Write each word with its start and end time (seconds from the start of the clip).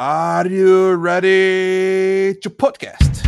Are 0.00 0.46
you 0.46 0.94
ready 0.94 2.38
to 2.42 2.50
podcast? 2.50 3.26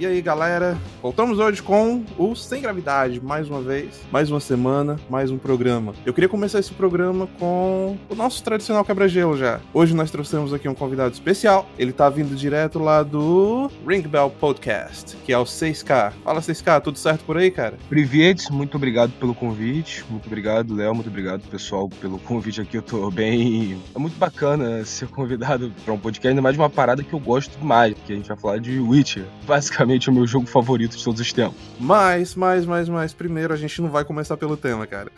E 0.00 0.04
aí, 0.04 0.20
galera? 0.20 0.76
Voltamos 1.04 1.38
hoje 1.38 1.62
com 1.62 2.02
o 2.16 2.34
Sem 2.34 2.62
Gravidade, 2.62 3.22
mais 3.22 3.46
uma 3.46 3.60
vez, 3.60 4.00
mais 4.10 4.30
uma 4.30 4.40
semana, 4.40 4.98
mais 5.10 5.30
um 5.30 5.36
programa. 5.36 5.92
Eu 6.02 6.14
queria 6.14 6.30
começar 6.30 6.60
esse 6.60 6.72
programa 6.72 7.28
com 7.38 7.98
o 8.08 8.14
nosso 8.14 8.42
tradicional 8.42 8.82
quebra-gelo 8.86 9.36
já. 9.36 9.60
Hoje 9.74 9.94
nós 9.94 10.10
trouxemos 10.10 10.54
aqui 10.54 10.66
um 10.66 10.74
convidado 10.74 11.12
especial. 11.12 11.68
Ele 11.78 11.92
tá 11.92 12.08
vindo 12.08 12.34
direto 12.34 12.78
lá 12.78 13.02
do 13.02 13.70
Ring 13.86 14.00
Bell 14.00 14.30
Podcast, 14.30 15.14
que 15.26 15.30
é 15.30 15.36
o 15.36 15.44
6K. 15.44 16.14
Fala 16.24 16.40
6K, 16.40 16.80
tudo 16.80 16.98
certo 16.98 17.22
por 17.26 17.36
aí, 17.36 17.50
cara? 17.50 17.76
Priviet, 17.90 18.50
muito 18.50 18.78
obrigado 18.78 19.12
pelo 19.20 19.34
convite. 19.34 20.06
Muito 20.08 20.24
obrigado, 20.24 20.74
Léo. 20.74 20.94
Muito 20.94 21.10
obrigado, 21.10 21.42
pessoal, 21.50 21.86
pelo 22.00 22.18
convite 22.18 22.62
aqui. 22.62 22.78
Eu 22.78 22.82
tô 22.82 23.10
bem. 23.10 23.78
É 23.94 23.98
muito 23.98 24.16
bacana 24.16 24.82
ser 24.86 25.08
convidado 25.08 25.70
para 25.84 25.92
um 25.92 25.98
podcast, 25.98 26.28
ainda 26.28 26.40
mais 26.40 26.54
de 26.54 26.62
uma 26.62 26.70
parada 26.70 27.02
que 27.02 27.12
eu 27.12 27.20
gosto 27.20 27.58
demais, 27.58 27.94
que 28.06 28.14
a 28.14 28.16
gente 28.16 28.28
vai 28.28 28.38
falar 28.38 28.58
de 28.58 28.80
Witcher. 28.80 29.26
Basicamente, 29.46 30.08
é 30.08 30.10
o 30.10 30.14
meu 30.14 30.26
jogo 30.26 30.46
favorito 30.46 30.93
de 30.96 31.04
todos 31.04 31.20
os 31.20 31.32
tempos. 31.32 31.56
Mas, 31.78 32.34
mas, 32.34 32.64
mas, 32.66 32.88
mas, 32.88 33.12
primeiro 33.12 33.52
a 33.52 33.56
gente 33.56 33.80
não 33.82 33.88
vai 33.90 34.04
começar 34.04 34.36
pelo 34.36 34.56
tema, 34.56 34.86
cara. 34.86 35.10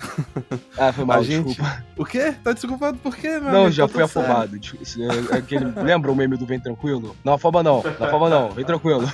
Ah, 0.79 0.93
foi 0.93 1.05
mal, 1.07 1.21
a 1.21 1.23
gente... 1.23 1.47
desculpa. 1.47 1.84
O 1.97 2.05
quê? 2.05 2.34
Tá 2.43 2.53
desculpado 2.53 2.98
por 2.98 3.17
quê, 3.17 3.29
meu 3.39 3.53
Não, 3.53 3.61
amigo? 3.62 3.71
já 3.73 3.87
Tá 3.87 3.93
fui 3.93 4.03
afobado. 4.03 4.57
É 4.57 5.37
Aquele... 5.37 5.67
Lembra 5.81 6.11
o 6.11 6.17
meme 6.17 6.37
do 6.37 6.47
Vem 6.47 6.61
Tranquilo? 6.61 7.17
Não 7.25 7.34
afoba 7.34 7.62
não, 7.62 7.83
não 7.98 8.07
afoba 8.07 8.29
não, 8.29 8.51
vem 8.51 8.65
tranquilo. 8.65 9.11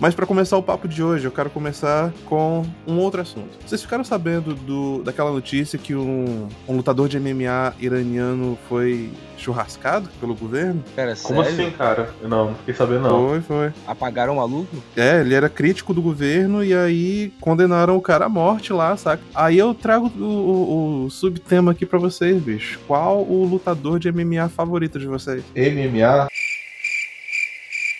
Mas 0.00 0.14
pra 0.14 0.26
começar 0.26 0.56
o 0.56 0.62
papo 0.62 0.86
de 0.88 1.02
hoje, 1.02 1.24
eu 1.24 1.30
quero 1.30 1.50
começar 1.50 2.12
com 2.26 2.62
um 2.86 2.98
outro 2.98 3.20
assunto. 3.20 3.48
Vocês 3.66 3.80
ficaram 3.82 4.04
sabendo 4.04 4.54
do, 4.54 5.02
daquela 5.02 5.30
notícia 5.30 5.78
que 5.78 5.94
um, 5.94 6.48
um 6.68 6.76
lutador 6.76 7.08
de 7.08 7.18
MMA 7.18 7.74
iraniano 7.80 8.58
foi 8.68 9.10
churrascado 9.36 10.08
pelo 10.20 10.34
governo? 10.34 10.82
Cara, 10.94 11.16
Como 11.22 11.42
sério? 11.44 11.60
assim, 11.66 11.70
cara? 11.76 12.10
Não, 12.22 12.46
não 12.50 12.54
fiquei 12.56 12.74
sabendo 12.74 13.02
não. 13.02 13.28
Foi, 13.28 13.40
foi. 13.40 13.72
Apagaram 13.86 14.34
o 14.34 14.36
maluco? 14.36 14.76
É, 14.96 15.20
ele 15.20 15.34
era 15.34 15.48
crítico 15.48 15.92
do 15.92 16.00
governo 16.02 16.62
e 16.64 16.74
aí 16.74 17.32
condenaram 17.40 17.96
o 17.96 18.00
cara 18.00 18.26
à 18.26 18.28
morte 18.28 18.72
lá, 18.72 18.96
saca? 18.96 19.22
Aí 19.34 19.58
eu 19.58 19.74
trago 19.74 20.10
o, 20.18 20.22
o- 20.24 21.04
o 21.06 21.10
subtema 21.10 21.72
aqui 21.72 21.84
pra 21.86 21.98
vocês, 21.98 22.40
bicho. 22.40 22.78
Qual 22.86 23.22
o 23.22 23.44
lutador 23.44 23.98
de 23.98 24.10
MMA 24.12 24.48
favorito 24.48 24.98
de 24.98 25.06
vocês? 25.06 25.42
MMA? 25.56 26.28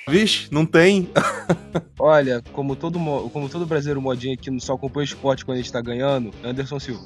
Vixe, 0.08 0.48
não 0.50 0.67
tem. 0.67 1.08
Olha, 1.98 2.42
como 2.53 2.75
todo, 2.75 2.98
mo- 2.98 3.31
como 3.31 3.48
todo 3.48 3.64
brasileiro 3.64 4.00
modinho 4.03 4.34
aqui 4.34 4.50
só 4.61 4.75
acompanha 4.75 5.03
o 5.03 5.05
esporte 5.05 5.45
quando 5.45 5.58
a 5.58 5.61
gente 5.61 5.72
tá 5.72 5.81
ganhando, 5.81 6.31
Anderson 6.42 6.81
Silva. 6.81 7.05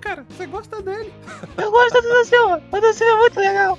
cara, 0.00 0.24
você 0.30 0.46
gosta 0.46 0.80
dele. 0.80 1.12
Eu 1.58 1.70
gosto 1.70 2.00
do 2.00 2.08
Anderson 2.08 2.24
Silva, 2.24 2.62
o 2.70 2.76
Anderson 2.76 2.98
Silva 2.98 3.12
é 3.12 3.18
muito 3.18 3.40
legal. 3.40 3.78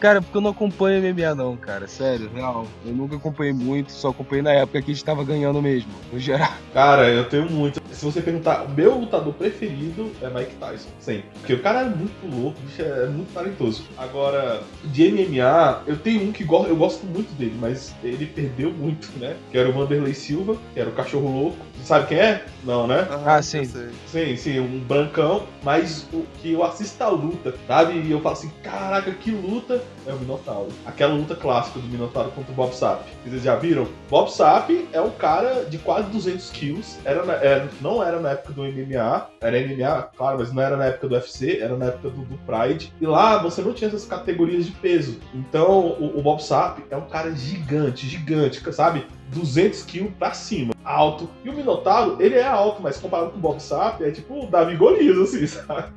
Cara, 0.00 0.20
porque 0.20 0.36
eu 0.36 0.40
não 0.40 0.50
acompanho 0.50 1.00
MMA 1.14 1.34
não, 1.34 1.56
cara, 1.56 1.86
sério, 1.86 2.28
real. 2.34 2.66
Eu 2.84 2.92
nunca 2.92 3.16
acompanhei 3.16 3.52
muito, 3.52 3.92
só 3.92 4.08
acompanhei 4.08 4.42
na 4.42 4.52
época 4.52 4.82
que 4.82 4.90
a 4.90 4.94
gente 4.94 5.04
tava 5.04 5.22
ganhando 5.24 5.62
mesmo, 5.62 5.90
no 6.12 6.18
geral. 6.18 6.52
Cara, 6.74 7.08
eu 7.08 7.28
tenho 7.28 7.48
muito. 7.50 7.80
Se 7.96 8.04
você 8.04 8.20
perguntar, 8.20 8.64
o 8.64 8.68
meu 8.68 8.94
lutador 8.98 9.32
preferido 9.32 10.12
é 10.20 10.28
Mike 10.28 10.56
Tyson, 10.56 10.90
sempre. 11.00 11.24
Porque 11.40 11.54
o 11.54 11.62
cara 11.62 11.80
é 11.80 11.88
muito 11.88 12.26
louco, 12.30 12.60
bicho 12.60 12.82
é 12.82 13.06
muito 13.06 13.32
talentoso. 13.32 13.84
Agora, 13.96 14.62
de 14.84 15.10
MMA, 15.10 15.82
eu 15.86 15.96
tenho 15.96 16.28
um 16.28 16.30
que 16.30 16.44
go 16.44 16.66
eu 16.66 16.76
gosto 16.76 17.06
muito 17.06 17.32
dele, 17.38 17.56
mas 17.58 17.94
ele 18.04 18.26
perdeu 18.26 18.70
muito, 18.70 19.10
né? 19.18 19.34
Que 19.50 19.56
era 19.56 19.70
o 19.70 19.72
Vanderlei 19.72 20.12
Silva, 20.12 20.58
que 20.74 20.80
era 20.80 20.90
o 20.90 20.92
cachorro 20.92 21.40
louco. 21.40 21.65
Sabe 21.84 22.06
quem 22.08 22.18
é? 22.18 22.44
Não, 22.64 22.86
né? 22.86 23.06
Ah, 23.24 23.40
sim. 23.40 23.64
Sim, 24.06 24.36
sim, 24.36 24.58
um 24.58 24.80
brancão, 24.80 25.46
mas 25.62 26.04
o 26.12 26.24
que 26.38 26.52
eu 26.52 26.64
assisto 26.64 27.02
a 27.04 27.08
luta, 27.08 27.54
sabe? 27.68 28.00
E 28.00 28.10
eu 28.10 28.20
falo 28.20 28.32
assim, 28.34 28.50
caraca, 28.62 29.12
que 29.12 29.30
luta 29.30 29.80
é 30.04 30.12
o 30.12 30.18
Minotauro. 30.18 30.68
Aquela 30.84 31.14
luta 31.14 31.36
clássica 31.36 31.78
do 31.78 31.86
Minotauro 31.86 32.30
contra 32.32 32.50
o 32.50 32.54
Bob 32.56 32.74
Sapp. 32.74 33.04
Vocês 33.24 33.42
já 33.42 33.54
viram? 33.54 33.86
Bob 34.10 34.28
Sapp 34.32 34.88
é 34.92 35.00
um 35.00 35.10
cara 35.10 35.64
de 35.64 35.78
quase 35.78 36.10
200 36.10 36.50
quilos. 36.50 36.96
Era 37.04 37.24
na- 37.24 37.34
era- 37.34 37.68
não 37.80 38.02
era 38.02 38.18
na 38.18 38.30
época 38.30 38.52
do 38.52 38.64
MMA, 38.64 39.26
era 39.40 39.56
MMA, 39.58 40.02
claro, 40.16 40.38
mas 40.40 40.52
não 40.52 40.62
era 40.62 40.76
na 40.76 40.86
época 40.86 41.06
do 41.08 41.14
UFC, 41.14 41.60
era 41.60 41.76
na 41.76 41.86
época 41.86 42.10
do, 42.10 42.22
do 42.24 42.36
Pride. 42.38 42.92
E 43.00 43.06
lá 43.06 43.38
você 43.38 43.62
não 43.62 43.72
tinha 43.72 43.86
essas 43.86 44.04
categorias 44.04 44.66
de 44.66 44.72
peso. 44.72 45.20
Então 45.32 45.86
o, 46.00 46.18
o 46.18 46.22
Bob 46.22 46.42
Sapp 46.42 46.82
é 46.90 46.96
um 46.96 47.06
cara 47.06 47.30
gigante, 47.32 48.08
gigante, 48.08 48.60
sabe? 48.72 49.06
200 49.28 49.82
quilos 49.82 50.12
pra 50.18 50.32
cima, 50.32 50.74
alto. 50.84 51.28
E 51.44 51.48
o 51.48 51.52
Minotauro, 51.52 52.16
ele 52.20 52.36
é 52.36 52.46
alto, 52.46 52.82
mas 52.82 52.98
comparado 52.98 53.30
com 53.30 53.38
o 53.38 53.40
Bob 53.40 53.60
Sapp, 53.60 54.02
é 54.04 54.10
tipo 54.10 54.44
o 54.44 54.46
Davi 54.46 54.76
Golias, 54.76 55.18
assim, 55.18 55.46
sabe? 55.46 55.92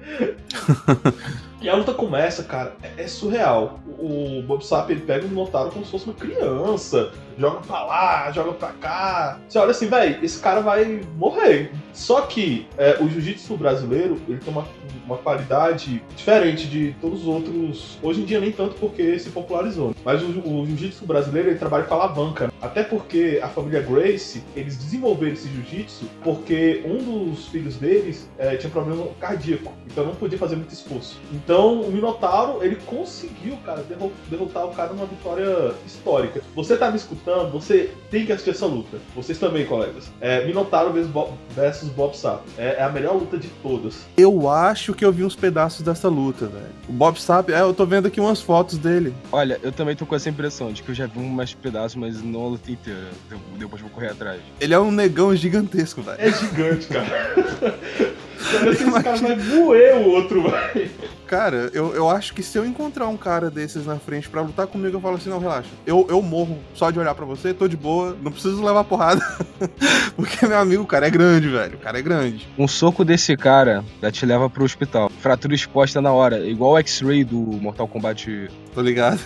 E 1.62 1.68
a 1.70 1.76
luta 1.76 1.94
começa, 1.94 2.44
cara, 2.44 2.76
é, 2.82 3.04
é 3.04 3.08
surreal. 3.08 3.80
O, 3.98 4.42
Bob 4.44 4.66
Sapp, 4.66 4.92
ele 4.92 5.02
pega 5.02 5.26
o 5.26 5.30
Minotauro 5.30 5.72
como 5.72 5.86
se 5.86 5.92
fosse 5.92 6.06
uma 6.06 6.14
criança, 6.14 7.12
joga 7.40 7.60
pra 7.62 7.84
lá, 7.86 8.32
joga 8.32 8.52
pra 8.54 8.70
cá. 8.74 9.40
Você 9.48 9.58
olha 9.58 9.72
assim, 9.72 9.88
velho, 9.88 10.24
esse 10.24 10.40
cara 10.40 10.60
vai 10.62 11.02
morrer. 11.18 11.72
Só 11.94 12.22
que 12.22 12.68
é, 12.78 12.98
o 13.02 13.10
jiu-jitsu 13.10 13.56
brasileiro, 13.58 14.20
ele 14.28 14.38
tem 14.40 14.54
uma, 14.54 14.66
uma 15.06 15.18
qualidade 15.18 16.02
diferente 16.16 16.68
de 16.68 16.96
todos 17.02 17.22
os 17.22 17.28
outros. 17.28 17.98
Hoje 18.02 18.22
em 18.22 18.26
dia 18.26 18.40
nem 18.40 18.52
tanto 18.52 18.76
porque 18.76 19.18
se 19.20 19.30
popularizou. 19.30 19.96
Mas 20.04 20.22
o, 20.22 20.28
o 20.28 20.66
jiu-jitsu 20.66 21.06
brasileiro, 21.06 21.50
ele 21.50 21.60
trabalha 21.60 21.84
com 21.86 21.96
alavanca. 21.96 22.48
né? 22.48 22.54
Até 22.62 22.84
porque 22.84 23.40
a 23.42 23.48
família 23.48 23.82
Grace, 23.82 24.44
eles 24.56 24.76
desenvolveram 24.78 25.34
esse 25.34 25.48
jiu-jitsu 25.50 26.06
porque 26.24 26.84
um 26.86 26.98
dos 26.98 27.48
filhos 27.48 27.76
deles 27.78 28.30
é, 28.38 28.56
tinha 28.58 28.70
problema 28.70 29.08
cardíaco. 29.20 29.72
Então 29.88 30.06
não 30.06 30.16
podia 30.16 30.38
fazer 30.38 30.56
muito 30.56 30.74
esforço. 30.74 31.20
Então 31.34 31.82
o 31.82 31.92
Minotauro, 31.92 32.64
ele 32.64 32.76
conseguiu, 32.86 33.58
cara, 33.66 33.82
derro- 33.84 34.12
derrotar 34.30 34.66
o 34.66 34.72
cara 34.72 34.94
numa 34.94 35.06
vitória 35.06 35.74
histórica. 35.86 36.42
Você 36.56 36.78
tá 36.78 36.90
me 36.92 36.98
escutando, 36.98 37.29
você 37.52 37.92
tem 38.12 38.26
que 38.26 38.32
assistir 38.32 38.52
essa 38.52 38.66
luta. 38.66 38.98
Vocês 39.16 39.38
também, 39.38 39.66
colegas. 39.66 40.12
É, 40.22 40.46
Minotauro 40.46 40.92
versus 40.94 41.12
Bob, 41.12 41.32
versus 41.56 41.90
Bob 41.90 42.16
Sapp. 42.18 42.44
É, 42.58 42.76
é 42.80 42.84
a 42.84 42.90
melhor 42.90 43.16
luta 43.16 43.38
de 43.38 43.48
todas. 43.64 44.06
Eu 44.18 44.50
acho 44.50 44.94
que 44.94 45.04
eu 45.06 45.12
vi 45.12 45.24
uns 45.24 45.36
pedaços 45.36 45.82
dessa 45.82 46.08
luta, 46.08 46.48
velho. 46.48 46.66
O 46.88 46.94
Bob 46.94 47.20
Sapp, 47.20 47.52
é, 47.54 47.62
eu 47.62 47.74
tô 47.74 47.86
vendo 47.86 48.08
aqui 48.08 48.20
umas 48.20 48.42
fotos 48.42 48.78
dele. 48.78 49.14
Olha, 49.32 49.60
eu 49.64 49.72
também 49.72 49.96
tô 49.96 50.06
com 50.06 50.16
essa 50.16 50.30
impressão 50.30 50.72
de 50.72 50.84
que 50.84 50.90
eu 50.90 50.96
já 50.96 51.06
vi 51.08 51.20
umas 51.20 51.54
pedaços, 51.54 51.96
mas 51.96 52.22
não 52.22 52.46
a 52.46 52.48
luta 52.50 52.72
inteira. 52.72 53.00
Eu- 53.32 53.40
Depois 53.58 53.82
vou 53.82 53.92
correr 53.92 54.10
atrás. 54.12 54.42
Ele 54.60 54.74
é 54.74 54.80
um 54.80 54.92
negão 54.92 55.36
gigantesco, 55.36 56.02
velho. 56.02 56.18
É 56.20 56.32
gigante, 56.32 56.88
cara. 56.88 57.80
Cara, 58.52 58.72
esse 58.72 58.92
cara 59.04 59.18
vai 59.18 59.36
moer 59.36 59.96
o 59.98 60.10
outro, 60.10 60.44
velho. 60.44 60.90
Cara, 61.28 61.70
eu, 61.74 61.94
eu 61.94 62.10
acho 62.10 62.34
que 62.34 62.42
se 62.42 62.58
eu 62.58 62.66
encontrar 62.66 63.08
um 63.08 63.18
cara 63.18 63.52
desses 63.52 63.86
na 63.86 63.98
frente 63.98 64.28
pra 64.28 64.42
lutar 64.42 64.66
comigo, 64.66 64.98
eu 64.98 65.02
falo 65.02 65.16
assim, 65.16 65.30
não, 65.30 65.38
relaxa. 65.38 65.70
Eu, 65.86 66.08
eu 66.10 66.22
morro 66.22 66.58
só 66.74 66.90
de 66.90 66.98
olhar 66.98 67.14
pra 67.14 67.26
você, 67.26 67.54
tô 67.54 67.68
de 67.68 67.78
boa, 67.78 68.18
não 68.22 68.32
preciso 68.32 68.64
levar 68.64 68.84
porrada. 68.84 69.22
Porque 70.16 70.48
meu 70.48 70.58
amigo, 70.58 70.84
o 70.84 70.88
cara 70.88 71.06
é 71.06 71.10
grande, 71.10 71.48
velho. 71.48 71.76
O 71.76 71.80
cara 71.80 72.00
é 72.00 72.02
grande. 72.02 72.48
Um 72.58 72.68
soco 72.68 73.06
desse 73.06 73.38
cara 73.38 73.84
já 74.02 74.12
te 74.12 74.26
leva 74.26 74.50
pro 74.50 74.64
hospital. 74.64 75.12
Fratura 75.20 75.54
exposta 75.54 76.02
na 76.02 76.12
hora, 76.12 76.40
igual 76.40 76.72
o 76.72 76.78
X-Ray 76.80 77.24
do 77.24 77.38
Mortal 77.38 77.88
Kombat. 77.88 78.50
Tô 78.74 78.82
ligado? 78.82 79.20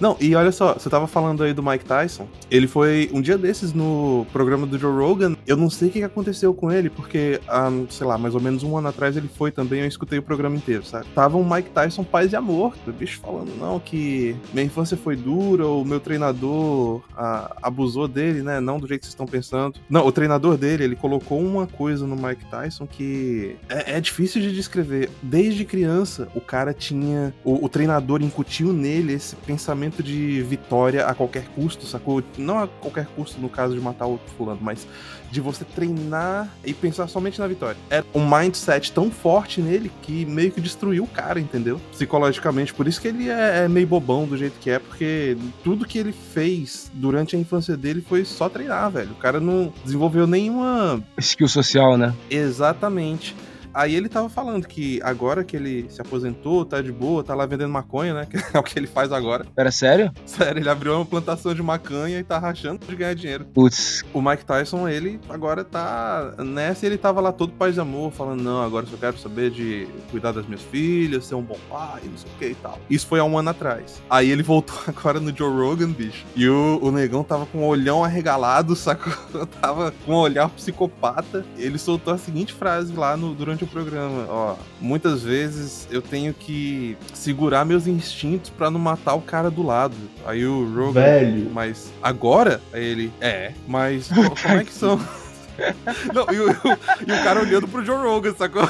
Não, 0.00 0.16
e 0.20 0.34
olha 0.34 0.52
só, 0.52 0.74
você 0.74 0.88
tava 0.88 1.06
falando 1.06 1.42
aí 1.42 1.52
do 1.52 1.62
Mike 1.62 1.84
Tyson. 1.84 2.26
Ele 2.50 2.66
foi 2.66 3.10
um 3.12 3.20
dia 3.20 3.36
desses 3.36 3.72
no 3.72 4.26
programa 4.32 4.66
do 4.66 4.78
Joe 4.78 4.94
Rogan. 4.94 5.36
Eu 5.46 5.56
não 5.56 5.68
sei 5.70 5.88
o 5.88 5.90
que 5.90 6.02
aconteceu 6.02 6.54
com 6.54 6.70
ele, 6.70 6.88
porque, 6.88 7.40
há, 7.48 7.70
sei 7.90 8.06
lá, 8.06 8.16
mais 8.16 8.34
ou 8.34 8.40
menos 8.40 8.62
um 8.62 8.76
ano 8.76 8.88
atrás 8.88 9.16
ele 9.16 9.28
foi 9.28 9.50
também. 9.50 9.80
Eu 9.80 9.86
escutei 9.86 10.18
o 10.18 10.22
programa 10.22 10.56
inteiro, 10.56 10.84
sabe? 10.84 11.06
Tava 11.14 11.36
um 11.36 11.48
Mike 11.48 11.70
Tyson 11.70 12.04
paz 12.04 12.32
e 12.32 12.36
amor. 12.36 12.74
O 12.86 12.92
bicho 12.92 13.20
falando, 13.20 13.56
não, 13.58 13.78
que 13.80 14.36
minha 14.52 14.66
infância 14.66 14.96
foi 14.96 15.16
dura, 15.16 15.66
o 15.66 15.84
meu 15.84 16.00
treinador 16.00 17.02
ah, 17.16 17.56
abusou 17.62 18.06
dele, 18.06 18.42
né? 18.42 18.60
Não 18.60 18.78
do 18.78 18.86
jeito 18.86 19.00
que 19.00 19.06
vocês 19.06 19.14
estão 19.14 19.26
pensando. 19.26 19.80
Não, 19.88 20.06
o 20.06 20.12
treinador 20.12 20.56
dele, 20.56 20.84
ele 20.84 20.96
colocou 20.96 21.40
uma 21.40 21.66
coisa 21.66 22.06
no 22.06 22.16
Mike 22.16 22.44
Tyson 22.46 22.86
que 22.86 23.56
é, 23.68 23.96
é 23.96 24.00
difícil 24.00 24.40
de 24.40 24.54
descrever. 24.54 25.10
Desde 25.22 25.64
criança, 25.64 26.28
o 26.34 26.40
cara 26.40 26.72
tinha. 26.72 27.34
O, 27.44 27.64
o 27.64 27.68
treinador 27.68 28.22
incutiu 28.22 28.72
nele 28.72 29.12
esse 29.12 29.36
pensamento 29.36 29.87
de 30.02 30.42
vitória 30.42 31.06
a 31.06 31.14
qualquer 31.14 31.46
custo, 31.48 31.86
sacou? 31.86 32.22
Não 32.36 32.58
a 32.58 32.68
qualquer 32.68 33.06
custo 33.06 33.40
no 33.40 33.48
caso 33.48 33.74
de 33.74 33.80
matar 33.80 34.06
o 34.06 34.18
fulano, 34.36 34.60
mas 34.62 34.86
de 35.30 35.40
você 35.40 35.64
treinar 35.64 36.48
e 36.64 36.72
pensar 36.72 37.06
somente 37.08 37.38
na 37.38 37.46
vitória. 37.46 37.76
Era 37.90 38.04
um 38.14 38.28
mindset 38.28 38.92
tão 38.92 39.10
forte 39.10 39.60
nele 39.60 39.90
que 40.02 40.24
meio 40.24 40.50
que 40.50 40.60
destruiu 40.60 41.04
o 41.04 41.06
cara, 41.06 41.38
entendeu? 41.38 41.80
Psicologicamente. 41.92 42.72
Por 42.72 42.86
isso 42.86 43.00
que 43.00 43.08
ele 43.08 43.28
é, 43.28 43.64
é 43.64 43.68
meio 43.68 43.86
bobão 43.86 44.26
do 44.26 44.36
jeito 44.36 44.58
que 44.60 44.70
é, 44.70 44.78
porque 44.78 45.36
tudo 45.62 45.86
que 45.86 45.98
ele 45.98 46.12
fez 46.12 46.90
durante 46.94 47.36
a 47.36 47.38
infância 47.38 47.76
dele 47.76 48.04
foi 48.06 48.24
só 48.24 48.48
treinar, 48.48 48.90
velho. 48.90 49.12
O 49.12 49.16
cara 49.16 49.40
não 49.40 49.72
desenvolveu 49.84 50.26
nenhuma 50.26 51.02
Skill 51.18 51.48
social, 51.48 51.96
né? 51.96 52.14
Exatamente. 52.30 53.34
Aí 53.72 53.94
ele 53.94 54.08
tava 54.08 54.28
falando 54.28 54.66
que 54.66 55.00
agora 55.02 55.44
que 55.44 55.56
ele 55.56 55.86
se 55.88 56.00
aposentou, 56.00 56.64
tá 56.64 56.80
de 56.80 56.92
boa, 56.92 57.22
tá 57.22 57.34
lá 57.34 57.46
vendendo 57.46 57.70
maconha, 57.70 58.14
né? 58.14 58.26
Que 58.38 58.56
é 58.56 58.60
o 58.60 58.62
que 58.62 58.78
ele 58.78 58.86
faz 58.86 59.12
agora. 59.12 59.46
Pera, 59.54 59.70
sério? 59.70 60.12
Sério, 60.24 60.60
ele 60.60 60.68
abriu 60.68 60.94
uma 60.94 61.04
plantação 61.04 61.54
de 61.54 61.62
maconha 61.62 62.18
e 62.18 62.24
tá 62.24 62.38
rachando 62.38 62.84
de 62.86 62.96
ganhar 62.96 63.14
dinheiro. 63.14 63.44
Putz, 63.46 64.04
O 64.12 64.20
Mike 64.22 64.44
Tyson, 64.44 64.88
ele 64.88 65.20
agora 65.28 65.64
tá 65.64 66.34
nessa 66.38 66.84
e 66.84 66.88
ele 66.88 66.98
tava 66.98 67.20
lá 67.20 67.32
todo 67.32 67.52
paz 67.52 67.76
e 67.76 67.80
amor, 67.80 68.12
falando, 68.12 68.42
não, 68.42 68.62
agora 68.62 68.86
eu 68.86 68.90
só 68.90 68.96
quero 68.96 69.18
saber 69.18 69.50
de 69.50 69.86
cuidar 70.10 70.32
das 70.32 70.46
minhas 70.46 70.62
filhas, 70.62 71.24
ser 71.26 71.34
um 71.34 71.42
bom 71.42 71.58
pai, 71.68 72.02
não 72.04 72.16
sei 72.16 72.30
o 72.30 72.38
que 72.38 72.46
e 72.46 72.54
tal. 72.54 72.78
Isso 72.88 73.06
foi 73.06 73.20
há 73.20 73.24
um 73.24 73.38
ano 73.38 73.50
atrás. 73.50 74.02
Aí 74.08 74.30
ele 74.30 74.42
voltou 74.42 74.76
agora 74.86 75.20
no 75.20 75.34
Joe 75.36 75.50
Rogan, 75.50 75.90
bicho. 75.90 76.24
E 76.34 76.48
o, 76.48 76.78
o 76.82 76.90
negão 76.90 77.22
tava 77.22 77.46
com 77.46 77.58
o 77.58 77.66
olhão 77.66 78.04
arregalado, 78.04 78.74
sacou? 78.76 79.12
tava 79.60 79.92
com 80.04 80.12
um 80.12 80.16
olhar 80.16 80.48
psicopata. 80.50 81.44
Ele 81.56 81.78
soltou 81.78 82.12
a 82.14 82.18
seguinte 82.18 82.52
frase 82.52 82.92
lá 82.94 83.16
no, 83.16 83.34
durante 83.34 83.64
o 83.64 83.67
programa, 83.68 84.26
ó. 84.28 84.56
Muitas 84.80 85.22
vezes 85.22 85.86
eu 85.90 86.00
tenho 86.02 86.32
que 86.34 86.96
segurar 87.14 87.64
meus 87.64 87.86
instintos 87.86 88.50
pra 88.50 88.70
não 88.70 88.80
matar 88.80 89.14
o 89.14 89.20
cara 89.20 89.50
do 89.50 89.62
lado. 89.62 89.94
Aí 90.26 90.44
o 90.46 90.64
Rogan... 90.74 90.92
Velho. 91.02 91.50
Mas 91.52 91.90
agora? 92.02 92.60
Aí 92.72 92.84
ele, 92.84 93.12
é, 93.20 93.52
mas 93.66 94.08
co- 94.08 94.34
como 94.42 94.54
é 94.60 94.64
que 94.64 94.72
são? 94.74 94.98
Não, 96.14 96.26
e 96.32 96.38
o, 96.40 96.50
e 96.50 97.12
o 97.12 97.24
cara 97.24 97.40
olhando 97.40 97.66
pro 97.68 97.84
Joe 97.84 97.96
Rogan, 97.96 98.34
sacou? 98.34 98.68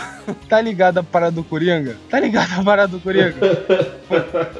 tá 0.49 0.61
ligado 0.61 0.99
a 0.99 1.03
parada 1.03 1.33
do 1.33 1.45
Coringa? 1.45 1.97
Tá 2.09 2.19
ligado 2.19 2.61
a 2.61 2.65
parada 2.65 2.89
do 2.89 3.01
Coringa? 3.01 3.35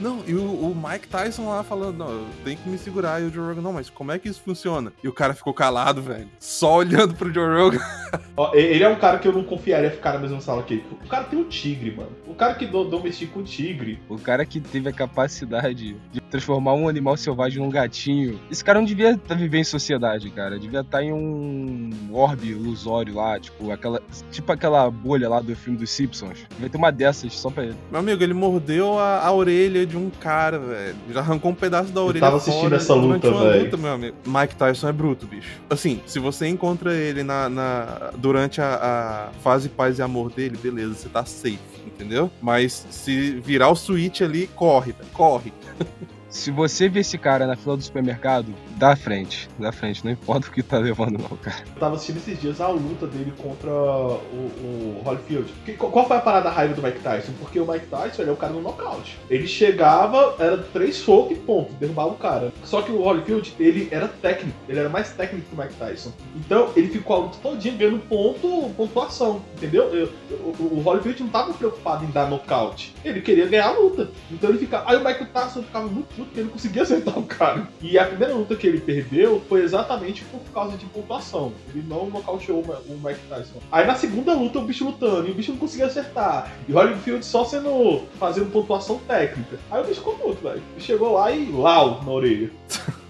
Não, 0.00 0.22
e 0.26 0.34
o, 0.34 0.42
o 0.42 0.74
Mike 0.74 1.08
Tyson 1.08 1.48
lá 1.48 1.62
falando, 1.64 1.98
não, 1.98 2.26
tenho 2.44 2.56
que 2.56 2.68
me 2.68 2.78
segurar. 2.78 3.20
E 3.20 3.24
o 3.26 3.30
Joe 3.32 3.48
Rogan, 3.48 3.60
não, 3.60 3.72
mas 3.72 3.90
como 3.90 4.12
é 4.12 4.18
que 4.18 4.28
isso 4.28 4.40
funciona? 4.40 4.92
E 5.02 5.08
o 5.08 5.12
cara 5.12 5.34
ficou 5.34 5.52
calado, 5.52 6.00
velho. 6.00 6.28
Só 6.38 6.76
olhando 6.76 7.14
pro 7.14 7.32
Joe 7.32 7.60
Rogan. 7.60 7.80
Ó, 8.36 8.54
e- 8.54 8.58
ele 8.60 8.84
é 8.84 8.88
um 8.88 8.96
cara 8.96 9.18
que 9.18 9.26
eu 9.26 9.32
não 9.32 9.42
confiaria 9.44 9.90
ficar 9.90 10.12
na 10.14 10.20
mesma 10.20 10.40
sala 10.40 10.62
que 10.62 10.74
ele. 10.74 10.84
O 11.04 11.08
cara 11.08 11.24
tem 11.24 11.38
um 11.38 11.44
tigre, 11.48 11.94
mano. 11.94 12.10
O 12.26 12.34
cara 12.34 12.54
que 12.54 12.66
do- 12.66 12.84
domestica 12.84 13.38
um 13.38 13.42
tigre. 13.42 14.00
O 14.08 14.18
cara 14.18 14.44
que 14.46 14.60
teve 14.60 14.88
a 14.88 14.92
capacidade 14.92 15.96
de 16.12 16.20
transformar 16.34 16.74
um 16.74 16.88
animal 16.88 17.16
selvagem 17.16 17.62
num 17.62 17.70
gatinho. 17.70 18.40
Esse 18.50 18.64
cara 18.64 18.80
não 18.80 18.84
devia 18.86 19.16
tá 19.16 19.36
viver 19.36 19.58
em 19.58 19.64
sociedade, 19.64 20.28
cara. 20.30 20.58
Devia 20.58 20.80
estar 20.80 21.00
em 21.00 21.12
um 21.12 21.90
orbe 22.12 22.48
ilusório 22.50 23.14
lá, 23.14 23.38
tipo 23.38 23.70
aquela, 23.70 24.02
tipo 24.32 24.50
aquela 24.50 24.90
bolha 24.90 25.28
lá 25.28 25.40
do 25.40 25.54
filme 25.54 25.78
dos 25.78 25.90
Simpsons. 25.90 26.38
Devia 26.50 26.68
ter 26.68 26.76
uma 26.76 26.90
dessas 26.90 27.32
só 27.34 27.50
pra 27.50 27.62
ele. 27.62 27.76
Meu 27.88 28.00
amigo, 28.00 28.20
ele 28.20 28.34
mordeu 28.34 28.98
a, 28.98 29.20
a 29.24 29.32
orelha 29.32 29.86
de 29.86 29.96
um 29.96 30.10
cara, 30.10 30.58
velho. 30.58 30.96
Já 31.10 31.20
arrancou 31.20 31.52
um 31.52 31.54
pedaço 31.54 31.92
da 31.92 32.02
orelha 32.02 32.20
tava 32.20 32.38
assistindo 32.38 32.62
fora 32.62 32.76
essa 32.76 32.94
luta, 32.94 33.30
velho. 33.30 33.64
luta, 33.66 33.76
meu 33.76 33.92
amigo. 33.92 34.16
Mike 34.26 34.56
Tyson 34.56 34.88
é 34.88 34.92
bruto, 34.92 35.28
bicho. 35.28 35.60
Assim, 35.70 36.00
se 36.04 36.18
você 36.18 36.48
encontra 36.48 36.92
ele 36.94 37.22
na, 37.22 37.48
na- 37.48 38.10
durante 38.18 38.60
a, 38.60 39.30
a 39.30 39.38
fase 39.40 39.68
paz 39.68 40.00
e 40.00 40.02
amor 40.02 40.32
dele, 40.32 40.58
beleza, 40.60 40.94
você 40.94 41.08
tá 41.08 41.24
safe, 41.24 41.60
entendeu? 41.86 42.28
Mas 42.42 42.84
se 42.90 43.32
virar 43.40 43.68
o 43.68 43.76
switch 43.76 44.20
ali, 44.22 44.48
corre, 44.48 44.90
velho. 44.90 45.10
Corre. 45.12 45.52
Se 46.34 46.50
você 46.50 46.88
vê 46.88 47.00
esse 47.00 47.16
cara 47.16 47.46
na 47.46 47.54
fila 47.54 47.76
do 47.76 47.82
supermercado, 47.84 48.52
dá 48.76 48.96
frente. 48.96 49.48
Dá 49.58 49.72
frente, 49.72 50.04
não 50.04 50.12
importa 50.12 50.48
o 50.48 50.50
que 50.50 50.62
tá 50.62 50.78
levando, 50.78 51.18
não, 51.18 51.36
cara. 51.36 51.62
Eu 51.74 51.80
tava 51.80 51.94
assistindo 51.96 52.16
esses 52.18 52.40
dias 52.40 52.60
a 52.60 52.68
luta 52.68 53.06
dele 53.06 53.32
contra 53.36 53.70
o, 53.70 55.00
o 55.00 55.02
Holyfield. 55.04 55.52
Que- 55.64 55.74
qual 55.74 56.06
foi 56.06 56.16
a 56.16 56.20
parada 56.20 56.50
raiva 56.50 56.74
do 56.74 56.82
Mike 56.82 57.00
Tyson? 57.00 57.32
Porque 57.40 57.58
o 57.60 57.66
Mike 57.70 57.86
Tyson 57.86 58.22
ele 58.22 58.30
é 58.30 58.32
o 58.32 58.36
cara 58.36 58.52
no 58.52 58.60
nocaute. 58.60 59.18
Ele 59.30 59.46
chegava, 59.46 60.34
era 60.38 60.58
três 60.58 60.96
socos 60.96 61.36
e 61.36 61.40
ponto, 61.40 61.72
derrubava 61.74 62.10
o 62.10 62.16
cara. 62.16 62.52
Só 62.64 62.82
que 62.82 62.90
o 62.92 63.00
Holyfield, 63.02 63.54
ele 63.58 63.88
era 63.90 64.08
técnico, 64.08 64.56
ele 64.68 64.78
era 64.78 64.88
mais 64.88 65.10
técnico 65.12 65.46
que 65.48 65.54
o 65.54 65.58
Mike 65.58 65.74
Tyson. 65.74 66.12
Então 66.36 66.70
ele 66.76 66.88
ficou 66.88 67.16
a 67.16 67.18
luta 67.20 67.38
todinha 67.42 67.74
ganhando 67.76 67.98
ponto, 68.00 68.70
pontuação, 68.76 69.42
entendeu? 69.56 69.84
Eu- 69.94 70.12
o, 70.30 70.78
o 70.78 70.80
Holyfield 70.84 71.22
não 71.22 71.30
tava 71.30 71.52
preocupado 71.54 72.04
em 72.04 72.10
dar 72.10 72.28
nocaute, 72.28 72.94
ele 73.04 73.20
queria 73.20 73.46
ganhar 73.46 73.68
a 73.68 73.72
luta. 73.78 74.10
Então 74.30 74.50
ele 74.50 74.58
ficava. 74.58 74.90
Aí 74.90 74.96
o 74.96 75.04
Mike 75.04 75.26
Tyson 75.26 75.62
ficava 75.62 75.86
muito 75.86 76.06
puto 76.08 76.24
porque 76.24 76.40
ele 76.40 76.46
não 76.46 76.52
conseguia 76.52 76.82
acertar 76.82 77.18
o 77.18 77.22
cara. 77.24 77.68
E 77.80 77.98
a 77.98 78.04
primeira 78.06 78.34
luta 78.34 78.54
que 78.56 78.63
ele 78.66 78.80
perdeu 78.80 79.42
foi 79.48 79.62
exatamente 79.62 80.24
por 80.24 80.40
causa 80.52 80.76
de 80.76 80.86
pontuação. 80.86 81.52
Ele 81.68 81.84
não 81.88 82.06
nocauteou 82.06 82.60
o 82.60 82.98
Mike 83.02 83.20
Tyson. 83.28 83.60
Aí 83.70 83.86
na 83.86 83.94
segunda 83.94 84.34
luta 84.34 84.58
o 84.58 84.64
bicho 84.64 84.84
lutando 84.84 85.28
e 85.28 85.30
o 85.30 85.34
bicho 85.34 85.52
não 85.52 85.58
conseguia 85.58 85.86
acertar. 85.86 86.52
E 86.68 86.72
o 86.72 86.76
Holyfield 86.76 87.24
só 87.24 87.44
sendo. 87.44 88.02
fazendo 88.18 88.50
pontuação 88.50 88.98
técnica. 89.06 89.58
Aí 89.70 89.82
o 89.82 89.86
bicho 89.86 90.00
ficou 90.00 90.14
puto, 90.14 90.42
velho. 90.42 90.62
Chegou 90.78 91.12
lá 91.14 91.30
e 91.30 91.50
lau 91.50 92.02
na 92.02 92.10
orelha. 92.10 92.50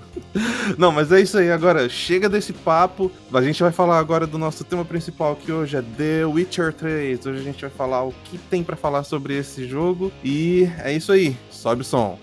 Não, 0.78 0.92
mas 0.92 1.10
é 1.12 1.20
isso 1.20 1.38
aí. 1.38 1.50
Agora, 1.50 1.88
chega 1.88 2.28
desse 2.28 2.52
papo. 2.52 3.10
A 3.32 3.42
gente 3.42 3.62
vai 3.62 3.72
falar 3.72 3.98
agora 3.98 4.26
do 4.26 4.38
nosso 4.38 4.64
tema 4.64 4.84
principal, 4.84 5.36
que 5.36 5.50
hoje 5.50 5.76
é 5.76 5.82
The 5.82 6.26
Witcher 6.26 6.72
3. 6.72 7.26
Hoje 7.26 7.40
a 7.40 7.42
gente 7.42 7.60
vai 7.60 7.70
falar 7.70 8.04
o 8.04 8.14
que 8.24 8.38
tem 8.38 8.62
pra 8.62 8.76
falar 8.76 9.04
sobre 9.04 9.36
esse 9.36 9.66
jogo. 9.66 10.12
E 10.22 10.68
é 10.82 10.92
isso 10.92 11.12
aí. 11.12 11.36
Sobe 11.50 11.82
o 11.82 11.84
som. 11.84 12.18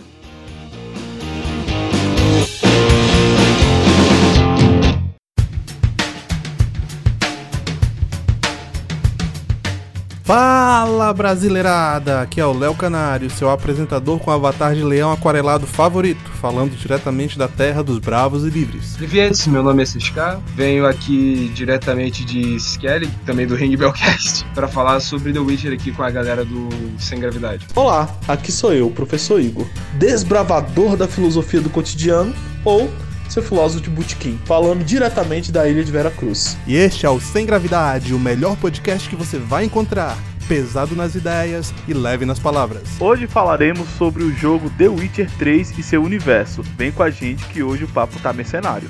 Fala 10.34 11.14
brasileirada! 11.14 12.22
Aqui 12.22 12.40
é 12.40 12.46
o 12.46 12.58
Léo 12.58 12.74
Canário, 12.74 13.30
seu 13.30 13.50
apresentador 13.50 14.18
com 14.18 14.32
avatar 14.32 14.74
de 14.74 14.82
leão 14.82 15.12
aquarelado 15.12 15.68
favorito, 15.68 16.32
falando 16.40 16.72
diretamente 16.72 17.38
da 17.38 17.50
terra 17.50 17.84
dos 17.84 18.00
bravos 18.00 18.46
e 18.46 18.50
livres. 18.50 18.96
Privet, 18.96 19.50
meu 19.50 19.62
nome 19.62 19.84
é 19.84 19.86
CSK, 19.86 20.40
venho 20.56 20.86
aqui 20.86 21.52
diretamente 21.54 22.24
de 22.24 22.56
Skelly, 22.56 23.10
também 23.26 23.46
do 23.46 23.56
Ring 23.56 23.76
Bellcast, 23.76 24.46
pra 24.56 24.70
falar 24.70 25.02
sobre 25.02 25.34
The 25.34 25.40
Witcher 25.40 25.74
aqui 25.74 25.92
com 25.92 26.02
a 26.02 26.10
galera 26.10 26.46
do 26.46 26.70
Sem 26.98 27.20
Gravidade. 27.20 27.68
Olá, 27.76 28.08
aqui 28.26 28.54
sou 28.54 28.72
eu, 28.72 28.88
o 28.88 28.92
professor 28.92 29.42
Igor, 29.42 29.68
desbravador 29.96 30.96
da 30.96 31.10
filosofia 31.10 31.60
do 31.60 31.70
cotidiano 31.70 32.34
ou 32.64 32.90
seu 33.32 33.42
filósofo 33.42 33.82
de 33.82 33.90
botequim, 33.90 34.38
falando 34.46 34.84
diretamente 34.84 35.52
da 35.52 35.68
ilha 35.68 35.84
de 35.84 35.92
Vera 35.92 36.12
Cruz. 36.12 36.58
E 36.68 36.76
este 36.76 37.06
é 37.06 37.10
o 37.10 37.20
Sem 37.20 37.46
Gravidade, 37.46 38.14
o 38.14 38.20
melhor 38.20 38.58
podcast 38.58 39.10
que 39.10 39.16
você 39.16 39.40
vai 39.40 39.64
encontrar. 39.64 40.18
Pesado 40.48 40.96
nas 40.98 41.16
ideias 41.16 41.74
e 41.88 41.94
leve 41.94 42.26
nas 42.26 42.38
palavras. 42.38 42.84
Hoje 43.00 43.28
falaremos 43.28 43.88
sobre 43.98 44.24
o 44.24 44.36
jogo 44.36 44.70
The 44.72 44.90
Witcher 44.90 45.32
3 45.38 45.78
e 45.78 45.84
seu 45.84 46.04
universo. 46.04 46.62
Vem 46.78 46.92
com 46.92 47.04
a 47.04 47.10
gente 47.10 47.46
que 47.46 47.64
hoje 47.64 47.86
o 47.86 47.88
papo 47.88 48.20
tá 48.20 48.34
mercenário. 48.34 48.90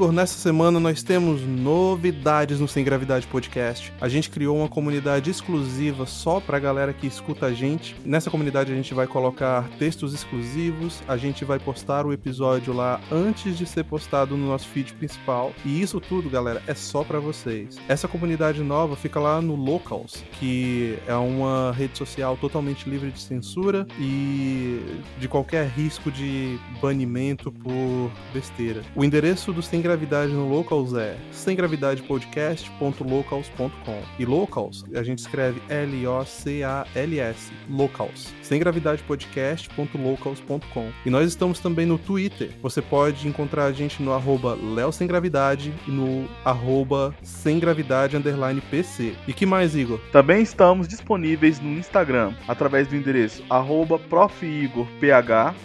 Igor, 0.00 0.12
nessa 0.12 0.38
semana 0.38 0.80
nós 0.80 1.02
temos 1.02 1.42
novidades 1.42 2.58
no 2.58 2.66
Sem 2.66 2.82
Gravidade 2.82 3.26
Podcast. 3.26 3.92
A 4.00 4.08
gente 4.08 4.30
criou 4.30 4.56
uma 4.56 4.66
comunidade 4.66 5.28
exclusiva 5.28 6.06
só 6.06 6.40
pra 6.40 6.58
galera 6.58 6.94
que 6.94 7.06
escuta 7.06 7.44
a 7.44 7.52
gente. 7.52 7.94
Nessa 8.02 8.30
comunidade 8.30 8.72
a 8.72 8.74
gente 8.74 8.94
vai 8.94 9.06
colocar 9.06 9.68
textos 9.78 10.14
exclusivos, 10.14 11.02
a 11.06 11.18
gente 11.18 11.44
vai 11.44 11.58
postar 11.58 12.06
o 12.06 12.14
episódio 12.14 12.72
lá 12.72 12.98
antes 13.12 13.58
de 13.58 13.66
ser 13.66 13.84
postado 13.84 14.38
no 14.38 14.46
nosso 14.46 14.68
feed 14.68 14.94
principal. 14.94 15.52
E 15.66 15.82
isso 15.82 16.00
tudo, 16.00 16.30
galera, 16.30 16.62
é 16.66 16.72
só 16.74 17.04
pra 17.04 17.18
vocês. 17.18 17.76
Essa 17.86 18.08
comunidade 18.08 18.62
nova 18.62 18.96
fica 18.96 19.20
lá 19.20 19.42
no 19.42 19.54
Locals, 19.54 20.24
que 20.38 20.98
é 21.06 21.14
uma 21.14 21.72
rede 21.72 21.98
social 21.98 22.38
totalmente 22.38 22.88
livre 22.88 23.10
de 23.10 23.20
censura 23.20 23.86
e 23.98 24.80
de 25.18 25.28
qualquer 25.28 25.68
risco 25.68 26.10
de 26.10 26.58
banimento 26.80 27.52
por 27.52 28.10
besteira. 28.32 28.80
O 28.96 29.04
endereço 29.04 29.52
do 29.52 29.60
Sem 29.60 29.82
Gravidade 29.82 29.89
no 29.96 30.48
Locals 30.48 30.94
é 30.94 31.16
semgravidadepodcast.locals.com. 31.32 34.02
E 34.18 34.24
Locals, 34.24 34.86
a 34.94 35.02
gente 35.02 35.18
escreve 35.18 35.60
L-O-C-A-L-S, 35.68 37.52
Locals. 37.68 38.32
Semgravidadepodcast.locals.com. 38.50 40.90
E 41.06 41.10
nós 41.10 41.28
estamos 41.28 41.60
também 41.60 41.86
no 41.86 41.96
Twitter. 41.96 42.50
Você 42.60 42.82
pode 42.82 43.28
encontrar 43.28 43.66
a 43.66 43.72
gente 43.72 44.02
no 44.02 44.12
arroba 44.12 44.58
Léo 44.60 44.90
Sem 44.90 45.06
Gravidade 45.06 45.72
e 45.86 45.92
no 45.92 46.28
arroba 46.44 47.14
Sem 47.22 47.60
Gravidade 47.60 48.16
underline 48.16 48.60
PC. 48.60 49.14
E 49.28 49.32
que 49.32 49.46
mais, 49.46 49.76
Igor? 49.76 50.00
Também 50.10 50.42
estamos 50.42 50.88
disponíveis 50.88 51.60
no 51.60 51.78
Instagram, 51.78 52.34
através 52.48 52.88
do 52.88 52.96
endereço 52.96 53.44
arroba 53.48 54.00
profigorph 54.00 54.90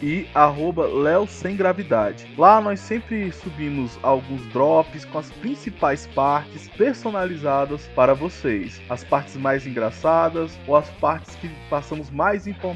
e 0.03 0.27
arroba 0.35 0.85
Léo 0.85 1.27
Sem 1.27 1.55
Gravidade. 1.55 2.27
Lá 2.37 2.61
nós 2.61 2.79
sempre 2.79 3.31
subimos 3.31 3.97
alguns 4.03 4.45
drops 4.53 5.05
com 5.05 5.17
as 5.17 5.31
principais 5.31 6.05
partes 6.13 6.69
personalizadas 6.69 7.89
para 7.95 8.13
vocês. 8.13 8.79
As 8.87 9.03
partes 9.03 9.35
mais 9.37 9.65
engraçadas 9.65 10.55
ou 10.67 10.75
as 10.75 10.87
partes 10.91 11.35
que 11.37 11.49
passamos 11.67 12.11
mais 12.11 12.45
informações. 12.45 12.74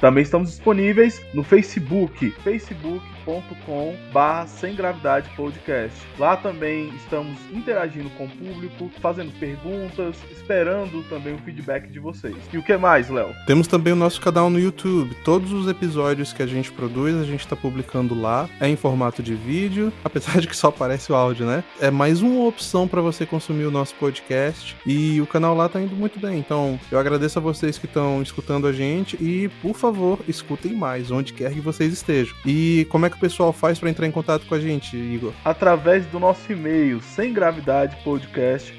Também 0.00 0.22
estamos 0.22 0.50
disponíveis 0.50 1.24
no 1.34 1.42
Facebook, 1.42 2.30
Facebook 2.42 3.04
facebook.com 3.24 3.96
barra 4.12 4.46
sem 4.46 4.74
gravidade 4.74 5.28
podcast. 5.36 5.96
Lá 6.18 6.36
também 6.36 6.88
estamos 6.96 7.38
interagindo 7.52 8.10
com 8.10 8.24
o 8.24 8.28
público, 8.28 8.90
fazendo 9.00 9.32
perguntas, 9.38 10.16
esperando 10.30 11.02
também 11.08 11.34
o 11.34 11.38
feedback 11.38 11.88
de 11.88 11.98
vocês. 11.98 12.36
E 12.52 12.58
o 12.58 12.62
que 12.62 12.76
mais, 12.76 13.08
Léo? 13.08 13.34
Temos 13.46 13.66
também 13.66 13.92
o 13.92 13.96
nosso 13.96 14.20
canal 14.20 14.50
no 14.50 14.58
YouTube. 14.58 15.14
Todos 15.24 15.52
os 15.52 15.68
episódios 15.68 16.32
que 16.32 16.42
a 16.42 16.46
gente 16.46 16.72
produz, 16.72 17.16
a 17.16 17.24
gente 17.24 17.40
está 17.40 17.56
publicando 17.56 18.18
lá. 18.18 18.48
É 18.60 18.68
em 18.68 18.76
formato 18.76 19.22
de 19.22 19.34
vídeo, 19.34 19.92
apesar 20.04 20.40
de 20.40 20.48
que 20.48 20.56
só 20.56 20.68
aparece 20.68 21.12
o 21.12 21.14
áudio, 21.14 21.46
né? 21.46 21.64
É 21.80 21.90
mais 21.90 22.22
uma 22.22 22.46
opção 22.46 22.88
para 22.88 23.00
você 23.00 23.26
consumir 23.26 23.64
o 23.64 23.70
nosso 23.70 23.94
podcast. 23.96 24.76
E 24.86 25.20
o 25.20 25.26
canal 25.26 25.54
lá 25.54 25.68
tá 25.68 25.80
indo 25.80 25.94
muito 25.94 26.18
bem. 26.18 26.38
Então, 26.38 26.78
eu 26.90 26.98
agradeço 26.98 27.38
a 27.38 27.42
vocês 27.42 27.78
que 27.78 27.86
estão 27.86 28.22
escutando 28.22 28.66
a 28.66 28.72
gente 28.72 29.16
e, 29.22 29.48
por 29.62 29.76
favor, 29.76 30.18
escutem 30.26 30.74
mais, 30.74 31.10
onde 31.10 31.32
quer 31.32 31.52
que 31.52 31.60
vocês 31.60 31.92
estejam. 31.92 32.34
E 32.44 32.86
como 32.90 33.06
é 33.06 33.09
que 33.10 33.16
o 33.16 33.20
pessoal 33.20 33.52
faz 33.52 33.78
para 33.78 33.90
entrar 33.90 34.06
em 34.06 34.10
contato 34.10 34.46
com 34.46 34.54
a 34.54 34.60
gente, 34.60 34.96
Igor? 34.96 35.32
Através 35.44 36.06
do 36.06 36.18
nosso 36.18 36.50
e-mail, 36.52 37.00
sem 37.00 37.32
gravidade 37.32 37.96
podcast, 38.04 38.72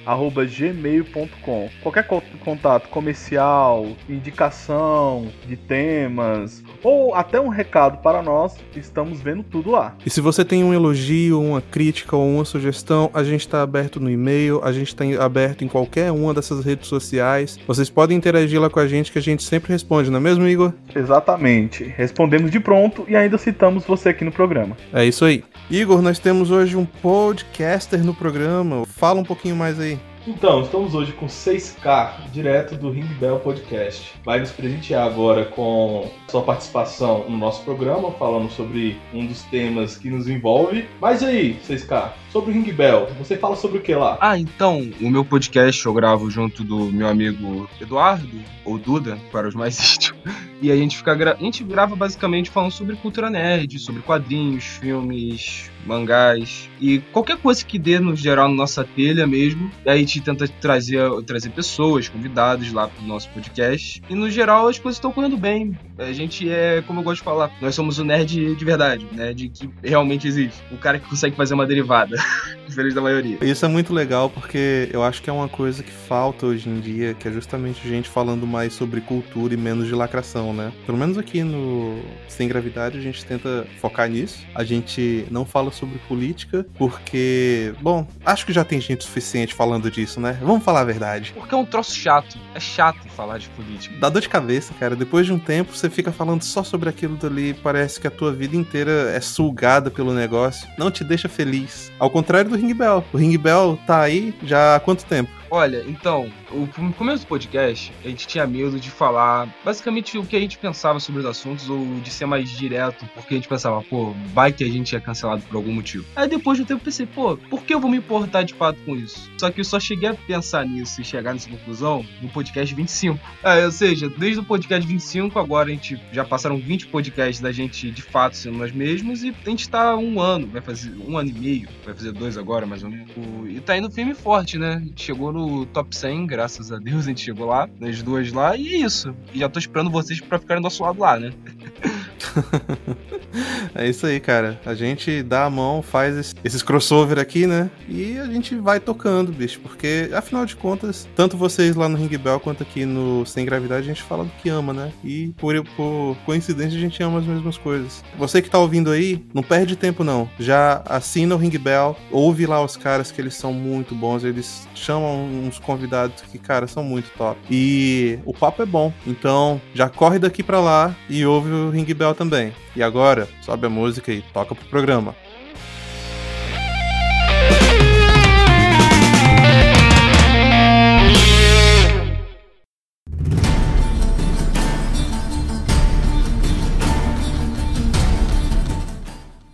gmail.com. 0.50 1.70
Qualquer 1.82 2.08
contato 2.44 2.90
comercial, 2.90 3.88
indicação 4.10 5.28
de 5.48 5.56
temas 5.56 6.64
ou 6.84 7.14
até 7.14 7.40
um 7.40 7.50
recado 7.50 8.00
para 8.02 8.22
nós, 8.22 8.58
estamos 8.76 9.22
vendo 9.22 9.44
tudo 9.44 9.72
lá. 9.72 9.96
E 10.06 10.10
se 10.10 10.22
você 10.22 10.44
tem 10.44 10.64
um 10.64 10.74
elogio, 10.74 11.42
uma 11.42 11.62
crítica 11.62 12.16
ou 12.16 12.28
uma 12.28 12.46
sugestão, 12.46 13.10
a 13.14 13.24
gente 13.24 13.42
está 13.42 13.62
aberto 13.62 14.00
no 14.00 14.10
e-mail, 14.10 14.62
a 14.64 14.72
gente 14.72 14.88
está 14.88 15.04
aberto 15.24 15.64
em 15.64 15.68
qualquer 15.68 16.12
uma 16.12 16.34
dessas 16.34 16.64
redes 16.64 16.88
sociais. 16.88 17.60
Vocês 17.68 17.90
podem 17.90 18.18
interagir 18.18 18.60
lá 18.60 18.70
com 18.70 18.80
a 18.80 18.88
gente 18.88 19.12
que 19.12 19.20
a 19.20 19.22
gente 19.22 19.44
sempre 19.44 19.72
responde, 19.72 20.10
não 20.10 20.18
é 20.18 20.22
mesmo, 20.22 20.48
Igor? 20.48 20.74
Exatamente. 20.96 21.84
Respondemos 21.84 22.52
de 22.52 22.60
pronto 22.60 23.06
e 23.08 23.16
ainda 23.16 23.38
citamos 23.38 23.86
você 23.86 24.10
aqui 24.10 24.21
no 24.24 24.32
programa. 24.32 24.78
É 24.94 25.06
isso 25.06 25.26
aí. 25.26 25.44
Igor, 25.70 26.02
nós 26.02 26.20
temos 26.20 26.52
hoje 26.52 26.76
um 26.76 26.86
podcaster 26.86 28.04
no 28.04 28.14
programa. 28.14 28.86
Fala 28.86 29.20
um 29.20 29.24
pouquinho 29.24 29.56
mais 29.56 29.80
aí. 29.80 30.00
Então, 30.28 30.62
estamos 30.62 30.94
hoje 30.94 31.14
com 31.14 31.26
6K, 31.26 32.30
direto 32.32 32.76
do 32.76 32.92
Ring 32.92 33.08
Bell 33.20 33.40
Podcast. 33.40 34.14
Vai 34.24 34.40
nos 34.40 34.52
presentear 34.52 35.08
agora 35.08 35.46
com 35.46 36.08
sua 36.32 36.42
participação 36.42 37.26
no 37.30 37.38
nosso 37.38 37.64
programa, 37.64 38.12
falando 38.12 38.50
sobre 38.50 38.98
um 39.14 39.26
dos 39.26 39.44
temas 39.44 39.98
que 39.98 40.10
nos 40.10 40.30
envolve. 40.30 40.88
Mas 41.00 41.22
aí, 41.22 41.60
6K, 41.68 42.14
sobre 42.32 42.52
o 42.52 42.54
Ring 42.54 42.72
Bell, 42.72 43.10
você 43.20 43.36
fala 43.36 43.58
sobre 43.58 43.80
o 43.80 43.82
que 43.82 43.94
lá? 43.94 44.18
Ah, 44.22 44.40
então, 44.40 44.90
o 45.02 45.10
meu 45.10 45.26
podcast 45.26 45.86
eu 45.86 45.94
gravo 45.94 46.30
junto 46.30 46.64
do 46.64 46.86
meu 46.86 47.08
amigo 47.08 47.70
Eduardo, 47.80 48.42
ou 48.64 48.78
Duda, 48.78 49.18
para 49.32 49.48
os 49.48 49.56
mais 49.56 49.78
íntimos. 49.96 50.22
E 50.62 50.72
a 50.72 50.76
gente 50.76 50.96
fica 50.96 51.16
gra... 51.16 51.34
a 51.34 51.44
gente 51.44 51.64
grava 51.64 51.96
basicamente 51.96 52.52
falando 52.52 52.72
sobre 52.72 52.96
cultura 52.96 53.32
nerd, 53.32 53.80
sobre 53.80 54.04
quadrinhos, 54.04 54.64
filmes, 54.64 55.72
mangás 55.86 56.70
e 56.80 57.00
qualquer 57.12 57.38
coisa 57.38 57.66
que 57.66 57.80
dê 57.80 58.00
no 58.00 58.16
geral 58.16 58.48
na 58.48 58.54
nossa 58.54 58.84
telha 58.84 59.26
mesmo. 59.26 59.72
E 59.84 59.90
a 59.90 59.98
gente 59.98 60.22
tenta 60.22 60.48
trazer, 60.48 61.00
trazer 61.26 61.50
pessoas, 61.50 62.08
convidados 62.08 62.72
lá 62.72 62.88
pro 62.88 63.04
nosso 63.04 63.28
podcast. 63.30 64.04
E 64.08 64.14
no 64.14 64.30
geral 64.30 64.68
as 64.68 64.78
coisas 64.78 64.98
estão 64.98 65.12
correndo 65.12 65.36
bem. 65.36 65.76
A 65.98 66.14
gente 66.14 66.21
é, 66.50 66.82
como 66.86 67.00
eu 67.00 67.04
gosto 67.04 67.18
de 67.18 67.24
falar, 67.24 67.52
nós 67.62 67.76
somos 67.76 68.00
o 68.00 68.04
nerd 68.04 68.56
de 68.56 68.66
verdade, 68.66 69.08
nerd 69.12 69.50
que 69.50 69.70
realmente 69.84 70.28
existe. 70.28 70.62
O 70.72 70.78
cara 70.78 71.00
que 71.00 71.10
consegue 71.10 71.36
fazer 71.36 71.54
uma 71.54 71.66
derivada, 71.66 72.16
diferente 72.72 72.96
da 72.96 73.02
maioria. 73.02 73.38
Isso 73.42 73.66
é 73.66 73.68
muito 73.68 73.94
legal 73.94 74.30
porque 74.30 74.90
eu 74.92 75.04
acho 75.04 75.22
que 75.22 75.30
é 75.30 75.34
uma 75.34 75.48
coisa 75.48 75.84
que 75.84 75.92
falta 75.92 76.46
hoje 76.46 76.68
em 76.68 76.80
dia, 76.80 77.14
que 77.14 77.28
é 77.28 77.32
justamente 77.32 77.88
gente 77.88 78.10
falando 78.10 78.48
mais 78.48 78.74
sobre 78.74 79.02
cultura 79.02 79.54
e 79.54 79.58
menos 79.58 79.88
de 79.88 79.94
lacração, 79.94 80.54
né? 80.54 80.72
Pelo 80.86 80.98
menos 80.98 81.18
aqui 81.18 81.44
no 81.44 82.02
Sem 82.28 82.48
Gravidade 82.48 82.98
a 82.98 83.02
gente 83.02 83.24
tenta 83.24 83.68
focar 83.80 84.10
nisso. 84.10 84.40
A 84.56 84.64
gente 84.64 85.26
não 85.30 85.46
fala 85.46 85.72
sobre 85.72 86.00
política 86.08 86.66
porque, 86.78 87.74
bom, 87.82 88.08
acho 88.26 88.46
que 88.46 88.54
já 88.54 88.64
tem 88.64 88.80
gente 88.80 89.04
suficiente 89.04 89.54
falando 89.54 89.92
disso, 89.92 90.20
né? 90.20 90.38
Vamos 90.42 90.64
falar 90.64 90.82
a 90.82 90.86
verdade. 90.86 91.34
Porque 91.36 91.54
é 91.54 91.58
um 91.58 91.66
troço 91.66 91.94
chato. 91.94 92.38
É 92.56 92.60
chato 92.60 93.08
falar 93.10 93.38
de 93.38 93.50
política. 93.50 93.96
Dá 94.00 94.10
dor 94.10 94.22
de 94.22 94.30
cabeça, 94.30 94.74
cara. 94.80 94.96
Depois 94.96 95.26
de 95.26 95.34
um 95.34 95.40
tempo 95.40 95.76
você 95.76 95.90
fica 95.90 96.12
falando 96.12 96.44
só 96.44 96.64
sobre 96.64 96.90
aquilo 96.90 97.18
dali, 97.18 97.54
parece 97.54 98.00
que 98.00 98.08
a 98.08 98.12
tua 98.12 98.32
vida 98.32 98.56
inteira 98.56 99.12
é 99.12 99.20
sugada 99.20 99.92
pelo 99.92 100.14
negócio. 100.14 100.68
Não 100.78 100.90
te 100.90 101.04
deixa 101.04 101.28
feliz. 101.28 101.92
Ao 102.00 102.10
contrário 102.10 102.50
do 102.50 102.61
Ring 102.62 102.74
Bell. 102.74 103.04
O 103.12 103.18
Ring 103.18 103.38
Bell 103.38 103.78
tá 103.86 104.02
aí 104.02 104.34
já 104.44 104.76
há 104.76 104.80
quanto 104.80 105.06
tempo? 105.06 105.32
Olha, 105.50 105.84
então, 105.88 106.30
no 106.52 106.94
começo 106.94 107.24
do 107.24 107.28
podcast, 107.28 107.94
a 108.04 108.08
gente 108.08 108.28
tinha 108.28 108.46
medo 108.46 108.80
de 108.80 108.90
falar 108.90 109.48
basicamente 109.64 110.18
o 110.18 110.26
que 110.26 110.36
a 110.36 110.40
gente 110.40 110.58
pensava 110.58 111.00
sobre 111.00 111.22
os 111.22 111.26
assuntos 111.26 111.70
ou 111.70 111.86
de 112.02 112.10
ser 112.10 112.26
mais 112.26 112.50
direto, 112.50 113.06
porque 113.14 113.34
a 113.34 113.38
gente 113.38 113.48
pensava, 113.48 113.82
pô, 113.84 114.14
vai 114.34 114.52
que 114.52 114.64
a 114.64 114.70
gente 114.70 114.96
é 114.96 115.00
cancelado 115.00 115.42
por 115.44 115.56
algum 115.56 115.72
motivo. 115.72 116.06
Aí 116.16 116.28
depois 116.28 116.58
de 116.58 116.64
um 116.64 116.66
tempo 116.66 116.84
pensei, 116.84 117.06
pô, 117.06 117.38
por 117.38 117.64
que 117.64 117.74
eu 117.74 117.80
vou 117.80 117.90
me 117.90 117.98
importar 117.98 118.44
de 118.44 118.54
fato 118.54 118.80
com 118.86 118.96
isso? 118.96 119.32
Só 119.38 119.50
que 119.50 119.62
eu 119.62 119.66
só 119.66 119.80
cheguei 119.80 120.10
a 120.10 120.14
pensar 120.14 120.66
nisso 120.66 121.02
e 121.02 121.06
chegar 121.06 121.34
nessa 121.34 121.50
conclusão 121.50 122.06
no 122.22 122.30
podcast 122.30 122.74
25. 122.74 123.20
É, 123.44 123.66
ou 123.66 123.72
seja, 123.72 124.10
desde 124.10 124.40
o 124.40 124.44
podcast 124.44 124.86
25, 124.88 125.40
agora 125.40 125.70
a 125.70 125.72
gente 125.72 126.00
já 126.12 126.24
passaram 126.26 126.58
20 126.58 126.88
podcasts 126.88 127.40
da 127.40 127.52
gente 127.52 127.92
de 127.92 128.02
fato 128.02 128.36
sendo 128.36 128.58
nós 128.58 128.72
mesmos 128.72 129.24
e 129.24 129.30
a 129.30 129.50
gente 129.50 129.70
tá 129.70 129.96
um 129.96 130.20
ano, 130.20 130.48
vai 130.48 130.62
fazer 130.62 130.92
um 131.08 131.18
ano 131.18 131.30
e 131.30 131.34
meio, 131.34 131.70
vai 131.86 131.94
fazer 131.94 132.12
dois 132.12 132.38
agora 132.38 132.66
mais 132.66 132.84
ou 132.84 132.90
menos. 132.90 133.12
E 133.50 133.60
tá 133.60 133.78
indo 133.78 133.90
firme 133.90 134.12
e 134.12 134.16
forte, 134.16 134.58
né? 134.58 134.76
A 134.76 134.80
gente 134.80 135.04
chegou 135.04 135.32
no 135.32 135.66
top 135.68 135.96
100, 135.96 136.28
graças 136.42 136.72
a 136.72 136.80
Deus 136.80 137.06
a 137.06 137.10
gente 137.10 137.22
chegou 137.22 137.46
lá, 137.46 137.70
nas 137.80 138.02
duas 138.02 138.32
lá, 138.34 138.58
e 138.58 138.68
é 138.74 138.78
isso. 138.78 139.16
E 139.32 139.38
já 139.38 139.48
tô 139.48 139.60
esperando 139.60 139.92
vocês 139.92 140.20
para 140.20 140.40
ficarem 140.40 140.60
do 140.60 140.64
nosso 140.64 140.82
lado 140.82 141.00
lá, 141.00 141.20
né? 141.20 141.32
é 143.76 143.88
isso 143.90 144.06
aí, 144.06 144.20
cara. 144.20 144.60
A 144.66 144.74
gente 144.74 145.24
dá 145.24 145.46
a 145.46 145.50
mão, 145.50 145.82
faz 145.82 146.36
esses 146.44 146.62
crossover 146.62 147.20
aqui, 147.20 147.48
né? 147.48 147.70
E 147.88 148.18
a 148.18 148.26
gente 148.26 148.56
vai 148.56 148.80
tocando, 148.80 149.32
bicho. 149.32 149.60
Porque, 149.60 150.10
afinal 150.14 150.46
de 150.46 150.56
contas, 150.56 151.08
tanto 151.16 151.38
vocês 151.38 151.76
lá 151.76 151.88
no 151.88 151.98
Ring 151.98 152.18
Bell 152.18 152.40
quanto 152.40 152.64
aqui 152.64 152.86
no 152.86 153.26
Sem 153.26 153.46
Gravidade, 153.46 153.84
a 153.84 153.94
gente 153.94 154.04
fala 154.04 154.24
do 154.24 154.32
que 154.42 154.50
ama, 154.50 154.74
né? 154.74 154.92
E 155.04 155.34
por, 155.38 155.64
por 155.76 156.18
coincidência 156.26 156.78
a 156.78 156.82
gente 156.82 157.02
ama 157.02 157.20
as 157.20 157.26
mesmas 157.26 157.58
coisas. 157.58 158.04
Você 158.18 158.42
que 158.42 158.50
tá 158.50 158.60
ouvindo 158.60 158.92
aí, 158.92 159.26
não 159.34 159.44
perde 159.44 159.76
tempo 159.76 160.04
não. 160.04 160.30
Já 160.40 160.82
assina 160.86 161.36
o 161.36 161.38
Ring 161.38 161.58
Bell, 161.58 161.96
ouve 162.12 162.46
lá 162.46 162.64
os 162.64 162.78
caras 162.78 163.12
que 163.12 163.22
eles 163.22 163.36
são 163.36 163.54
muito 163.54 163.96
bons. 163.96 164.24
Eles 164.24 164.68
chamam 164.76 165.26
uns 165.26 165.60
convidados 165.60 166.22
que, 166.24 166.38
cara, 166.38 166.68
são 166.68 166.84
muito 166.84 167.10
top. 167.18 167.40
E 167.50 168.20
o 168.26 168.34
papo 168.34 168.62
é 168.62 168.66
bom. 168.66 168.94
Então, 169.06 169.62
já 169.74 169.90
corre 169.90 170.20
daqui 170.20 170.44
para 170.44 170.60
lá 170.60 170.96
e 171.10 171.26
ouve 171.26 171.50
o 171.52 171.70
Ring 171.70 171.86
Bell 171.94 172.11
também. 172.14 172.54
E 172.76 172.84
agora, 172.84 173.28
sobe 173.42 173.68
a 173.68 173.70
música 173.70 174.12
e 174.12 174.22
toca 174.22 174.56
pro 174.56 174.66
programa. 174.66 175.16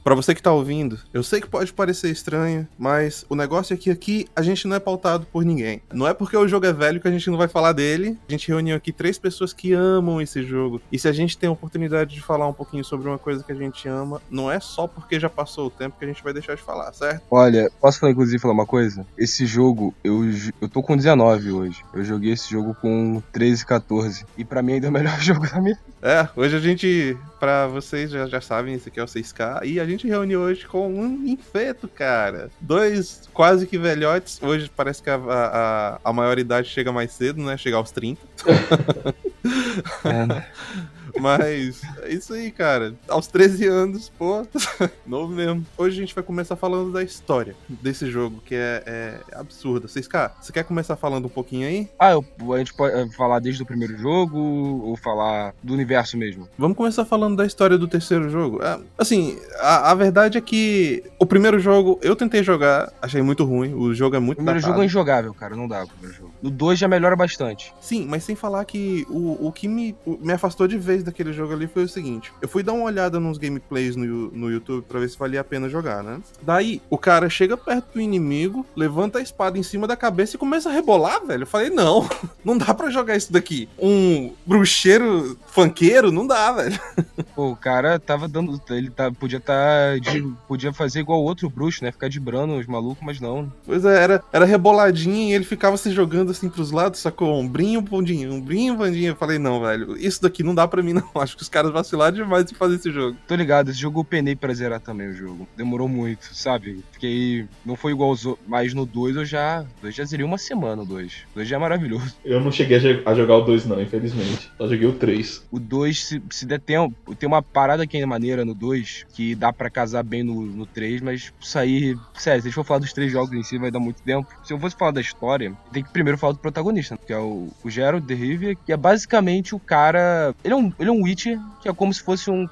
Para 0.08 0.16
você 0.16 0.34
que 0.34 0.42
tá 0.42 0.54
ouvindo, 0.54 0.98
eu 1.14 1.22
sei 1.22 1.42
que 1.42 1.50
pode 1.50 1.74
parecer 1.74 2.10
estranho, 2.10 2.66
mas 2.80 3.26
o 3.28 3.36
negócio 3.36 3.74
é 3.74 3.78
que 3.78 3.92
aqui 3.92 4.26
a 4.34 4.42
gente 4.42 4.66
não 4.66 4.74
é 4.74 4.80
pautado 4.80 5.28
por 5.34 5.44
ninguém. 5.44 5.82
Não 5.92 6.08
é 6.08 6.14
porque 6.14 6.38
o 6.38 6.48
jogo 6.48 6.66
é 6.66 6.72
velho 6.72 7.02
que 7.02 7.10
a 7.10 7.12
gente 7.12 7.30
não 7.30 7.38
vai 7.38 7.50
falar 7.50 7.74
dele. 7.74 8.18
A 8.26 8.32
gente 8.32 8.48
reuniu 8.48 8.78
aqui 8.78 8.94
três 8.94 9.20
pessoas 9.20 9.52
que 9.52 9.74
amam 9.74 10.22
esse 10.22 10.44
jogo. 10.44 10.82
E 10.90 10.98
se 10.98 11.10
a 11.10 11.12
gente 11.12 11.38
tem 11.38 11.50
a 11.50 11.52
oportunidade 11.52 12.16
de 12.16 12.22
falar 12.22 12.48
um 12.48 12.54
pouquinho 12.54 12.86
sobre 12.86 13.10
uma 13.10 13.18
coisa 13.18 13.44
que 13.44 13.52
a 13.52 13.56
gente 13.56 13.86
ama, 13.90 14.22
não 14.32 14.50
é 14.50 14.62
só 14.62 14.88
porque 14.88 15.20
já 15.20 15.30
passou 15.30 15.68
o 15.68 15.70
tempo 15.70 15.98
que 16.00 16.06
a 16.06 16.08
gente 16.08 16.24
vai 16.24 16.32
deixar 16.32 16.56
de 16.56 16.62
falar, 16.62 16.94
certo? 16.94 17.24
Olha, 17.30 17.70
posso 17.82 18.00
falar 18.00 18.14
inclusive 18.14 18.40
falar 18.40 18.54
uma 18.54 18.66
coisa? 18.66 19.06
Esse 19.18 19.46
jogo, 19.46 19.94
eu, 20.06 20.24
eu 20.62 20.70
tô 20.70 20.82
com 20.82 20.96
19 20.96 21.52
hoje. 21.52 21.84
Eu 21.94 22.06
joguei 22.06 22.32
esse 22.32 22.50
jogo 22.50 22.74
com 22.76 23.22
13, 23.34 23.66
14. 23.66 24.26
E 24.38 24.46
para 24.46 24.62
mim 24.62 24.72
ainda 24.72 24.88
é 24.88 24.90
o 24.90 24.94
melhor 24.94 25.20
jogo 25.20 25.46
da 25.50 25.60
minha 25.60 25.78
é, 26.02 26.28
hoje 26.36 26.56
a 26.56 26.60
gente, 26.60 27.18
para 27.40 27.68
vocês 27.68 28.12
já, 28.12 28.28
já 28.28 28.40
sabem, 28.40 28.74
esse 28.74 28.90
aqui 28.90 29.00
é 29.00 29.04
o 29.04 29.08
6K, 29.08 29.66
e 29.66 29.80
a 29.80 29.86
gente 29.86 30.08
reuniu 30.08 30.42
hoje 30.42 30.66
com 30.66 30.88
um 30.88 31.26
infeto, 31.26 31.88
cara. 31.88 32.50
Dois 32.62 33.28
quase 33.34 33.66
que 33.66 33.78
velhotes, 33.78 34.42
hoje 34.42 34.72
parece 34.76 35.02
que 35.02 35.10
a, 35.10 35.16
a, 35.16 36.00
a 36.04 36.14
maioridade 36.14 36.70
chega 36.70 36.92
mais 36.92 37.12
cedo, 37.12 37.42
né? 37.42 37.58
Chegar 37.58 37.78
aos 37.78 37.92
30. 37.92 38.22
é, 40.06 40.26
né? 40.26 40.48
Mas 41.22 41.82
é 42.04 42.10
isso 42.14 42.34
aí, 42.34 42.52
cara. 42.52 42.94
Aos 43.08 43.28
13 43.28 43.66
anos, 43.68 44.10
pô, 44.18 44.46
novo 45.06 45.34
mesmo. 45.34 45.66
Hoje 45.78 45.98
a 45.98 46.00
gente 46.02 46.16
vai 46.16 46.24
começar 46.24 46.56
falando 46.56 46.92
da 46.92 47.04
história 47.04 47.56
desse 47.68 48.10
jogo, 48.10 48.42
que 48.46 48.56
é, 48.56 48.84
é 48.86 49.20
absurda. 49.34 49.88
Vocês, 49.88 50.08
cara, 50.08 50.34
você 50.42 50.52
quer 50.52 50.64
começar 50.64 50.96
falando 50.96 51.26
um 51.26 51.30
pouquinho 51.30 51.68
aí? 51.68 51.90
Ah, 52.00 52.12
eu, 52.12 52.54
a 52.54 52.58
gente 52.60 52.74
pode 52.74 52.96
é, 52.96 53.08
falar 53.10 53.40
desde 53.40 53.62
o 53.64 53.66
primeiro 53.66 53.98
jogo 53.98 54.38
ou 54.38 54.96
falar 54.98 55.54
do 55.64 55.74
universo 55.74 56.18
mesmo? 56.18 56.48
Vamos 56.58 56.78
começar 56.78 57.06
falando 57.06 57.36
da 57.36 57.46
história 57.46 57.78
do 57.78 57.88
terceiro 57.88 58.30
jogo. 58.30 58.62
É, 58.64 58.80
assim, 58.98 59.38
a, 59.60 59.92
a, 59.92 59.96
verdade 59.96 60.38
é 60.38 60.42
que 60.42 61.04
o 61.20 61.26
primeiro 61.26 61.60
jogo 61.60 62.00
eu 62.02 62.16
tentei 62.16 62.44
jogar, 62.44 62.92
achei 63.02 63.22
muito 63.22 63.44
ruim. 63.44 63.74
O 63.74 63.94
jogo 63.94 64.16
é 64.16 64.20
muito. 64.20 64.38
O 64.38 64.44
primeiro 64.44 64.60
datado. 64.60 64.74
jogo 64.74 64.84
é 64.84 64.86
injogável, 64.86 65.34
cara. 65.34 65.56
Não 65.56 65.68
dá 65.68 65.84
o 65.84 65.88
primeiro 65.88 66.16
jogo. 66.16 66.34
No 66.42 66.50
2 66.50 66.78
já 66.80 66.88
melhora 66.88 67.16
bastante. 67.16 67.74
Sim, 67.82 68.06
mas 68.08 68.24
sem 68.24 68.36
falar 68.36 68.64
que 68.66 69.06
o, 69.10 69.48
o 69.48 69.52
que 69.52 69.68
me, 69.68 69.96
o- 70.06 70.18
me 70.18 70.34
afastou 70.34 70.68
de 70.68 70.78
vez 70.78 71.04
daquele 71.08 71.34
jogo 71.34 71.54
ali 71.54 71.68
foi 71.68 71.84
o 71.84 71.90
seguinte: 71.90 72.32
eu 72.42 72.48
fui 72.48 72.62
dar 72.64 72.74
uma 72.74 72.86
olhada 72.86 73.20
nos 73.20 73.38
gameplays 73.38 73.96
no, 73.96 74.06
no 74.32 74.52
YouTube 74.52 74.86
pra 74.88 75.00
ver 75.00 75.10
se 75.10 75.18
valia 75.18 75.42
a 75.42 75.44
pena 75.44 75.68
jogar, 75.70 76.04
né? 76.04 76.20
Daí, 76.42 76.82
o 76.90 76.98
cara 76.98 77.30
chega 77.30 77.58
perto 77.58 77.94
do 77.96 78.02
inimigo, 78.02 78.66
levanta 78.76 79.20
a 79.20 79.22
espada 79.22 79.58
em 79.58 79.64
cima 79.64 79.88
da 79.88 79.96
cabeça 79.96 80.36
e 80.36 80.40
começa 80.40 80.70
a 80.70 80.72
rebolar, 80.72 81.26
velho. 81.26 81.44
Eu 81.44 81.48
falei, 81.48 81.70
não, 81.70 82.08
não 82.44 82.58
dá 82.58 82.74
pra 82.74 82.90
jogar 82.90 83.16
isso 83.16 83.32
daqui. 83.34 83.68
Um 83.80 84.34
bruxeiro 84.46 85.38
funkeiro, 85.48 86.12
não 86.12 86.26
dá, 86.28 86.52
velho. 86.52 86.80
Pô, 87.36 87.52
o 87.52 87.56
cara 87.56 88.00
tava 88.00 88.28
dando. 88.28 88.62
Ele 88.70 88.90
tá, 88.90 89.12
podia 89.12 89.40
tá. 89.40 89.98
de- 89.98 90.34
podia 90.48 90.74
fazer 90.74 91.00
igual 91.00 91.22
outro 91.24 91.50
bruxo, 91.50 91.84
né? 91.84 91.92
Ficar 91.92 92.10
de 92.10 92.20
brando 92.20 92.56
os 92.58 92.68
malucos, 92.68 93.04
mas 93.06 93.20
não. 93.20 93.52
Pois 93.66 93.86
é, 93.86 94.04
era, 94.04 94.24
era 94.32 94.46
reboladinho 94.46 95.30
e 95.30 95.34
ele 95.34 95.44
ficava 95.46 95.78
se 95.78 95.92
jogando 95.92 96.32
assim 96.32 96.50
pros 96.50 96.72
lados, 96.72 97.00
sacou? 97.00 97.34
Ombrinho, 97.34 97.82
bundinho, 97.82 98.34
ombrinho, 98.34 98.76
bundinho. 98.76 99.10
Eu 99.12 99.16
falei, 99.16 99.38
não, 99.40 99.62
velho, 99.62 99.98
isso 99.98 100.22
daqui 100.22 100.44
não 100.44 100.54
dá 100.56 100.68
pra 100.68 100.84
mim, 100.84 100.94
não. 100.98 101.10
Acho 101.22 101.36
que 101.36 101.42
os 101.44 101.50
caras 101.50 101.72
vacilaram 101.72 102.16
demais 102.16 102.52
em 102.52 102.56
fazer 102.56 102.76
esse 102.76 102.92
jogo. 102.92 103.18
Tô 103.28 103.36
ligado, 103.36 103.70
esse 103.70 103.80
jogo 103.80 104.00
eu 104.02 104.04
penei 104.06 104.36
pra 104.36 104.54
zerar 104.54 104.80
também 104.80 105.08
o 105.10 105.14
jogo. 105.14 105.48
Demorou 105.56 105.88
muito, 105.88 106.34
sabe? 106.36 106.84
Fiquei. 106.92 107.46
Não 107.66 107.76
foi 107.76 107.92
igual 107.92 108.10
aos 108.10 108.26
outros. 108.26 108.48
Mas 108.48 108.74
no 108.74 108.86
2 108.86 109.16
eu 109.16 109.26
já. 109.26 109.66
Eu 109.82 109.92
já 109.92 110.04
zerei 110.06 110.26
uma 110.26 110.38
semana 110.38 110.82
o 110.82 110.86
2. 110.86 111.14
O 111.34 111.36
2 111.36 111.48
já 111.48 111.56
é 111.56 111.60
maravilhoso. 111.60 112.16
Eu 112.26 112.42
não 112.42 112.52
cheguei 112.52 112.78
a, 112.78 112.80
jo- 112.80 113.02
a 113.06 113.14
jogar 113.14 113.38
o 113.38 113.42
2, 113.42 113.66
não, 113.66 113.82
infelizmente. 113.82 114.52
Só 114.58 114.68
joguei 114.68 114.88
o 114.88 114.94
3. 114.94 115.46
O 115.52 115.60
2, 115.60 116.04
se, 116.06 116.22
se 116.30 116.46
der 116.46 116.60
tempo, 116.60 117.16
tem 117.16 117.28
uma 117.28 117.42
parada 117.42 117.86
que 117.88 117.98
é 117.98 118.06
maneira 118.06 118.44
no 118.46 118.54
2, 118.54 119.06
que 119.14 119.34
dá 119.36 119.52
pra 119.54 119.70
casar 119.70 120.04
bem 120.04 120.24
no, 120.24 120.42
no 120.42 120.66
3, 120.66 121.02
mas 121.02 121.32
isso 121.40 121.58
aí, 121.60 121.96
sério, 122.16 122.42
se 122.42 122.48
a 122.48 122.50
gente 122.50 122.54
for 122.54 122.64
falar 122.64 122.80
dos 122.80 122.94
três 122.94 123.12
jogos 123.12 123.34
em 123.34 123.44
si, 123.44 123.58
vai 123.58 123.72
dar 123.72 123.80
muito 123.80 124.02
tempo. 124.02 124.28
Se 124.44 124.54
eu 124.54 124.60
fosse 124.60 124.76
falar 124.76 124.92
da 124.92 125.02
história, 125.02 125.54
tem 125.72 125.84
que 125.84 125.92
primeiro 125.92 126.18
falar 126.18 126.34
do 126.34 126.40
protagonista, 126.40 126.96
né? 126.96 127.02
que 127.06 127.14
é 127.14 127.18
o, 127.18 127.48
o 127.64 127.70
Geralt 127.70 128.04
de 128.04 128.14
Rivia, 128.14 128.56
que 128.56 128.72
é 128.72 128.78
basicamente 128.78 129.56
o 129.56 129.60
cara. 129.60 130.36
Ele 130.44 130.54
é 130.54 130.58
um, 130.58 130.72
ele 130.80 130.87
é 130.90 130.92
um 130.92 131.04
Witcher, 131.04 131.40
que 131.62 131.70
é 131.70 131.74
como 131.74 131.94
se 131.94 132.02
fosse 132.02 132.30
um 132.30 132.48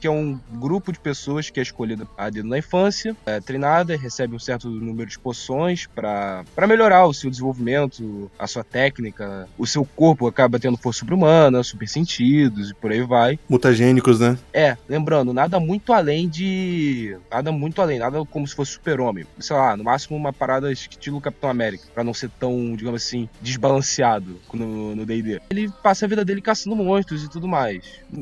que 0.00 0.06
é 0.06 0.10
um 0.10 0.38
grupo 0.54 0.92
de 0.92 0.98
pessoas 0.98 1.50
que 1.50 1.60
é 1.60 1.62
escolhida 1.62 2.06
a 2.16 2.30
dedo 2.30 2.48
na 2.48 2.58
infância, 2.58 3.16
é 3.26 3.40
treinada, 3.40 3.96
recebe 3.96 4.34
um 4.34 4.38
certo 4.38 4.68
número 4.68 5.08
de 5.08 5.18
poções 5.18 5.86
pra 5.94 6.44
pra 6.54 6.66
melhorar 6.66 7.06
o 7.06 7.14
seu 7.14 7.30
desenvolvimento, 7.30 8.30
a 8.38 8.46
sua 8.46 8.64
técnica, 8.64 9.48
o 9.58 9.66
seu 9.66 9.84
corpo 9.84 10.26
acaba 10.26 10.58
tendo 10.58 10.76
força 10.76 11.00
sobre-humana, 11.00 11.62
super 11.62 11.88
sentidos 11.88 12.70
e 12.70 12.74
por 12.74 12.90
aí 12.90 13.02
vai. 13.02 13.38
Mutagênicos, 13.48 14.20
né? 14.20 14.38
É, 14.52 14.76
lembrando, 14.88 15.32
nada 15.32 15.60
muito 15.60 15.92
além 15.92 16.28
de. 16.28 17.16
Nada 17.30 17.52
muito 17.52 17.80
além, 17.80 17.98
nada 17.98 18.24
como 18.26 18.46
se 18.46 18.54
fosse 18.54 18.72
super-homem. 18.72 19.26
Sei 19.38 19.54
lá, 19.54 19.76
no 19.76 19.84
máximo 19.84 20.16
uma 20.16 20.32
parada 20.32 20.72
estilo 20.72 21.20
Capitão 21.20 21.50
América, 21.50 21.84
pra 21.94 22.04
não 22.04 22.14
ser 22.14 22.30
tão, 22.38 22.74
digamos 22.74 23.02
assim, 23.02 23.28
desbalanceado 23.40 24.36
no 24.52 25.04
DD. 25.04 25.40
Ele 25.50 25.70
passa 25.82 26.04
a 26.04 26.08
vida 26.08 26.24
dele 26.24 26.40
caçando 26.40 26.76
monstros 26.76 27.24
e 27.24 27.30
tudo 27.30 27.46
mais. 27.46 27.65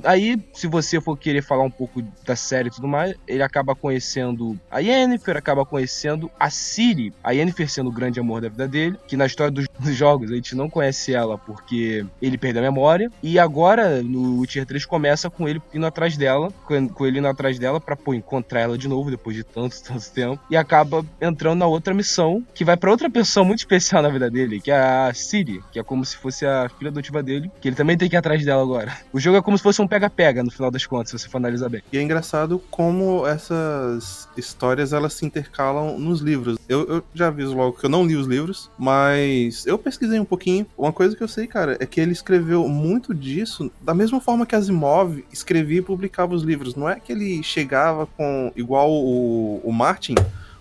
Aí, 0.04 0.40
se 0.52 0.66
você 0.66 1.00
for 1.00 1.16
querer 1.16 1.42
falar 1.42 1.64
um 1.64 1.70
pouco 1.70 2.02
da 2.24 2.36
série 2.36 2.68
e 2.68 2.70
tudo 2.70 2.88
mais, 2.88 3.14
ele 3.26 3.42
acaba 3.42 3.74
conhecendo 3.74 4.58
a 4.70 4.78
Yennefer, 4.78 5.36
acaba 5.36 5.64
conhecendo 5.64 6.30
a 6.38 6.50
Ciri. 6.50 7.12
A 7.22 7.32
Yennefer 7.32 7.68
sendo 7.68 7.90
o 7.90 7.92
grande 7.92 8.20
amor 8.20 8.40
da 8.40 8.48
vida 8.48 8.66
dele, 8.68 8.98
que 9.06 9.16
na 9.16 9.26
história 9.26 9.50
dos, 9.50 9.66
jogos 9.94 10.30
a 10.30 10.34
gente 10.34 10.54
não 10.54 10.68
conhece 10.68 11.14
ela 11.14 11.38
porque 11.38 12.04
ele 12.20 12.38
perdeu 12.38 12.62
a 12.62 12.64
memória. 12.64 13.10
E 13.22 13.38
agora, 13.38 14.02
no 14.02 14.40
Witcher 14.40 14.66
3, 14.66 14.84
começa 14.86 15.30
com 15.30 15.48
ele 15.48 15.60
indo 15.72 15.86
atrás 15.86 16.16
dela, 16.16 16.50
com, 16.64 16.88
com 16.88 17.06
ele 17.06 17.18
indo 17.18 17.28
atrás 17.28 17.58
dela 17.58 17.80
pra 17.80 17.96
pô, 17.96 18.14
encontrar 18.14 18.60
ela 18.60 18.78
de 18.78 18.88
novo 18.88 19.10
depois 19.10 19.36
de 19.36 19.44
tanto, 19.44 19.80
tanto 19.82 20.10
tempo. 20.10 20.40
E 20.50 20.56
acaba 20.56 21.04
entrando 21.20 21.58
na 21.58 21.66
outra 21.66 21.94
missão, 21.94 22.44
que 22.54 22.64
vai 22.64 22.76
pra 22.76 22.90
outra 22.90 23.10
pessoa 23.10 23.44
muito 23.44 23.60
especial 23.60 24.02
na 24.02 24.08
vida 24.08 24.30
dele, 24.30 24.60
que 24.60 24.70
é 24.70 24.76
a 24.76 25.12
Ciri, 25.14 25.62
que 25.72 25.78
é 25.78 25.82
como 25.82 26.04
se 26.04 26.16
fosse 26.16 26.46
a 26.46 26.68
filha 26.68 26.90
adotiva 26.90 27.22
dele, 27.22 27.50
que 27.60 27.68
ele 27.68 27.76
também 27.76 27.96
tem 27.96 28.08
que 28.08 28.16
ir 28.16 28.18
atrás 28.18 28.44
dela 28.44 28.62
agora. 28.62 28.96
O 29.12 29.20
jogo 29.20 29.33
é 29.36 29.42
como 29.42 29.56
se 29.56 29.62
fosse 29.62 29.80
um 29.80 29.86
pega-pega, 29.86 30.42
no 30.42 30.50
final 30.50 30.70
das 30.70 30.86
contas, 30.86 31.10
se 31.10 31.18
você 31.18 31.28
for 31.28 31.38
analisar 31.38 31.68
bem. 31.68 31.82
E 31.92 31.98
é 31.98 32.02
engraçado 32.02 32.60
como 32.70 33.26
essas 33.26 34.28
histórias 34.36 34.92
elas 34.92 35.14
se 35.14 35.24
intercalam 35.24 35.98
nos 35.98 36.20
livros. 36.20 36.58
Eu, 36.68 36.86
eu 36.86 37.04
já 37.14 37.28
aviso 37.28 37.54
logo 37.54 37.78
que 37.78 37.86
eu 37.86 37.90
não 37.90 38.04
li 38.04 38.16
os 38.16 38.26
livros, 38.26 38.70
mas 38.78 39.66
eu 39.66 39.78
pesquisei 39.78 40.18
um 40.18 40.24
pouquinho. 40.24 40.66
Uma 40.76 40.92
coisa 40.92 41.16
que 41.16 41.22
eu 41.22 41.28
sei, 41.28 41.46
cara, 41.46 41.76
é 41.80 41.86
que 41.86 42.00
ele 42.00 42.12
escreveu 42.12 42.68
muito 42.68 43.14
disso 43.14 43.70
da 43.80 43.94
mesma 43.94 44.20
forma 44.20 44.46
que 44.46 44.54
Asimov 44.54 45.24
escrevia 45.32 45.78
e 45.78 45.82
publicava 45.82 46.34
os 46.34 46.42
livros. 46.42 46.74
Não 46.74 46.88
é 46.88 46.98
que 46.98 47.12
ele 47.12 47.42
chegava 47.42 48.06
com, 48.06 48.52
igual 48.56 48.90
o, 48.90 49.60
o 49.64 49.72
Martin, 49.72 50.14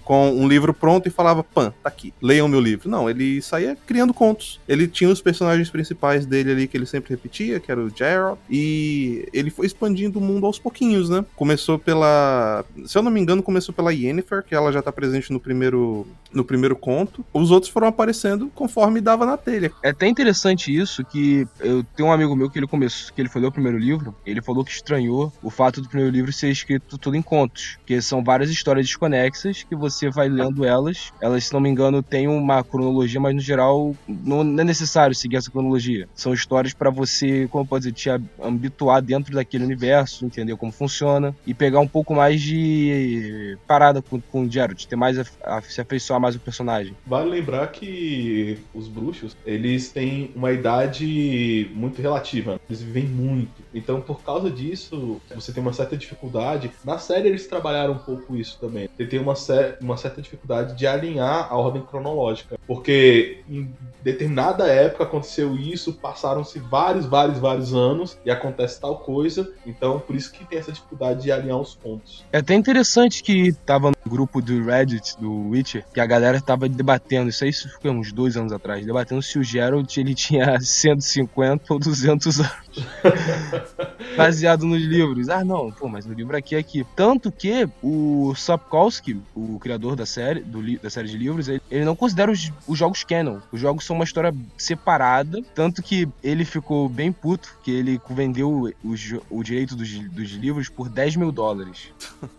com 0.04 0.32
um 0.32 0.48
livro 0.48 0.74
pronto 0.74 1.08
e 1.08 1.12
falava, 1.12 1.44
pã, 1.44 1.74
tá 1.82 1.90
aqui, 1.90 2.14
leiam 2.22 2.48
meu 2.48 2.60
livro. 2.60 2.90
Não, 2.90 3.10
ele 3.10 3.42
saía 3.42 3.78
criando 3.86 4.14
contos. 4.14 4.60
Ele 4.68 4.88
tinha 4.88 5.10
os 5.10 5.22
personagens 5.22 5.70
principais 5.70 6.26
dele 6.26 6.52
ali 6.52 6.68
que 6.68 6.78
ele 6.78 6.86
sempre 6.86 7.12
repetia, 7.12 7.60
que 7.60 7.72
era 7.72 7.80
o 7.80 7.90
Geralt, 7.90 8.38
e 8.50 9.28
ele 9.34 9.50
foi 9.50 9.66
expandindo 9.66 10.20
o 10.20 10.22
mundo 10.22 10.46
aos 10.46 10.60
pouquinhos, 10.60 11.10
né? 11.10 11.26
Começou 11.36 11.80
pela, 11.80 12.66
se 12.86 12.98
eu 12.98 13.02
não 13.02 13.12
me 13.12 13.20
engano, 13.20 13.42
começou 13.44 13.74
pela 13.74 13.94
Yennefer, 13.94 14.44
que 14.44 14.56
ela 14.56 14.72
já 14.72 14.82
tá 14.82 14.92
presente 14.92 15.32
no 15.32 15.40
primeiro 15.40 16.06
no 16.34 16.44
primeiro 16.44 16.76
conto. 16.76 17.26
Os 17.34 17.52
outros 17.52 17.72
foram 17.72 17.88
aparecendo 17.88 18.52
conforme 18.54 19.02
dava 19.02 19.26
na 19.26 19.38
telha. 19.38 19.72
É 19.82 19.90
até 19.90 20.08
interessante 20.08 20.76
isso 20.76 21.04
que 21.04 21.48
eu 21.60 21.84
tenho 21.96 22.10
um 22.10 22.12
amigo 22.12 22.36
meu 22.36 22.50
que 22.50 22.60
ele 22.60 22.68
começou, 22.68 23.14
que 23.14 23.22
ele 23.22 23.30
foi 23.30 23.42
ler 23.42 23.48
o 23.48 23.52
primeiro 23.52 23.78
livro, 23.78 24.16
ele 24.26 24.42
falou 24.42 24.64
que 24.64 24.72
estranhou 24.72 25.32
o 25.42 25.50
fato 25.50 25.82
do 25.82 25.88
primeiro 25.88 26.14
livro 26.14 26.32
ser 26.32 26.50
escrito 26.50 26.98
tudo 26.98 27.16
em 27.16 27.22
contos, 27.22 27.78
que 27.86 28.02
são 28.02 28.24
várias 28.24 28.50
histórias 28.50 28.86
desconexas 28.86 29.64
que 29.64 29.76
você 29.76 30.10
vai 30.10 30.30
lendo 30.30 30.66
elas. 30.66 31.12
Elas, 31.22 31.46
se 31.46 31.54
não 31.54 31.60
me 31.60 31.70
engano, 31.70 32.02
têm 32.02 32.28
uma 32.28 32.64
cronologia, 32.64 33.20
mas 33.20 33.36
no 33.36 33.42
geral 33.42 33.96
não 34.08 34.42
é 34.42 34.64
necessário 34.64 35.16
seguir 35.16 35.38
essa 35.38 35.52
cronologia. 35.52 36.08
São 36.16 36.34
histórias 36.34 36.74
pra 36.74 36.90
você, 36.90 37.48
como 37.50 37.66
pode 37.66 37.92
dizer, 37.92 37.94
te 37.94 38.10
habituar 38.42 39.02
dentro 39.02 39.34
daquele 39.34 39.64
universo, 39.64 40.26
entender 40.26 40.56
como 40.56 40.72
funciona 40.72 41.36
e 41.46 41.54
pegar 41.54 41.80
um 41.80 41.88
pouco 41.88 42.14
mais 42.14 42.42
de 42.42 43.58
parada 43.68 44.02
com, 44.02 44.20
com 44.20 44.44
o 44.44 44.52
Geralt, 44.52 44.86
ter 44.86 44.96
mais 44.96 45.20
a, 45.20 45.26
a, 45.44 45.62
se 45.62 45.82
afeiçoar 45.82 46.20
mais 46.24 46.36
o 46.36 46.40
personagem. 46.40 46.96
Vale 47.06 47.30
lembrar 47.30 47.68
que 47.68 48.58
os 48.74 48.88
bruxos, 48.88 49.36
eles 49.46 49.92
têm 49.92 50.32
uma 50.36 50.52
idade 50.52 51.70
muito 51.74 52.02
relativa. 52.02 52.60
Eles 52.70 52.82
vivem 52.82 53.06
muito. 53.06 53.63
Então, 53.74 54.02
por 54.02 54.22
causa 54.24 54.50
disso, 54.50 55.20
você 55.34 55.52
tem 55.52 55.62
uma 55.62 55.74
certa 55.74 55.98
dificuldade. 55.98 56.72
Na 56.86 56.98
série, 56.98 57.28
eles 57.30 57.48
trabalharam 57.48 57.94
um 57.94 57.98
pouco 58.00 58.36
isso 58.36 58.58
também. 58.60 58.88
Você 58.96 59.06
tem 59.06 59.20
uma, 59.20 59.36
cer- 59.36 59.78
uma 59.82 59.98
certa 59.98 60.22
dificuldade 60.22 60.76
de 60.78 60.86
alinhar 60.86 61.48
a 61.52 61.56
ordem 61.58 61.82
cronológica. 61.82 62.56
Porque 62.68 63.44
em 63.50 63.74
determinada 64.02 64.68
época 64.68 65.04
aconteceu 65.04 65.56
isso, 65.58 65.94
passaram-se 65.94 66.60
vários, 66.60 67.06
vários, 67.06 67.40
vários 67.40 67.74
anos 67.74 68.18
e 68.26 68.30
acontece 68.32 68.80
tal 68.80 69.00
coisa. 69.00 69.52
Então, 69.66 70.00
por 70.00 70.16
isso 70.16 70.32
que 70.32 70.46
tem 70.46 70.60
essa 70.60 70.72
dificuldade 70.72 71.24
de 71.24 71.32
alinhar 71.32 71.58
os 71.60 71.76
pontos. 71.76 72.24
É 72.32 72.38
até 72.38 72.54
interessante 72.54 73.22
que 73.24 73.52
tava 73.66 73.90
no 73.90 74.12
grupo 74.12 74.42
do 74.42 74.64
Reddit 74.64 75.18
do 75.20 75.50
Witcher, 75.50 75.86
que 75.94 76.00
a 76.00 76.06
galera 76.06 76.42
tava 76.42 76.68
debatendo, 76.70 77.30
isso 77.30 77.44
aí 77.44 77.52
foi 77.82 77.90
uns 77.92 78.12
dois 78.14 78.36
anos 78.38 78.52
atrás, 78.52 78.86
debatendo 78.86 79.22
se 79.22 79.40
o 79.40 79.44
Geralt 79.44 79.98
ele 79.98 80.14
tinha 80.14 80.60
150 80.62 81.74
ou 81.74 81.80
200 81.80 82.40
anos. 82.40 82.54
Baseado 84.18 84.66
nos 84.66 84.82
livros. 84.82 85.30
Ah, 85.30 85.44
não, 85.44 85.72
pô, 85.72 85.88
mas 85.88 86.06
no 86.06 86.14
livro 86.14 86.36
aqui 86.36 86.56
é 86.56 86.60
aqui. 86.60 86.86
Tanto 86.96 87.32
que 87.32 87.68
o 87.82 88.34
Sapkowski, 88.36 89.20
o 89.36 89.60
criador 89.60 89.96
da 89.96 90.06
série, 90.06 90.42
do 90.42 90.64
da 90.80 90.90
série 90.90 91.10
de 91.10 91.18
livros, 91.18 91.48
ele, 91.48 91.62
ele 91.70 91.86
não 91.86 91.96
considera 91.96 92.32
os, 92.32 92.52
os 92.68 92.78
jogos 92.78 93.04
canon. 93.04 93.40
Os 93.52 93.60
jogos 93.60 93.86
são 93.86 93.96
uma 93.96 94.06
história 94.06 94.34
separada, 94.58 95.42
tanto 95.54 95.82
que 95.84 96.08
ele 96.24 96.46
ficou 96.46 96.88
bem 96.88 97.12
puto, 97.12 97.50
que 97.64 97.72
ele 97.72 98.00
vendeu 98.10 98.74
o, 98.84 98.96
jo- 98.96 99.22
o 99.30 99.44
direito 99.44 99.76
dos, 99.76 99.90
dos 100.10 100.32
livros 100.32 100.70
por 100.70 100.90
10 100.90 101.16
mil 101.18 101.32
dólares. 101.32 101.90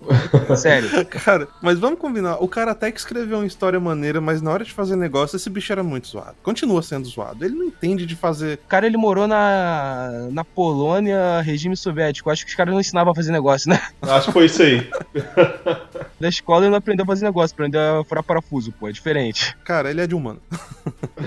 Sério. 0.56 0.88
Cara, 1.06 1.48
mas 1.62 1.78
vamos 1.78 1.98
combinar. 1.98 2.36
O 2.42 2.48
cara 2.48 2.72
até 2.72 2.90
que 2.90 2.98
escreveu 2.98 3.38
uma 3.38 3.46
história 3.46 3.78
maneira, 3.78 4.20
mas 4.20 4.40
na 4.40 4.50
hora 4.50 4.64
de 4.64 4.72
fazer 4.72 4.96
negócio, 4.96 5.36
esse 5.36 5.50
bicho 5.50 5.72
era 5.72 5.82
muito 5.82 6.08
zoado. 6.08 6.34
Continua 6.42 6.82
sendo 6.82 7.06
zoado. 7.06 7.44
Ele 7.44 7.54
não 7.54 7.64
entende 7.66 8.06
de 8.06 8.16
fazer. 8.16 8.58
O 8.64 8.68
cara, 8.68 8.86
ele 8.86 8.96
morou 8.96 9.26
na, 9.26 10.23
na 10.30 10.44
Polônia, 10.44 11.40
regime 11.40 11.76
soviético. 11.76 12.30
Acho 12.30 12.44
que 12.44 12.50
os 12.50 12.56
caras 12.56 12.72
não 12.72 12.80
ensinavam 12.80 13.12
a 13.12 13.14
fazer 13.14 13.32
negócio, 13.32 13.70
né? 13.70 13.80
Acho 14.02 14.26
que 14.26 14.32
foi 14.32 14.46
isso 14.46 14.62
aí. 14.62 14.88
Da 16.20 16.28
escola 16.28 16.64
ele 16.64 16.70
não 16.70 16.78
aprendeu 16.78 17.02
a 17.02 17.06
fazer 17.06 17.24
negócio, 17.24 17.52
aprendeu 17.54 18.00
a 18.00 18.04
furar 18.04 18.22
parafuso, 18.22 18.72
pô, 18.72 18.88
é 18.88 18.92
diferente. 18.92 19.54
Cara, 19.64 19.90
ele 19.90 20.00
é 20.00 20.06
de 20.06 20.14
humano. 20.14 20.40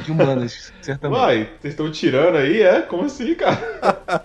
De 0.04 0.12
humanas, 0.12 0.74
certamente. 0.82 1.20
Vai, 1.20 1.50
vocês 1.60 1.74
estão 1.74 1.92
tirando 1.92 2.38
aí, 2.38 2.62
é? 2.62 2.82
Como 2.82 3.04
assim, 3.04 3.36
cara? 3.36 4.24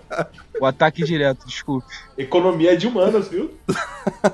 O 0.61 0.67
ataque 0.67 1.03
direto, 1.05 1.47
desculpe. 1.47 1.87
Economia 2.17 2.73
é 2.75 2.77
de 2.77 2.87
humanas, 2.87 3.29
viu? 3.29 3.51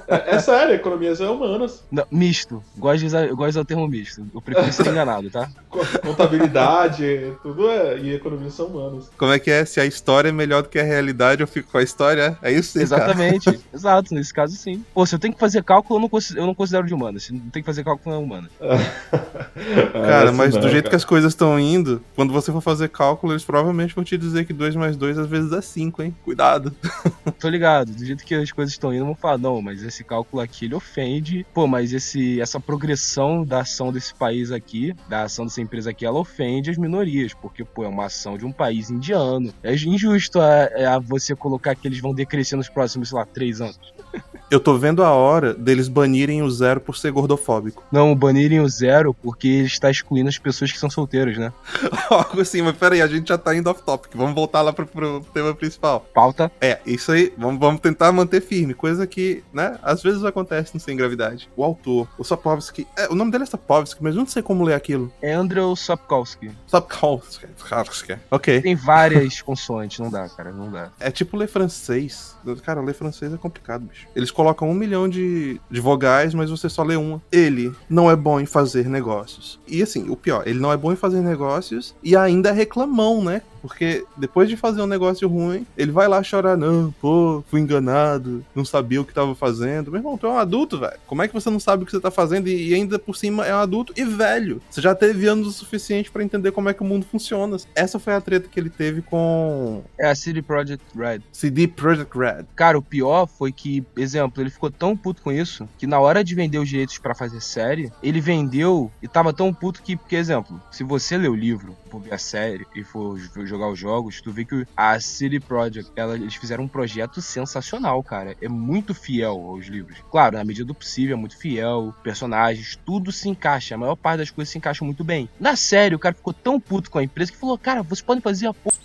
é, 0.08 0.34
é 0.36 0.38
sério, 0.40 0.74
economia 0.74 1.12
é 1.18 1.24
humanas. 1.28 1.84
Não, 1.90 2.04
misto. 2.10 2.62
Gosto 2.76 2.98
de, 3.00 3.06
usar, 3.06 3.26
eu 3.26 3.36
gosto 3.36 3.46
de 3.46 3.50
usar 3.50 3.60
o 3.60 3.64
termo 3.64 3.88
misto. 3.88 4.26
Eu 4.34 4.40
prefiro 4.42 4.72
ser 4.72 4.86
enganado, 4.88 5.30
tá? 5.30 5.48
Co- 5.70 5.80
Contabilidade, 6.02 7.32
tudo 7.42 7.68
é. 7.70 7.98
E 7.98 8.14
economia 8.14 8.50
são 8.50 8.66
humanas. 8.66 9.10
Como 9.16 9.32
é 9.32 9.38
que 9.38 9.50
é? 9.50 9.64
Se 9.64 9.80
a 9.80 9.86
história 9.86 10.28
é 10.28 10.32
melhor 10.32 10.62
do 10.62 10.68
que 10.68 10.78
a 10.78 10.82
realidade, 10.82 11.40
eu 11.42 11.46
fico 11.46 11.70
com 11.70 11.78
a 11.78 11.82
história? 11.82 12.36
É 12.42 12.52
isso 12.52 12.72
sim, 12.78 12.86
cara. 12.86 13.04
Exatamente. 13.04 13.60
Exato, 13.72 14.14
nesse 14.14 14.34
caso 14.34 14.54
sim. 14.56 14.84
Pô, 14.92 15.06
se 15.06 15.14
eu 15.14 15.18
tenho 15.18 15.32
que 15.32 15.40
fazer 15.40 15.62
cálculo, 15.62 15.98
eu 15.98 16.02
não, 16.02 16.08
consi- 16.08 16.36
eu 16.36 16.44
não 16.46 16.54
considero 16.54 16.86
de 16.86 16.92
humanas. 16.92 17.24
Se 17.24 17.32
não 17.32 17.48
tem 17.50 17.62
que 17.62 17.66
fazer 17.66 17.84
cálculo, 17.84 18.14
não 18.14 18.20
é 18.22 18.24
humana. 18.24 18.50
Cara, 19.92 20.32
mas 20.32 20.56
do 20.56 20.68
jeito 20.68 20.90
que 20.90 20.96
as 20.96 21.04
coisas 21.04 21.32
estão 21.32 21.58
indo, 21.58 22.02
quando 22.14 22.32
você 22.32 22.52
for 22.52 22.60
fazer 22.60 22.88
cálculo, 22.88 23.32
eles 23.32 23.44
provavelmente 23.44 23.94
vão 23.94 24.04
te 24.04 24.16
dizer 24.16 24.44
que 24.44 24.52
2 24.52 24.76
mais 24.76 24.96
2 24.96 25.18
às 25.18 25.26
vezes 25.28 25.50
dá 25.50 25.62
5, 25.68 26.02
hein? 26.02 26.16
Cuidado. 26.24 26.74
Tô 27.38 27.48
ligado, 27.48 27.92
do 27.92 28.04
jeito 28.04 28.24
que 28.24 28.34
as 28.34 28.52
coisas 28.52 28.72
estão 28.72 28.92
indo, 28.92 29.04
vão 29.04 29.14
falar, 29.14 29.38
não, 29.38 29.60
mas 29.62 29.82
esse 29.82 30.02
cálculo 30.04 30.42
aqui 30.42 30.64
ele 30.64 30.74
ofende. 30.74 31.46
Pô, 31.54 31.66
mas 31.66 31.92
esse, 31.92 32.40
essa 32.40 32.58
progressão 32.58 33.44
da 33.44 33.60
ação 33.60 33.92
desse 33.92 34.14
país 34.14 34.50
aqui, 34.50 34.94
da 35.08 35.22
ação 35.22 35.44
dessa 35.44 35.60
empresa 35.60 35.90
aqui, 35.90 36.04
ela 36.04 36.18
ofende 36.18 36.70
as 36.70 36.78
minorias, 36.78 37.34
porque, 37.34 37.64
pô, 37.64 37.84
é 37.84 37.88
uma 37.88 38.06
ação 38.06 38.36
de 38.36 38.44
um 38.44 38.52
país 38.52 38.90
indiano. 38.90 39.52
É 39.62 39.74
injusto 39.74 40.40
a, 40.40 40.68
é, 40.72 40.86
a 40.86 40.98
você 40.98 41.34
colocar 41.34 41.74
que 41.74 41.86
eles 41.86 42.00
vão 42.00 42.14
decrescer 42.14 42.56
nos 42.56 42.68
próximos, 42.68 43.10
sei 43.10 43.18
lá, 43.18 43.24
três 43.24 43.60
anos. 43.60 43.78
Eu 44.50 44.58
tô 44.58 44.78
vendo 44.78 45.04
a 45.04 45.10
hora 45.10 45.52
deles 45.52 45.88
banirem 45.88 46.42
o 46.42 46.50
zero 46.50 46.80
por 46.80 46.96
ser 46.96 47.12
gordofóbico. 47.12 47.84
Não, 47.92 48.14
banirem 48.14 48.60
o 48.60 48.68
zero 48.68 49.12
porque 49.12 49.46
ele 49.46 49.66
está 49.66 49.90
excluindo 49.90 50.30
as 50.30 50.38
pessoas 50.38 50.72
que 50.72 50.78
são 50.78 50.88
solteiras, 50.88 51.36
né? 51.36 51.52
Algo 52.08 52.40
assim, 52.40 52.62
mas 52.62 52.74
peraí, 52.74 53.02
a 53.02 53.06
gente 53.06 53.28
já 53.28 53.36
tá 53.36 53.54
indo 53.54 53.68
off 53.68 53.82
topic. 53.82 54.12
Vamos 54.14 54.34
voltar 54.34 54.62
lá 54.62 54.72
pro, 54.72 54.86
pro 54.86 55.20
tema 55.34 55.54
principal. 55.54 56.00
Pauta. 56.14 56.50
É, 56.62 56.78
isso 56.86 57.12
aí, 57.12 57.30
vamos, 57.36 57.60
vamos 57.60 57.82
tentar 57.82 58.10
manter 58.10 58.40
firme. 58.40 58.72
Coisa 58.72 59.06
que, 59.06 59.44
né, 59.52 59.78
às 59.82 60.02
vezes 60.02 60.24
acontece 60.24 60.72
no 60.72 60.80
Sem 60.80 60.96
Gravidade. 60.96 61.50
O 61.54 61.62
autor, 61.62 62.08
o 62.16 62.24
Sapkowski. 62.24 62.86
É, 62.96 63.06
o 63.08 63.14
nome 63.14 63.30
dele 63.30 63.44
é 63.44 63.46
Sapkowski, 63.46 64.02
mas 64.02 64.14
eu 64.14 64.20
não 64.20 64.26
sei 64.26 64.42
como 64.42 64.64
ler 64.64 64.74
aquilo. 64.74 65.12
É 65.20 65.34
Andrew 65.34 65.76
Sapkowski. 65.76 66.50
Sapkowski. 66.66 67.48
Sapkowski. 67.58 68.16
Ok. 68.30 68.62
Tem 68.62 68.74
várias 68.74 69.42
consoantes, 69.42 69.98
não 69.98 70.10
dá, 70.10 70.26
cara, 70.30 70.52
não 70.52 70.70
dá. 70.70 70.90
É 70.98 71.10
tipo 71.10 71.36
ler 71.36 71.48
francês. 71.48 72.34
Cara, 72.62 72.80
ler 72.80 72.94
francês 72.94 73.30
é 73.32 73.36
complicado, 73.36 73.82
bicho. 73.82 74.07
Eles 74.14 74.30
colocam 74.30 74.68
um 74.68 74.74
milhão 74.74 75.08
de, 75.08 75.60
de 75.70 75.80
vogais, 75.80 76.34
mas 76.34 76.50
você 76.50 76.68
só 76.68 76.82
lê 76.82 76.96
uma. 76.96 77.22
Ele 77.30 77.72
não 77.88 78.10
é 78.10 78.16
bom 78.16 78.40
em 78.40 78.46
fazer 78.46 78.88
negócios. 78.88 79.58
E 79.66 79.82
assim, 79.82 80.08
o 80.08 80.16
pior, 80.16 80.42
ele 80.46 80.58
não 80.58 80.72
é 80.72 80.76
bom 80.76 80.92
em 80.92 80.96
fazer 80.96 81.20
negócios 81.20 81.94
e 82.02 82.16
ainda 82.16 82.48
é 82.50 82.52
reclamão, 82.52 83.22
né? 83.22 83.42
Porque 83.60 84.04
depois 84.16 84.48
de 84.48 84.56
fazer 84.56 84.82
um 84.82 84.86
negócio 84.86 85.28
ruim, 85.28 85.66
ele 85.76 85.92
vai 85.92 86.08
lá 86.08 86.22
chorar, 86.22 86.56
não, 86.56 86.92
pô, 87.00 87.42
fui 87.48 87.60
enganado, 87.60 88.44
não 88.54 88.64
sabia 88.64 89.00
o 89.00 89.04
que 89.04 89.14
tava 89.14 89.34
fazendo. 89.34 89.90
Meu 89.90 90.00
irmão, 90.00 90.18
tu 90.18 90.26
é 90.26 90.30
um 90.30 90.38
adulto, 90.38 90.78
velho. 90.78 90.98
Como 91.06 91.22
é 91.22 91.28
que 91.28 91.34
você 91.34 91.50
não 91.50 91.60
sabe 91.60 91.82
o 91.82 91.86
que 91.86 91.92
você 91.92 92.00
tá 92.00 92.10
fazendo 92.10 92.48
e, 92.48 92.70
e 92.70 92.74
ainda 92.74 92.98
por 92.98 93.16
cima 93.16 93.46
é 93.46 93.54
um 93.54 93.58
adulto 93.58 93.92
e 93.96 94.04
velho? 94.04 94.60
Você 94.70 94.80
já 94.80 94.94
teve 94.94 95.26
anos 95.26 95.46
o 95.46 95.52
suficiente 95.52 96.10
pra 96.10 96.22
entender 96.22 96.52
como 96.52 96.68
é 96.68 96.74
que 96.74 96.82
o 96.82 96.84
mundo 96.84 97.06
funciona. 97.06 97.56
Essa 97.74 97.98
foi 97.98 98.14
a 98.14 98.20
treta 98.20 98.48
que 98.48 98.58
ele 98.58 98.70
teve 98.70 99.02
com 99.02 99.82
É 99.98 100.08
a 100.08 100.14
City 100.14 100.42
Project 100.42 100.84
Red. 100.96 101.20
CD 101.32 101.66
Projekt 101.66 102.16
Red. 102.16 102.44
Cara, 102.54 102.78
o 102.78 102.82
pior 102.82 103.26
foi 103.26 103.52
que, 103.52 103.84
exemplo, 103.96 104.42
ele 104.42 104.50
ficou 104.50 104.70
tão 104.70 104.96
puto 104.96 105.22
com 105.22 105.32
isso 105.32 105.68
que 105.78 105.86
na 105.86 105.98
hora 105.98 106.22
de 106.22 106.34
vender 106.34 106.58
os 106.58 106.68
direitos 106.68 106.98
pra 106.98 107.14
fazer 107.14 107.40
série, 107.40 107.92
ele 108.02 108.20
vendeu 108.20 108.90
e 109.02 109.08
tava 109.08 109.32
tão 109.32 109.52
puto 109.52 109.82
que, 109.82 109.96
porque, 109.96 110.16
exemplo, 110.16 110.60
se 110.70 110.84
você 110.84 111.16
ler 111.16 111.28
o 111.28 111.34
livro, 111.34 111.76
for 111.90 112.00
ver 112.00 112.14
a 112.14 112.18
série 112.18 112.66
e 112.74 112.84
for 112.84 113.18
jogar 113.48 113.68
os 113.68 113.78
jogos, 113.78 114.20
tu 114.20 114.30
vê 114.30 114.44
que 114.44 114.66
a 114.76 114.98
City 115.00 115.40
Project, 115.40 115.90
ela, 115.96 116.14
eles 116.14 116.34
fizeram 116.34 116.64
um 116.64 116.68
projeto 116.68 117.20
sensacional, 117.20 118.02
cara. 118.02 118.36
É 118.40 118.48
muito 118.48 118.94
fiel 118.94 119.40
aos 119.48 119.66
livros. 119.66 119.98
Claro, 120.10 120.36
na 120.36 120.44
medida 120.44 120.66
do 120.66 120.74
possível, 120.74 121.16
é 121.16 121.20
muito 121.20 121.36
fiel, 121.36 121.94
personagens, 122.02 122.78
tudo 122.84 123.10
se 123.10 123.28
encaixa. 123.28 123.74
A 123.74 123.78
maior 123.78 123.96
parte 123.96 124.18
das 124.18 124.30
coisas 124.30 124.52
se 124.52 124.58
encaixam 124.58 124.86
muito 124.86 125.02
bem. 125.02 125.28
Na 125.40 125.56
série, 125.56 125.94
o 125.94 125.98
cara 125.98 126.14
ficou 126.14 126.32
tão 126.32 126.60
puto 126.60 126.90
com 126.90 126.98
a 126.98 127.04
empresa 127.04 127.32
que 127.32 127.38
falou: 127.38 127.58
Cara, 127.58 127.82
vocês 127.82 128.02
podem 128.02 128.22
fazer 128.22 128.46
a 128.46 128.54
porra 128.54 128.76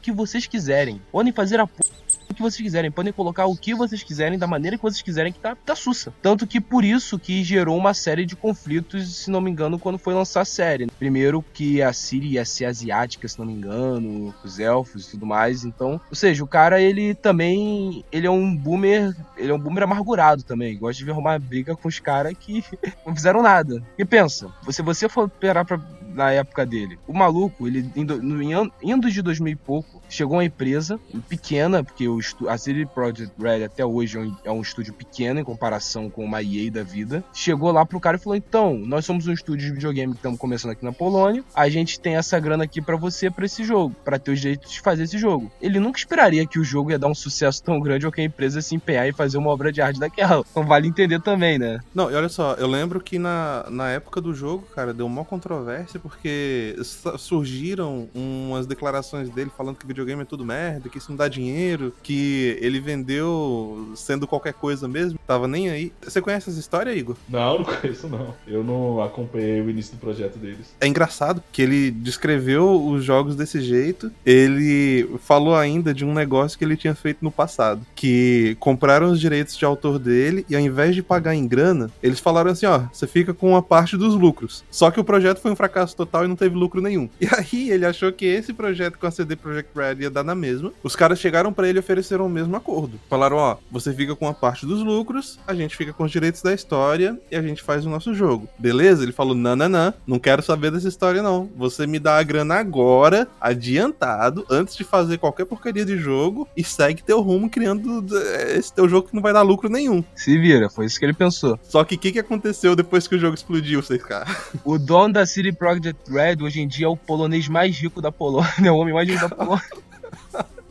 que 0.00 0.12
vocês 0.12 0.46
quiserem. 0.46 1.02
Podem 1.10 1.32
fazer 1.32 1.60
a 1.60 1.66
porra 1.66 2.01
o 2.32 2.34
que 2.34 2.42
vocês 2.42 2.60
quiserem, 2.60 2.90
podem 2.90 3.12
colocar 3.12 3.46
o 3.46 3.56
que 3.56 3.74
vocês 3.74 4.02
quiserem, 4.02 4.38
da 4.38 4.46
maneira 4.46 4.76
que 4.76 4.82
vocês 4.82 5.02
quiserem, 5.02 5.32
que 5.32 5.38
tá, 5.38 5.54
tá 5.56 5.74
sussa. 5.76 6.12
Tanto 6.20 6.46
que 6.46 6.60
por 6.60 6.84
isso 6.84 7.18
que 7.18 7.44
gerou 7.44 7.76
uma 7.76 7.94
série 7.94 8.26
de 8.26 8.34
conflitos, 8.36 9.16
se 9.16 9.30
não 9.30 9.40
me 9.40 9.50
engano, 9.50 9.78
quando 9.78 9.98
foi 9.98 10.14
lançar 10.14 10.40
a 10.42 10.44
série. 10.44 10.86
Primeiro 10.98 11.44
que 11.54 11.80
a 11.82 11.92
Siri 11.92 12.32
ia 12.32 12.44
ser 12.44 12.64
asiática, 12.66 13.28
se 13.28 13.38
não 13.38 13.46
me 13.46 13.52
engano, 13.52 14.34
os 14.44 14.58
elfos 14.58 15.06
e 15.06 15.10
tudo 15.12 15.26
mais. 15.26 15.64
Então, 15.64 16.00
ou 16.10 16.16
seja, 16.16 16.42
o 16.42 16.46
cara, 16.46 16.80
ele 16.80 17.14
também, 17.14 18.04
ele 18.12 18.26
é 18.26 18.30
um 18.30 18.54
boomer, 18.56 19.14
ele 19.36 19.50
é 19.50 19.54
um 19.54 19.58
boomer 19.58 19.84
amargurado 19.84 20.42
também. 20.42 20.76
Gosta 20.78 21.04
de 21.04 21.10
arrumar 21.10 21.38
briga 21.38 21.76
com 21.76 21.88
os 21.88 21.98
caras 22.00 22.34
que 22.38 22.64
não 23.06 23.14
fizeram 23.14 23.42
nada. 23.42 23.82
E 23.98 24.04
pensa, 24.04 24.48
se 24.70 24.82
você 24.82 25.08
for 25.08 25.26
esperar 25.28 25.64
pra, 25.64 25.80
na 26.14 26.30
época 26.32 26.66
dele, 26.66 26.98
o 27.06 27.12
maluco, 27.12 27.66
ele 27.66 27.90
em, 27.96 28.04
do- 28.04 28.22
no, 28.22 28.42
em 28.42 28.52
an- 28.54 28.70
indo 28.82 29.10
de 29.10 29.22
2000 29.22 29.52
e 29.52 29.56
pouco, 29.56 30.01
chegou 30.12 30.36
uma 30.36 30.44
empresa 30.44 31.00
pequena, 31.28 31.82
porque 31.82 32.08
o 32.08 32.20
a 32.48 32.58
City 32.58 32.86
Project 32.86 33.32
Red 33.38 33.64
até 33.64 33.84
hoje 33.84 34.18
é 34.18 34.20
um, 34.20 34.36
é 34.44 34.52
um 34.52 34.60
estúdio 34.60 34.92
pequeno 34.92 35.40
em 35.40 35.44
comparação 35.44 36.08
com 36.08 36.24
uma 36.24 36.42
EA 36.42 36.70
da 36.70 36.82
vida. 36.82 37.24
Chegou 37.32 37.72
lá 37.72 37.84
pro 37.84 38.00
cara 38.00 38.16
e 38.16 38.20
falou: 38.20 38.36
então, 38.36 38.76
nós 38.78 39.04
somos 39.04 39.26
um 39.26 39.32
estúdio 39.32 39.66
de 39.66 39.72
videogame 39.74 40.12
que 40.12 40.18
estamos 40.18 40.38
começando 40.38 40.72
aqui 40.72 40.84
na 40.84 40.92
Polônia, 40.92 41.44
a 41.54 41.68
gente 41.68 41.98
tem 41.98 42.16
essa 42.16 42.38
grana 42.38 42.64
aqui 42.64 42.80
pra 42.80 42.96
você 42.96 43.30
pra 43.30 43.46
esse 43.46 43.64
jogo, 43.64 43.94
pra 44.04 44.18
ter 44.18 44.32
os 44.32 44.40
direitos 44.40 44.70
de 44.70 44.80
fazer 44.80 45.04
esse 45.04 45.18
jogo. 45.18 45.50
Ele 45.60 45.80
nunca 45.80 45.98
esperaria 45.98 46.46
que 46.46 46.58
o 46.58 46.64
jogo 46.64 46.90
ia 46.90 46.98
dar 46.98 47.08
um 47.08 47.14
sucesso 47.14 47.62
tão 47.62 47.80
grande 47.80 48.06
ou 48.06 48.12
que 48.12 48.20
a 48.20 48.24
empresa 48.24 48.60
se 48.60 48.74
empenhar 48.74 49.08
e 49.08 49.12
fazer 49.12 49.38
uma 49.38 49.50
obra 49.50 49.72
de 49.72 49.80
arte 49.80 49.98
daquela. 49.98 50.44
Então 50.50 50.64
vale 50.64 50.88
entender 50.88 51.20
também, 51.20 51.58
né? 51.58 51.80
Não, 51.94 52.10
e 52.10 52.14
olha 52.14 52.28
só, 52.28 52.54
eu 52.54 52.66
lembro 52.66 53.00
que 53.00 53.18
na, 53.18 53.66
na 53.70 53.90
época 53.90 54.20
do 54.20 54.34
jogo, 54.34 54.66
cara, 54.74 54.92
deu 54.92 55.06
uma 55.06 55.24
controvérsia 55.24 55.98
porque 55.98 56.76
surgiram 57.18 58.08
umas 58.14 58.66
declarações 58.66 59.30
dele 59.30 59.50
falando 59.56 59.76
que 59.76 59.86
videogame 59.86 60.01
é 60.10 60.24
tudo 60.24 60.44
merda, 60.44 60.88
que 60.88 60.98
isso 60.98 61.10
não 61.10 61.16
dá 61.16 61.28
dinheiro, 61.28 61.92
que 62.02 62.56
ele 62.60 62.80
vendeu 62.80 63.92
sendo 63.94 64.26
qualquer 64.26 64.52
coisa 64.52 64.86
mesmo, 64.86 65.18
tava 65.26 65.48
nem 65.48 65.70
aí. 65.70 65.92
Você 66.02 66.20
conhece 66.20 66.50
essa 66.50 66.60
história, 66.60 66.94
Igor? 66.94 67.16
Não, 67.28 67.58
não 67.58 67.64
conheço 67.64 68.08
não. 68.08 68.34
Eu 68.46 68.62
não 68.62 69.02
acompanhei 69.02 69.60
o 69.60 69.70
início 69.70 69.94
do 69.94 70.00
projeto 70.00 70.38
deles. 70.38 70.74
É 70.80 70.86
engraçado 70.86 71.42
que 71.52 71.62
ele 71.62 71.90
descreveu 71.90 72.84
os 72.84 73.04
jogos 73.04 73.36
desse 73.36 73.60
jeito. 73.60 74.10
Ele 74.24 75.08
falou 75.20 75.54
ainda 75.54 75.94
de 75.94 76.04
um 76.04 76.12
negócio 76.12 76.58
que 76.58 76.64
ele 76.64 76.76
tinha 76.76 76.94
feito 76.94 77.18
no 77.22 77.30
passado, 77.30 77.84
que 77.94 78.56
compraram 78.60 79.10
os 79.10 79.20
direitos 79.20 79.56
de 79.56 79.64
autor 79.64 79.98
dele 79.98 80.44
e 80.48 80.56
ao 80.56 80.60
invés 80.60 80.94
de 80.94 81.02
pagar 81.02 81.34
em 81.34 81.46
grana, 81.46 81.90
eles 82.02 82.20
falaram 82.20 82.50
assim, 82.50 82.66
ó, 82.66 82.82
você 82.92 83.06
fica 83.06 83.32
com 83.32 83.50
uma 83.50 83.62
parte 83.62 83.96
dos 83.96 84.14
lucros. 84.14 84.64
Só 84.70 84.90
que 84.90 85.00
o 85.00 85.04
projeto 85.04 85.40
foi 85.40 85.50
um 85.50 85.56
fracasso 85.56 85.96
total 85.96 86.24
e 86.24 86.28
não 86.28 86.36
teve 86.36 86.54
lucro 86.54 86.80
nenhum. 86.80 87.08
E 87.22 87.28
aí 87.32 87.70
ele 87.70 87.86
achou 87.86 88.12
que 88.12 88.26
esse 88.26 88.52
projeto 88.52 88.98
com 88.98 89.06
a 89.06 89.10
CD 89.10 89.36
Projekt 89.36 89.70
Red 89.76 89.91
ia 90.00 90.10
dar 90.10 90.24
na 90.24 90.34
mesma. 90.34 90.72
Os 90.82 90.96
caras 90.96 91.18
chegaram 91.18 91.52
pra 91.52 91.68
ele 91.68 91.78
e 91.78 91.80
ofereceram 91.80 92.26
o 92.26 92.30
mesmo 92.30 92.56
acordo. 92.56 92.98
Falaram, 93.08 93.36
ó, 93.36 93.56
você 93.70 93.92
fica 93.92 94.16
com 94.16 94.26
uma 94.26 94.34
parte 94.34 94.66
dos 94.66 94.82
lucros, 94.82 95.38
a 95.46 95.54
gente 95.54 95.76
fica 95.76 95.92
com 95.92 96.04
os 96.04 96.10
direitos 96.10 96.42
da 96.42 96.52
história 96.52 97.18
e 97.30 97.36
a 97.36 97.42
gente 97.42 97.62
faz 97.62 97.84
o 97.84 97.90
nosso 97.90 98.14
jogo. 98.14 98.48
Beleza? 98.58 99.02
Ele 99.02 99.12
falou, 99.12 99.34
não, 99.34 99.56
não, 99.56 99.68
não, 99.68 99.94
não 100.06 100.18
quero 100.18 100.42
saber 100.42 100.70
dessa 100.70 100.88
história 100.88 101.22
não. 101.22 101.50
Você 101.56 101.86
me 101.86 101.98
dá 101.98 102.18
a 102.18 102.22
grana 102.22 102.54
agora, 102.54 103.28
adiantado, 103.40 104.44
antes 104.50 104.76
de 104.76 104.84
fazer 104.84 105.18
qualquer 105.18 105.44
porcaria 105.44 105.84
de 105.84 105.96
jogo 105.96 106.48
e 106.56 106.64
segue 106.64 107.02
teu 107.02 107.20
rumo 107.20 107.50
criando 107.50 108.04
eh, 108.16 108.56
esse 108.56 108.72
teu 108.72 108.88
jogo 108.88 109.08
que 109.08 109.14
não 109.14 109.22
vai 109.22 109.32
dar 109.32 109.42
lucro 109.42 109.68
nenhum. 109.68 110.02
Se 110.14 110.38
vira, 110.38 110.68
foi 110.68 110.86
isso 110.86 110.98
que 110.98 111.04
ele 111.04 111.12
pensou. 111.12 111.58
Só 111.62 111.84
que 111.84 111.94
o 111.94 111.98
que, 111.98 112.12
que 112.12 112.18
aconteceu 112.18 112.74
depois 112.74 113.06
que 113.06 113.14
o 113.14 113.18
jogo 113.18 113.34
explodiu, 113.34 113.80
6K? 113.80 114.22
O 114.64 114.78
dono 114.78 115.14
da 115.14 115.26
City 115.26 115.52
Project 115.52 116.10
Red 116.10 116.36
hoje 116.40 116.60
em 116.60 116.68
dia 116.68 116.86
é 116.86 116.88
o 116.88 116.96
polonês 116.96 117.48
mais 117.48 117.76
rico 117.76 118.00
da 118.00 118.12
Polônia, 118.12 118.72
o 118.72 118.76
homem 118.76 118.94
mais 118.94 119.08
rico 119.08 119.28
da 119.28 119.34
Polônia. 119.34 119.64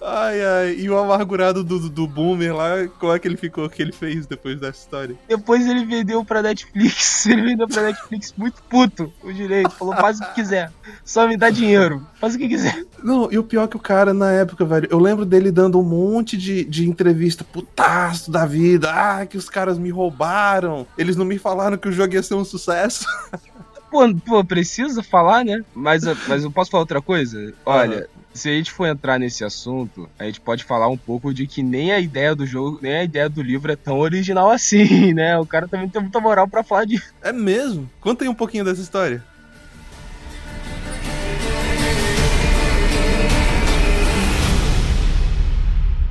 Ai, 0.04 0.44
ai, 0.44 0.76
e 0.80 0.90
o 0.90 0.98
amargurado 0.98 1.64
do, 1.64 1.88
do, 1.88 2.08
Boomer 2.08 2.56
lá, 2.56 2.88
como 3.00 3.14
é 3.14 3.20
que 3.20 3.28
ele 3.28 3.38
ficou, 3.38 3.66
o 3.66 3.70
que 3.70 3.84
ele 3.84 3.92
fez 3.92 4.26
depois 4.26 4.60
dessa 4.60 4.80
história? 4.80 5.16
Depois 5.28 5.68
ele 5.68 5.86
vendeu 5.86 6.26
pra 6.26 6.42
Netflix. 6.42 7.26
Ele 7.32 7.44
vendeu 7.44 7.68
pra 7.68 7.84
Netflix 7.84 8.34
muito 8.36 8.64
puto 8.64 9.14
o 9.24 9.32
direito. 9.32 9.70
Falou, 9.72 9.96
faz 9.96 10.20
o 10.20 10.26
que 10.26 10.34
quiser. 10.36 10.72
Só 11.06 11.28
me 11.28 11.38
dá 11.38 11.52
dinheiro. 11.52 12.06
Faz 12.20 12.34
o 12.34 12.38
que 12.38 12.48
quiser. 12.48 12.84
Não, 13.04 13.32
e 13.32 13.38
o 13.38 13.44
pior 13.44 13.66
é 13.66 13.68
que 13.68 13.76
o 13.76 13.80
cara, 13.80 14.12
na 14.12 14.32
época, 14.32 14.66
velho, 14.66 14.88
eu 14.90 14.98
lembro 14.98 15.24
dele 15.24 15.52
dando 15.52 15.80
um 15.80 15.84
monte 15.84 16.36
de, 16.36 16.66
de 16.66 16.90
entrevista 16.90 17.44
putaço 17.44 18.32
da 18.32 18.46
vida. 18.46 18.92
Ah, 18.92 19.26
que 19.26 19.38
os 19.38 19.50
caras 19.50 19.78
me 19.78 19.92
roubaram. 19.92 20.88
Eles 20.98 21.16
não 21.16 21.26
me 21.26 21.38
falaram 21.38 21.78
que 21.78 21.88
o 21.88 21.92
jogo 21.92 22.16
ia 22.16 22.24
ser 22.24 22.34
um 22.34 22.46
sucesso. 22.46 23.06
Pô, 23.92 24.06
pô 24.26 24.42
precisa 24.42 25.04
falar, 25.04 25.44
né? 25.44 25.66
Mas, 25.76 26.04
mas 26.26 26.46
eu 26.46 26.50
posso 26.50 26.72
falar 26.72 26.84
outra 26.84 27.02
coisa? 27.02 27.54
Olha. 27.66 28.08
Se 28.34 28.50
a 28.50 28.54
gente 28.54 28.72
for 28.72 28.86
entrar 28.86 29.20
nesse 29.20 29.44
assunto, 29.44 30.10
a 30.17 30.24
gente 30.24 30.39
pode 30.39 30.63
falar 30.63 30.88
um 30.88 30.98
pouco 30.98 31.34
de 31.34 31.46
que 31.46 31.62
nem 31.62 31.91
a 31.91 32.00
ideia 32.00 32.34
do 32.34 32.46
jogo, 32.46 32.80
nem 32.82 32.94
a 32.94 33.04
ideia 33.04 33.28
do 33.30 33.41
livro 33.41 33.72
é 33.72 33.76
tão 33.76 34.00
original 34.00 34.50
assim, 34.52 35.13
né? 35.13 35.38
O 35.38 35.46
cara 35.46 35.67
também 35.67 35.89
tem 35.89 36.02
muita 36.02 36.20
moral 36.20 36.48
pra 36.48 36.63
falar 36.63 36.86
disso. 36.86 37.13
É 37.22 37.34
mesmo? 37.34 37.89
Conta 38.00 38.24
aí 38.24 38.30
um 38.30 38.34
pouquinho 38.34 38.63
dessa 38.63 38.82
história. 38.82 39.24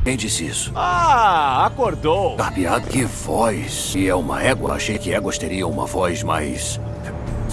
Quem 0.05 0.17
disse 0.17 0.47
isso? 0.47 0.73
Ah, 0.75 1.67
acordou! 1.67 2.37
Carpeado? 2.37 2.89
Que 2.89 3.05
voz! 3.05 3.93
E 3.95 4.09
é 4.09 4.15
uma 4.15 4.43
égua? 4.43 4.75
Achei 4.75 4.99
que 4.99 5.13
éguas 5.13 5.39
teriam 5.39 5.71
uma 5.71 5.87
voz 5.87 6.23
mais. 6.23 6.81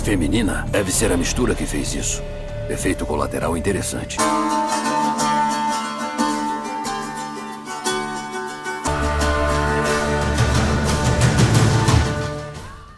feminina. 0.04 0.66
Deve 0.72 0.92
ser 0.92 1.12
a 1.12 1.18
mistura 1.18 1.54
que 1.54 1.66
fez 1.66 1.94
isso. 1.94 2.24
Efeito 2.70 3.06
colateral 3.06 3.56
interessante. 3.58 4.18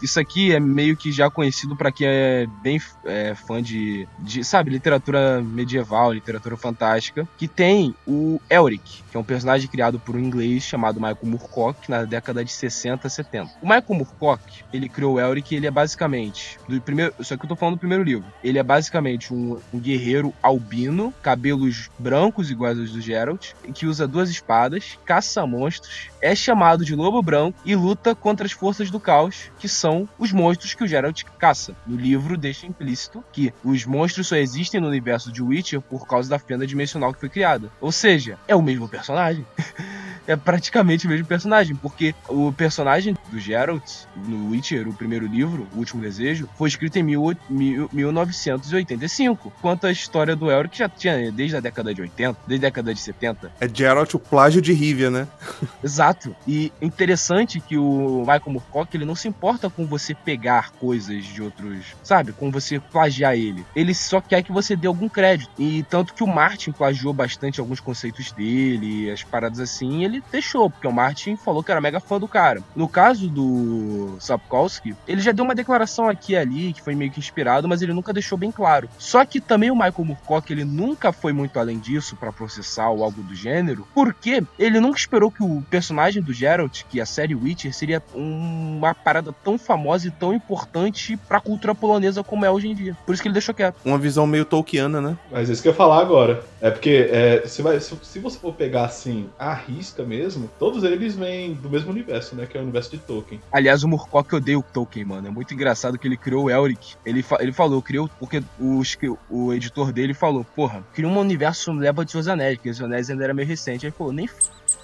Isso 0.02 0.18
aqui 0.18 0.52
é 0.52 0.60
meio 0.60 0.96
que 0.96 1.12
já 1.12 1.30
conhecido 1.30 1.76
para 1.76 1.92
quem 1.92 2.06
é 2.06 2.46
bem 2.62 2.80
é, 3.04 3.34
fã 3.34 3.62
de, 3.62 4.08
de, 4.18 4.42
sabe, 4.44 4.70
literatura 4.70 5.42
medieval, 5.42 6.12
literatura 6.12 6.56
fantástica, 6.56 7.28
que 7.36 7.46
tem 7.46 7.94
o 8.06 8.40
Elric, 8.48 9.02
que 9.10 9.16
é 9.16 9.20
um 9.20 9.24
personagem 9.24 9.68
criado 9.68 9.98
por 9.98 10.16
um 10.16 10.18
inglês 10.18 10.62
chamado 10.62 11.00
Michael 11.00 11.18
Moorcock 11.24 11.90
na 11.90 12.04
década 12.04 12.44
de 12.44 12.52
60, 12.52 13.08
70. 13.08 13.50
O 13.60 13.66
Michael 13.66 13.84
Moorcock, 13.90 14.42
ele 14.72 14.88
criou 14.88 15.14
o 15.14 15.20
Elric, 15.20 15.54
ele 15.54 15.66
é 15.66 15.70
basicamente, 15.70 16.58
do 16.68 16.80
primeiro, 16.80 17.14
só 17.20 17.36
que 17.36 17.44
eu 17.44 17.48
tô 17.48 17.56
falando 17.56 17.76
do 17.76 17.80
primeiro 17.80 18.02
livro, 18.02 18.24
ele 18.42 18.58
é 18.58 18.62
basicamente 18.62 19.32
um, 19.32 19.58
um 19.72 19.78
guerreiro 19.78 20.32
albino, 20.42 21.12
cabelos 21.22 21.90
brancos 21.98 22.50
iguais 22.50 22.78
aos 22.78 22.92
do 22.92 23.00
Geralt, 23.00 23.52
que 23.74 23.86
usa 23.86 24.06
duas 24.06 24.30
espadas, 24.30 24.98
caça 25.04 25.46
monstros, 25.46 26.09
é 26.20 26.34
chamado 26.34 26.84
de 26.84 26.94
Lobo 26.94 27.22
Branco 27.22 27.58
e 27.64 27.74
luta 27.74 28.14
contra 28.14 28.46
as 28.46 28.52
forças 28.52 28.90
do 28.90 29.00
caos, 29.00 29.50
que 29.58 29.68
são 29.68 30.08
os 30.18 30.32
monstros 30.32 30.74
que 30.74 30.84
o 30.84 30.88
Geralt 30.88 31.22
caça. 31.38 31.74
No 31.86 31.96
livro 31.96 32.36
deixa 32.36 32.66
implícito 32.66 33.24
que 33.32 33.52
os 33.64 33.84
monstros 33.84 34.28
só 34.28 34.36
existem 34.36 34.80
no 34.80 34.88
universo 34.88 35.32
de 35.32 35.42
Witcher 35.42 35.80
por 35.80 36.06
causa 36.06 36.28
da 36.28 36.38
fenda 36.38 36.66
dimensional 36.66 37.12
que 37.12 37.20
foi 37.20 37.28
criada. 37.28 37.70
Ou 37.80 37.90
seja, 37.92 38.38
é 38.46 38.54
o 38.54 38.62
mesmo 38.62 38.88
personagem. 38.88 39.46
é 40.30 40.36
praticamente 40.36 41.06
o 41.06 41.10
mesmo 41.10 41.26
personagem, 41.26 41.74
porque 41.74 42.14
o 42.28 42.52
personagem 42.52 43.16
do 43.30 43.38
Geralt 43.40 43.82
no 44.14 44.50
Witcher, 44.50 44.88
o 44.88 44.92
primeiro 44.92 45.26
livro, 45.26 45.66
O 45.74 45.78
Último 45.78 46.00
Desejo, 46.00 46.48
foi 46.56 46.68
escrito 46.68 46.96
em 46.98 47.02
mil, 47.02 47.36
mil, 47.48 47.90
1985, 47.92 49.52
enquanto 49.58 49.88
a 49.88 49.90
história 49.92 50.36
do 50.36 50.48
Elric 50.48 50.78
já 50.78 50.88
tinha 50.88 51.32
desde 51.32 51.56
a 51.56 51.60
década 51.60 51.92
de 51.92 52.00
80, 52.00 52.38
desde 52.46 52.64
a 52.64 52.68
década 52.68 52.94
de 52.94 53.00
70. 53.00 53.50
É 53.60 53.68
Geralt 53.68 54.14
o 54.14 54.20
plágio 54.20 54.62
de 54.62 54.72
Rivia, 54.72 55.10
né? 55.10 55.26
Exato. 55.82 56.34
E 56.46 56.72
interessante 56.80 57.58
que 57.58 57.76
o 57.76 58.20
Michael 58.20 58.42
Moorcock, 58.46 58.96
ele 58.96 59.04
não 59.04 59.16
se 59.16 59.26
importa 59.26 59.68
com 59.68 59.84
você 59.84 60.14
pegar 60.14 60.70
coisas 60.72 61.24
de 61.24 61.42
outros, 61.42 61.86
sabe? 62.04 62.32
Com 62.32 62.52
você 62.52 62.78
plagiar 62.78 63.34
ele. 63.34 63.64
Ele 63.74 63.94
só 63.94 64.20
quer 64.20 64.44
que 64.44 64.52
você 64.52 64.76
dê 64.76 64.86
algum 64.86 65.08
crédito. 65.08 65.50
E 65.58 65.82
tanto 65.84 66.14
que 66.14 66.22
o 66.22 66.26
Martin 66.28 66.70
plagiou 66.70 67.12
bastante 67.12 67.58
alguns 67.58 67.80
conceitos 67.80 68.30
dele, 68.30 69.10
as 69.10 69.24
paradas 69.24 69.58
assim, 69.58 70.04
ele 70.04 70.19
deixou, 70.30 70.70
porque 70.70 70.86
o 70.86 70.92
Martin 70.92 71.36
falou 71.36 71.62
que 71.62 71.70
era 71.70 71.80
mega 71.80 72.00
fã 72.00 72.18
do 72.18 72.28
cara. 72.28 72.62
No 72.74 72.88
caso 72.88 73.28
do 73.28 74.16
Sapkowski, 74.20 74.94
ele 75.06 75.20
já 75.20 75.32
deu 75.32 75.44
uma 75.44 75.54
declaração 75.54 76.08
aqui 76.08 76.32
e 76.32 76.36
ali, 76.36 76.72
que 76.72 76.82
foi 76.82 76.94
meio 76.94 77.10
que 77.10 77.18
inspirado, 77.18 77.68
mas 77.68 77.82
ele 77.82 77.92
nunca 77.92 78.12
deixou 78.12 78.38
bem 78.38 78.50
claro. 78.50 78.88
Só 78.98 79.24
que 79.24 79.40
também 79.40 79.70
o 79.70 79.74
Michael 79.74 80.04
Moorcock, 80.04 80.52
ele 80.52 80.64
nunca 80.64 81.12
foi 81.12 81.32
muito 81.32 81.58
além 81.58 81.78
disso 81.78 82.16
para 82.16 82.32
processar 82.32 82.90
ou 82.90 83.02
algo 83.02 83.22
do 83.22 83.34
gênero, 83.34 83.86
porque 83.94 84.42
ele 84.58 84.80
nunca 84.80 84.98
esperou 84.98 85.30
que 85.30 85.42
o 85.42 85.62
personagem 85.68 86.22
do 86.22 86.32
Geralt, 86.32 86.82
que 86.88 87.00
a 87.00 87.06
série 87.06 87.34
Witcher, 87.34 87.74
seria 87.74 88.02
uma 88.14 88.94
parada 88.94 89.32
tão 89.44 89.58
famosa 89.58 90.08
e 90.08 90.10
tão 90.10 90.32
importante 90.32 91.16
pra 91.16 91.40
cultura 91.40 91.74
polonesa 91.74 92.22
como 92.22 92.44
é 92.44 92.50
hoje 92.50 92.68
em 92.68 92.74
dia. 92.74 92.96
Por 93.04 93.12
isso 93.12 93.22
que 93.22 93.28
ele 93.28 93.34
deixou 93.34 93.54
quieto. 93.54 93.76
Uma 93.84 93.98
visão 93.98 94.26
meio 94.26 94.44
Tolkiana, 94.44 95.00
né? 95.00 95.16
Mas 95.30 95.48
é 95.48 95.52
isso 95.52 95.62
que 95.62 95.68
eu 95.68 95.72
ia 95.72 95.76
falar 95.76 96.00
agora. 96.00 96.42
É 96.60 96.70
porque 96.70 97.08
é, 97.10 97.42
se, 97.46 97.62
vai, 97.62 97.80
se, 97.80 97.96
se, 98.02 98.18
você 98.18 98.38
for 98.38 98.54
pegar 98.54 98.84
assim, 98.84 99.28
a 99.38 99.54
risca 99.54 99.99
mesmo, 100.04 100.50
todos 100.58 100.84
eles 100.84 101.14
vêm 101.14 101.54
do 101.54 101.68
mesmo 101.68 101.90
universo, 101.90 102.34
né? 102.34 102.46
Que 102.46 102.56
é 102.56 102.60
o 102.60 102.62
universo 102.62 102.90
de 102.90 102.98
Tolkien. 102.98 103.40
Aliás, 103.52 103.82
o 103.82 103.88
Murkock 103.88 104.34
odeia 104.34 104.58
o 104.58 104.62
Tolkien, 104.62 105.04
mano. 105.04 105.28
É 105.28 105.30
muito 105.30 105.54
engraçado 105.54 105.98
que 105.98 106.06
ele 106.06 106.16
criou 106.16 106.44
o 106.44 106.50
Elric. 106.50 106.94
Ele, 107.04 107.22
fa 107.22 107.38
ele 107.40 107.52
falou, 107.52 107.80
criou, 107.82 108.08
porque 108.18 108.42
o, 108.58 108.82
o 109.28 109.52
editor 109.52 109.92
dele 109.92 110.14
falou, 110.14 110.44
porra, 110.44 110.84
criou 110.92 111.10
um 111.10 111.18
universo 111.18 111.72
leva 111.72 112.04
de 112.04 112.12
seus 112.12 112.28
anéis, 112.28 112.56
porque 112.56 112.70
os 112.70 112.80
anéis 112.80 113.10
ainda 113.10 113.24
era 113.24 113.34
meio 113.34 113.48
recente. 113.48 113.86
Aí 113.86 113.90
ele 113.90 113.96
falou, 113.96 114.12
nem 114.12 114.28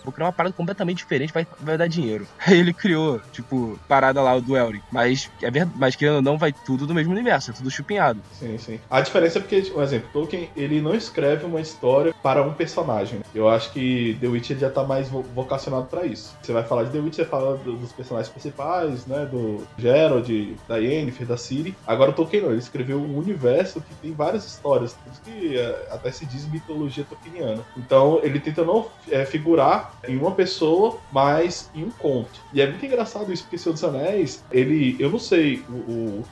vou 0.07 0.13
criar 0.13 0.27
uma 0.27 0.33
parada 0.33 0.55
completamente 0.55 0.99
diferente, 0.99 1.33
vai, 1.33 1.47
vai 1.61 1.77
dar 1.77 1.89
dinheiro. 1.89 2.27
Aí 2.47 2.59
ele 2.59 2.73
criou, 2.73 3.21
tipo, 3.33 3.79
parada 3.89 4.23
lá 4.23 4.39
do 4.39 4.57
Elric. 4.57 4.85
Mas, 4.91 5.29
é 5.43 5.51
verdade, 5.51 5.77
mas 5.77 5.97
querendo 5.97 6.17
ou 6.17 6.23
não, 6.23 6.39
vai 6.39 6.53
tudo 6.53 6.87
do 6.87 6.95
mesmo 6.95 7.13
universo, 7.13 7.51
é 7.51 7.55
tudo 7.55 7.71
chupinhado. 7.71 8.23
Sim, 8.33 8.57
sim. 8.57 8.81
A 8.89 9.01
diferença 9.01 9.39
é 9.39 9.41
porque, 9.41 9.63
por 9.63 9.83
exemplo, 9.83 10.09
Tolkien, 10.13 10.49
ele 10.57 10.81
não 10.81 10.95
escreve 10.95 11.45
uma 11.45 11.61
história 11.61 12.15
para 12.23 12.43
um 12.43 12.55
personagem. 12.55 13.21
Eu 13.35 13.49
acho 13.49 13.73
que 13.73 14.17
The 14.21 14.29
Witcher 14.29 14.59
já 14.59 14.71
tá 14.71 14.85
mais 14.85 15.09
vocacionado 15.09 15.87
para 15.87 16.07
isso. 16.07 16.37
Você 16.41 16.53
vai 16.53 16.63
falar 16.63 16.85
de 16.85 16.91
The 16.91 16.99
Witcher, 16.99 17.25
você 17.25 17.31
fala 17.31 17.57
dos 17.57 17.93
personagens 17.93 18.33
principais, 18.33 19.07
né, 19.07 19.27
do 19.27 19.67
Gerald, 19.77 20.57
da 20.69 20.77
Yennefer, 20.77 21.27
da 21.27 21.37
Ciri. 21.37 21.75
Agora 21.87 22.11
o 22.11 22.15
Tolkien 22.15 22.43
não, 22.43 22.51
ele 22.51 22.59
escreveu 22.59 22.99
um 22.99 23.19
universo 23.19 23.81
que 23.81 23.95
tem 23.97 24.13
várias 24.13 24.47
histórias, 24.47 24.93
por 24.93 25.13
isso 25.13 25.23
que 25.23 25.57
é, 25.59 25.89
até 25.91 26.13
se 26.13 26.25
diz 26.27 26.47
mitologia 26.47 27.05
tolkieniana. 27.05 27.63
Então, 27.77 28.21
ele 28.23 28.39
tenta 28.39 28.65
não 28.65 28.87
é, 29.11 29.25
figurar 29.25 29.96
em 30.09 30.17
uma 30.17 30.33
pessoa, 30.33 30.99
mas 31.13 31.71
em 31.75 31.85
um 31.85 31.91
conto. 31.91 32.41
E 32.53 32.61
é 32.61 32.69
muito 32.69 32.85
engraçado 32.85 33.33
isso, 33.33 33.43
porque 33.45 33.59
Senhor 33.59 33.73
dos 33.73 33.85
Anéis, 33.85 34.45
ele, 34.51 34.97
eu 34.99 35.11
não 35.11 35.19
sei, 35.19 35.63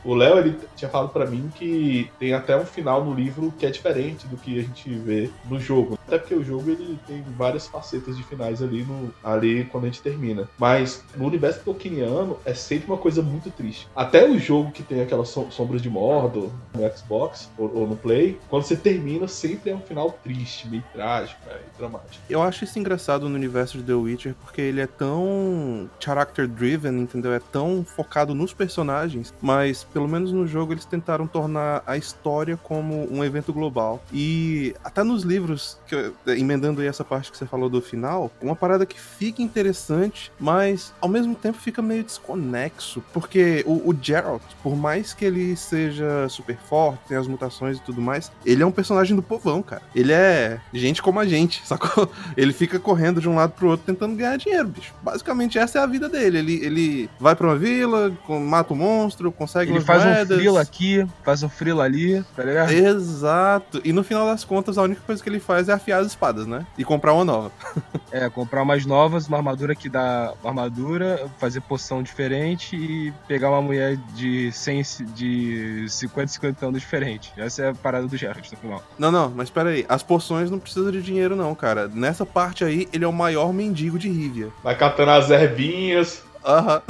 o 0.05 0.15
Léo, 0.15 0.39
ele 0.39 0.59
tinha 0.77 0.89
falado 0.89 1.11
para 1.11 1.27
mim 1.27 1.51
que 1.55 2.11
tem 2.19 2.33
até 2.33 2.57
um 2.57 2.65
final 2.65 3.05
no 3.05 3.15
livro 3.15 3.53
que 3.59 3.67
é 3.67 3.71
diferente 3.71 4.27
do 4.27 4.37
que 4.37 4.59
a 4.59 4.63
gente 4.63 4.91
vê 4.91 5.31
no 5.49 5.61
jogo. 5.61 5.99
Até 6.07 6.19
porque 6.19 6.35
o 6.35 6.45
jogo, 6.45 6.71
ele 6.71 6.99
tem 7.07 7.23
várias 7.37 7.67
facetas 7.67 8.17
de 8.17 8.23
finais 8.23 8.63
ali, 8.63 8.83
no, 8.83 9.13
ali 9.23 9.65
quando 9.65 9.85
a 9.85 9.87
gente 9.87 10.03
termina. 10.03 10.49
Mas 10.59 11.03
no 11.17 11.27
universo 11.27 11.61
tolkieniano, 11.65 12.39
é 12.45 12.55
sempre 12.55 12.87
uma 12.87 12.99
coisa 12.99 13.23
muito 13.23 13.51
triste. 13.51 13.89
Até 13.95 14.29
o 14.29 14.39
jogo 14.39 14.71
que 14.71 14.83
tem 14.83 15.01
aquelas 15.01 15.29
sombras 15.29 15.81
de 15.81 15.89
Mordor 15.89 16.51
no 16.75 16.97
Xbox 16.97 17.51
ou, 17.57 17.71
ou 17.75 17.87
no 17.87 17.97
Play, 17.97 18.39
quando 18.49 18.65
você 18.65 18.77
termina, 18.77 19.27
sempre 19.27 19.71
é 19.71 19.75
um 19.75 19.81
final 19.81 20.13
triste, 20.23 20.69
meio 20.69 20.85
trágico, 20.93 21.41
meio 21.47 21.61
dramático. 21.79 22.23
Eu 22.29 22.43
acho 22.43 22.65
isso 22.65 22.79
engraçado 22.79 23.29
no 23.29 23.35
universo 23.35 23.64
universo 23.65 23.79
de 23.79 23.85
The 23.85 23.95
Witcher 23.95 24.35
porque 24.45 24.61
ele 24.61 24.81
é 24.81 24.87
tão 24.87 25.89
character 25.99 26.47
driven, 26.47 27.01
entendeu? 27.01 27.33
É 27.33 27.41
tão 27.41 27.85
focado 27.85 28.35
nos 28.35 28.53
personagens, 28.53 29.33
mas 29.41 29.85
pelo 29.85 30.07
menos 30.07 30.33
no 30.33 30.47
jogo 30.47 30.73
eles 30.73 30.85
tentaram 30.85 31.27
tornar 31.27 31.83
a 31.87 31.97
história 31.97 32.57
como 32.57 33.09
um 33.13 33.25
evento 33.25 33.53
global. 33.53 34.03
E 34.13 34.75
até 34.85 35.03
nos 35.03 35.23
livros, 35.23 35.79
que, 35.87 36.13
emendando 36.27 36.81
aí 36.81 36.87
essa 36.87 37.05
parte 37.05 37.31
que 37.31 37.39
você 37.39 37.47
falou 37.47 37.69
do 37.69 37.81
final, 37.81 38.31
uma 38.41 38.55
parada 38.55 38.85
que 38.85 39.01
fica 39.01 39.43
interessante, 39.43 40.31
mas 40.39 40.93
ao 41.01 41.09
mesmo 41.09 41.35
tempo 41.35 41.59
fica 41.59 41.81
meio 41.81 42.05
desconexo, 42.05 43.03
porque 43.13 43.65
o, 43.67 43.91
o 43.91 43.97
Geralt, 44.01 44.43
por 44.63 44.77
mais 44.77 45.15
que 45.15 45.25
ele 45.25 45.57
seja 45.57 46.29
super 46.29 46.57
forte, 46.57 47.09
tem 47.09 47.17
as 47.17 47.27
mutações 47.27 47.79
e 47.79 47.81
tudo 47.81 48.01
mais, 48.01 48.31
ele 48.45 48.63
é 48.63 48.67
um 48.67 48.73
personagem 48.73 49.17
do 49.17 49.23
povão, 49.23 49.63
cara. 49.63 49.83
Ele 49.95 50.13
é 50.13 50.61
gente 50.73 51.03
como 51.03 51.19
a 51.21 51.27
gente, 51.27 51.63
sacou? 51.67 52.11
Ele 52.37 52.53
fica 52.53 52.79
correndo 52.79 53.21
de 53.21 53.29
um 53.29 53.35
lado 53.35 53.54
pro 53.55 53.69
outro 53.69 53.87
tentando 53.87 54.17
ganhar 54.17 54.37
dinheiro, 54.37 54.69
bicho. 54.69 54.93
Basicamente, 55.03 55.59
essa 55.59 55.79
é 55.79 55.83
a 55.83 55.87
vida 55.87 56.09
dele. 56.09 56.39
Ele, 56.39 56.65
ele 56.65 57.11
vai 57.19 57.35
pra 57.35 57.47
uma 57.47 57.57
vila, 57.57 58.13
mata 58.29 58.73
um 58.73 58.77
monstro, 58.77 59.31
consegue 59.33 59.71
ele 59.73 59.81
faz 59.81 60.05
moedas. 60.05 60.37
um 60.37 60.41
frila 60.41 60.61
aqui, 60.61 61.07
faz 61.25 61.43
um 61.43 61.49
frila 61.49 61.85
ali, 61.85 62.25
tá 62.37 62.43
ligado? 62.43 62.71
Exato. 62.73 63.81
E 63.85 63.93
no 63.93 64.05
final 64.05 64.27
das 64.27 64.45
contas, 64.45 64.79
a 64.79 64.83
única 64.83 65.01
coisa 65.07 65.23
que 65.23 65.29
ele 65.29 65.41
faz 65.41 65.69
é 65.69 65.73
afiar 65.73 66.01
as 66.01 66.09
espadas, 66.09 66.47
né? 66.47 66.67
E 66.77 66.85
comprar 66.85 67.13
uma 67.15 67.25
nova. 67.25 67.53
é, 68.15 68.31
comprar 68.31 68.63
umas 68.63 68.87
novas, 68.87 69.29
uma 69.29 69.37
armadura 69.37 69.75
que 69.75 69.89
dá 69.89 70.33
armadura, 70.43 71.27
fazer 71.39 71.61
poção 71.61 72.03
diferente 72.03 72.75
e 72.77 73.13
pegar 73.29 73.51
uma 73.51 73.61
mulher 73.61 73.97
de 74.15 74.51
100, 74.51 74.83
de 75.15 75.87
50, 75.89 76.29
50 76.29 76.67
anos 76.67 76.81
diferente. 76.81 77.33
Essa 77.37 77.63
é 77.63 77.71
a 77.71 77.75
parada 77.75 78.07
do 78.07 78.17
Geralt 78.17 78.51
no 78.51 78.57
final. 78.57 78.83
Não, 78.99 79.13
não, 79.13 79.31
mas 79.31 79.51
pera 79.51 79.71
aí. 79.71 79.85
As 79.89 80.03
poções 80.03 80.51
não 80.51 80.59
precisam 80.59 80.91
de 80.91 81.03
dinheiro, 81.03 81.37
não, 81.37 81.55
cara. 81.55 81.89
Nessa 81.89 82.25
parte 82.25 82.65
aí, 82.65 82.89
ele 82.93 83.05
é 83.05 83.09
o 83.09 83.13
maior 83.13 83.35
maior 83.35 83.53
mendigo 83.53 83.99
de 83.99 84.09
Rivia. 84.09 84.49
Vai 84.63 84.77
catando 84.77 85.11
as 85.11 85.29
ervinhas. 85.31 86.23
Aham. 86.45 86.83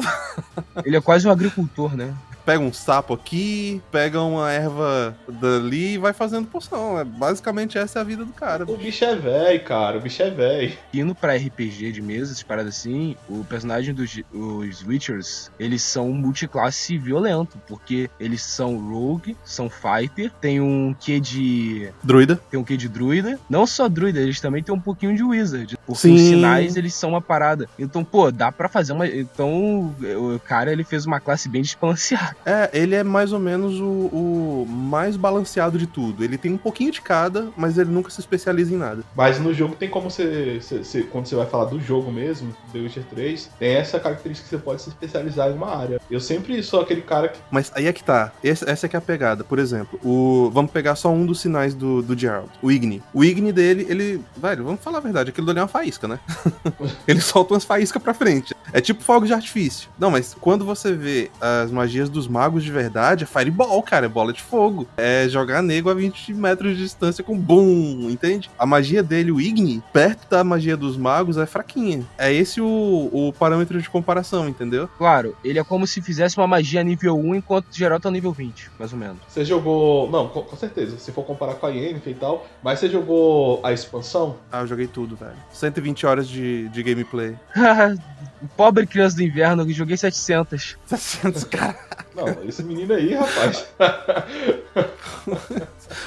Ele 0.84 0.96
é 0.96 1.00
quase 1.00 1.26
um 1.26 1.30
agricultor, 1.30 1.96
né? 1.96 2.14
Pega 2.44 2.62
um 2.62 2.72
sapo 2.72 3.14
aqui, 3.14 3.80
pega 3.90 4.20
uma 4.20 4.50
erva 4.50 5.16
dali 5.28 5.94
e 5.94 5.98
vai 5.98 6.12
fazendo 6.12 6.46
poção. 6.46 6.98
É, 6.98 7.04
basicamente 7.04 7.78
essa 7.78 7.98
é 7.98 8.02
a 8.02 8.04
vida 8.04 8.24
do 8.24 8.32
cara. 8.32 8.64
O 8.64 8.76
bicho 8.76 9.04
é 9.04 9.14
velho, 9.14 9.64
cara. 9.64 9.98
O 9.98 10.00
bicho 10.00 10.22
é 10.22 10.30
velho. 10.30 10.72
Indo 10.92 11.14
pra 11.14 11.36
RPG 11.36 11.92
de 11.92 12.02
mesa, 12.02 12.32
essas 12.32 12.42
paradas 12.42 12.76
assim, 12.76 13.16
o 13.28 13.44
personagem 13.44 13.94
dos 13.94 14.14
os 14.32 14.84
Witchers, 14.86 15.50
eles 15.58 15.82
são 15.82 16.10
multiclasse 16.12 16.98
violento, 16.98 17.58
porque 17.66 18.10
eles 18.20 18.42
são 18.42 18.76
rogue, 18.78 19.36
são 19.44 19.68
fighter, 19.68 20.30
tem 20.40 20.60
um 20.60 20.94
quê 20.98 21.18
de... 21.20 21.88
Druida. 22.02 22.40
Tem 22.50 22.58
um 22.58 22.64
quê 22.64 22.76
de 22.76 22.88
druida. 22.88 23.38
Não 23.48 23.66
só 23.66 23.88
druida, 23.88 24.20
eles 24.20 24.40
também 24.40 24.62
têm 24.62 24.74
um 24.74 24.80
pouquinho 24.80 25.16
de 25.16 25.22
wizard. 25.22 25.76
Porque 25.86 26.02
Sim. 26.02 26.14
os 26.14 26.20
sinais, 26.20 26.76
eles 26.76 26.94
são 26.94 27.10
uma 27.10 27.20
parada. 27.20 27.68
Então, 27.78 28.04
pô, 28.04 28.30
dá 28.30 28.50
pra 28.50 28.68
fazer 28.68 28.92
uma. 28.92 29.06
Então, 29.06 29.94
o 30.00 30.40
cara, 30.40 30.72
ele 30.72 30.84
fez 30.84 31.04
uma 31.04 31.20
classe 31.20 31.48
bem 31.48 31.62
desbalanceada. 31.62 32.33
É, 32.44 32.70
ele 32.72 32.94
é 32.94 33.02
mais 33.02 33.32
ou 33.32 33.38
menos 33.38 33.80
o, 33.80 33.84
o 33.84 34.66
mais 34.68 35.16
balanceado 35.16 35.78
de 35.78 35.86
tudo. 35.86 36.22
Ele 36.24 36.36
tem 36.38 36.52
um 36.52 36.58
pouquinho 36.58 36.90
de 36.90 37.00
cada, 37.00 37.48
mas 37.56 37.78
ele 37.78 37.90
nunca 37.90 38.10
se 38.10 38.20
especializa 38.20 38.72
em 38.74 38.76
nada. 38.76 39.02
Mas 39.16 39.38
no 39.40 39.52
jogo 39.52 39.74
tem 39.74 39.88
como 39.88 40.10
você, 40.10 40.58
você- 40.60 40.78
você- 40.84 41.02
Quando 41.02 41.26
você 41.26 41.34
vai 41.36 41.46
falar 41.46 41.66
do 41.66 41.80
jogo 41.80 42.10
mesmo, 42.10 42.54
The 42.72 42.78
Witcher 42.80 43.04
3, 43.10 43.50
tem 43.58 43.74
essa 43.74 43.98
característica 44.00 44.48
que 44.48 44.56
você 44.56 44.62
pode 44.62 44.82
se 44.82 44.88
especializar 44.88 45.50
em 45.50 45.54
uma 45.54 45.74
área. 45.76 46.00
Eu 46.10 46.20
sempre 46.20 46.62
sou 46.62 46.80
aquele 46.80 47.02
cara 47.02 47.28
que. 47.28 47.38
Mas 47.50 47.70
aí 47.74 47.86
é 47.86 47.92
que 47.92 48.02
tá. 48.02 48.32
Essa, 48.42 48.70
essa 48.70 48.86
é 48.86 48.88
que 48.88 48.96
é 48.96 48.98
a 48.98 49.02
pegada. 49.02 49.44
Por 49.44 49.58
exemplo, 49.58 49.98
o 50.04 50.50
vamos 50.52 50.70
pegar 50.70 50.94
só 50.96 51.10
um 51.10 51.24
dos 51.26 51.40
sinais 51.40 51.74
do, 51.74 52.02
do 52.02 52.16
Gerald. 52.18 52.50
O 52.62 52.70
Igni. 52.70 53.02
O 53.12 53.24
Igni 53.24 53.52
dele, 53.52 53.86
ele. 53.88 54.22
Velho, 54.36 54.64
vamos 54.64 54.80
falar 54.82 54.98
a 54.98 55.00
verdade. 55.00 55.30
Aquilo 55.30 55.46
dali 55.46 55.58
é 55.58 55.62
uma 55.62 55.68
faísca, 55.68 56.06
né? 56.08 56.18
ele 57.06 57.20
solta 57.20 57.54
umas 57.54 57.64
faíscas 57.64 58.02
pra 58.02 58.14
frente. 58.14 58.54
É 58.72 58.80
tipo 58.80 59.02
fogo 59.02 59.26
de 59.26 59.32
artifício. 59.32 59.88
Não, 59.98 60.10
mas 60.10 60.34
quando 60.40 60.64
você 60.64 60.92
vê 60.92 61.30
as 61.40 61.70
magias 61.70 62.08
dos 62.08 62.23
magos 62.26 62.64
de 62.64 62.70
verdade, 62.70 63.24
é 63.24 63.26
fireball, 63.26 63.82
cara. 63.82 64.06
É 64.06 64.08
bola 64.08 64.32
de 64.32 64.42
fogo. 64.42 64.86
É 64.96 65.26
jogar 65.28 65.62
nego 65.62 65.90
a 65.90 65.94
20 65.94 66.34
metros 66.34 66.76
de 66.76 66.82
distância 66.82 67.24
com 67.24 67.38
boom, 67.38 68.08
entende? 68.10 68.50
A 68.58 68.66
magia 68.66 69.02
dele, 69.02 69.32
o 69.32 69.40
Igni, 69.40 69.82
perto 69.92 70.28
da 70.28 70.44
magia 70.44 70.76
dos 70.76 70.96
magos, 70.96 71.36
é 71.36 71.46
fraquinha. 71.46 72.04
É 72.18 72.32
esse 72.32 72.60
o, 72.60 73.10
o 73.12 73.32
parâmetro 73.38 73.80
de 73.80 73.88
comparação, 73.88 74.48
entendeu? 74.48 74.88
Claro, 74.98 75.36
ele 75.44 75.58
é 75.58 75.64
como 75.64 75.86
se 75.86 76.00
fizesse 76.02 76.36
uma 76.38 76.46
magia 76.46 76.82
nível 76.82 77.16
1 77.18 77.36
enquanto 77.36 77.70
o 77.70 77.76
geral 77.76 78.00
tá 78.00 78.10
nível 78.10 78.32
20, 78.32 78.70
mais 78.78 78.92
ou 78.92 78.98
menos. 78.98 79.18
Você 79.28 79.44
jogou. 79.44 80.10
Não, 80.10 80.28
com, 80.28 80.42
com 80.42 80.56
certeza. 80.56 80.98
Se 80.98 81.12
for 81.12 81.24
comparar 81.24 81.54
com 81.54 81.66
a 81.66 81.70
Yennefer 81.70 82.12
e 82.12 82.16
tal. 82.16 82.46
Mas 82.62 82.78
você 82.78 82.88
jogou 82.88 83.60
a 83.62 83.72
expansão? 83.72 84.36
Ah, 84.50 84.60
eu 84.60 84.66
joguei 84.66 84.86
tudo, 84.86 85.16
velho. 85.16 85.36
120 85.52 86.06
horas 86.06 86.28
de, 86.28 86.68
de 86.68 86.82
gameplay. 86.82 87.36
Pobre 88.56 88.86
criança 88.86 89.16
do 89.16 89.22
inverno, 89.22 89.62
eu 89.62 89.70
joguei 89.72 89.96
700. 89.96 90.76
700, 90.86 91.44
cara. 91.44 91.78
Não, 92.14 92.44
esse 92.44 92.62
menino 92.62 92.94
aí, 92.94 93.14
rapaz. 93.14 93.66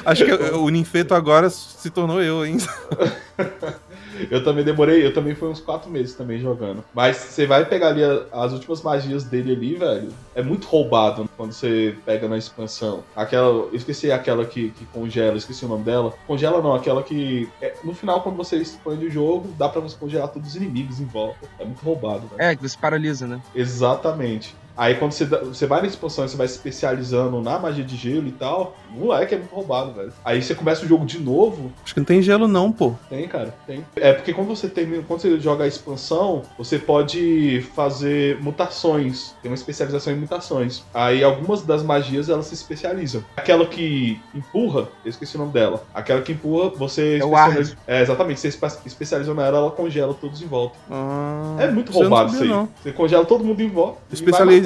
Acho 0.05 0.25
que 0.25 0.31
o 0.31 0.69
ninfeto 0.69 1.13
agora 1.13 1.49
se 1.49 1.89
tornou 1.89 2.21
eu, 2.21 2.45
hein? 2.45 2.57
Eu 4.29 4.43
também 4.43 4.63
demorei, 4.63 5.05
eu 5.05 5.13
também 5.13 5.35
fui 5.35 5.49
uns 5.49 5.59
4 5.59 5.89
meses 5.89 6.15
também 6.15 6.39
jogando. 6.39 6.83
Mas 6.93 7.17
você 7.17 7.45
vai 7.45 7.65
pegar 7.65 7.89
ali 7.89 8.01
as 8.31 8.53
últimas 8.53 8.81
magias 8.81 9.23
dele 9.23 9.53
ali, 9.53 9.75
velho. 9.75 10.09
É 10.35 10.41
muito 10.41 10.67
roubado 10.67 11.29
quando 11.35 11.51
você 11.51 11.95
pega 12.05 12.27
na 12.27 12.37
expansão. 12.37 13.03
Aquela. 13.15 13.47
Eu 13.47 13.69
esqueci 13.73 14.11
aquela 14.11 14.45
que, 14.45 14.71
que 14.71 14.85
congela, 14.85 15.37
esqueci 15.37 15.65
o 15.65 15.67
nome 15.67 15.83
dela. 15.83 16.13
Congela 16.25 16.61
não, 16.61 16.73
aquela 16.73 17.03
que. 17.03 17.49
é, 17.61 17.73
no 17.83 17.93
final, 17.93 18.21
quando 18.21 18.35
você 18.37 18.57
expande 18.57 19.05
o 19.05 19.11
jogo, 19.11 19.53
dá 19.57 19.69
pra 19.69 19.81
você 19.81 19.95
congelar 19.97 20.29
todos 20.29 20.49
os 20.49 20.55
inimigos 20.55 20.99
em 20.99 21.05
volta. 21.05 21.47
É 21.59 21.65
muito 21.65 21.83
roubado, 21.83 22.27
velho. 22.27 22.41
É, 22.41 22.55
que 22.55 22.61
você 22.61 22.77
paralisa, 22.77 23.27
né? 23.27 23.41
Exatamente. 23.53 24.55
Aí 24.77 24.95
quando 24.95 25.11
você, 25.11 25.25
você 25.25 25.65
vai 25.65 25.81
na 25.81 25.87
expansão 25.87 26.25
e 26.25 26.29
você 26.29 26.37
vai 26.37 26.47
se 26.47 26.55
especializando 26.55 27.41
na 27.41 27.57
magia 27.57 27.83
de 27.83 27.95
gelo 27.95 28.27
e 28.27 28.31
tal, 28.31 28.77
moleque 28.91 29.33
é 29.35 29.37
muito 29.37 29.53
roubado, 29.53 29.93
velho. 29.93 30.13
Aí 30.23 30.41
você 30.41 30.53
começa 30.53 30.85
o 30.85 30.87
jogo 30.87 31.05
de 31.05 31.19
novo, 31.19 31.71
Acho 31.83 31.93
que 31.93 31.99
não 31.99 32.05
tem 32.05 32.21
gelo, 32.21 32.47
não, 32.47 32.71
pô. 32.71 32.93
tem, 33.09 33.27
cara, 33.27 33.53
tem. 33.65 33.83
É 33.95 34.13
porque 34.13 34.33
quando 34.33 34.47
você 34.49 34.67
termina, 34.67 35.03
quando 35.07 35.21
você 35.21 35.39
joga 35.39 35.63
a 35.63 35.67
expansão, 35.67 36.43
você 36.57 36.77
pode 36.77 37.65
fazer 37.75 38.39
mutações. 38.41 39.33
Tem 39.41 39.49
uma 39.51 39.55
especialização 39.55 40.13
em 40.13 40.17
mutações. 40.17 40.83
Aí 40.93 41.23
algumas 41.23 41.61
das 41.61 41.81
magias 41.83 42.29
elas 42.29 42.45
se 42.47 42.53
especializam. 42.53 43.23
Aquela 43.35 43.65
que 43.65 44.19
empurra, 44.35 44.81
eu 45.03 45.09
esqueci 45.09 45.35
o 45.35 45.39
nome 45.39 45.51
dela. 45.53 45.83
Aquela 45.93 46.21
que 46.21 46.31
empurra, 46.33 46.69
você 46.69 47.17
É 47.19 47.25
o 47.25 47.33
especializa- 47.33 47.77
É, 47.87 48.01
exatamente, 48.01 48.39
você 48.39 48.47
espe- 48.49 48.67
especializa 48.85 49.33
nela, 49.33 49.57
ela 49.57 49.71
congela 49.71 50.13
todos 50.13 50.41
em 50.41 50.45
volta. 50.47 50.75
Ah, 50.89 51.55
É 51.59 51.71
muito 51.71 51.91
roubado 51.91 52.33
isso 52.33 52.43
aí. 52.43 52.49
não. 52.49 52.69
Você 52.83 52.91
congela 52.91 53.25
todo 53.25 53.43
mundo 53.43 53.61
em 53.61 53.69
volta. 53.69 53.97
e 54.11 54.13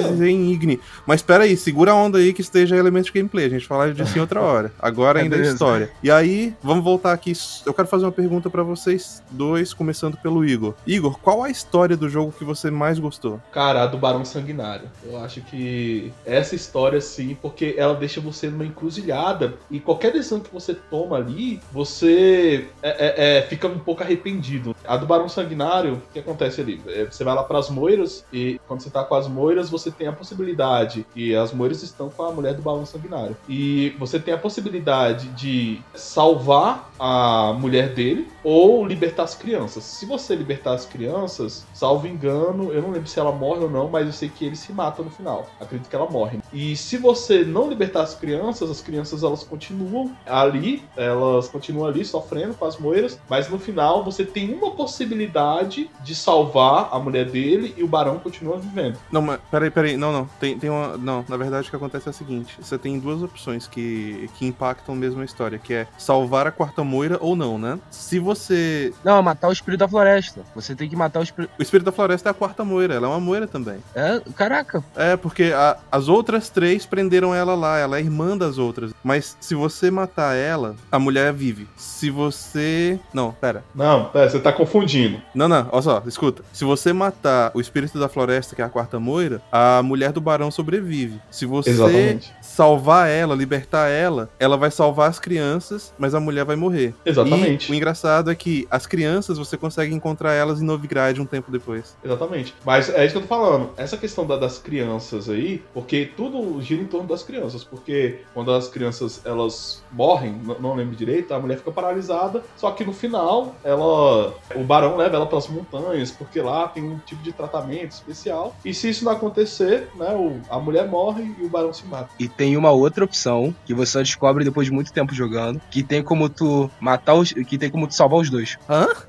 em 0.06 0.50
Igni. 0.52 0.80
Mas 1.06 1.22
pera 1.22 1.44
aí, 1.44 1.56
segura 1.56 1.92
a 1.92 1.94
onda 1.94 2.18
aí 2.18 2.32
que 2.32 2.40
esteja 2.40 2.76
elementos 2.76 3.06
de 3.10 3.12
gameplay. 3.18 3.46
A 3.46 3.48
gente 3.50 3.66
falar 3.66 3.92
disso 3.92 4.16
em 4.16 4.20
outra 4.20 4.40
hora. 4.40 4.72
Agora 4.80 5.18
É, 5.20 5.22
ainda 5.22 5.36
é 5.36 5.42
história. 5.42 5.90
E 6.02 6.10
aí, 6.10 6.54
vamos 6.62 6.84
voltar 6.84 7.12
aqui. 7.12 7.32
Eu 7.66 7.74
quero 7.74 7.88
fazer 7.88 8.04
uma 8.04 8.12
pergunta 8.12 8.50
pra 8.50 8.62
vocês 8.62 9.22
dois, 9.30 9.72
começando 9.74 10.16
pelo 10.16 10.44
Igor. 10.44 10.74
Igor, 10.86 11.18
qual 11.20 11.42
a 11.42 11.50
história 11.50 11.96
do 11.96 12.08
jogo 12.08 12.32
que 12.36 12.44
você 12.44 12.70
mais 12.70 12.98
gostou? 12.98 13.40
Cara, 13.52 13.82
a 13.82 13.86
do 13.86 13.98
Barão 13.98 14.24
Sanguinário. 14.24 14.88
Eu 15.04 15.18
acho 15.18 15.40
que 15.42 16.12
essa 16.24 16.54
história, 16.54 17.00
sim, 17.00 17.36
porque 17.40 17.74
ela 17.76 17.94
deixa 17.94 18.20
você 18.20 18.48
numa 18.48 18.64
encruzilhada 18.64 19.54
e 19.70 19.80
qualquer 19.80 20.12
decisão 20.12 20.40
que 20.40 20.52
você 20.52 20.74
toma 20.74 21.16
ali, 21.16 21.60
você 21.72 22.66
é, 22.82 22.90
é- 22.90 23.38
é, 23.38 23.42
fica 23.42 23.66
um 23.68 23.78
pouco 23.78 24.02
arrependido. 24.02 24.74
A 24.86 24.96
do 24.96 25.06
Barão 25.06 25.28
Sanguinário, 25.28 25.94
o 25.94 26.12
que 26.12 26.18
acontece 26.18 26.60
ali? 26.60 26.80
É, 26.86 27.04
Você 27.04 27.24
vai 27.24 27.34
lá 27.34 27.42
pras 27.44 27.68
moiras 27.70 28.24
e 28.32 28.60
quando 28.66 28.80
você 28.80 28.90
tá 28.90 29.04
com 29.04 29.14
as 29.14 29.28
moiras, 29.28 29.68
você 29.70 29.90
tem 29.92 30.06
a 30.06 30.12
possibilidade, 30.12 31.06
e 31.14 31.34
as 31.34 31.52
moiras 31.52 31.82
estão 31.82 32.08
com 32.08 32.22
a 32.22 32.32
mulher 32.32 32.54
do 32.54 32.62
Barão 32.62 32.84
Sanguinário, 32.84 33.36
e 33.48 33.94
você 33.98 34.18
tem 34.18 34.34
a 34.34 34.38
possibilidade 34.38 35.28
de 35.28 35.80
salvar 35.94 36.90
a 36.98 37.52
mulher 37.58 37.94
dele 37.94 38.28
ou 38.44 38.86
libertar 38.86 39.24
as 39.24 39.34
crianças. 39.34 39.84
Se 39.84 40.06
você 40.06 40.34
libertar 40.34 40.74
as 40.74 40.86
crianças, 40.86 41.66
salvo 41.74 42.06
engano, 42.06 42.72
eu 42.72 42.82
não 42.82 42.90
lembro 42.90 43.08
se 43.08 43.18
ela 43.18 43.32
morre 43.32 43.64
ou 43.64 43.70
não, 43.70 43.88
mas 43.88 44.06
eu 44.06 44.12
sei 44.12 44.28
que 44.28 44.44
ele 44.44 44.56
se 44.56 44.72
mata 44.72 45.02
no 45.02 45.10
final. 45.10 45.48
Acredito 45.60 45.88
que 45.88 45.96
ela 45.96 46.08
morre. 46.08 46.38
E 46.52 46.76
se 46.76 46.96
você 46.96 47.44
não 47.44 47.68
libertar 47.68 48.02
as 48.02 48.14
crianças, 48.14 48.70
as 48.70 48.80
crianças 48.80 49.22
elas 49.22 49.42
continuam 49.42 50.16
ali, 50.26 50.84
elas 50.96 51.48
continuam 51.48 51.88
ali 51.88 52.04
sofrendo 52.04 52.54
com 52.54 52.64
as 52.64 52.78
moiras, 52.78 53.18
mas 53.28 53.48
no 53.48 53.58
final 53.58 54.04
você 54.04 54.24
tem 54.24 54.52
uma 54.52 54.70
possibilidade 54.70 55.90
de 56.00 56.14
salvar 56.14 56.88
a 56.92 56.98
mulher 56.98 57.30
dele 57.30 57.74
e 57.76 57.82
o 57.82 57.88
barão 57.88 58.18
continua 58.18 58.58
vivendo. 58.58 58.98
Não, 59.10 59.22
mas 59.22 59.40
peraí, 59.50 59.70
peraí. 59.70 59.81
Não, 59.96 60.12
não. 60.12 60.26
Tem, 60.40 60.58
tem 60.58 60.70
uma. 60.70 60.96
Não, 60.96 61.24
na 61.28 61.36
verdade 61.36 61.66
o 61.66 61.70
que 61.70 61.76
acontece 61.76 62.08
é 62.08 62.10
o 62.10 62.14
seguinte: 62.14 62.56
você 62.60 62.78
tem 62.78 62.98
duas 62.98 63.22
opções 63.22 63.66
que, 63.66 64.28
que 64.36 64.46
impactam 64.46 64.94
mesmo 64.94 65.20
a 65.20 65.24
história, 65.24 65.58
que 65.58 65.74
é 65.74 65.86
salvar 65.98 66.46
a 66.46 66.50
quarta 66.52 66.82
moira 66.84 67.18
ou 67.20 67.34
não, 67.36 67.58
né? 67.58 67.78
Se 67.90 68.18
você. 68.18 68.92
Não, 69.04 69.18
é 69.18 69.22
matar 69.22 69.48
o 69.48 69.52
espírito 69.52 69.80
da 69.80 69.88
floresta. 69.88 70.42
Você 70.54 70.74
tem 70.74 70.88
que 70.88 70.96
matar 70.96 71.20
o 71.20 71.22
espírito. 71.22 71.52
O 71.58 71.62
espírito 71.62 71.86
da 71.86 71.92
floresta 71.92 72.28
é 72.28 72.32
a 72.32 72.34
quarta 72.34 72.64
moira, 72.64 72.94
ela 72.94 73.06
é 73.06 73.10
uma 73.10 73.20
moira 73.20 73.46
também. 73.46 73.78
É, 73.94 74.20
caraca. 74.36 74.82
É, 74.96 75.16
porque 75.16 75.52
a- 75.54 75.76
as 75.90 76.08
outras 76.08 76.48
três 76.48 76.86
prenderam 76.86 77.34
ela 77.34 77.54
lá, 77.54 77.78
ela 77.78 77.98
é 77.98 78.00
irmã 78.00 78.36
das 78.36 78.58
outras. 78.58 78.92
Mas 79.02 79.36
se 79.40 79.54
você 79.54 79.90
matar 79.90 80.34
ela, 80.36 80.76
a 80.90 80.98
mulher 80.98 81.32
vive. 81.32 81.68
Se 81.76 82.10
você. 82.10 82.98
Não, 83.12 83.32
pera. 83.32 83.64
Não, 83.74 84.06
pera, 84.06 84.28
você 84.30 84.38
tá 84.40 84.52
confundindo. 84.52 85.20
Não, 85.34 85.48
não, 85.48 85.68
olha 85.70 85.82
só, 85.82 86.02
escuta. 86.06 86.42
Se 86.52 86.64
você 86.64 86.92
matar 86.92 87.50
o 87.54 87.60
espírito 87.60 87.98
da 87.98 88.08
floresta, 88.08 88.54
que 88.54 88.62
é 88.62 88.64
a 88.64 88.68
quarta 88.68 88.98
moira, 89.00 89.40
a 89.50 89.61
mulher 89.84 90.12
do 90.12 90.20
barão 90.20 90.50
sobrevive. 90.50 91.20
Se 91.30 91.46
você 91.46 91.70
Exatamente. 91.70 92.34
Salvar 92.56 93.08
ela, 93.08 93.34
libertar 93.34 93.88
ela, 93.88 94.28
ela 94.38 94.56
vai 94.56 94.70
salvar 94.70 95.08
as 95.08 95.18
crianças, 95.18 95.92
mas 95.98 96.14
a 96.14 96.20
mulher 96.20 96.44
vai 96.44 96.54
morrer. 96.56 96.94
Exatamente. 97.04 97.68
E 97.68 97.72
o 97.72 97.74
engraçado 97.74 98.30
é 98.30 98.34
que 98.34 98.66
as 98.70 98.86
crianças 98.86 99.38
você 99.38 99.56
consegue 99.56 99.94
encontrar 99.94 100.32
elas 100.34 100.60
em 100.60 100.64
Novigrad 100.64 101.18
um 101.18 101.24
tempo 101.24 101.50
depois. 101.50 101.96
Exatamente. 102.04 102.54
Mas 102.64 102.90
é 102.90 103.04
isso 103.06 103.12
que 103.14 103.18
eu 103.18 103.22
tô 103.22 103.28
falando. 103.28 103.70
Essa 103.76 103.96
questão 103.96 104.26
da- 104.26 104.36
das 104.36 104.58
crianças 104.58 105.30
aí, 105.30 105.62
porque 105.72 106.10
tudo 106.16 106.60
gira 106.60 106.82
em 106.82 106.86
torno 106.86 107.08
das 107.08 107.22
crianças. 107.22 107.64
Porque 107.64 108.18
quando 108.34 108.52
as 108.52 108.68
crianças 108.68 109.22
elas 109.24 109.82
morrem, 109.90 110.38
não 110.60 110.74
lembro 110.74 110.94
direito, 110.94 111.32
a 111.32 111.38
mulher 111.38 111.56
fica 111.58 111.70
paralisada. 111.72 112.42
Só 112.56 112.70
que 112.72 112.84
no 112.84 112.92
final, 112.92 113.54
ela. 113.64 114.34
O 114.54 114.62
barão 114.64 114.96
leva 114.96 115.16
ela 115.16 115.26
pras 115.26 115.48
montanhas, 115.48 116.10
porque 116.10 116.40
lá 116.40 116.68
tem 116.68 116.82
um 116.84 116.98
tipo 116.98 117.22
de 117.22 117.32
tratamento 117.32 117.92
especial. 117.92 118.54
E 118.64 118.74
se 118.74 118.90
isso 118.90 119.04
não 119.04 119.12
acontecer, 119.12 119.88
né, 119.96 120.14
o- 120.14 120.40
a 120.50 120.58
mulher 120.58 120.86
morre 120.88 121.34
e 121.38 121.44
o 121.44 121.48
barão 121.48 121.72
se 121.72 121.86
mata. 121.86 122.10
E 122.18 122.28
tem 122.28 122.41
uma 122.56 122.70
outra 122.70 123.04
opção 123.04 123.54
que 123.64 123.74
você 123.74 123.92
só 123.92 124.02
descobre 124.02 124.44
depois 124.44 124.66
de 124.66 124.72
muito 124.72 124.92
tempo 124.92 125.14
jogando, 125.14 125.60
que 125.70 125.82
tem 125.82 126.02
como 126.02 126.28
tu 126.28 126.70
matar 126.80 127.14
os, 127.14 127.32
que 127.32 127.58
tem 127.58 127.70
como 127.70 127.86
tu 127.86 127.94
salvar 127.94 128.20
os 128.20 128.30
dois. 128.30 128.58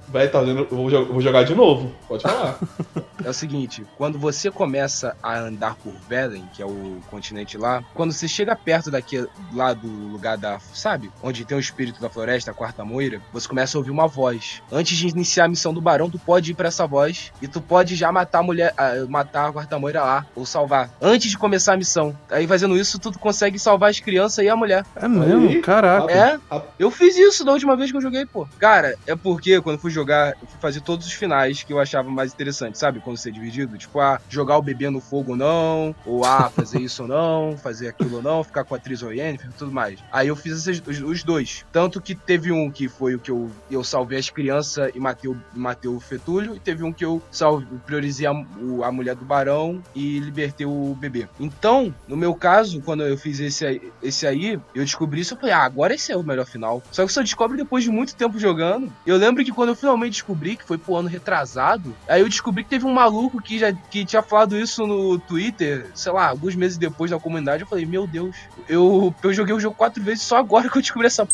Vai, 0.08 0.28
tá 0.28 0.42
vendo? 0.42 0.68
Eu 0.70 0.78
vou, 0.78 1.06
vou 1.06 1.22
jogar 1.22 1.44
de 1.44 1.56
novo. 1.56 1.92
Pode 2.08 2.24
falar. 2.24 2.60
É 3.24 3.30
o 3.30 3.34
seguinte, 3.34 3.86
quando 3.98 4.20
você 4.20 4.52
começa 4.52 5.16
a 5.24 5.40
andar 5.40 5.76
por 5.76 5.94
Velen, 6.10 6.44
que 6.54 6.62
é 6.62 6.66
o 6.66 6.98
continente 7.10 7.58
lá, 7.58 7.82
quando 7.94 8.12
você 8.12 8.28
chega 8.28 8.54
perto 8.54 8.92
daqui 8.92 9.26
lá 9.54 9.74
do 9.74 9.88
lugar 9.88 10.38
da, 10.38 10.60
sabe, 10.74 11.10
onde 11.22 11.46
tem 11.46 11.56
o 11.56 11.60
espírito 11.60 12.02
da 12.02 12.10
floresta, 12.10 12.52
a 12.52 12.54
quarta 12.54 12.84
moira, 12.84 13.22
você 13.32 13.48
começa 13.48 13.78
a 13.78 13.80
ouvir 13.80 13.92
uma 13.92 14.08
voz. 14.08 14.62
Antes 14.70 14.98
de 14.98 15.08
iniciar 15.08 15.46
a 15.46 15.48
missão 15.48 15.74
do 15.74 15.80
barão, 15.80 16.10
tu 16.10 16.20
pode 16.20 16.52
ir 16.52 16.54
pra 16.54 16.68
essa 16.68 16.86
voz 16.86 17.32
e 17.42 17.48
tu 17.48 17.62
pode 17.62 17.96
já 17.96 18.12
matar 18.12 18.40
a 18.40 18.44
mulher, 18.44 18.74
matar 19.08 19.48
a 19.48 19.54
quarta 19.54 19.80
moira 19.80 20.04
lá 20.04 20.26
ou 20.36 20.46
salvar 20.46 20.90
antes 21.02 21.30
de 21.30 21.38
começar 21.38 21.74
a 21.74 21.78
missão. 21.78 22.18
Aí 22.30 22.46
fazendo 22.48 22.78
isso, 22.78 23.00
tu 23.00 23.12
consegue 23.24 23.58
salvar 23.58 23.90
as 23.90 24.02
crianças 24.02 24.44
e 24.44 24.50
a 24.50 24.56
mulher. 24.56 24.86
É 24.98 25.08
mesmo? 25.08 25.48
Aí, 25.48 25.62
Caraca. 25.62 26.12
É, 26.12 26.38
eu 26.78 26.92
fiz 26.92 27.18
isso 27.18 27.46
da 27.46 27.54
última 27.54 27.78
vez 27.78 27.90
que 27.90 27.96
eu 27.96 28.02
joguei, 28.02 28.26
pô. 28.26 28.46
Cara, 28.60 28.98
é 29.08 29.16
porque 29.16 29.62
quando 29.62 29.78
eu 29.78 29.82
fui 29.82 29.90
jogar, 29.90 30.34
eu 30.42 30.48
fui 30.48 30.60
fazer 30.60 30.82
todos 30.82 31.08
os 31.08 31.14
finais 31.14 31.64
que 31.64 31.72
eu 31.72 31.80
achava 31.80 32.10
mais 32.12 32.34
interessante, 32.34 32.78
sabe? 32.78 33.00
Quando 33.00 33.16
você 33.16 33.30
é 33.30 33.32
dividido? 33.32 33.78
Tipo, 33.78 34.02
ah, 34.02 34.20
jogar 34.30 34.58
o 34.58 34.62
bebê 34.62 34.90
no 34.90 35.00
fogo 35.00 35.32
ou 35.32 35.38
não, 35.38 35.96
ou 36.06 36.26
ah, 36.26 36.50
fazer 36.50 36.82
isso 36.82 37.04
ou 37.04 37.08
não, 37.08 37.56
fazer 37.64 37.88
aquilo 37.88 38.18
ou 38.18 38.22
não, 38.22 38.44
ficar 38.44 38.66
com 38.66 38.76
a 38.76 38.78
atriz 38.78 39.02
ou 39.02 39.14
Yennefer 39.14 39.50
e 39.50 39.54
tudo 39.54 39.72
mais. 39.72 40.00
Aí 40.12 40.28
eu 40.28 40.36
fiz 40.36 40.68
esses, 40.68 40.84
os, 40.86 41.02
os, 41.02 41.24
dois. 41.24 41.66
Tanto 41.72 42.02
que 42.02 42.14
teve 42.14 42.52
um 42.52 42.70
que 42.70 42.90
foi 42.90 43.16
o 43.16 43.20
que 43.20 43.32
eu, 43.32 43.50
eu 43.72 43.86
salvei 43.86 44.20
as 44.20 44.30
crianças 44.30 44.92
e 44.94 45.00
matei 45.00 45.32
o, 45.32 45.42
matei 45.54 45.90
o 45.90 46.00
fetúlio, 46.02 46.56
e 46.56 46.60
teve 46.60 46.84
um 46.84 46.92
que 46.92 47.06
eu 47.06 47.22
salve, 47.32 47.66
priorizei 47.86 48.28
a, 48.28 48.34
o, 48.34 48.84
a 48.84 48.92
mulher 48.92 49.16
do 49.16 49.24
barão 49.24 49.82
e 49.96 50.20
libertei 50.20 50.66
o 50.66 50.98
bebê. 51.00 51.30
Então, 51.40 51.96
no 52.08 52.18
meu 52.18 52.36
caso, 52.36 52.82
quando 52.82 53.04
eu 53.04 53.13
fiz 53.18 53.40
esse 53.40 53.66
aí, 53.66 53.92
esse 54.02 54.26
aí 54.26 54.60
eu 54.74 54.84
descobri 54.84 55.22
isso, 55.22 55.34
eu 55.34 55.38
falei, 55.38 55.54
ah, 55.54 55.64
agora 55.64 55.94
esse 55.94 56.12
é 56.12 56.18
o 56.18 56.24
melhor 56.24 56.46
final. 56.46 56.82
Só 56.92 57.06
que 57.06 57.12
você 57.12 57.22
descobre 57.22 57.58
depois 57.58 57.84
de 57.84 57.90
muito 57.90 58.16
tempo 58.16 58.40
jogando. 58.40 58.92
Eu 59.06 59.18
lembro 59.18 59.44
que 59.44 59.52
quando 59.52 59.70
eu 59.70 59.76
finalmente 59.76 60.14
descobri, 60.14 60.56
que 60.56 60.64
foi 60.64 60.78
pro 60.78 60.96
ano 60.96 61.08
retrasado, 61.08 61.96
aí 62.08 62.22
eu 62.22 62.30
descobri 62.30 62.64
que 62.64 62.70
teve 62.70 62.86
um 62.86 62.94
maluco 62.94 63.42
que 63.42 63.60
já 63.60 63.72
que 63.74 64.06
tinha 64.06 64.22
falado 64.22 64.58
isso 64.58 64.86
no 64.86 65.20
Twitter, 65.20 65.90
sei 65.94 66.12
lá, 66.12 66.30
alguns 66.30 66.56
meses 66.56 66.78
depois 66.78 67.12
na 67.12 67.20
comunidade. 67.20 67.64
Eu 67.64 67.68
falei, 67.68 67.86
meu 67.86 68.08
Deus, 68.08 68.36
eu, 68.68 69.14
eu 69.22 69.34
joguei 69.34 69.54
o 69.54 69.60
jogo 69.60 69.76
quatro 69.76 70.02
vezes 70.04 70.24
só 70.24 70.38
agora 70.38 70.70
que 70.70 70.78
eu 70.78 70.82
descobri 70.82 71.08
essa. 71.08 71.28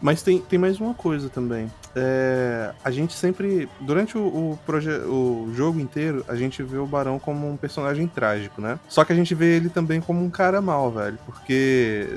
Mas 0.00 0.22
tem, 0.22 0.40
tem 0.40 0.58
mais 0.58 0.80
uma 0.80 0.94
coisa 0.94 1.28
também 1.28 1.70
é, 1.94 2.72
a 2.84 2.90
gente 2.90 3.14
sempre, 3.14 3.68
durante 3.80 4.16
o, 4.16 4.20
o, 4.20 4.58
o, 5.08 5.52
jogo 5.54 5.80
inteiro, 5.80 6.24
a 6.28 6.34
gente 6.34 6.62
vê 6.62 6.78
o 6.78 6.86
Barão 6.86 7.18
como 7.18 7.50
um 7.50 7.56
personagem 7.56 8.06
trágico, 8.06 8.60
né? 8.60 8.78
Só 8.88 9.04
que 9.04 9.12
a 9.12 9.16
gente 9.16 9.34
vê 9.34 9.56
ele 9.56 9.68
também 9.68 10.00
como 10.00 10.24
um 10.24 10.30
cara 10.30 10.60
mal, 10.60 10.90
velho. 10.90 11.18
Porque 11.26 12.08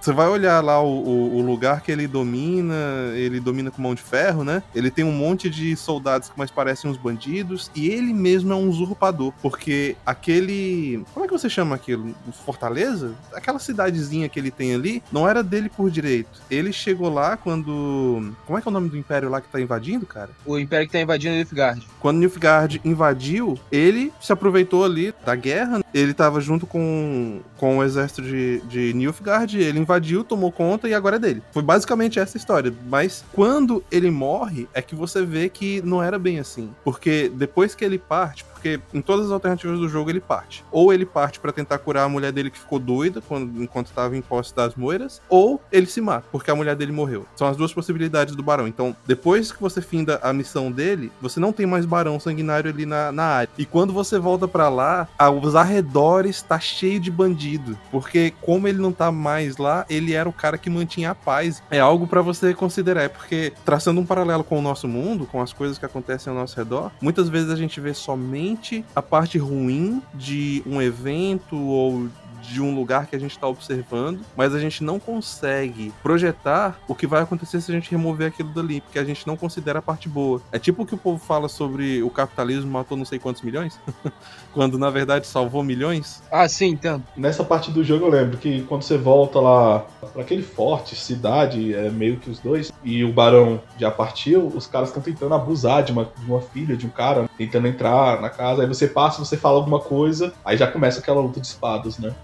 você 0.00 0.12
vai 0.12 0.28
olhar 0.28 0.62
lá 0.62 0.82
o, 0.82 1.36
o, 1.36 1.42
lugar 1.42 1.80
que 1.82 1.90
ele 1.90 2.06
domina, 2.06 2.74
ele 3.14 3.40
domina 3.40 3.70
com 3.70 3.82
mão 3.82 3.94
de 3.94 4.02
ferro, 4.02 4.44
né? 4.44 4.62
Ele 4.74 4.90
tem 4.90 5.04
um 5.04 5.12
monte 5.12 5.50
de 5.50 5.76
soldados 5.76 6.28
que 6.28 6.38
mais 6.38 6.50
parecem 6.50 6.90
uns 6.90 6.96
bandidos, 6.96 7.70
e 7.74 7.88
ele 7.88 8.14
mesmo 8.14 8.52
é 8.52 8.56
um 8.56 8.68
usurpador. 8.68 9.32
Porque 9.42 9.96
aquele. 10.06 11.04
Como 11.12 11.24
é 11.24 11.28
que 11.28 11.36
você 11.36 11.50
chama 11.50 11.74
aquilo? 11.74 12.14
Fortaleza? 12.44 13.14
Aquela 13.34 13.58
cidadezinha 13.58 14.28
que 14.28 14.38
ele 14.38 14.50
tem 14.50 14.74
ali, 14.74 15.02
não 15.10 15.28
era 15.28 15.42
dele 15.42 15.68
por 15.68 15.90
direito. 15.90 16.40
Ele 16.50 16.72
chegou 16.72 17.12
lá 17.12 17.36
quando. 17.36 18.32
Como 18.46 18.58
é 18.58 18.62
que 18.62 18.68
é 18.68 18.70
o 18.70 18.72
nome 18.72 18.88
do 18.88 18.96
Império? 18.96 19.17
Império 19.18 19.30
lá 19.30 19.40
que 19.40 19.48
tá 19.48 19.60
invadindo, 19.60 20.06
cara? 20.06 20.30
O 20.46 20.58
Império 20.58 20.86
que 20.86 20.92
tá 20.92 21.00
invadindo 21.00 21.34
é 21.34 21.38
Nilfgaard. 21.38 21.86
Quando 21.98 22.18
Nilfgaard 22.18 22.80
invadiu, 22.84 23.58
ele 23.72 24.12
se 24.20 24.32
aproveitou 24.32 24.84
ali 24.84 25.12
da 25.24 25.34
guerra. 25.34 25.80
Ele 25.92 26.14
tava 26.14 26.40
junto 26.40 26.66
com, 26.66 27.40
com 27.56 27.78
o 27.78 27.82
exército 27.82 28.22
de, 28.22 28.60
de 28.68 28.94
Nilfgaard, 28.94 29.58
ele 29.58 29.80
invadiu, 29.80 30.22
tomou 30.22 30.52
conta 30.52 30.88
e 30.88 30.94
agora 30.94 31.16
é 31.16 31.18
dele. 31.18 31.42
Foi 31.52 31.62
basicamente 31.62 32.20
essa 32.20 32.36
história. 32.36 32.72
Mas 32.88 33.24
quando 33.32 33.82
ele 33.90 34.10
morre, 34.10 34.68
é 34.72 34.80
que 34.80 34.94
você 34.94 35.24
vê 35.24 35.48
que 35.48 35.82
não 35.82 36.02
era 36.02 36.18
bem 36.18 36.38
assim. 36.38 36.70
Porque 36.84 37.30
depois 37.34 37.74
que 37.74 37.84
ele 37.84 37.98
parte, 37.98 38.44
porque 38.58 38.80
em 38.92 39.00
todas 39.00 39.26
as 39.26 39.32
alternativas 39.32 39.78
do 39.78 39.88
jogo 39.88 40.10
ele 40.10 40.20
parte. 40.20 40.64
Ou 40.70 40.92
ele 40.92 41.06
parte 41.06 41.38
para 41.38 41.52
tentar 41.52 41.78
curar 41.78 42.04
a 42.04 42.08
mulher 42.08 42.32
dele 42.32 42.50
que 42.50 42.58
ficou 42.58 42.78
doida 42.78 43.20
quando, 43.20 43.62
enquanto 43.62 43.86
estava 43.86 44.16
em 44.16 44.20
posse 44.20 44.54
das 44.54 44.74
moiras, 44.74 45.22
ou 45.28 45.60
ele 45.70 45.86
se 45.86 46.00
mata, 46.00 46.26
porque 46.32 46.50
a 46.50 46.54
mulher 46.54 46.74
dele 46.74 46.90
morreu. 46.90 47.24
São 47.36 47.46
as 47.46 47.56
duas 47.56 47.72
possibilidades 47.72 48.34
do 48.34 48.42
barão. 48.42 48.66
Então, 48.66 48.94
depois 49.06 49.52
que 49.52 49.60
você 49.60 49.80
finda 49.80 50.18
a 50.22 50.32
missão 50.32 50.72
dele, 50.72 51.12
você 51.20 51.38
não 51.38 51.52
tem 51.52 51.66
mais 51.66 51.86
barão 51.86 52.18
sanguinário 52.18 52.70
ali 52.70 52.84
na, 52.84 53.12
na 53.12 53.24
área. 53.24 53.50
E 53.56 53.64
quando 53.64 53.92
você 53.92 54.18
volta 54.18 54.48
para 54.48 54.68
lá, 54.68 55.08
os 55.40 55.54
arredores 55.54 56.42
tá 56.42 56.58
cheio 56.58 56.98
de 56.98 57.10
bandido, 57.10 57.78
porque 57.90 58.34
como 58.40 58.66
ele 58.66 58.78
não 58.78 58.92
tá 58.92 59.12
mais 59.12 59.56
lá, 59.56 59.86
ele 59.88 60.14
era 60.14 60.28
o 60.28 60.32
cara 60.32 60.58
que 60.58 60.68
mantinha 60.68 61.12
a 61.12 61.14
paz. 61.14 61.62
É 61.70 61.78
algo 61.78 62.06
para 62.06 62.22
você 62.22 62.52
considerar, 62.52 63.02
é 63.02 63.08
porque 63.08 63.52
traçando 63.64 64.00
um 64.00 64.06
paralelo 64.06 64.42
com 64.42 64.58
o 64.58 64.62
nosso 64.62 64.88
mundo, 64.88 65.26
com 65.26 65.40
as 65.40 65.52
coisas 65.52 65.78
que 65.78 65.86
acontecem 65.86 66.32
ao 66.32 66.38
nosso 66.38 66.56
redor, 66.56 66.90
muitas 67.00 67.28
vezes 67.28 67.50
a 67.50 67.56
gente 67.56 67.80
vê 67.80 67.94
somente 67.94 68.47
a 68.94 69.02
parte 69.02 69.38
ruim 69.38 70.02
de 70.14 70.62
um 70.66 70.80
evento 70.80 71.56
ou 71.56 72.08
de 72.48 72.60
um 72.60 72.74
lugar 72.74 73.06
que 73.06 73.14
a 73.14 73.18
gente 73.18 73.32
está 73.32 73.46
observando, 73.46 74.20
mas 74.36 74.54
a 74.54 74.60
gente 74.60 74.82
não 74.82 74.98
consegue 74.98 75.92
projetar 76.02 76.78
o 76.88 76.94
que 76.94 77.06
vai 77.06 77.22
acontecer 77.22 77.60
se 77.60 77.70
a 77.70 77.74
gente 77.74 77.90
remover 77.90 78.28
aquilo 78.28 78.50
dali, 78.50 78.80
porque 78.80 78.98
a 78.98 79.04
gente 79.04 79.26
não 79.26 79.36
considera 79.36 79.78
a 79.78 79.82
parte 79.82 80.08
boa. 80.08 80.40
É 80.50 80.58
tipo 80.58 80.82
o 80.82 80.86
que 80.86 80.94
o 80.94 80.98
povo 80.98 81.18
fala 81.18 81.48
sobre 81.48 82.02
o 82.02 82.10
capitalismo 82.10 82.70
matou 82.70 82.96
não 82.96 83.04
sei 83.04 83.18
quantos 83.18 83.42
milhões, 83.42 83.78
quando 84.52 84.78
na 84.78 84.90
verdade 84.90 85.26
salvou 85.26 85.62
milhões. 85.62 86.22
Ah, 86.30 86.48
sim, 86.48 86.68
então. 86.68 87.02
Nessa 87.16 87.44
parte 87.44 87.70
do 87.70 87.84
jogo 87.84 88.06
eu 88.06 88.10
lembro 88.10 88.38
que 88.38 88.62
quando 88.62 88.82
você 88.82 88.96
volta 88.96 89.40
lá 89.40 89.80
para 90.12 90.22
aquele 90.22 90.42
forte, 90.42 90.96
cidade, 90.96 91.74
é 91.74 91.90
meio 91.90 92.16
que 92.16 92.30
os 92.30 92.38
dois, 92.38 92.72
e 92.82 93.04
o 93.04 93.12
barão 93.12 93.60
já 93.78 93.90
partiu, 93.90 94.46
os 94.46 94.66
caras 94.66 94.88
estão 94.88 95.02
tentando 95.02 95.34
abusar 95.34 95.82
de 95.82 95.92
uma, 95.92 96.04
de 96.04 96.30
uma 96.30 96.40
filha, 96.40 96.76
de 96.76 96.86
um 96.86 96.90
cara, 96.90 97.28
tentando 97.36 97.66
entrar 97.66 98.20
na 98.20 98.30
casa, 98.30 98.62
aí 98.62 98.68
você 98.68 98.86
passa, 98.86 99.24
você 99.24 99.36
fala 99.36 99.56
alguma 99.56 99.80
coisa, 99.80 100.32
aí 100.44 100.56
já 100.56 100.66
começa 100.66 101.00
aquela 101.00 101.20
luta 101.20 101.40
de 101.40 101.46
espadas, 101.46 101.98
né? 101.98 102.14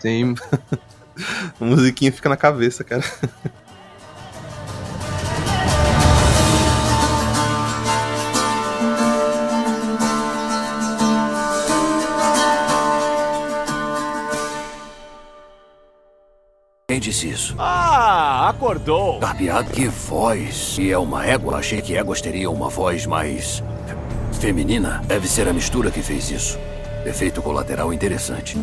Sim. 0.00 0.34
A 1.60 1.64
musiquinha 1.64 2.12
fica 2.12 2.28
na 2.28 2.36
cabeça, 2.36 2.82
cara. 2.82 3.04
Quem 16.88 16.98
disse 16.98 17.28
isso? 17.28 17.54
Ah, 17.56 18.48
acordou! 18.48 19.20
Barbeado, 19.20 19.70
que 19.70 19.86
voz! 19.86 20.76
E 20.76 20.90
é 20.90 20.98
uma 20.98 21.24
égua? 21.24 21.58
Achei 21.58 21.80
que 21.80 21.96
éguas 21.96 22.20
teriam 22.20 22.52
uma 22.52 22.68
voz 22.68 23.06
mais... 23.06 23.62
feminina. 24.40 25.00
Deve 25.06 25.28
ser 25.28 25.46
a 25.46 25.52
mistura 25.52 25.90
que 25.92 26.02
fez 26.02 26.30
isso. 26.32 26.58
Efeito 27.04 27.40
colateral 27.42 27.92
interessante. 27.94 28.58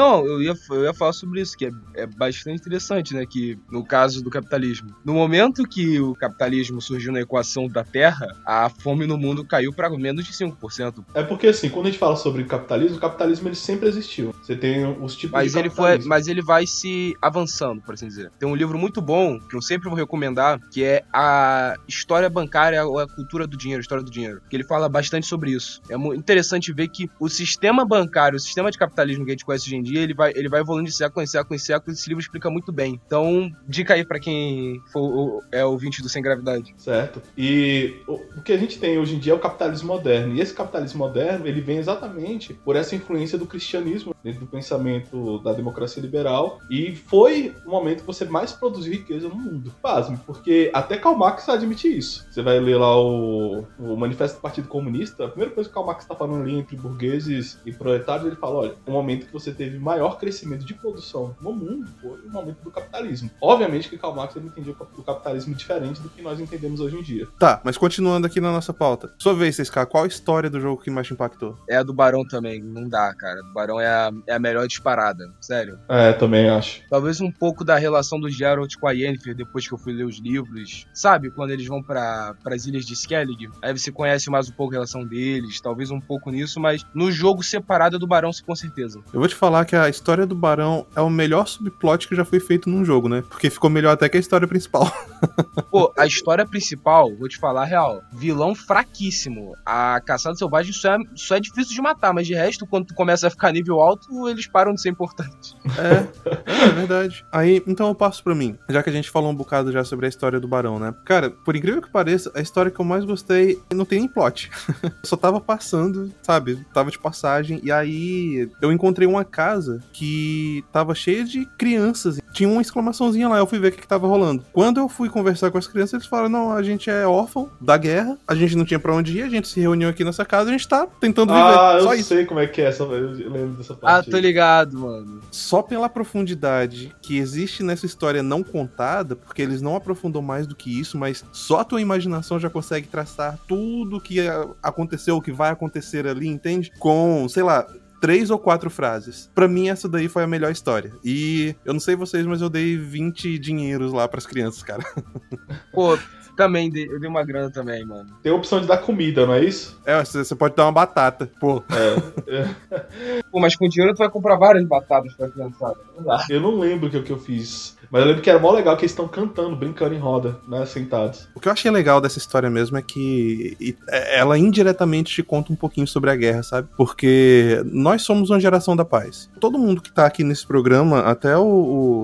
Não, 0.00 0.26
eu 0.26 0.42
ia, 0.42 0.54
eu 0.70 0.84
ia 0.84 0.94
falar 0.94 1.12
sobre 1.12 1.42
isso, 1.42 1.56
que 1.56 1.66
é, 1.66 1.70
é 1.94 2.06
bastante 2.06 2.58
interessante, 2.60 3.14
né? 3.14 3.26
Que 3.26 3.58
no 3.70 3.84
caso 3.84 4.22
do 4.22 4.30
capitalismo, 4.30 4.94
no 5.04 5.12
momento 5.12 5.64
que 5.64 6.00
o 6.00 6.14
capitalismo 6.14 6.80
surgiu 6.80 7.12
na 7.12 7.20
equação 7.20 7.68
da 7.68 7.84
Terra, 7.84 8.34
a 8.46 8.70
fome 8.70 9.06
no 9.06 9.18
mundo 9.18 9.44
caiu 9.44 9.72
para 9.72 9.90
menos 9.90 10.24
de 10.24 10.32
5%. 10.32 11.04
É 11.14 11.22
porque, 11.22 11.48
assim, 11.48 11.68
quando 11.68 11.86
a 11.86 11.90
gente 11.90 11.98
fala 11.98 12.16
sobre 12.16 12.44
capitalismo, 12.44 12.96
o 12.96 13.00
capitalismo 13.00 13.48
ele 13.48 13.56
sempre 13.56 13.88
existiu. 13.88 14.34
Você 14.42 14.56
tem 14.56 14.86
os 14.86 15.14
tipos 15.14 15.32
mas 15.32 15.52
de 15.52 15.58
ele 15.58 15.68
foi 15.68 15.98
Mas 16.04 16.28
ele 16.28 16.40
vai 16.40 16.66
se 16.66 17.14
avançando, 17.20 17.82
por 17.82 17.94
assim 17.94 18.08
dizer. 18.08 18.32
Tem 18.38 18.48
um 18.48 18.54
livro 18.54 18.78
muito 18.78 19.02
bom, 19.02 19.38
que 19.38 19.54
eu 19.54 19.60
sempre 19.60 19.88
vou 19.88 19.98
recomendar, 19.98 20.58
que 20.70 20.82
é 20.82 21.04
a 21.12 21.74
História 21.86 22.30
Bancária 22.30 22.84
ou 22.86 22.98
a 22.98 23.06
Cultura 23.06 23.46
do 23.46 23.56
Dinheiro, 23.56 23.82
História 23.82 24.02
do 24.02 24.10
Dinheiro. 24.10 24.40
Que 24.48 24.56
ele 24.56 24.64
fala 24.64 24.88
bastante 24.88 25.26
sobre 25.26 25.50
isso. 25.50 25.82
É 25.90 25.96
interessante 26.16 26.72
ver 26.72 26.88
que 26.88 27.10
o 27.20 27.28
sistema 27.28 27.84
bancário, 27.84 28.36
o 28.36 28.40
sistema 28.40 28.70
de 28.70 28.78
capitalismo 28.78 29.24
que 29.24 29.30
a 29.30 29.34
gente 29.34 29.44
conhece 29.44 29.66
hoje 29.66 29.76
em 29.76 29.82
dia, 29.82 29.89
dia, 29.90 30.00
ele 30.02 30.14
vai, 30.14 30.32
ele 30.34 30.48
vai 30.48 30.60
evoluindo 30.60 30.88
de 30.88 30.96
século 30.96 31.22
em 31.22 31.26
século 31.26 31.54
em 31.54 31.58
século, 31.58 31.92
esse 31.92 32.08
livro 32.08 32.22
explica 32.22 32.50
muito 32.50 32.72
bem. 32.72 33.00
Então, 33.06 33.50
dica 33.66 33.94
aí 33.94 34.04
para 34.04 34.20
quem 34.20 34.80
for, 34.92 35.42
é 35.52 35.64
ouvinte 35.64 36.02
do 36.02 36.08
Sem 36.08 36.22
Gravidade. 36.22 36.74
Certo. 36.76 37.20
E 37.36 37.96
o, 38.06 38.18
que 38.42 38.52
a 38.52 38.56
gente 38.56 38.78
tem 38.78 38.98
hoje 38.98 39.16
em 39.16 39.18
dia 39.18 39.32
é 39.32 39.36
o 39.36 39.40
capitalismo 39.40 39.88
moderno. 39.88 40.34
E 40.34 40.40
esse 40.40 40.54
capitalismo 40.54 40.98
moderno, 40.98 41.46
ele 41.46 41.60
vem 41.60 41.78
exatamente 41.78 42.54
por 42.54 42.76
essa 42.76 42.94
influência 42.94 43.36
do 43.36 43.46
cristianismo 43.46 44.14
dentro 44.22 44.40
do 44.40 44.46
pensamento 44.46 45.38
da 45.40 45.52
democracia 45.52 46.02
liberal. 46.02 46.60
E 46.70 46.94
foi 46.94 47.54
o 47.66 47.70
momento 47.70 48.00
que 48.00 48.06
você 48.06 48.24
mais 48.24 48.52
produziu 48.52 48.92
riqueza 48.92 49.28
no 49.28 49.36
mundo. 49.36 49.72
Pasme, 49.82 50.18
porque 50.26 50.70
até 50.72 50.96
Karl 50.96 51.16
Marx 51.16 51.48
admite 51.48 51.88
isso. 51.88 52.26
Você 52.30 52.42
vai 52.42 52.60
ler 52.60 52.76
lá 52.76 53.00
o, 53.00 53.66
o 53.78 53.96
Manifesto 53.96 54.38
do 54.38 54.42
Partido 54.42 54.68
Comunista, 54.68 55.24
a 55.24 55.28
primeira 55.28 55.54
coisa 55.54 55.68
que 55.68 55.74
Karl 55.74 55.86
Marx 55.86 56.04
está 56.04 56.14
falando 56.14 56.42
ali 56.42 56.58
entre 56.58 56.76
burgueses 56.76 57.58
e 57.64 57.72
proletários, 57.72 58.26
ele 58.26 58.36
fala, 58.36 58.56
olha, 58.56 58.74
o 58.86 58.90
momento 58.90 59.26
que 59.26 59.32
você 59.32 59.52
teve 59.52 59.78
maior 59.80 60.18
crescimento 60.18 60.64
de 60.64 60.74
produção 60.74 61.34
no 61.40 61.52
mundo 61.52 61.88
foi 62.00 62.20
o 62.20 62.30
momento 62.30 62.62
do 62.62 62.70
capitalismo. 62.70 63.30
Obviamente 63.40 63.88
que 63.88 63.96
Karl 63.96 64.14
Marx 64.14 64.36
ele 64.36 64.46
entendia 64.46 64.72
o 64.72 65.02
capitalismo 65.02 65.54
diferente 65.54 66.00
do 66.00 66.08
que 66.08 66.22
nós 66.22 66.40
entendemos 66.40 66.80
hoje 66.80 66.96
em 66.96 67.02
dia. 67.02 67.28
Tá, 67.38 67.60
mas 67.64 67.76
continuando 67.78 68.26
aqui 68.26 68.40
na 68.40 68.52
nossa 68.52 68.72
pauta. 68.72 69.12
Sua 69.18 69.34
vez, 69.34 69.56
CSK, 69.56 69.86
qual 69.86 70.04
a 70.04 70.08
história 70.08 70.50
do 70.50 70.60
jogo 70.60 70.82
que 70.82 70.90
mais 70.90 71.06
te 71.06 71.12
impactou? 71.12 71.56
É 71.68 71.76
a 71.76 71.82
do 71.82 71.92
Barão 71.92 72.26
também, 72.26 72.62
não 72.62 72.88
dá, 72.88 73.14
cara. 73.14 73.40
O 73.40 73.52
Barão 73.52 73.80
é 73.80 73.86
a, 73.86 74.10
é 74.26 74.34
a 74.34 74.38
melhor 74.38 74.66
disparada, 74.66 75.32
sério. 75.40 75.78
É, 75.88 76.12
também 76.12 76.48
acho. 76.48 76.82
Talvez 76.88 77.20
um 77.20 77.30
pouco 77.30 77.64
da 77.64 77.76
relação 77.76 78.18
do 78.18 78.28
Geralt 78.28 78.74
com 78.76 78.86
a 78.86 78.92
Yennefer 78.92 79.34
depois 79.34 79.66
que 79.66 79.74
eu 79.74 79.78
fui 79.78 79.92
ler 79.92 80.04
os 80.04 80.18
livros. 80.18 80.86
Sabe, 80.92 81.30
quando 81.30 81.50
eles 81.50 81.66
vão 81.66 81.82
para 81.82 82.34
as 82.46 82.66
ilhas 82.66 82.84
de 82.84 82.94
Skellig, 82.94 83.48
aí 83.62 83.76
você 83.76 83.90
conhece 83.90 84.30
mais 84.30 84.48
um 84.48 84.52
pouco 84.52 84.72
a 84.72 84.76
relação 84.76 85.06
deles, 85.06 85.60
talvez 85.60 85.90
um 85.90 86.00
pouco 86.00 86.30
nisso, 86.30 86.60
mas 86.60 86.84
no 86.94 87.10
jogo 87.10 87.42
separado 87.42 87.96
é 87.96 87.98
do 87.98 88.06
Barão, 88.06 88.30
com 88.46 88.54
certeza. 88.54 89.00
Eu 89.12 89.20
vou 89.20 89.28
te 89.28 89.34
falar 89.34 89.60
falar 89.60 89.64
que 89.70 89.76
a 89.76 89.88
história 89.88 90.26
do 90.26 90.34
Barão 90.34 90.84
é 90.96 91.00
o 91.00 91.08
melhor 91.08 91.46
subplot 91.46 92.08
que 92.08 92.16
já 92.16 92.24
foi 92.24 92.40
feito 92.40 92.68
num 92.68 92.84
jogo, 92.84 93.08
né? 93.08 93.22
Porque 93.28 93.48
ficou 93.48 93.70
melhor 93.70 93.92
até 93.92 94.08
que 94.08 94.16
a 94.16 94.20
história 94.20 94.48
principal. 94.48 94.92
Pô, 95.70 95.92
a 95.96 96.08
história 96.08 96.44
principal, 96.44 97.14
vou 97.14 97.28
te 97.28 97.38
falar 97.38 97.62
a 97.62 97.64
real, 97.64 98.02
vilão 98.12 98.52
fraquíssimo. 98.52 99.54
A 99.64 100.00
caçada 100.04 100.34
selvagem 100.34 100.72
só 100.72 100.94
é, 100.94 100.98
só 101.14 101.36
é 101.36 101.40
difícil 101.40 101.72
de 101.72 101.80
matar, 101.80 102.12
mas 102.12 102.26
de 102.26 102.34
resto, 102.34 102.66
quando 102.66 102.86
tu 102.86 102.94
começa 102.94 103.28
a 103.28 103.30
ficar 103.30 103.52
nível 103.52 103.80
alto, 103.80 104.28
eles 104.28 104.48
param 104.48 104.74
de 104.74 104.82
ser 104.82 104.88
importantes. 104.88 105.54
É, 105.78 106.04
é, 106.28 106.64
é 106.64 106.68
verdade. 106.72 107.24
Aí, 107.30 107.62
então 107.66 107.86
eu 107.86 107.94
passo 107.94 108.24
pra 108.24 108.34
mim, 108.34 108.58
já 108.68 108.82
que 108.82 108.90
a 108.90 108.92
gente 108.92 109.08
falou 109.08 109.30
um 109.30 109.34
bocado 109.34 109.70
já 109.70 109.84
sobre 109.84 110.06
a 110.06 110.08
história 110.08 110.40
do 110.40 110.48
Barão, 110.48 110.80
né? 110.80 110.92
Cara, 111.04 111.30
por 111.30 111.54
incrível 111.54 111.80
que 111.80 111.90
pareça, 111.90 112.30
a 112.34 112.40
história 112.40 112.70
que 112.70 112.80
eu 112.80 112.84
mais 112.84 113.04
gostei 113.04 113.58
não 113.72 113.84
tem 113.84 114.00
nem 114.00 114.08
plot. 114.08 114.50
só 115.04 115.16
tava 115.16 115.40
passando, 115.40 116.12
sabe? 116.22 116.66
Tava 116.74 116.90
de 116.90 116.98
passagem, 116.98 117.60
e 117.62 117.70
aí 117.70 118.50
eu 118.60 118.72
encontrei 118.72 119.06
uma 119.06 119.24
casa 119.24 119.59
que 119.92 120.64
tava 120.72 120.94
cheia 120.94 121.24
de 121.24 121.44
crianças. 121.58 122.20
Tinha 122.32 122.48
uma 122.48 122.62
exclamaçãozinha 122.62 123.28
lá, 123.28 123.38
eu 123.38 123.46
fui 123.46 123.58
ver 123.58 123.68
o 123.68 123.72
que, 123.72 123.80
que 123.80 123.86
tava 123.88 124.06
rolando. 124.06 124.44
Quando 124.52 124.78
eu 124.78 124.88
fui 124.88 125.08
conversar 125.08 125.50
com 125.50 125.58
as 125.58 125.66
crianças, 125.66 125.94
eles 125.94 126.06
falaram: 126.06 126.28
não, 126.28 126.52
a 126.52 126.62
gente 126.62 126.88
é 126.88 127.06
órfão 127.06 127.50
da 127.60 127.76
guerra, 127.76 128.16
a 128.26 128.34
gente 128.34 128.56
não 128.56 128.64
tinha 128.64 128.78
pra 128.78 128.94
onde 128.94 129.18
ir, 129.18 129.22
a 129.22 129.28
gente 129.28 129.48
se 129.48 129.60
reuniu 129.60 129.88
aqui 129.88 130.04
nessa 130.04 130.24
casa, 130.24 130.48
a 130.48 130.52
gente 130.52 130.66
tá 130.68 130.86
tentando 131.00 131.32
viver. 131.34 131.44
Ah, 131.58 131.74
eu 131.78 131.82
Só 131.84 131.94
isso. 131.94 132.08
sei 132.08 132.24
como 132.24 132.38
é 132.40 132.46
que 132.46 132.60
é 132.62 132.66
essa, 132.66 132.84
eu 132.84 133.10
lembro 133.10 133.56
dessa 133.56 133.72
Ah, 133.74 133.76
parte. 133.76 134.10
tô 134.10 134.16
aí. 134.16 134.22
ligado, 134.22 134.78
mano. 134.78 135.20
Só 135.30 135.60
pela 135.62 135.88
profundidade 135.88 136.94
que 137.02 137.18
existe 137.18 137.62
nessa 137.62 137.86
história 137.86 138.22
não 138.22 138.42
contada, 138.42 139.16
porque 139.16 139.42
eles 139.42 139.60
não 139.60 139.74
aprofundam 139.76 140.22
mais 140.22 140.46
do 140.46 140.54
que 140.54 140.78
isso, 140.78 140.96
mas 140.98 141.24
só 141.32 141.60
a 141.60 141.64
tua 141.64 141.80
imaginação 141.80 142.38
já 142.38 142.48
consegue 142.50 142.86
traçar 142.86 143.38
tudo 143.48 144.00
que 144.00 144.18
aconteceu, 144.62 145.16
o 145.16 145.22
que 145.22 145.32
vai 145.32 145.50
acontecer 145.50 146.06
ali, 146.06 146.28
entende? 146.28 146.70
Com, 146.78 147.26
sei 147.28 147.42
lá. 147.42 147.66
Três 148.00 148.30
ou 148.30 148.38
quatro 148.38 148.70
frases. 148.70 149.30
Pra 149.34 149.46
mim, 149.46 149.68
essa 149.68 149.88
daí 149.88 150.08
foi 150.08 150.22
a 150.22 150.26
melhor 150.26 150.50
história. 150.50 150.92
E 151.04 151.54
eu 151.64 151.72
não 151.74 151.80
sei 151.80 151.94
vocês, 151.94 152.24
mas 152.26 152.40
eu 152.40 152.48
dei 152.48 152.76
20 152.76 153.38
dinheiros 153.38 153.92
lá 153.92 154.08
pras 154.08 154.26
crianças, 154.26 154.62
cara. 154.62 154.82
Pô, 155.72 155.98
também, 156.36 156.70
dei- 156.70 156.86
eu 156.90 156.98
dei 156.98 157.08
uma 157.08 157.22
grana 157.22 157.50
também, 157.50 157.84
mano. 157.84 158.08
Tem 158.22 158.32
a 158.32 158.34
opção 158.34 158.60
de 158.60 158.66
dar 158.66 158.78
comida, 158.78 159.26
não 159.26 159.34
é 159.34 159.44
isso? 159.44 159.78
É, 159.84 160.02
você 160.02 160.34
pode 160.34 160.56
dar 160.56 160.64
uma 160.64 160.72
batata. 160.72 161.30
Pô, 161.38 161.62
Pô, 163.30 163.38
mas 163.40 163.54
com 163.54 163.68
dinheiro 163.68 163.94
tu 163.94 163.98
vai 163.98 164.10
comprar 164.10 164.36
várias 164.36 164.64
batatas 164.66 165.12
pra 165.14 165.28
criançada. 165.28 165.76
Não 165.96 166.04
dá. 166.04 166.24
Eu 166.30 166.40
não 166.40 166.58
lembro 166.58 166.88
o 166.88 166.90
que, 166.90 166.96
o 166.96 167.02
que 167.02 167.12
eu 167.12 167.18
fiz. 167.18 167.76
Mas 167.90 168.02
eu 168.02 168.08
lembro 168.08 168.22
que 168.22 168.30
era 168.30 168.38
mó 168.38 168.50
legal 168.52 168.76
que 168.76 168.82
eles 168.82 168.92
estão 168.92 169.08
cantando, 169.08 169.56
brincando 169.56 169.94
em 169.94 169.98
roda, 169.98 170.38
né? 170.48 170.64
Sentados. 170.66 171.28
O 171.34 171.40
que 171.40 171.48
eu 171.48 171.52
achei 171.52 171.70
legal 171.70 172.00
dessa 172.00 172.18
história 172.18 172.48
mesmo 172.48 172.76
é 172.76 172.82
que 172.82 173.56
ela 173.88 174.38
indiretamente 174.38 175.12
te 175.14 175.22
conta 175.22 175.52
um 175.52 175.56
pouquinho 175.56 175.86
sobre 175.86 176.10
a 176.10 176.16
guerra, 176.16 176.42
sabe? 176.42 176.68
Porque 176.76 177.60
nós 177.66 178.02
somos 178.02 178.30
uma 178.30 178.38
geração 178.40 178.76
da 178.76 178.84
paz. 178.84 179.28
Todo 179.40 179.58
mundo 179.58 179.80
que 179.82 179.92
tá 179.92 180.06
aqui 180.06 180.22
nesse 180.22 180.46
programa, 180.46 181.00
até 181.00 181.36
o, 181.36 181.42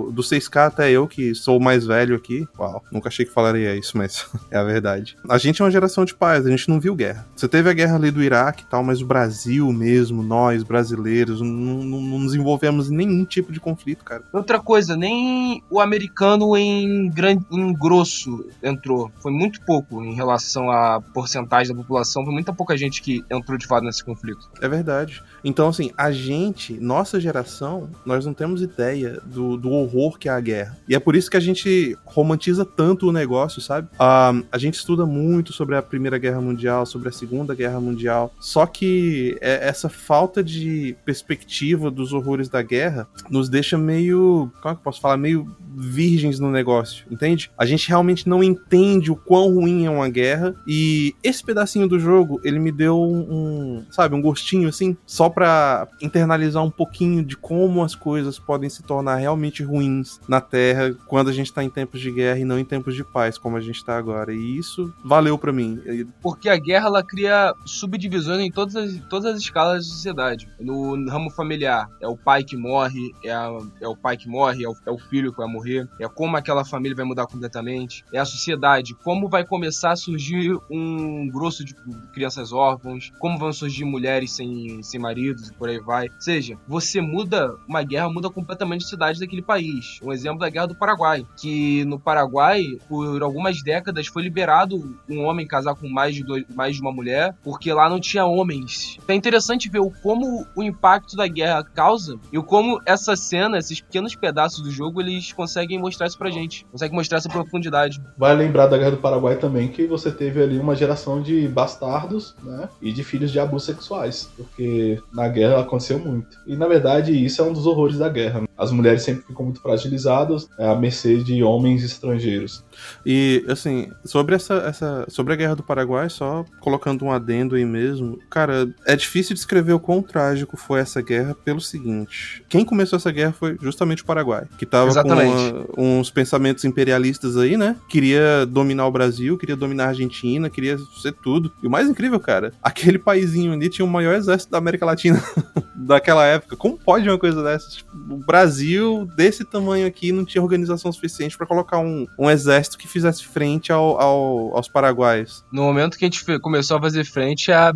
o- 0.09 0.13
do 0.13 0.23
6K 0.23 0.67
até 0.67 0.91
eu, 0.91 1.07
que 1.07 1.35
sou 1.35 1.59
o 1.59 1.63
mais 1.63 1.87
velho 1.87 2.17
aqui, 2.17 2.47
uau, 2.59 2.83
nunca 2.91 3.09
achei 3.09 3.25
que 3.25 3.33
falaria 3.33 3.75
isso, 3.77 3.97
mas 3.97 4.27
é 4.51 4.57
a 4.57 4.65
verdade. 4.65 5.17
A 5.29 5.39
gente 5.39 5.61
é 5.63 5.65
uma 5.65 5.71
geração 5.71 6.05
de 6.05 6.15
paz, 6.15 6.47
a 6.47 6.51
gente 6.51 6.69
não 6.69 6.81
viu 6.81 6.95
guerra. 6.95 7.27
Você 7.37 7.47
teve 7.49 7.69
a 7.71 7.73
guerra 7.73 7.97
ali 7.97 8.11
do 8.11 8.23
Iraque 8.23 8.65
e 8.65 8.67
tal, 8.67 8.83
mas 8.83 9.01
o 9.01 9.07
Brasil 9.07 9.73
mesmo, 9.73 10.23
nós 10.23 10.63
brasileiros, 10.63 11.41
não, 11.41 11.49
não, 11.49 12.01
não 12.01 12.19
nos 12.21 12.35
envolvemos 12.35 12.91
em 12.91 12.97
nenhum 12.97 13.25
tipo 13.25 13.53
de 13.53 13.61
conflito, 13.61 14.05
cara. 14.05 14.23
Outra 14.33 14.59
coisa, 14.59 14.97
nem 14.97 15.63
o 15.77 15.81
americano 15.81 16.57
em, 16.57 17.09
grande, 17.11 17.45
em 17.51 17.73
grosso 17.73 18.47
entrou. 18.63 19.11
Foi 19.21 19.31
muito 19.31 19.61
pouco 19.63 20.03
em 20.03 20.15
relação 20.15 20.71
à 20.71 21.01
porcentagem 21.01 21.75
da 21.75 21.81
população. 21.83 22.25
Foi 22.25 22.33
muita 22.33 22.53
pouca 22.53 22.77
gente 22.77 23.03
que 23.03 23.23
entrou 23.31 23.59
de 23.59 23.67
fato 23.67 23.85
nesse 23.85 24.03
conflito. 24.05 24.49
É 24.61 24.69
verdade. 24.69 25.23
Então, 25.45 25.69
assim, 25.69 25.91
a 25.97 26.11
gente, 26.11 26.73
nossa 26.81 27.21
geração, 27.21 27.89
nós 28.05 28.25
não 28.25 28.33
temos 28.33 28.63
ideia 28.63 29.21
do, 29.25 29.57
do 29.57 29.71
horror 29.71 30.19
que 30.19 30.29
é 30.29 30.33
a 30.33 30.41
guerra. 30.41 30.79
E 30.89 30.95
é 30.95 30.99
por 30.99 31.15
isso 31.15 31.31
que 31.31 31.37
a 31.37 31.41
gente 31.41 31.97
romantiza 32.05 32.65
tanto 32.65 33.09
o 33.09 33.13
negócio, 33.13 33.61
sabe? 33.61 33.89
Ah, 33.99 34.33
a 34.51 34.59
gente 34.59 34.75
estuda 34.75 35.05
muito 35.05 35.53
sobre 35.53 35.77
a 35.77 35.83
Primeira 35.83 36.19
Guerra 36.19 36.41
Mundial, 36.41 36.87
sobre 36.87 37.09
a 37.09 37.13
Segunda 37.13 37.55
Guerra 37.55 37.81
Mundial. 37.81 38.33
Só 38.41 38.65
que 38.67 39.37
é- 39.41 39.69
essa 39.69 39.89
falta 39.89 40.43
de 40.43 40.97
perspectiva 41.05 41.91
dos 41.91 42.13
horrores 42.13 42.49
da 42.49 42.63
guerra 42.63 43.07
nos 43.29 43.49
deixa 43.49 43.77
meio. 43.77 44.51
Como 44.63 44.73
é 44.73 44.75
que 44.75 44.81
eu 44.81 44.85
posso 44.85 45.01
falar? 45.01 45.17
Meio 45.17 45.55
virgens 45.75 46.39
no 46.41 46.51
negócio, 46.51 47.05
entende? 47.11 47.51
A 47.59 47.65
gente 47.67 47.89
realmente 47.89 48.29
não 48.29 48.43
entende 48.43 49.11
o 49.11 49.17
quão 49.17 49.55
ruim 49.55 49.85
é 49.87 49.91
uma 49.91 50.09
guerra. 50.09 50.55
E 50.67 51.15
esse 51.23 51.43
pedacinho 51.45 51.89
do 51.89 51.99
jogo, 51.99 52.41
ele 52.45 52.59
me 52.59 52.71
deu 52.73 53.01
um, 53.01 53.85
sabe, 53.91 54.15
um 54.15 54.21
gostinho 54.23 54.69
assim, 54.69 54.97
só 55.07 55.29
pra 55.29 55.87
internalizar 56.01 56.63
um 56.65 56.71
pouquinho 56.71 57.25
de 57.25 57.37
como 57.37 57.83
as 57.83 57.95
coisas 57.95 58.39
podem 58.39 58.69
se 58.71 58.83
tornar 58.83 59.17
realmente 59.17 59.63
ruins 59.63 60.21
na 60.29 60.41
Terra 60.41 60.95
quando 61.07 61.29
a 61.31 61.33
gente 61.33 61.53
tá 61.53 61.63
em 61.63 61.71
tempos 61.71 62.01
de 62.01 62.11
guerra 62.11 62.39
e 62.39 62.45
não 62.45 62.59
em 62.59 62.65
tempos 62.65 62.95
de 62.95 63.05
paz, 63.05 63.39
como 63.39 63.57
a 63.57 63.61
gente 63.61 63.85
tá 63.85 63.97
agora. 63.97 64.33
E 64.33 64.59
isso 64.59 64.93
valeu 65.05 65.37
pra 65.39 65.53
mim. 65.53 65.81
Porque 66.23 66.49
a 66.49 66.57
guerra 66.57 66.87
ela 66.87 67.03
cria 67.03 67.53
subdivisões 67.65 68.41
em 68.41 68.51
todas 68.51 68.77
as, 68.77 68.97
todas 69.09 69.35
as 69.35 69.41
escalas 69.41 69.87
da 69.87 69.93
sociedade. 69.93 70.49
No 70.61 70.93
ramo 71.09 71.31
familiar, 71.31 71.89
é 72.01 72.09
o 72.09 72.17
pai 72.17 72.43
que 72.45 72.57
morre, 72.57 73.13
é, 73.25 73.33
a- 73.33 73.59
é 73.81 73.89
o 73.89 73.97
pai 73.97 74.17
que 74.17 74.29
morre, 74.29 74.65
é 74.65 74.69
o, 74.69 74.75
é 74.87 74.91
o 74.91 74.99
filho 74.99 75.31
que 75.33 75.39
vai 75.39 75.47
morrer, 75.49 75.56
é 76.01 76.09
como 76.09 76.37
aquela 76.37 76.65
família 76.65 76.97
vai 76.97 77.05
mudar 77.05 77.27
completamente, 77.27 78.05
é 78.13 78.19
a 78.19 78.25
sociedade, 78.25 78.95
como 78.95 79.29
vai 79.29 79.45
começar 79.45 79.93
a 79.93 79.97
surgir 79.97 80.57
um 80.71 81.29
grosso 81.29 81.65
de 81.65 81.75
crianças 82.13 82.53
órfãos, 82.53 83.13
como 83.19 83.39
vão 83.39 83.53
surgir 83.53 83.85
mulheres 83.85 84.33
sem, 84.33 84.83
sem 84.83 85.01
maridos 85.01 85.49
e 85.49 85.55
por 85.55 85.69
aí 85.69 85.79
vai. 85.79 86.09
Ou 86.09 86.21
seja, 86.21 86.57
você 86.67 87.01
muda, 87.01 87.55
uma 87.69 87.83
guerra 87.83 88.09
muda 88.09 88.31
completamente 88.31 88.81
a 88.81 88.85
sociedade 88.85 89.21
daquele 89.21 89.43
país. 89.43 89.99
Um 90.03 90.13
exemplo 90.13 90.39
da 90.39 90.49
Guerra 90.49 90.67
do 90.67 90.75
Paraguai, 90.75 91.27
que 91.37 91.85
no 91.85 91.99
Paraguai, 91.99 92.65
por 92.89 93.23
algumas 93.23 93.63
décadas, 93.63 94.07
foi 94.07 94.23
liberado 94.23 94.97
um 95.09 95.25
homem 95.25 95.47
casar 95.47 95.75
com 95.75 95.89
mais 95.89 96.15
de, 96.15 96.23
dois, 96.23 96.45
mais 96.55 96.77
de 96.77 96.83
uma 96.83 96.93
mulher, 96.93 97.35
porque 97.43 97.73
lá 97.73 97.89
não 97.89 98.01
tinha 98.01 98.25
homens. 98.25 98.99
É 99.07 99.15
interessante 99.15 99.69
ver 99.69 99.81
o 99.81 99.91
como 99.91 100.47
o 100.55 100.63
impacto 100.63 101.17
da 101.17 101.27
guerra 101.27 101.65
causa 101.65 102.19
e 102.33 102.39
o 102.39 102.43
como 102.43 102.81
essa 102.87 103.17
cena, 103.17 103.59
esses 103.59 103.81
pequenos 103.81 104.15
pedaços 104.15 104.63
do 104.63 104.71
jogo, 104.71 105.01
eles 105.01 105.33
conseguem 105.33 105.46
mostrar 105.79 106.07
isso 106.07 106.19
pra 106.19 106.31
gente. 106.31 106.67
Conseguem 106.71 106.97
mostrar 106.97 107.19
essa 107.19 107.29
profundidade. 107.29 108.01
Vai 108.17 108.35
lembrar 108.35 108.67
da 108.67 108.77
Guerra 108.77 108.93
do 108.93 108.97
Paraguai 108.99 109.37
também 109.37 109.69
que 109.69 109.87
você 109.87 110.11
teve 110.11 110.43
ali 110.43 110.59
uma 110.59 110.75
geração 110.75 111.23
de 111.23 111.47
bastardos, 111.49 112.35
né? 112.43 112.69
E 112.81 112.93
de 112.93 113.03
filhos 113.05 113.31
de 113.31 113.39
abusos 113.41 113.67
sexuais. 113.67 114.29
Porque 114.37 115.01
na 115.13 115.29
guerra 115.29 115.61
aconteceu 115.61 115.99
muito. 115.99 116.37
E 116.47 116.57
na 116.57 116.67
verdade, 116.67 117.13
isso 117.13 117.41
é 117.41 117.45
um 117.45 117.53
dos 117.53 117.67
horrores 117.67 117.99
da 117.99 118.09
guerra. 118.09 118.41
né? 118.41 118.47
As 118.57 118.71
mulheres 118.71 119.03
sempre 119.03 119.25
ficam 119.27 119.45
muito 119.45 119.61
fragilizadas 119.61 120.49
é, 120.59 120.67
à 120.69 120.75
mercê 120.75 121.19
de 121.19 121.43
homens 121.43 121.85
estrangeiros. 121.85 122.65
E, 123.05 123.45
assim, 123.49 123.91
sobre 124.05 124.35
essa, 124.35 124.55
essa. 124.55 125.05
Sobre 125.09 125.35
a 125.35 125.37
Guerra 125.37 125.57
do 125.57 125.63
Paraguai, 125.63 126.09
só 126.09 126.45
colocando 126.61 127.05
um 127.05 127.13
adendo 127.13 127.55
aí 127.55 127.65
mesmo. 127.65 128.19
Cara, 128.31 128.69
é 128.87 128.97
difícil 128.97 129.35
descrever 129.35 129.73
o 129.75 129.81
quão 129.81 130.03
trágico 130.03 130.57
foi 130.57 130.81
essa 130.81 131.03
guerra 131.03 131.35
pelo 131.45 131.61
seguinte. 131.61 132.43
Quem 132.49 132.65
começou 132.65 132.97
essa 132.97 133.11
guerra 133.13 133.33
foi 133.33 133.57
justamente 133.61 134.03
o 134.03 134.07
Paraguai. 134.07 134.45
Que 134.59 134.65
tava 134.65 134.89
Exatamente. 134.89 135.26
com 135.26 135.26
uma- 135.29 135.67
uns 135.77 136.11
pensamentos 136.11 136.65
imperialistas 136.65 137.37
aí, 137.37 137.57
né? 137.57 137.77
Queria 137.89 138.47
dominar 138.47 138.87
o 138.87 138.91
Brasil, 138.91 139.37
queria 139.39 139.57
dominar 139.57 139.85
a 139.85 139.89
Argentina, 139.89 140.49
queria 140.51 140.79
ser 141.01 141.13
tudo. 141.13 141.53
E 141.63 141.67
o 141.67 141.71
mais 141.71 141.89
incrível, 141.89 142.19
cara, 142.21 142.53
aquele 142.63 142.99
paizinho 142.99 143.53
ali 143.53 143.69
tinha 143.69 143.85
o 143.85 143.89
maior 143.89 144.15
exército 144.15 144.51
da 144.53 144.59
América 144.59 144.87
Latina 144.87 145.23
daquela 145.77 146.25
época. 146.25 146.57
Como 146.57 146.77
pode 146.79 147.09
uma 147.09 147.19
coisa 147.19 147.43
dessas? 147.43 147.75
Tipo, 147.77 147.91
o 148.15 148.17
Brasil, 148.19 149.09
desse 149.17 149.45
tamanho 149.45 149.87
aqui, 149.87 150.13
não 150.13 150.25
tinha 150.25 150.43
organização 150.43 150.91
suficiente 150.93 151.37
pra 151.37 151.47
colocar 151.47 151.79
um, 151.79 152.07
um 152.19 152.31
exército 152.31 152.79
que 152.79 152.89
fizesse 152.89 153.25
frente 153.27 153.73
ao, 153.73 154.01
ao- 154.01 154.57
aos 154.57 154.69
paraguaios. 154.69 155.45
No 155.53 155.63
momento 155.63 155.97
que 155.99 156.05
a 156.05 156.09
gente 156.09 156.25
começou 156.41 156.77
a 156.77 156.81
fazer 156.81 157.05
frente, 157.05 157.51
a, 157.53 157.73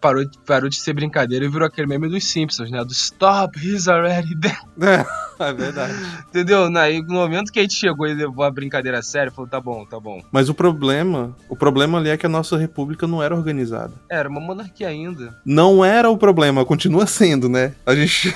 parou, 0.00 0.24
parou 0.46 0.68
de 0.68 0.76
ser 0.80 0.92
brincadeira 0.92 1.44
e 1.44 1.48
virou 1.48 1.66
aquele 1.66 1.86
meme 1.86 2.08
dos 2.08 2.24
Simpsons, 2.24 2.70
né? 2.70 2.84
Do 2.84 2.92
Stop, 2.92 3.58
he's 3.58 3.88
already 3.88 4.34
dead. 4.34 4.56
É, 4.80 5.04
é 5.50 5.52
verdade. 5.52 5.92
Entendeu? 6.28 6.67
Na- 6.70 6.88
e 6.90 7.00
no 7.02 7.14
momento 7.14 7.52
que 7.52 7.58
a 7.58 7.62
gente 7.62 7.74
chegou 7.74 8.06
e 8.06 8.14
levou 8.14 8.44
a 8.44 8.50
brincadeira 8.50 8.98
a 8.98 9.02
sério, 9.02 9.32
falou, 9.32 9.48
tá 9.48 9.60
bom, 9.60 9.84
tá 9.84 9.98
bom. 9.98 10.22
Mas 10.32 10.48
o 10.48 10.54
problema, 10.54 11.34
o 11.48 11.56
problema 11.56 11.98
ali 11.98 12.08
é 12.10 12.16
que 12.16 12.26
a 12.26 12.28
nossa 12.28 12.56
república 12.56 13.06
não 13.06 13.22
era 13.22 13.34
organizada. 13.34 13.92
Era 14.10 14.28
uma 14.28 14.40
monarquia 14.40 14.88
ainda. 14.88 15.36
Não 15.44 15.84
era 15.84 16.10
o 16.10 16.16
problema, 16.18 16.64
continua 16.64 17.06
sendo, 17.06 17.48
né? 17.48 17.74
A 17.86 17.94
gente. 17.94 18.34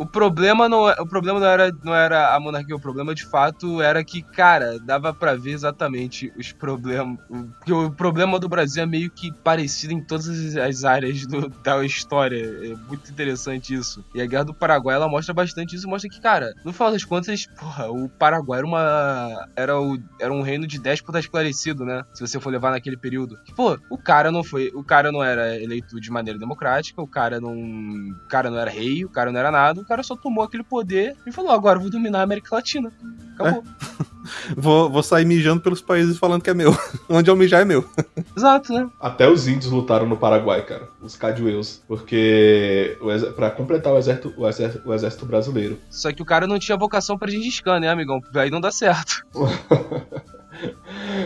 O 0.00 0.06
problema 0.06 0.66
não, 0.66 0.88
é- 0.88 0.94
o 0.98 1.06
problema 1.06 1.38
não 1.38 1.46
era, 1.46 1.70
não 1.84 1.94
era 1.94 2.34
a 2.34 2.40
monarquia, 2.40 2.74
o 2.74 2.80
problema 2.80 3.14
de 3.14 3.28
fato 3.28 3.82
era 3.82 4.02
que, 4.02 4.22
cara, 4.22 4.78
dava 4.86 5.12
pra 5.12 5.34
ver 5.36 5.50
exatamente 5.50 6.32
os 6.38 6.52
problemas. 6.54 7.18
Porque 7.58 7.72
o 7.72 7.90
problema 7.90 8.38
do 8.38 8.48
Brasil 8.48 8.82
é 8.82 8.86
meio 8.86 9.10
que 9.14 9.30
parecido 9.44 9.92
em 9.92 10.02
todas 10.02 10.26
as- 10.26 10.56
as 10.56 10.84
áreas 10.84 11.26
do- 11.26 11.50
da 11.62 11.84
história. 11.84 12.38
É 12.40 12.74
muito 12.88 13.10
interessante 13.12 13.74
isso. 13.74 14.02
E 14.14 14.22
a 14.22 14.26
Guerra 14.26 14.44
do 14.46 14.54
Paraguai 14.54 14.96
ela 14.96 15.06
mostra 15.06 15.34
bastante 15.34 15.76
isso, 15.76 15.86
mostra 15.86 16.08
que, 16.08 16.18
cara, 16.20 16.50
no 16.64 16.72
final 16.72 16.90
das 16.92 17.04
contas, 17.04 17.42
porra, 17.58 17.90
o 17.90 18.08
Paraguai 18.18 18.60
era 18.60 18.66
uma. 18.66 19.44
Era, 19.54 19.78
o, 19.78 19.98
era 20.18 20.32
um 20.32 20.40
reino 20.40 20.66
de 20.66 20.80
déspota 20.80 21.18
esclarecido, 21.18 21.84
né? 21.84 22.02
Se 22.14 22.26
você 22.26 22.40
for 22.40 22.50
levar 22.50 22.70
naquele 22.70 22.96
período. 22.96 23.36
Pô, 23.54 23.76
o 23.90 23.98
cara 23.98 24.32
não 24.32 24.42
foi. 24.42 24.70
O 24.74 24.82
cara 24.82 25.12
não 25.12 25.22
era 25.22 25.60
eleito 25.60 26.00
de 26.00 26.10
maneira 26.10 26.38
democrática, 26.38 27.02
o 27.02 27.06
cara 27.08 27.38
não. 27.38 27.52
O 27.52 28.28
cara 28.30 28.50
não 28.50 28.58
era 28.58 28.70
rei, 28.70 29.04
o 29.04 29.10
cara 29.10 29.30
não 29.30 29.38
era 29.38 29.50
nada, 29.50 29.84
cara 29.90 30.04
só 30.04 30.14
tomou 30.14 30.44
aquele 30.44 30.62
poder 30.62 31.16
e 31.26 31.32
falou: 31.32 31.50
agora 31.50 31.76
eu 31.76 31.82
vou 31.82 31.90
dominar 31.90 32.20
a 32.20 32.22
América 32.22 32.54
Latina. 32.54 32.92
Acabou. 33.34 33.64
É. 33.64 34.54
vou, 34.56 34.88
vou 34.88 35.02
sair 35.02 35.24
mijando 35.24 35.60
pelos 35.60 35.82
países 35.82 36.16
falando 36.16 36.42
que 36.42 36.50
é 36.50 36.54
meu. 36.54 36.72
Onde 37.10 37.28
eu 37.28 37.34
mijar 37.34 37.62
é 37.62 37.64
meu. 37.64 37.84
Exato, 38.36 38.72
né? 38.72 38.88
Até 39.00 39.28
os 39.28 39.48
índios 39.48 39.72
lutaram 39.72 40.06
no 40.06 40.16
Paraguai, 40.16 40.64
cara. 40.64 40.88
Os 41.02 41.16
Cadueus. 41.16 41.82
Porque. 41.88 42.96
para 43.34 43.50
completar 43.50 43.92
o 43.92 43.98
exército, 43.98 44.32
o 44.36 44.46
exército, 44.46 44.88
o 44.88 44.94
exército 44.94 45.26
brasileiro. 45.26 45.76
Só 45.90 46.12
que 46.12 46.22
o 46.22 46.26
cara 46.26 46.46
não 46.46 46.58
tinha 46.58 46.78
vocação 46.78 47.18
pra 47.18 47.28
Gengis 47.28 47.60
Khan, 47.60 47.80
né, 47.80 47.88
amigão? 47.88 48.20
Aí 48.36 48.50
não 48.50 48.60
dá 48.60 48.70
certo. 48.70 49.26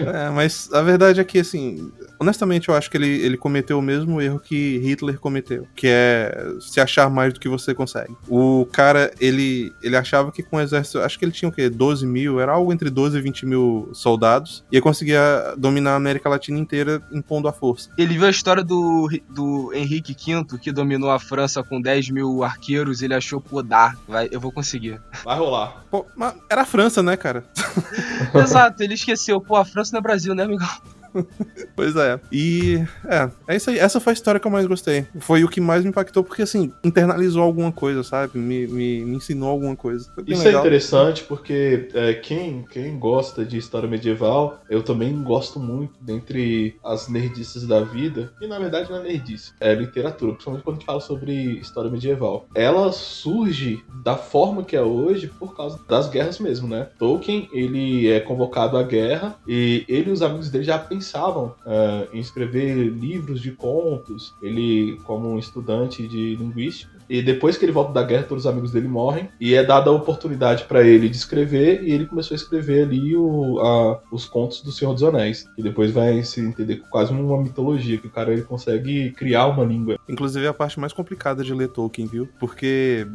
É, 0.07 0.31
mas 0.31 0.73
a 0.73 0.81
verdade 0.81 1.21
é 1.21 1.25
que, 1.25 1.41
assim, 1.41 1.93
honestamente, 2.19 2.69
eu 2.69 2.75
acho 2.75 2.91
que 2.91 2.97
ele, 2.97 3.09
ele 3.09 3.37
cometeu 3.37 3.79
o 3.79 3.83
mesmo 3.83 4.21
erro 4.21 4.39
que 4.39 4.79
Hitler 4.79 5.19
cometeu, 5.19 5.67
que 5.75 5.87
é 5.89 6.55
se 6.61 6.81
achar 6.81 7.11
mais 7.11 7.33
do 7.33 7.41
que 7.41 7.49
você 7.49 7.75
consegue. 7.75 8.15
O 8.29 8.67
cara, 8.73 9.13
ele, 9.21 9.73
ele 9.83 9.97
achava 9.97 10.33
que 10.33 10.43
com 10.43 10.57
o 10.57 10.61
exército, 10.61 10.99
acho 11.01 11.19
que 11.19 11.25
ele 11.25 11.33
tinha 11.33 11.49
o 11.49 11.53
quê? 11.53 11.69
12 11.69 12.07
mil, 12.07 12.41
era 12.41 12.53
algo 12.53 12.73
entre 12.73 12.91
12 12.91 13.19
e 13.19 13.21
20 13.21 13.47
mil 13.47 13.91
soldados, 13.93 14.65
e 14.71 14.77
ele 14.77 14.83
conseguia 14.83 15.55
dominar 15.57 15.93
a 15.93 15.97
América 15.97 16.29
Latina 16.29 16.59
inteira 16.59 17.03
impondo 17.13 17.49
a 17.49 17.53
força. 17.53 17.91
Ele 17.97 18.15
viu 18.15 18.27
a 18.27 18.31
história 18.31 18.63
do, 18.63 19.09
do 19.31 19.73
Henrique 19.75 20.15
V, 20.15 20.59
que 20.59 20.73
dominou 20.73 21.11
a 21.11 21.19
França 21.19 21.63
com 21.63 21.81
10 21.81 22.11
mil 22.11 22.43
arqueiros, 22.43 23.03
ele 23.03 23.15
achou, 23.15 23.41
pô, 23.41 23.63
dá, 23.63 23.95
vai, 24.07 24.29
eu 24.31 24.41
vou 24.41 24.53
conseguir. 24.53 25.01
Vai 25.25 25.39
rolar. 25.39 25.85
Pô, 25.91 26.07
mas 26.17 26.35
era 26.51 26.63
a 26.63 26.67
França, 26.67 27.03
né, 27.03 27.17
cara? 27.17 27.45
Exato, 28.35 28.83
ele 28.83 28.95
esqueceu, 28.95 29.41
pô, 29.41 29.57
a 29.57 29.65
França 29.65 29.93
não 29.93 29.99
é 29.99 30.03
Brasil, 30.03 30.35
né, 30.35 30.45
amigão? 30.45 30.69
pois 31.77 31.97
é. 31.97 32.21
E 32.33 32.83
é, 33.07 33.31
é 33.49 33.57
isso 33.57 33.71
aí. 33.71 33.79
Essa 33.79 34.01
foi 34.01 34.13
a 34.13 34.15
história 34.15 34.41
que 34.41 34.47
eu 34.47 34.51
mais 34.51 34.67
gostei. 34.67 35.07
Foi 35.21 35.45
o 35.45 35.49
que 35.49 35.61
mais 35.61 35.83
me 35.83 35.91
impactou, 35.91 36.25
porque 36.25 36.43
assim, 36.43 36.73
internalizou 36.83 37.43
alguma 37.43 37.73
coisa, 37.73 38.03
sabe? 38.03 38.39
Me, 38.39 38.67
me, 38.67 39.05
me 39.05 39.17
ensinou 39.17 39.49
alguma 39.49 39.77
coisa. 39.77 40.13
Isso 40.27 40.43
é 40.43 40.47
legal. 40.47 40.63
é 40.63 40.67
interessante 40.67 41.25
porque 41.25 41.89
é, 41.95 42.15
quem, 42.15 42.65
quem 42.71 42.99
gosta 42.99 43.45
de 43.45 43.57
história 43.57 43.89
medieval, 43.89 44.61
eu 44.69 44.83
também 44.83 45.23
gosto 45.23 45.59
muito 45.61 45.95
dentre 46.01 46.77
as 46.85 47.09
nerdices 47.09 47.67
da 47.67 47.81
vida, 47.81 48.33
e 48.41 48.47
na 48.47 48.59
verdade 48.59 48.91
não 48.91 48.99
é 48.99 49.03
nerdice, 49.03 49.53
é 49.61 49.75
literatura, 49.75 50.33
principalmente 50.33 50.65
quando 50.65 50.77
a 50.77 50.79
gente 50.79 50.87
fala 50.87 51.01
sobre 51.01 51.33
história 51.59 51.91
medieval. 51.91 52.47
Ela 52.55 52.91
surge 52.93 53.83
da 54.03 54.17
forma 54.17 54.65
que 54.65 54.77
é 54.77 54.83
hoje 54.83 55.29
por 55.29 55.57
causa 55.57 55.81
das 55.89 56.09
guerras 56.09 56.39
mesmo, 56.39 56.69
né? 56.69 56.89
Tolkien, 56.99 57.49
ele 57.53 58.09
é 58.09 58.21
convocado 58.21 58.77
à 58.77 58.83
guerra 58.83 59.37
e 59.47 59.85
ele 59.89 60.11
e 60.11 60.13
os 60.13 60.23
amigos 60.23 60.51
dele 60.51 60.65
já 60.65 60.79
pensaram 60.79 61.04
pensavam 61.05 61.55
uh, 61.67 62.09
em 62.13 62.19
escrever 62.19 62.89
livros 62.89 63.41
de 63.41 63.53
contos. 63.53 64.35
Ele, 64.41 64.99
como 65.05 65.29
um 65.29 65.39
estudante 65.39 66.09
de 66.09 66.35
linguística, 66.35 66.94
e 67.09 67.23
depois 67.23 67.57
que 67.57 67.65
ele 67.65 67.73
volta 67.73 67.93
da 67.93 68.03
guerra, 68.03 68.25
todos 68.25 68.45
os 68.45 68.51
amigos 68.51 68.71
dele 68.71 68.89
morrem. 68.89 69.29
E 69.41 69.55
é 69.55 69.63
dada 69.63 69.91
a 69.91 69.93
oportunidade 69.93 70.65
para 70.65 70.83
ele 70.83 71.09
de 71.09 71.17
escrever. 71.17 71.83
E 71.83 71.93
ele 71.93 72.07
começou 72.07 72.35
a 72.35 72.37
escrever 72.37 72.85
ali 72.85 73.17
o, 73.17 73.59
a, 73.61 74.01
os 74.13 74.25
contos 74.25 74.63
do 74.63 74.73
Senhor 74.73 74.93
dos 74.93 75.03
Anéis. 75.03 75.47
E 75.57 75.63
depois 75.63 75.91
vai 75.91 76.23
se 76.23 76.41
entender 76.41 76.83
quase 76.91 77.13
uma 77.13 77.43
mitologia, 77.43 77.99
que 77.99 78.07
o 78.07 78.11
cara 78.11 78.33
ele 78.33 78.43
consegue 78.43 79.11
criar 79.13 79.47
uma 79.47 79.65
língua. 79.65 79.99
Inclusive 80.09 80.47
é 80.47 80.49
a 80.49 80.55
parte 80.55 80.79
mais 80.81 80.93
complicada 80.93 81.43
de 81.43 81.53
ler 81.53 81.69
Tolkien, 81.69 82.07
viu? 82.07 82.29
Porque 82.39 83.07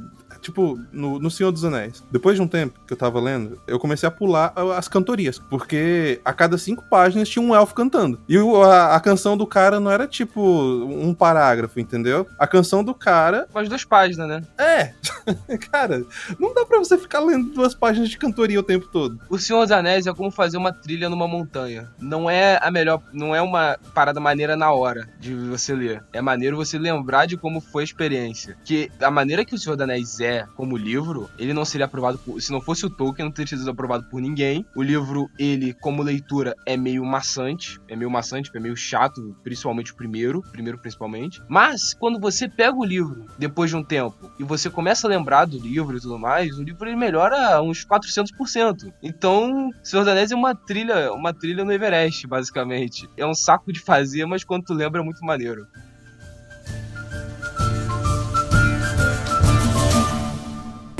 tipo, 0.42 0.80
no, 0.92 1.20
no 1.20 1.30
Senhor 1.30 1.52
dos 1.52 1.64
Anéis. 1.64 2.04
Depois 2.12 2.36
de 2.36 2.42
um 2.42 2.48
tempo 2.48 2.80
que 2.86 2.94
eu 2.94 2.98
tava 2.98 3.20
lendo, 3.20 3.60
eu 3.68 3.80
comecei 3.80 4.08
a 4.08 4.12
pular 4.12 4.54
as 4.78 4.88
cantorias. 4.88 5.40
Porque 5.40 6.20
a 6.24 6.34
cada 6.34 6.58
cinco 6.58 6.84
páginas 6.90 7.30
tinha 7.30 7.44
um 7.44 7.54
elfo 7.54 7.76
cantando. 7.76 8.20
E 8.28 8.38
o, 8.38 8.62
a, 8.62 8.96
a, 8.96 9.00
canção 9.00 9.38
do 9.38 9.46
cara 9.46 9.80
não 9.80 9.92
era 9.92 10.08
tipo 10.08 10.42
um 10.42 11.14
parágrafo, 11.14 11.80
entendeu? 11.80 12.26
A 12.38 12.48
canção 12.48 12.84
do 12.84 12.94
cara. 12.94 13.48
Umas 13.54 13.70
duas 13.80 13.84
páginas, 13.86 14.28
né? 14.28 14.44
É. 14.58 14.94
cara, 15.72 16.04
não 16.40 16.54
dá 16.54 16.66
pra 16.66 16.80
você 16.80 16.98
ficar 16.98 17.20
lendo 17.20 17.52
duas 17.52 17.74
páginas 17.74 18.10
de 18.10 18.18
cantoria 18.18 18.60
o 18.60 18.64
tempo 18.64 18.88
todo. 18.88 19.20
O 19.30 19.38
Senhor 19.38 19.62
dos 19.62 19.72
Anéis 19.72 20.08
é 20.08 20.14
como 20.14 20.32
fazer 20.32 20.58
uma 20.58 20.74
trilha 20.74 21.10
numa 21.10 21.28
montanha. 21.28 21.90
Não 22.00 22.30
é 22.30 22.60
a 22.62 22.72
melhor. 22.72 23.02
Não 23.14 23.36
é 23.36 23.42
uma 23.42 23.78
parada 23.94 24.20
maneira 24.20 24.56
na 24.56 24.72
hora 24.72 25.08
de 25.20 25.34
você 25.34 25.74
ler. 25.74 26.04
É 26.14 26.22
maneiro 26.22 26.58
você 26.58 26.78
lembrar 26.78 27.26
de 27.26 27.38
como 27.38 27.62
foi 27.62 27.84
a 27.84 27.86
experiência. 27.86 28.58
Que 28.64 28.92
a 29.02 29.12
maneira 29.12 29.46
que 29.46 29.56
o 29.56 29.58
Senhor 29.58 29.76
dos 29.76 29.84
Anéis 29.84 30.20
é 30.20 30.46
como 30.56 30.78
livro, 30.78 31.30
ele 31.38 31.54
não 31.54 31.66
seria 31.66 31.86
aprovado 31.86 32.18
por. 32.18 32.42
Se 32.42 32.52
não 32.52 32.62
fosse 32.62 32.86
o 32.86 32.90
Tolkien, 32.90 33.26
não 33.26 33.32
teria 33.32 33.58
sido 33.58 33.70
aprovado 33.70 34.06
por 34.06 34.22
ninguém. 34.22 34.66
O 34.76 34.82
livro, 34.82 35.30
ele, 35.38 35.74
como 35.74 36.04
leitura, 36.04 36.56
é 36.66 36.76
meio 36.76 37.06
maçante. 37.06 37.80
É 37.88 37.96
meio 37.96 38.10
maçante, 38.10 38.52
é 38.54 38.60
meio 38.60 38.76
chato, 38.76 39.36
principalmente 39.44 39.92
o 39.92 39.96
primeiro. 39.96 40.42
Primeiro, 40.52 40.78
principalmente. 40.78 41.42
Mas, 41.48 41.94
quando 41.94 42.20
você 42.20 42.48
pega 42.48 42.76
o 42.76 42.84
livro, 42.84 43.26
depois 43.38 43.69
de 43.70 43.76
um 43.76 43.84
tempo, 43.84 44.32
e 44.38 44.44
você 44.44 44.70
começa 44.70 45.08
a 45.08 45.10
lembrar 45.10 45.46
do 45.46 45.58
livro 45.58 45.98
e 45.98 46.02
tudo 46.02 46.18
mais, 46.18 46.58
o 46.58 46.64
livro 46.64 46.88
ele 46.88 46.96
melhora 46.96 47.62
uns 47.62 47.86
400%. 47.86 48.92
Então, 49.02 49.72
Senhor 49.84 50.04
dos 50.04 50.12
Anéis 50.12 50.32
é 50.32 50.36
uma 50.36 50.54
trilha, 50.56 51.14
uma 51.14 51.34
trilha 51.34 51.64
no 51.64 51.72
Everest, 51.72 52.28
basicamente. 52.28 53.10
É 53.16 53.26
um 53.26 53.34
saco 53.34 53.72
de 53.72 53.80
fazer, 53.80 54.26
mas 54.26 54.44
quando 54.44 54.66
tu 54.66 54.74
lembra 54.74 55.02
é 55.02 55.04
muito 55.04 55.24
maneiro. 55.24 55.68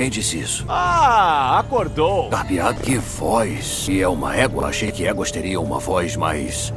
Quem 0.00 0.08
disse 0.08 0.38
isso? 0.38 0.64
Ah, 0.66 1.58
acordou! 1.58 2.30
Carpeado, 2.30 2.80
que 2.80 2.96
voz! 2.96 3.86
E 3.86 4.00
é 4.00 4.08
uma 4.08 4.34
égua? 4.34 4.68
Achei 4.68 4.90
que 4.90 5.06
éguas 5.06 5.30
teriam 5.30 5.62
uma 5.62 5.78
voz 5.78 6.16
mais... 6.16 6.72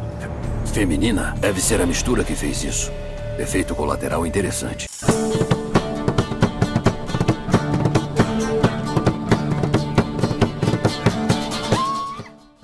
feminina. 0.73 1.33
Deve 1.39 1.61
ser 1.61 1.79
a 1.79 1.85
mistura 1.85 2.25
que 2.25 2.35
fez 2.35 2.65
isso. 2.65 2.91
Efeito 3.39 3.73
colateral 3.73 4.27
interessante. 4.27 4.89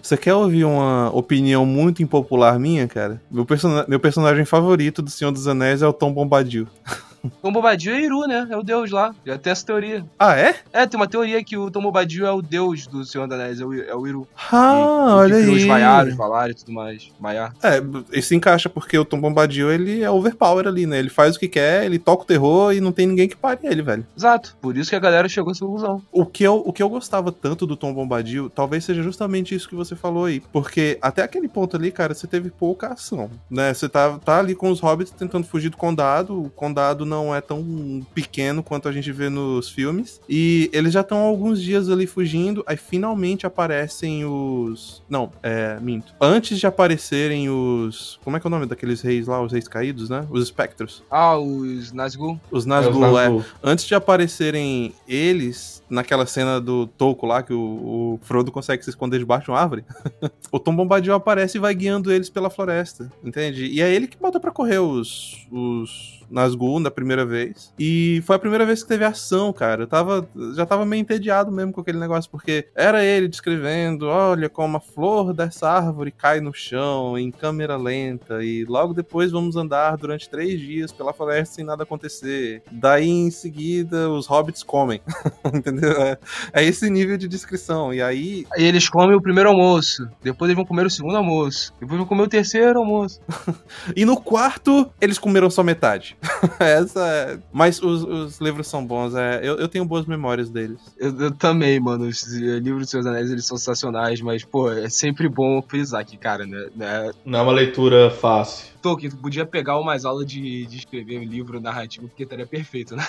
Você 0.09 0.17
quer 0.17 0.33
ouvir 0.33 0.65
uma 0.65 1.15
opinião 1.15 1.67
muito 1.67 2.01
impopular 2.01 2.57
minha, 2.57 2.87
cara? 2.87 3.21
Meu, 3.29 3.45
person 3.45 3.85
meu 3.87 3.99
personagem 3.99 4.43
favorito 4.43 5.03
do 5.03 5.11
Senhor 5.11 5.29
dos 5.29 5.47
Anéis 5.47 5.83
é 5.83 5.87
o 5.87 5.93
Tom 5.93 6.11
Bombadil. 6.11 6.67
Tom 7.41 7.51
Bombadil 7.51 7.93
é 7.93 8.01
Iru, 8.01 8.27
né? 8.27 8.47
É 8.49 8.57
o 8.57 8.63
deus 8.63 8.91
lá. 8.91 9.13
Já 9.25 9.37
tem 9.37 9.51
essa 9.51 9.65
teoria. 9.65 10.05
Ah, 10.17 10.37
é? 10.37 10.55
É, 10.71 10.85
tem 10.85 10.99
uma 10.99 11.07
teoria 11.07 11.43
que 11.43 11.57
o 11.57 11.69
Tom 11.69 11.81
Bombadil 11.81 12.25
é 12.25 12.31
o 12.31 12.41
deus 12.41 12.87
do 12.87 13.05
Senhor 13.05 13.27
dos 13.27 13.37
Anéis, 13.37 13.59
é 13.59 13.65
o, 13.65 13.73
é 13.73 13.95
o 13.95 14.07
Iru. 14.07 14.27
Ah, 14.51 14.73
e, 14.73 15.13
olha 15.13 15.35
aí. 15.35 15.49
os 15.49 15.63
Vaiaros, 15.63 16.15
Valar 16.15 16.49
e 16.49 16.53
tudo 16.53 16.71
mais. 16.71 17.11
Maiar. 17.19 17.53
É, 17.63 17.81
isso 18.17 18.33
encaixa 18.33 18.69
porque 18.69 18.97
o 18.97 19.05
Tom 19.05 19.19
Bombadil, 19.19 19.71
ele 19.71 20.01
é 20.03 20.09
overpower 20.09 20.67
ali, 20.67 20.85
né? 20.85 20.99
Ele 20.99 21.09
faz 21.09 21.35
o 21.35 21.39
que 21.39 21.47
quer, 21.47 21.85
ele 21.85 21.99
toca 21.99 22.23
o 22.23 22.25
terror 22.25 22.73
e 22.73 22.81
não 22.81 22.91
tem 22.91 23.07
ninguém 23.07 23.27
que 23.27 23.35
pare 23.35 23.59
ele, 23.63 23.81
velho. 23.81 24.05
Exato. 24.15 24.55
Por 24.61 24.77
isso 24.77 24.89
que 24.89 24.95
a 24.95 24.99
galera 24.99 25.27
chegou 25.27 25.49
a 25.49 25.51
essa 25.51 25.65
conclusão. 25.65 26.01
O 26.11 26.25
que 26.25 26.43
eu, 26.43 26.63
o 26.65 26.71
que 26.71 26.81
eu 26.81 26.89
gostava 26.89 27.31
tanto 27.31 27.65
do 27.65 27.75
Tom 27.75 27.93
Bombadil, 27.93 28.49
talvez 28.49 28.83
seja 28.85 29.01
justamente 29.01 29.53
isso 29.55 29.67
que 29.67 29.75
você 29.75 29.95
falou 29.95 30.25
aí. 30.25 30.41
Porque 30.51 30.97
até 31.01 31.23
aquele 31.23 31.47
ponto 31.47 31.75
ali, 31.75 31.91
cara, 31.91 32.13
você 32.13 32.27
teve 32.27 32.49
pouca 32.49 32.93
ação, 32.93 33.29
né? 33.49 33.73
Você 33.73 33.89
tá, 33.89 34.17
tá 34.19 34.39
ali 34.39 34.55
com 34.55 34.69
os 34.69 34.79
hobbits 34.79 35.11
tentando 35.11 35.45
fugir 35.45 35.69
do 35.69 35.77
condado, 35.77 36.43
o 36.43 36.49
condado 36.49 37.05
não 37.09 37.33
é 37.35 37.41
tão 37.41 38.05
pequeno 38.13 38.61
quanto 38.63 38.87
a 38.87 38.91
gente 38.91 39.11
vê 39.11 39.27
nos 39.29 39.69
filmes. 39.69 40.21
E 40.29 40.69
eles 40.71 40.93
já 40.93 41.01
estão 41.01 41.17
alguns 41.17 41.61
dias 41.61 41.89
ali 41.89 42.05
fugindo, 42.05 42.63
aí 42.65 42.77
finalmente 42.77 43.45
aparecem 43.45 44.23
os. 44.25 45.03
Não, 45.09 45.31
é, 45.41 45.77
minto. 45.81 46.13
Antes 46.21 46.59
de 46.59 46.67
aparecerem 46.67 47.49
os. 47.49 48.19
Como 48.23 48.37
é 48.37 48.39
que 48.39 48.45
é 48.45 48.49
o 48.49 48.51
nome 48.51 48.65
daqueles 48.65 49.01
reis 49.01 49.27
lá, 49.27 49.41
os 49.41 49.51
reis 49.51 49.67
caídos, 49.67 50.09
né? 50.09 50.25
Os 50.29 50.43
espectros. 50.43 51.03
Ah, 51.09 51.37
os 51.37 51.91
Nazgûl. 51.91 52.39
Os 52.51 52.65
Nazgûl, 52.65 53.03
é. 53.03 53.07
Os 53.07 53.13
Nazgûl. 53.13 53.41
é. 53.41 53.45
Antes 53.63 53.85
de 53.85 53.95
aparecerem 53.95 54.93
eles, 55.07 55.83
naquela 55.89 56.25
cena 56.25 56.61
do 56.61 56.85
Toco 56.87 57.25
lá, 57.25 57.41
que 57.41 57.53
o, 57.53 57.59
o 57.59 58.19
Frodo 58.21 58.51
consegue 58.51 58.83
se 58.83 58.89
esconder 58.89 59.19
debaixo 59.19 59.45
de 59.45 59.51
uma 59.51 59.59
árvore, 59.59 59.83
o 60.51 60.59
Tom 60.59 60.75
Bombadil 60.75 61.13
aparece 61.13 61.57
e 61.57 61.61
vai 61.61 61.73
guiando 61.73 62.11
eles 62.11 62.29
pela 62.29 62.49
floresta, 62.49 63.11
entende? 63.23 63.65
E 63.65 63.81
é 63.81 63.93
ele 63.93 64.07
que 64.07 64.17
bota 64.17 64.39
pra 64.39 64.51
correr 64.51 64.79
os. 64.79 65.47
os 65.51 66.18
Nazgûl 66.29 66.81
da 66.81 66.91
primeira 66.91 67.25
vez. 67.25 67.73
E 67.79 68.21
foi 68.25 68.35
a 68.35 68.39
primeira 68.39 68.65
vez 68.65 68.83
que 68.83 68.89
teve 68.89 69.03
ação, 69.03 69.51
cara. 69.51 69.83
Eu 69.83 69.87
tava, 69.87 70.27
já 70.55 70.65
tava 70.65 70.85
meio 70.85 71.01
entediado 71.01 71.51
mesmo 71.51 71.73
com 71.73 71.81
aquele 71.81 71.99
negócio, 71.99 72.29
porque 72.29 72.67
era 72.75 73.03
ele 73.03 73.27
descrevendo: 73.27 74.07
olha 74.07 74.49
como 74.49 74.77
a 74.77 74.79
flor 74.79 75.33
dessa 75.33 75.69
árvore 75.69 76.11
cai 76.11 76.39
no 76.39 76.53
chão 76.53 77.17
em 77.17 77.31
câmera 77.31 77.77
lenta, 77.77 78.43
e 78.43 78.65
logo 78.65 78.93
depois 78.93 79.31
vamos 79.31 79.55
andar 79.55 79.97
durante 79.97 80.29
três 80.29 80.59
dias 80.59 80.91
pela 80.91 81.13
floresta 81.13 81.55
sem 81.55 81.65
nada 81.65 81.83
acontecer. 81.83 82.61
Daí 82.71 83.09
em 83.09 83.31
seguida 83.31 84.09
os 84.09 84.27
hobbits 84.27 84.63
comem. 84.63 85.01
Entendeu? 85.53 85.91
É, 85.91 86.17
é, 86.53 86.63
esse 86.63 86.89
nível 86.89 87.17
de 87.17 87.27
descrição. 87.27 87.93
E 87.93 88.01
aí. 88.01 88.45
Aí 88.51 88.63
eles 88.63 88.87
comem 88.89 89.15
o 89.15 89.21
primeiro 89.21 89.49
almoço, 89.49 90.07
depois 90.21 90.49
eles 90.49 90.55
vão 90.55 90.65
comer 90.65 90.85
o 90.85 90.89
segundo 90.89 91.17
almoço, 91.17 91.73
depois 91.79 91.97
vão 91.97 92.07
comer 92.07 92.23
o 92.23 92.27
terceiro 92.27 92.79
almoço. 92.79 93.19
e 93.95 94.05
no 94.05 94.19
quarto, 94.19 94.89
eles 94.99 95.17
comeram 95.17 95.49
só 95.49 95.63
metade. 95.63 96.17
Essa 96.59 97.07
é... 97.07 97.39
Mas 97.51 97.81
os, 97.81 98.03
os 98.03 98.39
livros 98.39 98.67
são 98.67 98.85
bons, 98.85 99.15
é... 99.15 99.39
eu, 99.43 99.55
eu 99.55 99.67
tenho 99.67 99.85
boas 99.85 100.05
memórias 100.05 100.49
deles. 100.49 100.79
Eu, 100.97 101.17
eu 101.19 101.31
também, 101.31 101.79
mano. 101.79 102.05
Os 102.05 102.23
eh, 102.33 102.59
livros 102.59 102.83
dos 102.83 102.89
Seus 102.89 103.05
Anéis, 103.05 103.31
eles 103.31 103.45
são 103.45 103.57
sensacionais, 103.57 104.21
mas, 104.21 104.43
pô, 104.43 104.71
é 104.71 104.89
sempre 104.89 105.27
bom 105.27 105.61
frisar 105.61 106.05
que, 106.05 106.17
cara, 106.17 106.45
né? 106.45 106.67
né 106.75 107.11
Não 107.25 107.39
é 107.39 107.41
uma 107.41 107.53
leitura 107.53 108.09
fácil. 108.09 108.69
Tolkien, 108.81 109.11
tu 109.11 109.17
podia 109.17 109.45
pegar 109.45 109.77
umas 109.77 110.05
aulas 110.05 110.25
de, 110.25 110.65
de 110.65 110.77
escrever 110.77 111.19
um 111.19 111.23
livro 111.23 111.59
narrativo, 111.59 112.07
porque 112.07 112.23
estaria 112.23 112.47
perfeito, 112.47 112.95
né? 112.95 113.05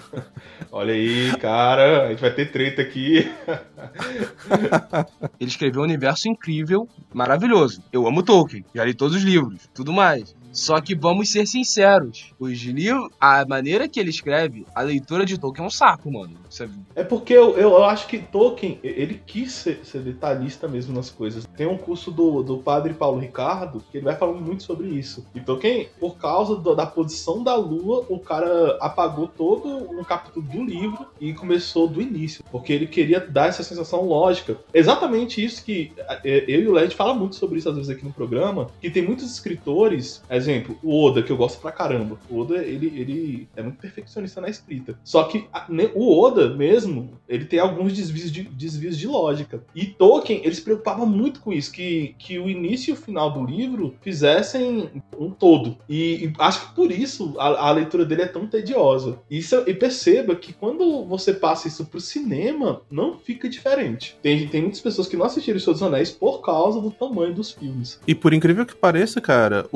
Olha 0.72 0.94
aí, 0.94 1.36
cara, 1.38 2.06
a 2.06 2.10
gente 2.10 2.20
vai 2.20 2.32
ter 2.32 2.50
treta 2.50 2.82
aqui. 2.82 3.30
Ele 5.38 5.50
escreveu 5.50 5.82
um 5.82 5.84
universo 5.84 6.28
incrível, 6.28 6.88
maravilhoso. 7.12 7.82
Eu 7.92 8.06
amo 8.06 8.22
Tolkien, 8.22 8.64
já 8.74 8.84
li 8.84 8.94
todos 8.94 9.16
os 9.16 9.22
livros, 9.22 9.68
tudo 9.74 9.92
mais. 9.92 10.34
Só 10.54 10.80
que 10.80 10.94
vamos 10.94 11.30
ser 11.30 11.46
sinceros, 11.46 12.32
os 12.38 12.60
livros, 12.62 13.10
a 13.20 13.44
maneira 13.44 13.88
que 13.88 13.98
ele 13.98 14.10
escreve, 14.10 14.64
a 14.72 14.82
leitura 14.82 15.26
de 15.26 15.36
Tolkien 15.36 15.64
é 15.64 15.66
um 15.66 15.70
saco, 15.70 16.10
mano. 16.10 16.36
Você... 16.48 16.68
É 16.94 17.02
porque 17.02 17.32
eu, 17.32 17.58
eu 17.58 17.84
acho 17.84 18.06
que 18.06 18.18
Tolkien, 18.18 18.78
ele 18.82 19.20
quis 19.26 19.52
ser, 19.52 19.80
ser, 19.84 20.00
detalhista 20.00 20.68
mesmo 20.68 20.94
nas 20.94 21.10
coisas. 21.10 21.44
Tem 21.56 21.66
um 21.66 21.76
curso 21.76 22.12
do, 22.12 22.42
do 22.42 22.58
padre 22.58 22.94
Paulo 22.94 23.18
Ricardo, 23.18 23.82
que 23.90 23.98
ele 23.98 24.04
vai 24.04 24.14
falando 24.14 24.40
muito 24.40 24.62
sobre 24.62 24.88
isso. 24.88 25.26
E 25.34 25.40
Tolkien, 25.40 25.88
por 25.98 26.16
causa 26.16 26.54
do, 26.54 26.74
da 26.74 26.86
posição 26.86 27.42
da 27.42 27.56
lua, 27.56 28.06
o 28.08 28.18
cara 28.20 28.78
apagou 28.80 29.26
todo 29.26 29.68
um 29.68 30.04
capítulo 30.04 30.46
do 30.46 30.62
livro 30.62 31.06
e 31.20 31.32
começou 31.34 31.88
do 31.88 32.00
início, 32.00 32.44
porque 32.52 32.72
ele 32.72 32.86
queria 32.86 33.18
dar 33.18 33.48
essa 33.48 33.64
sensação 33.64 34.06
lógica. 34.06 34.56
Exatamente 34.72 35.44
isso 35.44 35.64
que 35.64 35.92
é, 36.24 36.44
eu 36.46 36.60
e 36.60 36.68
o 36.68 36.72
Led 36.72 36.94
fala 36.94 37.12
muito 37.12 37.34
sobre 37.34 37.58
isso 37.58 37.68
às 37.68 37.74
vezes 37.74 37.90
aqui 37.90 38.04
no 38.04 38.12
programa, 38.12 38.68
que 38.80 38.90
tem 38.90 39.02
muitos 39.02 39.30
escritores, 39.30 40.22
exemplo, 40.44 40.78
o 40.82 41.02
Oda, 41.02 41.22
que 41.22 41.30
eu 41.30 41.36
gosto 41.36 41.60
pra 41.60 41.72
caramba. 41.72 42.18
O 42.28 42.40
Oda, 42.40 42.56
ele, 42.62 42.86
ele 42.86 43.48
é 43.56 43.62
muito 43.62 43.78
perfeccionista 43.78 44.40
na 44.40 44.48
escrita. 44.48 44.98
Só 45.02 45.24
que 45.24 45.46
a, 45.52 45.66
o 45.94 46.20
Oda 46.20 46.54
mesmo, 46.54 47.18
ele 47.28 47.44
tem 47.44 47.58
alguns 47.58 47.92
desvios 47.92 48.30
de, 48.30 48.42
desvios 48.42 48.98
de 48.98 49.06
lógica. 49.06 49.64
E 49.74 49.86
Tolkien, 49.86 50.40
ele 50.44 50.54
se 50.54 50.62
preocupava 50.62 51.06
muito 51.06 51.40
com 51.40 51.52
isso, 51.52 51.72
que, 51.72 52.14
que 52.18 52.38
o 52.38 52.48
início 52.48 52.90
e 52.90 52.94
o 52.94 52.96
final 52.96 53.30
do 53.30 53.44
livro 53.44 53.94
fizessem 54.00 54.90
um 55.18 55.30
todo. 55.30 55.78
E, 55.88 56.26
e 56.26 56.32
acho 56.38 56.68
que 56.68 56.74
por 56.74 56.90
isso 56.92 57.34
a, 57.38 57.68
a, 57.68 57.72
leitura 57.72 58.04
dele 58.04 58.22
é 58.22 58.26
tão 58.26 58.46
tediosa. 58.46 59.18
Isso, 59.30 59.62
e 59.66 59.74
perceba 59.74 60.36
que 60.36 60.52
quando 60.52 61.04
você 61.04 61.32
passa 61.32 61.68
isso 61.68 61.84
pro 61.86 62.00
cinema, 62.00 62.82
não 62.90 63.18
fica 63.18 63.48
diferente. 63.48 64.16
Tem, 64.22 64.46
tem 64.48 64.62
muitas 64.62 64.80
pessoas 64.80 65.08
que 65.08 65.16
não 65.16 65.24
assistiram 65.24 65.56
Os 65.56 65.64
Seus 65.64 65.82
Anéis 65.82 66.10
por 66.10 66.40
causa 66.40 66.80
do 66.80 66.90
tamanho 66.90 67.34
dos 67.34 67.52
filmes. 67.52 68.00
E 68.06 68.14
por 68.14 68.32
incrível 68.32 68.66
que 68.66 68.74
pareça, 68.74 69.20
cara, 69.20 69.66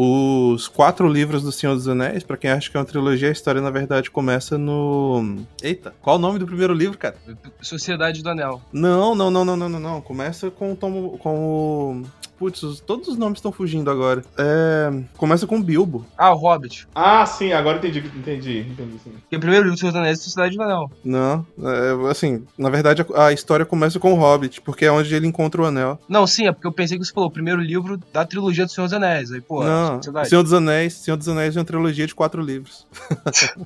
os 0.58 0.66
quatro 0.66 1.08
livros 1.08 1.42
do 1.42 1.52
Senhor 1.52 1.74
dos 1.74 1.86
Anéis, 1.86 2.24
para 2.24 2.36
quem 2.36 2.50
acha 2.50 2.68
que 2.68 2.76
é 2.76 2.80
uma 2.80 2.84
trilogia, 2.84 3.28
a 3.28 3.32
história 3.32 3.60
na 3.60 3.70
verdade 3.70 4.10
começa 4.10 4.58
no. 4.58 5.38
Eita, 5.62 5.94
qual 6.02 6.16
o 6.16 6.18
nome 6.18 6.38
do 6.38 6.46
primeiro 6.46 6.74
livro, 6.74 6.98
cara? 6.98 7.16
Sociedade 7.62 8.22
do 8.22 8.28
Anel. 8.28 8.60
Não, 8.72 9.14
não, 9.14 9.30
não, 9.30 9.44
não, 9.44 9.56
não, 9.56 9.68
não, 9.68 9.80
não. 9.80 10.00
Começa 10.00 10.50
com, 10.50 10.74
com, 10.74 11.16
com 11.16 11.36
o. 11.38 12.02
Putz, 12.38 12.80
todos 12.86 13.08
os 13.08 13.16
nomes 13.16 13.38
estão 13.38 13.50
fugindo 13.50 13.90
agora. 13.90 14.24
É... 14.38 14.90
Começa 15.16 15.46
com 15.46 15.60
Bilbo. 15.60 16.06
Ah, 16.16 16.32
o 16.32 16.36
Hobbit. 16.36 16.86
Ah, 16.94 17.26
sim, 17.26 17.52
agora 17.52 17.78
entendi, 17.78 17.98
entendi, 17.98 18.60
entendi 18.60 18.98
sim. 19.02 19.10
Porque 19.10 19.36
o 19.36 19.40
primeiro 19.40 19.64
livro 19.64 19.76
do 19.76 19.80
Senhor 19.80 19.90
dos 19.90 20.00
Anéis 20.00 20.20
é 20.20 20.22
Sociedade 20.22 20.56
do 20.56 20.62
Anel. 20.62 20.90
Não, 21.04 21.44
é, 21.60 22.10
assim, 22.10 22.44
na 22.56 22.70
verdade 22.70 23.04
a, 23.14 23.26
a, 23.26 23.32
história 23.32 23.66
começa 23.66 23.98
com 23.98 24.12
o 24.12 24.16
Hobbit, 24.16 24.60
porque 24.60 24.84
é 24.84 24.92
onde 24.92 25.12
ele 25.12 25.26
encontra 25.26 25.62
o 25.62 25.64
anel. 25.64 25.98
Não, 26.08 26.26
sim, 26.26 26.46
é 26.46 26.52
porque 26.52 26.66
eu 26.66 26.72
pensei 26.72 26.96
que 26.96 27.04
você 27.04 27.12
falou 27.12 27.28
o 27.28 27.32
primeiro 27.32 27.60
livro 27.60 27.98
da 28.12 28.24
trilogia 28.24 28.64
do 28.64 28.70
Senhor 28.70 28.86
dos 28.86 28.94
Anéis. 28.94 29.32
Aí, 29.32 29.40
pô, 29.40 29.64
Não, 29.64 30.00
Senhor 30.24 30.42
dos 30.42 30.52
Anéis, 30.52 30.94
Senhor 30.94 31.16
dos 31.16 31.28
Anéis 31.28 31.56
é 31.56 31.58
uma 31.58 31.64
trilogia 31.64 32.06
de 32.06 32.14
quatro 32.14 32.40
livros. 32.40 32.86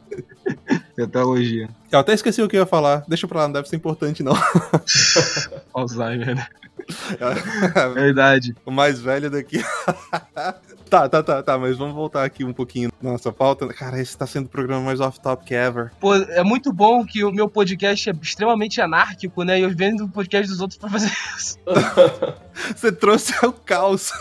Tetralogia. 0.97 1.69
Eu 1.91 1.99
até 1.99 2.13
esqueci 2.13 2.43
o 2.43 2.49
que 2.49 2.57
eu 2.57 2.61
ia 2.61 2.67
falar. 2.67 3.05
Deixa 3.09 3.27
pra 3.27 3.41
lá, 3.41 3.49
não 3.49 3.53
deve 3.53 3.69
ser 3.69 3.77
importante, 3.77 4.23
não. 4.23 4.35
Alzheimer, 5.75 6.37
né? 6.37 6.47
Verdade. 7.95 8.55
O 8.65 8.71
mais 8.71 9.01
velho 9.01 9.31
daqui. 9.31 9.63
tá, 10.89 11.09
tá, 11.09 11.23
tá, 11.23 11.43
tá, 11.43 11.59
mas 11.59 11.77
vamos 11.77 11.95
voltar 11.95 12.25
aqui 12.25 12.45
um 12.45 12.53
pouquinho 12.53 12.91
na 13.01 13.13
nossa 13.13 13.33
pauta. 13.33 13.67
Cara, 13.69 14.01
esse 14.01 14.17
tá 14.17 14.27
sendo 14.27 14.47
o 14.47 14.49
programa 14.49 14.83
mais 14.85 15.01
off-topic 15.01 15.51
ever. 15.53 15.91
Pô, 16.01 16.15
é 16.15 16.43
muito 16.43 16.73
bom 16.73 17.05
que 17.05 17.25
o 17.25 17.33
meu 17.33 17.49
podcast 17.49 18.11
é 18.11 18.13
extremamente 18.21 18.81
anárquico, 18.81 19.43
né? 19.43 19.61
E 19.61 19.63
eu 19.63 19.71
vendo 19.75 20.05
o 20.05 20.09
podcast 20.09 20.49
dos 20.49 20.61
outros 20.61 20.79
pra 20.79 20.91
fazer 20.91 21.11
isso. 21.37 21.59
Você 22.77 22.93
trouxe 22.93 23.35
o 23.45 23.53
caos. 23.53 24.13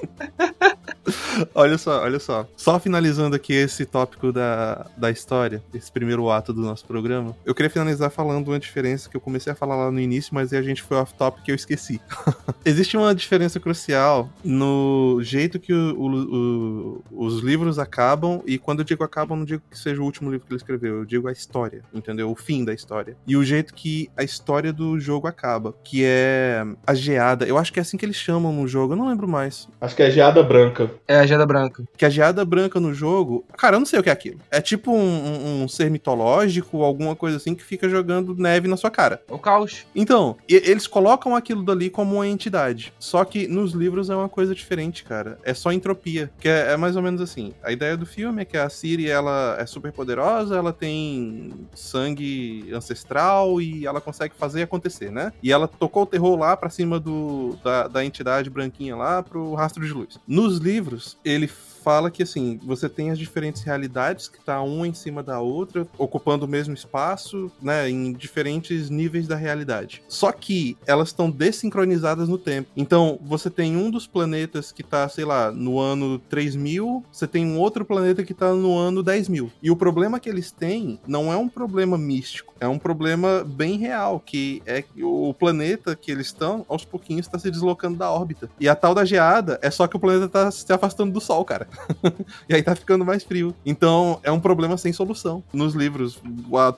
olha 1.54 1.78
só, 1.78 2.02
olha 2.02 2.18
só. 2.18 2.48
Só 2.56 2.78
finalizando 2.78 3.36
aqui 3.36 3.52
esse 3.52 3.84
tópico 3.84 4.32
da, 4.32 4.86
da 4.96 5.10
história, 5.10 5.62
esse 5.74 5.90
primeiro 5.90 6.30
ato 6.30 6.52
do 6.52 6.60
nosso 6.60 6.84
programa, 6.86 7.36
eu 7.44 7.54
queria 7.54 7.70
finalizar 7.70 8.10
falando 8.10 8.48
uma 8.48 8.58
diferença 8.58 9.08
que 9.08 9.16
eu 9.16 9.20
comecei 9.20 9.52
a 9.52 9.56
falar 9.56 9.76
lá 9.76 9.90
no 9.90 10.00
início, 10.00 10.34
mas 10.34 10.52
a 10.52 10.62
gente 10.62 10.82
foi 10.82 10.96
off-topic 10.96 11.46
e 11.46 11.50
eu 11.50 11.54
esqueci. 11.54 12.00
Existe 12.64 12.96
uma 12.96 13.14
diferença 13.14 13.60
crucial 13.60 14.28
no 14.44 15.20
jeito 15.22 15.58
que 15.58 15.72
o, 15.72 15.96
o, 15.96 17.02
o, 17.10 17.26
os 17.26 17.40
livros 17.40 17.78
acabam, 17.78 18.42
e 18.46 18.58
quando 18.58 18.80
eu 18.80 18.84
digo 18.84 19.04
acabam, 19.04 19.38
não 19.38 19.44
digo 19.44 19.62
que 19.70 19.78
seja 19.78 20.00
o 20.00 20.04
último 20.04 20.30
livro 20.30 20.46
que 20.46 20.52
ele 20.52 20.58
escreveu, 20.58 20.98
eu 20.98 21.04
digo 21.04 21.28
a 21.28 21.32
história, 21.32 21.82
entendeu? 21.92 22.30
O 22.30 22.34
fim 22.34 22.64
da 22.64 22.72
história. 22.72 23.16
E 23.26 23.36
o 23.36 23.44
jeito 23.44 23.74
que 23.74 24.10
a 24.16 24.22
história 24.22 24.72
do 24.72 24.98
jogo 24.98 25.26
acaba, 25.26 25.74
que 25.84 26.02
é 26.04 26.64
a 26.86 26.94
geada. 26.94 27.46
Eu 27.46 27.58
acho 27.58 27.72
que 27.72 27.78
é 27.78 27.82
assim 27.82 27.96
que 27.96 28.04
eles 28.04 28.16
chamam 28.16 28.52
no 28.52 28.66
jogo, 28.66 28.92
eu 28.92 28.96
não 28.96 29.08
lembro 29.08 29.28
mais. 29.28 29.68
Acho 29.86 29.94
que 29.94 30.02
é 30.02 30.10
geada 30.10 30.42
branca. 30.42 30.90
É 31.06 31.16
a 31.16 31.26
geada 31.26 31.46
branca. 31.46 31.84
Que 31.96 32.04
a 32.04 32.10
geada 32.10 32.44
branca 32.44 32.80
no 32.80 32.92
jogo, 32.92 33.44
cara, 33.56 33.76
eu 33.76 33.78
não 33.78 33.86
sei 33.86 34.00
o 34.00 34.02
que 34.02 34.10
é 34.10 34.12
aquilo. 34.12 34.40
É 34.50 34.60
tipo 34.60 34.92
um, 34.92 34.98
um, 34.98 35.62
um 35.62 35.68
ser 35.68 35.88
mitológico, 35.88 36.82
alguma 36.82 37.14
coisa 37.14 37.36
assim 37.36 37.54
que 37.54 37.62
fica 37.62 37.88
jogando 37.88 38.34
neve 38.34 38.66
na 38.66 38.76
sua 38.76 38.90
cara. 38.90 39.22
O 39.30 39.38
caos. 39.38 39.86
Então, 39.94 40.36
eles 40.48 40.88
colocam 40.88 41.36
aquilo 41.36 41.64
dali 41.64 41.88
como 41.88 42.16
uma 42.16 42.26
entidade. 42.26 42.92
Só 42.98 43.24
que 43.24 43.46
nos 43.46 43.72
livros 43.72 44.10
é 44.10 44.16
uma 44.16 44.28
coisa 44.28 44.56
diferente, 44.56 45.04
cara. 45.04 45.38
É 45.44 45.54
só 45.54 45.70
entropia. 45.70 46.30
Que 46.40 46.48
é, 46.48 46.72
é 46.72 46.76
mais 46.76 46.96
ou 46.96 47.02
menos 47.02 47.20
assim. 47.20 47.52
A 47.62 47.70
ideia 47.70 47.96
do 47.96 48.04
filme 48.04 48.42
é 48.42 48.44
que 48.44 48.56
a 48.56 48.68
Siri, 48.68 49.08
ela 49.08 49.56
é 49.60 49.66
super 49.66 49.92
poderosa, 49.92 50.56
ela 50.56 50.72
tem 50.72 51.52
sangue 51.74 52.68
ancestral 52.72 53.60
e 53.60 53.86
ela 53.86 54.00
consegue 54.00 54.34
fazer 54.36 54.62
acontecer, 54.62 55.12
né? 55.12 55.32
E 55.40 55.52
ela 55.52 55.68
tocou 55.68 56.02
o 56.02 56.06
terror 56.06 56.36
lá 56.36 56.56
pra 56.56 56.70
cima 56.70 56.98
do, 56.98 57.56
da, 57.62 57.86
da 57.86 58.04
entidade 58.04 58.50
branquinha 58.50 58.96
lá 58.96 59.22
pro 59.22 59.54
rastro 59.54 59.75
de 59.84 59.92
luz. 59.92 60.20
Nos 60.26 60.58
livros, 60.58 61.18
ele 61.24 61.46
fala 61.86 62.10
que 62.10 62.24
assim, 62.24 62.58
você 62.64 62.88
tem 62.88 63.12
as 63.12 63.18
diferentes 63.18 63.62
realidades 63.62 64.26
que 64.26 64.40
tá 64.40 64.60
uma 64.60 64.88
em 64.88 64.92
cima 64.92 65.22
da 65.22 65.38
outra, 65.38 65.86
ocupando 65.96 66.44
o 66.44 66.48
mesmo 66.48 66.74
espaço, 66.74 67.48
né, 67.62 67.88
em 67.88 68.12
diferentes 68.12 68.90
níveis 68.90 69.28
da 69.28 69.36
realidade. 69.36 70.02
Só 70.08 70.32
que 70.32 70.76
elas 70.84 71.10
estão 71.10 71.30
desincronizadas 71.30 72.28
no 72.28 72.38
tempo. 72.38 72.68
Então, 72.76 73.20
você 73.22 73.48
tem 73.48 73.76
um 73.76 73.88
dos 73.88 74.04
planetas 74.04 74.72
que 74.72 74.82
tá, 74.82 75.08
sei 75.08 75.24
lá, 75.24 75.52
no 75.52 75.78
ano 75.78 76.18
3000, 76.18 77.04
você 77.12 77.24
tem 77.24 77.46
um 77.46 77.56
outro 77.56 77.84
planeta 77.84 78.24
que 78.24 78.34
tá 78.34 78.52
no 78.52 78.76
ano 78.76 79.00
10000. 79.00 79.52
E 79.62 79.70
o 79.70 79.76
problema 79.76 80.18
que 80.18 80.28
eles 80.28 80.50
têm 80.50 80.98
não 81.06 81.32
é 81.32 81.36
um 81.36 81.48
problema 81.48 81.96
místico, 81.96 82.52
é 82.58 82.66
um 82.66 82.80
problema 82.80 83.44
bem 83.46 83.78
real, 83.78 84.18
que 84.18 84.60
é 84.66 84.82
o 85.00 85.32
planeta 85.32 85.94
que 85.94 86.10
eles 86.10 86.26
estão, 86.26 86.66
aos 86.68 86.84
pouquinhos, 86.84 87.26
está 87.26 87.38
se 87.38 87.48
deslocando 87.48 87.96
da 87.96 88.10
órbita. 88.10 88.50
E 88.58 88.68
a 88.68 88.74
tal 88.74 88.92
da 88.92 89.04
geada 89.04 89.56
é 89.62 89.70
só 89.70 89.86
que 89.86 89.94
o 89.94 90.00
planeta 90.00 90.28
tá 90.28 90.50
se 90.50 90.72
afastando 90.72 91.12
do 91.12 91.20
Sol, 91.20 91.44
cara. 91.44 91.68
e 92.48 92.54
aí 92.54 92.62
tá 92.62 92.74
ficando 92.74 93.04
mais 93.04 93.22
frio. 93.22 93.54
Então 93.64 94.20
é 94.22 94.30
um 94.30 94.40
problema 94.40 94.76
sem 94.76 94.92
solução. 94.92 95.42
Nos 95.52 95.74
livros, 95.74 96.20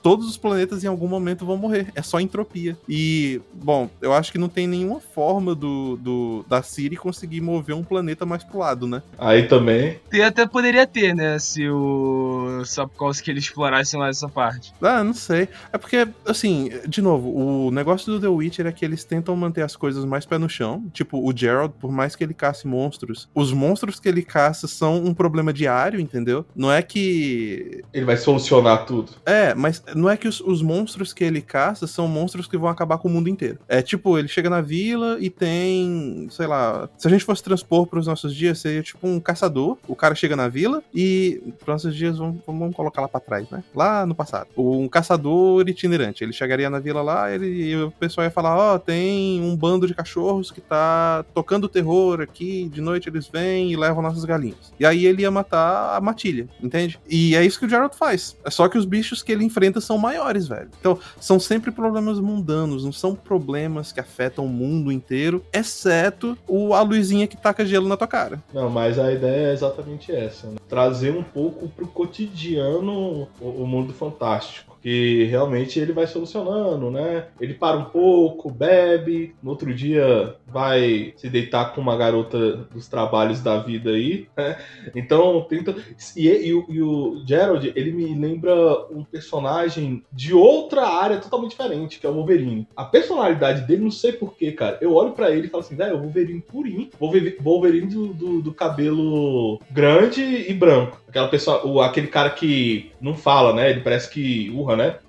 todos 0.01 0.27
os 0.27 0.37
planetas 0.37 0.83
em 0.83 0.87
algum 0.87 1.07
momento 1.07 1.45
vão 1.45 1.57
morrer. 1.57 1.87
É 1.95 2.01
só 2.01 2.19
entropia. 2.19 2.77
E, 2.87 3.41
bom, 3.53 3.89
eu 4.01 4.13
acho 4.13 4.31
que 4.31 4.37
não 4.37 4.49
tem 4.49 4.67
nenhuma 4.67 4.99
forma 4.99 5.55
do, 5.55 5.97
do 5.97 6.45
da 6.47 6.61
Siri 6.61 6.95
conseguir 6.95 7.41
mover 7.41 7.75
um 7.75 7.83
planeta 7.83 8.25
mais 8.25 8.43
pro 8.43 8.59
lado, 8.59 8.87
né? 8.87 9.01
Aí 9.17 9.47
também. 9.47 9.99
E 10.11 10.21
até 10.21 10.45
poderia 10.45 10.85
ter, 10.85 11.15
né? 11.15 11.37
Se 11.39 11.67
o 11.69 12.63
Sapkowski 12.65 13.31
ele 13.31 13.39
explorasse 13.39 13.97
mais 13.97 14.17
essa 14.17 14.29
parte. 14.29 14.73
Ah, 14.81 15.03
não 15.03 15.13
sei. 15.13 15.47
É 15.71 15.77
porque, 15.77 16.07
assim, 16.25 16.69
de 16.87 17.01
novo, 17.01 17.29
o 17.29 17.71
negócio 17.71 18.11
do 18.11 18.19
The 18.19 18.27
Witcher 18.27 18.67
é 18.67 18.71
que 18.71 18.85
eles 18.85 19.03
tentam 19.03 19.35
manter 19.35 19.61
as 19.61 19.75
coisas 19.75 20.05
mais 20.05 20.25
pé 20.25 20.37
no 20.37 20.49
chão. 20.49 20.83
Tipo, 20.93 21.19
o 21.19 21.35
Gerald, 21.35 21.73
por 21.79 21.91
mais 21.91 22.15
que 22.15 22.23
ele 22.23 22.33
casse 22.33 22.67
monstros, 22.67 23.29
os 23.33 23.51
monstros 23.51 23.99
que 23.99 24.09
ele 24.09 24.21
caça 24.21 24.67
são 24.67 24.88
são 24.89 25.05
um 25.05 25.13
problema 25.13 25.53
diário, 25.53 25.99
entendeu? 25.99 26.45
Não 26.55 26.71
é 26.71 26.81
que. 26.81 27.83
Ele 27.93 28.05
vai 28.05 28.17
solucionar 28.17 28.85
tudo. 28.85 29.11
É, 29.25 29.53
mas 29.53 29.83
não 29.95 30.09
é 30.09 30.17
que 30.17 30.27
os, 30.27 30.41
os 30.41 30.61
monstros 30.61 31.13
que 31.13 31.23
ele 31.23 31.41
caça 31.41 31.85
são 31.85 32.07
monstros 32.07 32.47
que 32.47 32.57
vão 32.57 32.69
acabar 32.69 32.97
com 32.97 33.07
o 33.07 33.11
mundo 33.11 33.29
inteiro. 33.29 33.59
É 33.67 33.81
tipo, 33.81 34.17
ele 34.17 34.27
chega 34.27 34.49
na 34.49 34.61
vila 34.61 35.17
e 35.19 35.29
tem, 35.29 36.27
sei 36.31 36.47
lá, 36.47 36.89
se 36.97 37.07
a 37.07 37.11
gente 37.11 37.23
fosse 37.23 37.43
transpor 37.43 37.85
para 37.85 37.99
os 37.99 38.07
nossos 38.07 38.33
dias, 38.35 38.59
seria 38.59 38.81
tipo 38.81 39.07
um 39.07 39.19
caçador. 39.19 39.77
O 39.87 39.95
cara 39.95 40.15
chega 40.15 40.35
na 40.35 40.47
vila 40.47 40.81
e, 40.93 41.41
para 41.63 41.73
nossos 41.73 41.95
dias, 41.95 42.17
vamos, 42.17 42.41
vamos 42.45 42.75
colocar 42.75 43.01
lá 43.01 43.07
para 43.07 43.19
trás, 43.19 43.49
né? 43.49 43.63
Lá 43.75 44.05
no 44.05 44.15
passado. 44.15 44.47
Um 44.57 44.87
caçador 44.87 45.67
itinerante. 45.69 46.23
Ele 46.23 46.33
chegaria 46.33 46.69
na 46.69 46.79
vila 46.79 47.01
lá 47.01 47.31
ele, 47.31 47.47
e 47.47 47.75
o 47.75 47.91
pessoal 47.91 48.25
ia 48.25 48.31
falar: 48.31 48.57
Ó, 48.57 48.75
oh, 48.75 48.79
tem 48.79 49.41
um 49.41 49.55
bando 49.55 49.85
de 49.85 49.93
cachorros 49.93 50.51
que 50.51 50.61
tá 50.61 51.23
tocando 51.33 51.69
terror 51.69 52.21
aqui, 52.21 52.69
de 52.69 52.81
noite 52.81 53.09
eles 53.09 53.27
vêm 53.27 53.71
e 53.71 53.75
levam 53.75 54.01
nossas 54.01 54.25
galinhas. 54.25 54.73
E 54.79 54.85
aí 54.85 55.05
ele 55.05 55.23
ia 55.23 55.31
matar 55.31 55.97
a 55.97 56.01
matilha, 56.01 56.47
entende? 56.61 56.99
E 57.07 57.35
é 57.35 57.45
isso 57.45 57.59
que 57.59 57.65
o 57.65 57.69
Geralt 57.69 57.93
faz. 57.95 58.37
É 58.45 58.49
só 58.49 58.67
que 58.69 58.77
os 58.77 58.85
bichos 58.85 59.21
que 59.21 59.31
ele 59.31 59.43
enfrenta 59.43 59.81
são 59.81 59.97
maiores, 59.97 60.47
velho. 60.47 60.69
Então, 60.79 60.97
são 61.19 61.39
sempre 61.39 61.71
problemas 61.71 62.19
mundanos, 62.19 62.85
não 62.85 62.91
são 62.91 63.13
problemas 63.15 63.91
que 63.91 63.99
afetam 63.99 64.45
o 64.45 64.49
mundo 64.49 64.91
inteiro, 64.91 65.43
exceto 65.51 66.37
o, 66.47 66.73
a 66.73 66.81
luzinha 66.81 67.27
que 67.27 67.35
taca 67.35 67.65
gelo 67.65 67.87
na 67.87 67.97
tua 67.97 68.07
cara. 68.07 68.41
Não, 68.53 68.69
mas 68.69 68.97
a 68.97 69.11
ideia 69.11 69.49
é 69.49 69.53
exatamente 69.53 70.11
essa, 70.11 70.47
né? 70.47 70.57
Trazer 70.67 71.11
um 71.11 71.23
pouco 71.23 71.67
pro 71.67 71.87
cotidiano 71.87 73.27
o, 73.39 73.63
o 73.63 73.67
mundo 73.67 73.93
fantástico. 73.93 74.68
Que 74.81 75.25
realmente 75.25 75.79
ele 75.79 75.91
vai 75.93 76.07
solucionando, 76.07 76.89
né? 76.89 77.25
Ele 77.39 77.53
para 77.53 77.77
um 77.77 77.85
pouco, 77.85 78.49
bebe, 78.51 79.35
no 79.43 79.49
outro 79.51 79.73
dia 79.73 80.35
vai 80.47 81.13
se 81.17 81.29
deitar 81.29 81.73
com 81.73 81.81
uma 81.81 81.97
garota 81.97 82.55
dos 82.73 82.87
trabalhos 82.87 83.41
da 83.41 83.59
vida 83.59 83.91
aí, 83.91 84.27
né? 84.37 84.57
Então, 84.95 85.45
tenta. 85.49 85.75
E, 86.15 86.27
e, 86.27 86.53
o- 86.53 86.65
e 86.69 86.81
o 86.81 87.23
Gerald, 87.27 87.71
ele 87.75 87.91
me 87.91 88.15
lembra 88.15 88.53
um 88.89 89.03
personagem 89.03 90.03
de 90.11 90.33
outra 90.33 90.87
área 90.87 91.17
totalmente 91.17 91.51
diferente, 91.51 91.99
que 91.99 92.05
é 92.05 92.09
o 92.09 92.13
Wolverine. 92.13 92.67
A 92.75 92.85
personalidade 92.85 93.67
dele, 93.67 93.83
não 93.83 93.91
sei 93.91 94.13
porquê, 94.13 94.51
cara. 94.51 94.77
Eu 94.81 94.93
olho 94.93 95.11
pra 95.11 95.29
ele 95.31 95.47
e 95.47 95.49
falo 95.49 95.61
assim, 95.63 95.75
velho, 95.75 95.91
é 95.91 95.97
o 95.97 96.01
Wolverine 96.01 96.41
purinho. 96.41 96.89
Wolverine, 96.99 97.35
Wolverine 97.41 97.87
do, 97.87 98.07
do, 98.13 98.41
do 98.41 98.53
cabelo 98.53 99.59
grande 99.71 100.21
e 100.21 100.53
branco. 100.53 100.99
Aquela 101.09 101.27
pessoa, 101.27 101.65
o, 101.65 101.81
aquele 101.81 102.07
cara 102.07 102.29
que 102.29 102.91
não 103.01 103.15
fala, 103.15 103.51
né? 103.51 103.71
Ele 103.71 103.81
parece 103.81 104.09
que 104.09 104.51
urra, 104.51 104.75
né? 104.75 104.99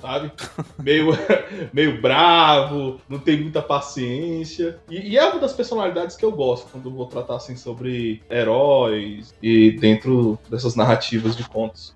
Sabe? 0.00 0.32
Meio, 0.82 1.10
meio 1.72 2.02
bravo, 2.02 3.00
não 3.08 3.20
tem 3.20 3.40
muita 3.40 3.62
paciência. 3.62 4.80
E, 4.90 5.12
e 5.12 5.16
é 5.16 5.24
uma 5.24 5.38
das 5.38 5.52
personalidades 5.52 6.16
que 6.16 6.24
eu 6.24 6.32
gosto 6.32 6.68
quando 6.72 6.88
eu 6.88 6.92
vou 6.92 7.06
tratar 7.06 7.36
assim 7.36 7.54
sobre 7.54 8.20
heróis 8.28 9.32
e 9.40 9.70
dentro 9.70 10.36
dessas 10.50 10.74
narrativas 10.74 11.36
de 11.36 11.48
contos. 11.48 11.94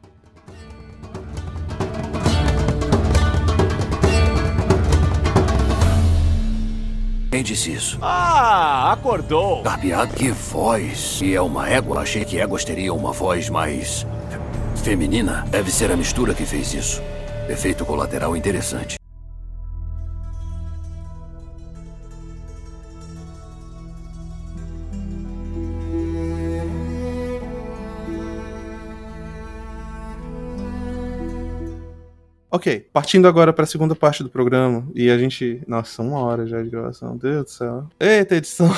Quem 7.37 7.43
disse 7.43 7.71
isso? 7.71 7.99
Ah, 8.01 8.93
acordou. 8.93 9.63
Carpeado? 9.63 10.15
Que 10.15 10.31
voz! 10.31 11.21
E 11.23 11.35
é 11.35 11.43
uma 11.43 11.69
égua? 11.69 12.01
Achei 12.01 12.25
que 12.25 12.41
éguas 12.41 12.65
teriam 12.65 12.97
uma 12.97 13.13
voz 13.13 13.51
mais. 13.51 14.07
feminina. 14.83 15.45
Deve 15.51 15.71
ser 15.71 15.93
a 15.93 15.99
mistura 15.99 16.33
que 16.33 16.47
fez 16.47 16.73
isso. 16.73 17.03
Efeito 17.47 17.85
colateral 17.85 18.35
interessante. 18.35 18.97
Ok, 32.57 32.87
partindo 32.91 33.29
agora 33.29 33.53
pra 33.53 33.67
segunda 33.67 33.95
parte 33.95 34.23
do 34.23 34.31
programa, 34.31 34.89
e 34.95 35.11
a 35.11 35.19
gente. 35.19 35.63
Nossa, 35.69 36.01
uma 36.03 36.19
hora 36.21 36.47
já 36.47 36.63
de 36.63 36.71
gravação, 36.71 37.11
Meu 37.11 37.19
Deus 37.19 37.45
do 37.45 37.51
céu. 37.51 37.87
Eita, 38.01 38.35
edição. 38.37 38.71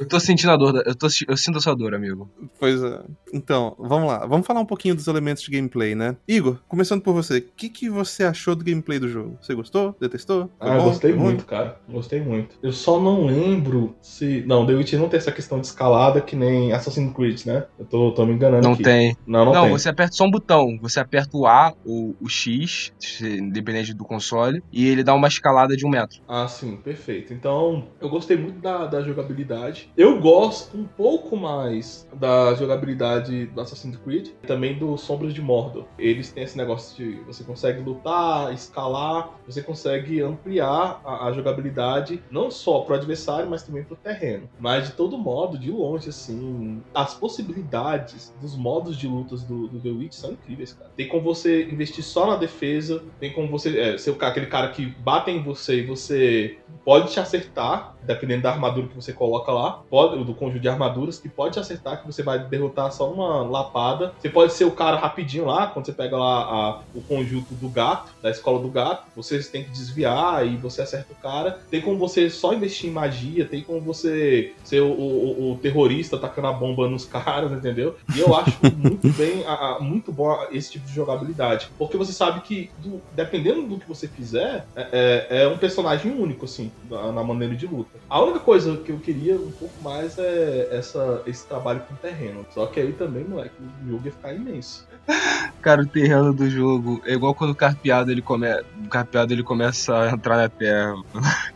Eu 0.00 0.08
tô 0.08 0.18
sentindo 0.18 0.50
a 0.50 0.56
dor, 0.56 0.72
da- 0.72 0.82
eu, 0.86 0.94
tô, 0.94 1.08
eu 1.28 1.36
sinto 1.36 1.58
a 1.58 1.60
sua 1.60 1.74
dor, 1.76 1.94
amigo. 1.94 2.30
Pois 2.58 2.82
é. 2.82 3.00
Então, 3.34 3.76
vamos 3.78 4.08
lá. 4.08 4.24
Vamos 4.26 4.46
falar 4.46 4.60
um 4.60 4.64
pouquinho 4.64 4.94
dos 4.94 5.06
elementos 5.06 5.42
de 5.42 5.50
gameplay, 5.50 5.94
né? 5.94 6.16
Igor, 6.26 6.58
começando 6.66 7.02
por 7.02 7.12
você, 7.12 7.38
o 7.38 7.42
que, 7.54 7.68
que 7.68 7.90
você 7.90 8.24
achou 8.24 8.54
do 8.56 8.64
gameplay 8.64 8.98
do 8.98 9.08
jogo? 9.08 9.36
Você 9.42 9.54
gostou? 9.54 9.94
Detestou? 10.00 10.48
Foi 10.58 10.70
Ah, 10.70 10.74
eu 10.76 10.78
bom? 10.78 10.84
gostei 10.88 11.10
Foi 11.10 11.18
ruim? 11.18 11.28
muito, 11.28 11.44
cara. 11.44 11.78
Gostei 11.86 12.20
muito. 12.22 12.56
Eu 12.62 12.72
só 12.72 12.98
não 12.98 13.26
lembro 13.26 13.94
se. 14.00 14.42
Não, 14.46 14.64
The 14.66 14.72
Witcher 14.72 14.98
não 14.98 15.08
tem 15.10 15.18
essa 15.18 15.32
questão 15.32 15.60
de 15.60 15.66
escalada 15.66 16.22
que 16.22 16.34
nem 16.34 16.72
Assassin's 16.72 17.12
Creed, 17.14 17.44
né? 17.44 17.66
Eu 17.78 17.84
tô, 17.84 18.10
tô 18.12 18.24
me 18.24 18.32
enganando 18.32 18.62
Não 18.66 18.72
aqui. 18.72 18.82
tem. 18.84 19.14
Não, 19.26 19.44
não, 19.44 19.52
Não, 19.52 19.62
tem. 19.64 19.72
você 19.72 19.88
aperta 19.90 20.14
só 20.16 20.24
um 20.24 20.30
botão. 20.30 20.78
Você 20.80 20.98
aperta 20.98 21.36
o 21.36 21.46
A 21.46 21.74
ou 21.84 22.16
o 22.20 22.28
X, 22.28 22.92
independente 23.26 23.94
do 23.94 24.04
console, 24.04 24.62
e 24.72 24.88
ele 24.88 25.02
dá 25.02 25.14
uma 25.14 25.28
escalada 25.28 25.76
de 25.76 25.86
um 25.86 25.90
metro. 25.90 26.18
Ah, 26.26 26.48
sim, 26.48 26.76
perfeito. 26.76 27.32
Então, 27.32 27.88
eu 28.00 28.08
gostei 28.08 28.36
muito 28.36 28.60
da, 28.60 28.86
da 28.86 29.02
jogabilidade. 29.02 29.90
Eu 29.96 30.20
gosto 30.20 30.76
um 30.76 30.84
pouco 30.84 31.36
mais 31.36 32.06
da 32.14 32.54
jogabilidade 32.54 33.46
do 33.46 33.60
Assassin's 33.60 33.96
Creed, 33.96 34.28
também 34.46 34.78
do 34.78 34.96
Sombras 34.96 35.34
de 35.34 35.40
Mordor. 35.40 35.84
Eles 35.98 36.30
têm 36.30 36.44
esse 36.44 36.56
negócio 36.56 36.96
de 36.96 37.20
você 37.22 37.44
consegue 37.44 37.80
lutar, 37.80 38.52
escalar, 38.52 39.30
você 39.46 39.62
consegue 39.62 40.20
ampliar 40.20 41.00
a, 41.04 41.26
a 41.26 41.32
jogabilidade 41.32 42.22
não 42.30 42.50
só 42.50 42.80
pro 42.80 42.94
adversário, 42.94 43.48
mas 43.48 43.62
também 43.62 43.84
pro 43.84 43.96
terreno. 43.96 44.48
Mas 44.58 44.88
de 44.88 44.92
todo 44.94 45.18
modo, 45.18 45.58
de 45.58 45.70
longe, 45.70 46.08
assim, 46.08 46.82
as 46.94 47.14
possibilidades 47.14 48.32
dos 48.40 48.56
modos 48.56 48.96
de 48.96 49.06
lutas 49.06 49.42
do, 49.42 49.68
do 49.68 49.80
The 49.80 49.90
Witch 49.90 50.14
são 50.14 50.32
incríveis, 50.32 50.72
cara. 50.72 50.90
Tem 50.96 51.08
como 51.08 51.22
você 51.22 51.64
investir 51.64 52.04
só 52.04 52.26
na 52.26 52.36
defesa, 52.36 52.97
tem 53.20 53.32
como 53.32 53.48
você 53.48 53.78
é, 53.78 53.98
ser 53.98 54.16
aquele 54.20 54.46
cara 54.46 54.68
que 54.68 54.86
bate 54.86 55.30
em 55.30 55.42
você 55.42 55.80
e 55.80 55.86
você 55.86 56.58
pode 56.84 57.12
te 57.12 57.20
acertar, 57.20 57.94
dependendo 58.02 58.42
da 58.42 58.50
armadura 58.50 58.88
que 58.88 58.94
você 58.94 59.12
coloca 59.12 59.52
lá, 59.52 59.82
pode, 59.90 60.22
do 60.24 60.34
conjunto 60.34 60.60
de 60.60 60.68
armaduras, 60.68 61.18
que 61.18 61.28
pode 61.28 61.54
te 61.54 61.60
acertar, 61.60 62.00
que 62.00 62.06
você 62.06 62.22
vai 62.22 62.38
derrotar 62.38 62.90
só 62.92 63.10
uma 63.12 63.42
lapada. 63.42 64.14
Você 64.18 64.28
pode 64.28 64.52
ser 64.52 64.64
o 64.64 64.70
cara 64.70 64.96
rapidinho 64.96 65.44
lá, 65.46 65.66
quando 65.66 65.86
você 65.86 65.92
pega 65.92 66.16
lá 66.16 66.40
a- 66.42 66.80
o 66.94 67.02
conjunto 67.02 67.54
do 67.54 67.68
gato, 67.68 68.10
da 68.22 68.30
escola 68.30 68.58
do 68.60 68.68
gato, 68.68 69.04
você 69.14 69.38
tem 69.42 69.64
que 69.64 69.70
desviar 69.70 70.46
e 70.46 70.56
você 70.56 70.82
acerta 70.82 71.12
o 71.12 71.16
cara. 71.16 71.58
Tem 71.70 71.80
como 71.80 71.98
você 71.98 72.30
só 72.30 72.52
investir 72.54 72.88
em 72.88 72.92
magia, 72.92 73.44
tem 73.44 73.62
como 73.62 73.80
você 73.80 74.54
ser 74.64 74.80
o, 74.80 74.90
o- 74.90 75.52
o 75.52 75.58
terrorista 75.58 76.16
atacando 76.16 76.48
a 76.48 76.52
bomba 76.52 76.88
nos 76.88 77.04
caras, 77.06 77.52
entendeu? 77.52 77.96
E 78.14 78.20
eu 78.20 78.34
acho 78.34 78.58
muito 78.74 79.08
bem, 79.12 79.44
a- 79.46 79.76
a- 79.76 79.80
muito 79.80 80.12
bom 80.12 80.38
esse 80.52 80.72
tipo 80.72 80.86
de 80.86 80.94
jogabilidade. 80.94 81.68
Porque 81.78 81.96
você 81.96 82.12
sabe 82.12 82.40
que, 82.40 82.70
do- 82.88 83.02
dependendo 83.14 83.62
do 83.62 83.78
que 83.78 83.86
você 83.88 84.08
fizer, 84.08 84.66
é, 84.76 85.26
é- 85.30 85.42
é 85.42 85.48
um 85.48 85.58
personagem 85.58 86.12
único, 86.12 86.44
assim, 86.44 86.70
na, 86.90 87.12
na 87.12 87.22
maneira 87.22 87.54
de 87.54 87.66
luta. 87.66 87.90
A 88.08 88.20
única 88.22 88.40
coisa 88.40 88.76
que 88.78 88.90
eu 88.90 88.98
queria 88.98 89.36
um 89.36 89.50
pouco 89.52 89.74
mais 89.82 90.16
é 90.18 90.68
essa, 90.72 91.22
esse 91.26 91.46
trabalho 91.46 91.80
com 91.88 91.94
terreno. 91.96 92.44
Só 92.52 92.66
que 92.66 92.80
aí 92.80 92.92
também, 92.92 93.24
moleque, 93.24 93.54
o 93.84 93.90
jogo 93.90 94.06
ia 94.06 94.12
ficar 94.12 94.32
imenso. 94.34 94.86
Cara, 95.62 95.82
o 95.82 95.86
terreno 95.86 96.32
do 96.32 96.48
jogo 96.48 97.00
é 97.04 97.12
igual 97.12 97.34
quando 97.34 97.50
o 97.50 97.54
carpeado 97.54 98.10
ele, 98.10 98.22
come... 98.22 98.46
o 98.84 98.88
carpeado, 98.88 99.32
ele 99.32 99.42
começa 99.42 99.96
a 99.96 100.10
entrar 100.10 100.36
na 100.36 100.48
terra. 100.48 100.94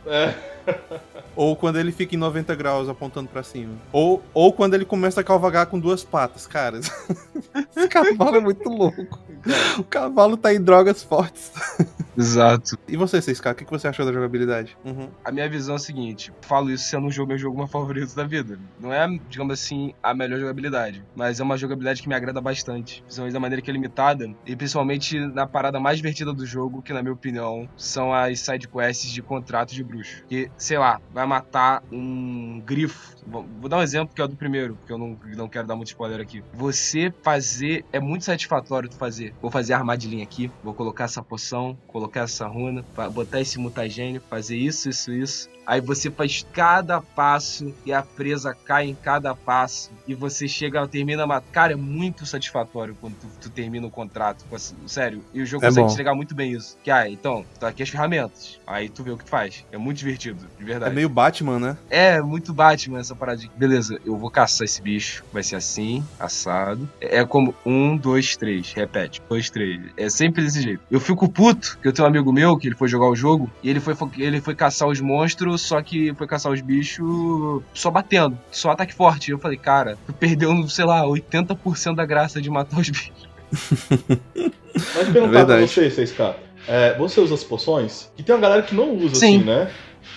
É. 0.06 0.34
Ou 1.34 1.56
quando 1.56 1.78
ele 1.78 1.92
fica 1.92 2.14
em 2.14 2.18
90 2.18 2.54
graus 2.54 2.88
apontando 2.88 3.28
pra 3.28 3.42
cima. 3.42 3.72
Ou, 3.90 4.22
ou 4.34 4.52
quando 4.52 4.74
ele 4.74 4.84
começa 4.84 5.20
a 5.20 5.24
cavalgar 5.24 5.66
com 5.66 5.78
duas 5.78 6.04
patas, 6.04 6.46
cara. 6.46 6.78
Esse 7.74 7.88
cavalo 7.88 8.36
é 8.36 8.40
muito 8.40 8.68
louco. 8.68 9.18
O 9.78 9.84
cavalo 9.84 10.36
tá 10.36 10.54
em 10.54 10.60
drogas 10.60 11.02
fortes. 11.02 11.52
Exato. 12.16 12.78
E 12.86 12.96
você, 12.96 13.18
6K, 13.18 13.52
o 13.52 13.54
que 13.54 13.64
você 13.64 13.88
achou 13.88 14.04
da 14.04 14.12
jogabilidade? 14.12 14.76
Uhum. 14.84 15.08
A 15.24 15.32
minha 15.32 15.48
visão 15.48 15.74
é 15.74 15.76
a 15.76 15.80
seguinte: 15.80 16.32
falo 16.42 16.70
isso 16.70 16.84
sendo 16.84 17.06
um 17.06 17.10
jogo 17.10 17.28
meu 17.28 17.38
jogo 17.38 17.56
meu 17.56 17.66
favorito 17.66 18.14
da 18.14 18.24
vida. 18.24 18.58
Não 18.78 18.92
é, 18.92 19.06
digamos 19.28 19.54
assim, 19.54 19.94
a 20.02 20.12
melhor 20.12 20.38
jogabilidade, 20.38 21.04
mas 21.16 21.40
é 21.40 21.42
uma 21.42 21.56
jogabilidade 21.56 22.02
que 22.02 22.08
me 22.08 22.14
agrada 22.14 22.40
bastante. 22.40 23.02
Principalmente 23.02 23.32
da 23.32 23.40
maneira 23.40 23.62
que 23.62 23.70
é 23.70 23.72
limitada 23.72 24.30
e 24.44 24.54
principalmente 24.54 25.18
na 25.18 25.46
parada 25.46 25.80
mais 25.80 25.96
divertida 25.96 26.32
do 26.32 26.44
jogo, 26.44 26.82
que 26.82 26.92
na 26.92 27.02
minha 27.02 27.14
opinião 27.14 27.68
são 27.76 28.12
as 28.12 28.40
side 28.40 28.68
quests 28.68 29.10
de 29.10 29.22
contrato 29.22 29.72
de 29.72 29.82
bruxo. 29.82 30.22
Que, 30.28 30.50
sei 30.56 30.78
lá, 30.78 31.00
vai 31.12 31.26
matar 31.26 31.82
um 31.90 32.60
grifo. 32.64 33.16
Vou 33.26 33.68
dar 33.68 33.78
um 33.78 33.82
exemplo 33.82 34.14
que 34.14 34.20
é 34.20 34.24
o 34.24 34.28
do 34.28 34.36
primeiro, 34.36 34.76
porque 34.76 34.92
eu 34.92 34.98
não, 34.98 35.16
não 35.36 35.48
quero 35.48 35.66
dar 35.66 35.76
muito 35.76 35.88
spoiler 35.88 36.20
aqui. 36.20 36.42
Você 36.54 37.12
fazer 37.22 37.84
é 37.92 38.00
muito 38.00 38.24
satisfatório 38.24 38.88
tu 38.88 38.96
fazer. 38.96 39.34
Vou 39.40 39.50
fazer 39.50 39.74
a 39.74 39.78
armadilhinha 39.78 40.24
aqui, 40.24 40.50
vou 40.62 40.74
colocar 40.74 41.04
essa 41.04 41.22
poção, 41.22 41.78
colocar 41.86 42.20
essa 42.20 42.46
runa, 42.46 42.84
botar 43.12 43.40
esse 43.40 43.58
mutagênio, 43.58 44.20
fazer 44.28 44.56
isso, 44.56 44.88
isso, 44.88 45.12
isso. 45.12 45.48
Aí 45.66 45.80
você 45.80 46.10
faz 46.10 46.44
cada 46.52 47.00
passo 47.00 47.72
e 47.86 47.92
a 47.92 48.02
presa 48.02 48.54
cai 48.64 48.86
em 48.88 48.94
cada 48.94 49.34
passo. 49.34 49.90
E 50.06 50.14
você 50.14 50.48
chega, 50.48 50.86
termina 50.88 51.24
a 51.24 51.40
Cara, 51.40 51.72
é 51.72 51.76
muito 51.76 52.26
satisfatório 52.26 52.96
quando 53.00 53.14
tu, 53.14 53.26
tu 53.42 53.50
termina 53.50 53.86
o 53.86 53.90
contrato. 53.90 54.44
essa- 54.52 54.74
Sério. 54.86 55.22
E 55.32 55.40
o 55.40 55.46
jogo 55.46 55.64
É 55.64 55.68
consegue 55.68 55.86
bom. 55.86 55.92
entregar 55.92 56.14
muito 56.14 56.34
bem 56.34 56.52
isso. 56.52 56.76
Que, 56.82 56.90
ah, 56.90 57.08
então, 57.08 57.44
tá 57.60 57.68
aqui 57.68 57.82
as 57.82 57.88
ferramentas. 57.88 58.58
Aí 58.66 58.88
tu 58.88 59.02
vê 59.02 59.10
o 59.10 59.16
que 59.18 59.24
tu 59.24 59.30
faz. 59.30 59.64
É 59.72 59.78
muito 59.78 59.98
divertido, 59.98 60.46
de 60.58 60.62
É 60.62 60.66
verdade. 60.66 60.94
meio 60.94 61.08
Batman, 61.08 61.58
né? 61.58 61.76
É, 61.90 62.20
muito 62.20 62.52
Batman 62.52 62.98
essa 63.00 63.14
paradinha. 63.14 63.50
Beleza, 63.56 63.98
eu 64.04 64.16
vou 64.16 64.30
caçar 64.30 64.64
esse 64.64 64.80
bicho. 64.82 65.24
Vai 65.32 65.42
ser 65.42 65.56
assim, 65.56 66.04
assado. 66.18 66.88
É 67.00 67.12
é 67.22 67.24
como 67.26 67.54
um, 67.64 67.96
dois, 67.96 68.36
três. 68.36 68.72
Repete. 68.72 69.20
Dois, 69.28 69.48
três. 69.50 69.80
É 69.96 70.08
sempre 70.08 70.42
desse 70.42 70.60
jeito. 70.62 70.80
Eu 70.90 70.98
fico 70.98 71.28
puto, 71.28 71.78
que 71.80 71.86
eu 71.86 71.92
tenho 71.92 72.06
um 72.06 72.10
amigo 72.10 72.32
meu 72.32 72.56
que 72.56 72.66
ele 72.68 72.74
foi 72.74 72.88
jogar 72.88 73.06
o 73.08 73.14
jogo 73.14 73.50
e 73.62 73.68
ele 73.70 73.78
foi, 73.80 73.94
fo- 73.94 74.10
ele 74.16 74.40
foi 74.40 74.54
caçar 74.54 74.88
os 74.88 74.98
monstros, 75.00 75.51
só 75.58 75.80
que 75.82 76.14
foi 76.14 76.26
caçar 76.26 76.52
os 76.52 76.60
bichos 76.60 77.62
só 77.74 77.90
batendo. 77.90 78.38
Só 78.50 78.70
ataque 78.70 78.94
forte. 78.94 79.30
Eu 79.30 79.38
falei, 79.38 79.58
cara, 79.58 79.96
tu 80.06 80.12
perdeu, 80.12 80.68
sei 80.68 80.84
lá, 80.84 81.02
80% 81.04 81.94
da 81.94 82.04
graça 82.04 82.40
de 82.40 82.50
matar 82.50 82.78
os 82.80 82.88
bichos. 82.88 83.28
Mas 83.50 85.08
perguntar 85.08 85.44
pra 85.44 85.56
verdade. 85.56 85.68
você, 85.68 85.88
6K. 85.88 86.34
É, 86.66 86.96
você 86.96 87.20
usa 87.20 87.34
as 87.34 87.44
poções? 87.44 88.10
Que 88.16 88.22
tem 88.22 88.34
uma 88.34 88.40
galera 88.40 88.62
que 88.62 88.74
não 88.74 88.94
usa, 88.94 89.16
Sim. 89.16 89.36
assim, 89.36 89.44
né? 89.44 89.70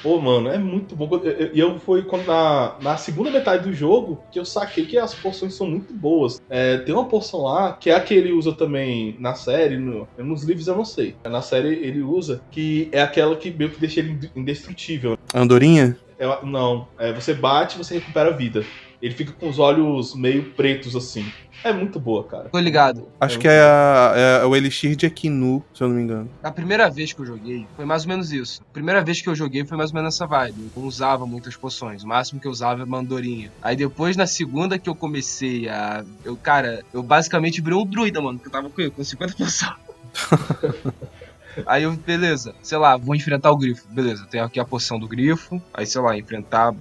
Pô, 0.06 0.22
mano, 0.22 0.50
é 0.50 0.60
muito 0.60 0.96
bom. 0.96 1.10
E 1.52 1.60
eu, 1.60 1.70
eu, 1.72 1.80
foi 1.80 2.04
quando 2.04 2.28
na, 2.28 2.76
na 2.80 2.96
segunda 2.96 3.32
metade 3.32 3.68
do 3.68 3.74
jogo 3.74 4.24
que 4.32 4.38
eu 4.38 4.46
saquei 4.46 4.86
que 4.86 5.00
as 5.00 5.16
poções 5.16 5.56
são 5.56 5.66
muito 5.66 5.92
boas. 5.96 6.40
É, 6.48 6.78
tem 6.78 6.94
uma 6.94 7.06
poção 7.06 7.42
lá 7.42 7.74
que 7.74 7.90
é 7.90 7.96
a 7.96 8.00
que 8.00 8.14
ele 8.14 8.32
usa 8.32 8.54
também 8.54 9.16
na 9.20 9.34
série, 9.34 9.80
no, 9.80 10.08
nos 10.16 10.44
livros 10.44 10.68
eu 10.68 10.76
não 10.76 10.86
sei. 10.86 11.16
Na 11.24 11.42
série 11.42 11.70
ele 11.70 12.04
usa, 12.04 12.44
que 12.52 12.88
é 12.92 13.02
aquela 13.02 13.36
que 13.36 13.50
meio 13.50 13.72
que 13.72 13.80
deixa 13.80 14.00
ele 14.00 14.30
indestrutível. 14.36 15.18
Andorinha? 15.34 15.98
É, 16.20 16.46
não, 16.46 16.88
é, 17.00 17.12
você 17.12 17.34
bate 17.34 17.74
e 17.74 17.78
você 17.80 17.96
recupera 17.96 18.30
a 18.30 18.38
vida. 18.38 18.64
Ele 19.02 19.14
fica 19.14 19.34
com 19.34 19.50
os 19.50 19.58
olhos 19.58 20.16
meio 20.16 20.52
pretos 20.52 20.96
assim. 20.96 21.26
É 21.66 21.74
muito 21.74 22.00
boa, 22.00 22.24
cara. 22.24 22.48
Tô 22.50 22.60
ligado. 22.60 23.08
Acho 23.20 23.40
é 23.40 23.42
que 23.42 23.48
é, 23.48 23.60
a, 23.60 24.14
é, 24.16 24.46
o 24.46 24.56
Elixir 24.56 24.96
de 24.96 25.08
Ekinu, 25.08 25.66
se 25.74 25.82
eu 25.82 25.88
não 25.88 25.96
me 25.96 26.04
engano. 26.04 26.30
A 26.44 26.52
primeira 26.52 26.88
vez 26.92 27.12
que 27.12 27.20
eu 27.20 27.26
joguei 27.26 27.66
foi 27.76 27.86
mais 27.86 28.04
ou 28.04 28.10
menos 28.10 28.32
isso. 28.32 28.62
A 28.70 28.72
primeira 28.72 29.04
vez 29.04 29.20
que 29.20 29.28
eu 29.28 29.34
joguei 29.34 29.66
foi 29.66 29.76
mais 29.76 29.90
ou 29.90 29.96
menos 29.96 30.14
essa 30.14 30.28
vibe. 30.28 30.70
Eu 30.76 30.82
não 30.84 30.88
usava 30.88 31.26
muitas 31.26 31.56
poções. 31.56 32.04
O 32.04 32.08
máximo 32.08 32.40
que 32.40 32.46
eu 32.46 32.52
usava 32.52 32.84
é 32.84 32.86
mandorinha. 32.86 33.52
Aí 33.64 33.76
depois, 33.76 34.16
na 34.16 34.28
segunda 34.28 34.78
que 34.78 34.88
eu 34.88 34.94
comecei 34.94 35.68
a. 35.68 36.06
Eu, 36.24 36.38
cara, 36.38 36.84
eu 36.94 37.02
basicamente 37.02 37.60
virei 37.62 37.80
um 37.80 37.84
druida, 37.84 38.22
mano. 38.22 38.38
Porque 38.38 38.50
eu 38.50 38.62
tava 38.62 38.70
com, 38.70 38.92
com 38.92 39.04
50 39.04 39.34
poções. 39.34 39.74
Aí 41.66 41.84
eu, 41.84 41.94
beleza, 41.94 42.56
sei 42.62 42.78
lá, 42.78 42.98
vou 42.98 43.16
enfrentar 43.16 43.52
o 43.52 43.58
grifo. 43.58 43.88
Beleza, 43.90 44.26
tem 44.26 44.42
aqui 44.42 44.60
a 44.60 44.66
poção 44.66 45.00
do 45.00 45.08
grifo. 45.08 45.62
Aí, 45.74 45.86
sei 45.86 46.02
lá, 46.02 46.18
enfrentar 46.18 46.74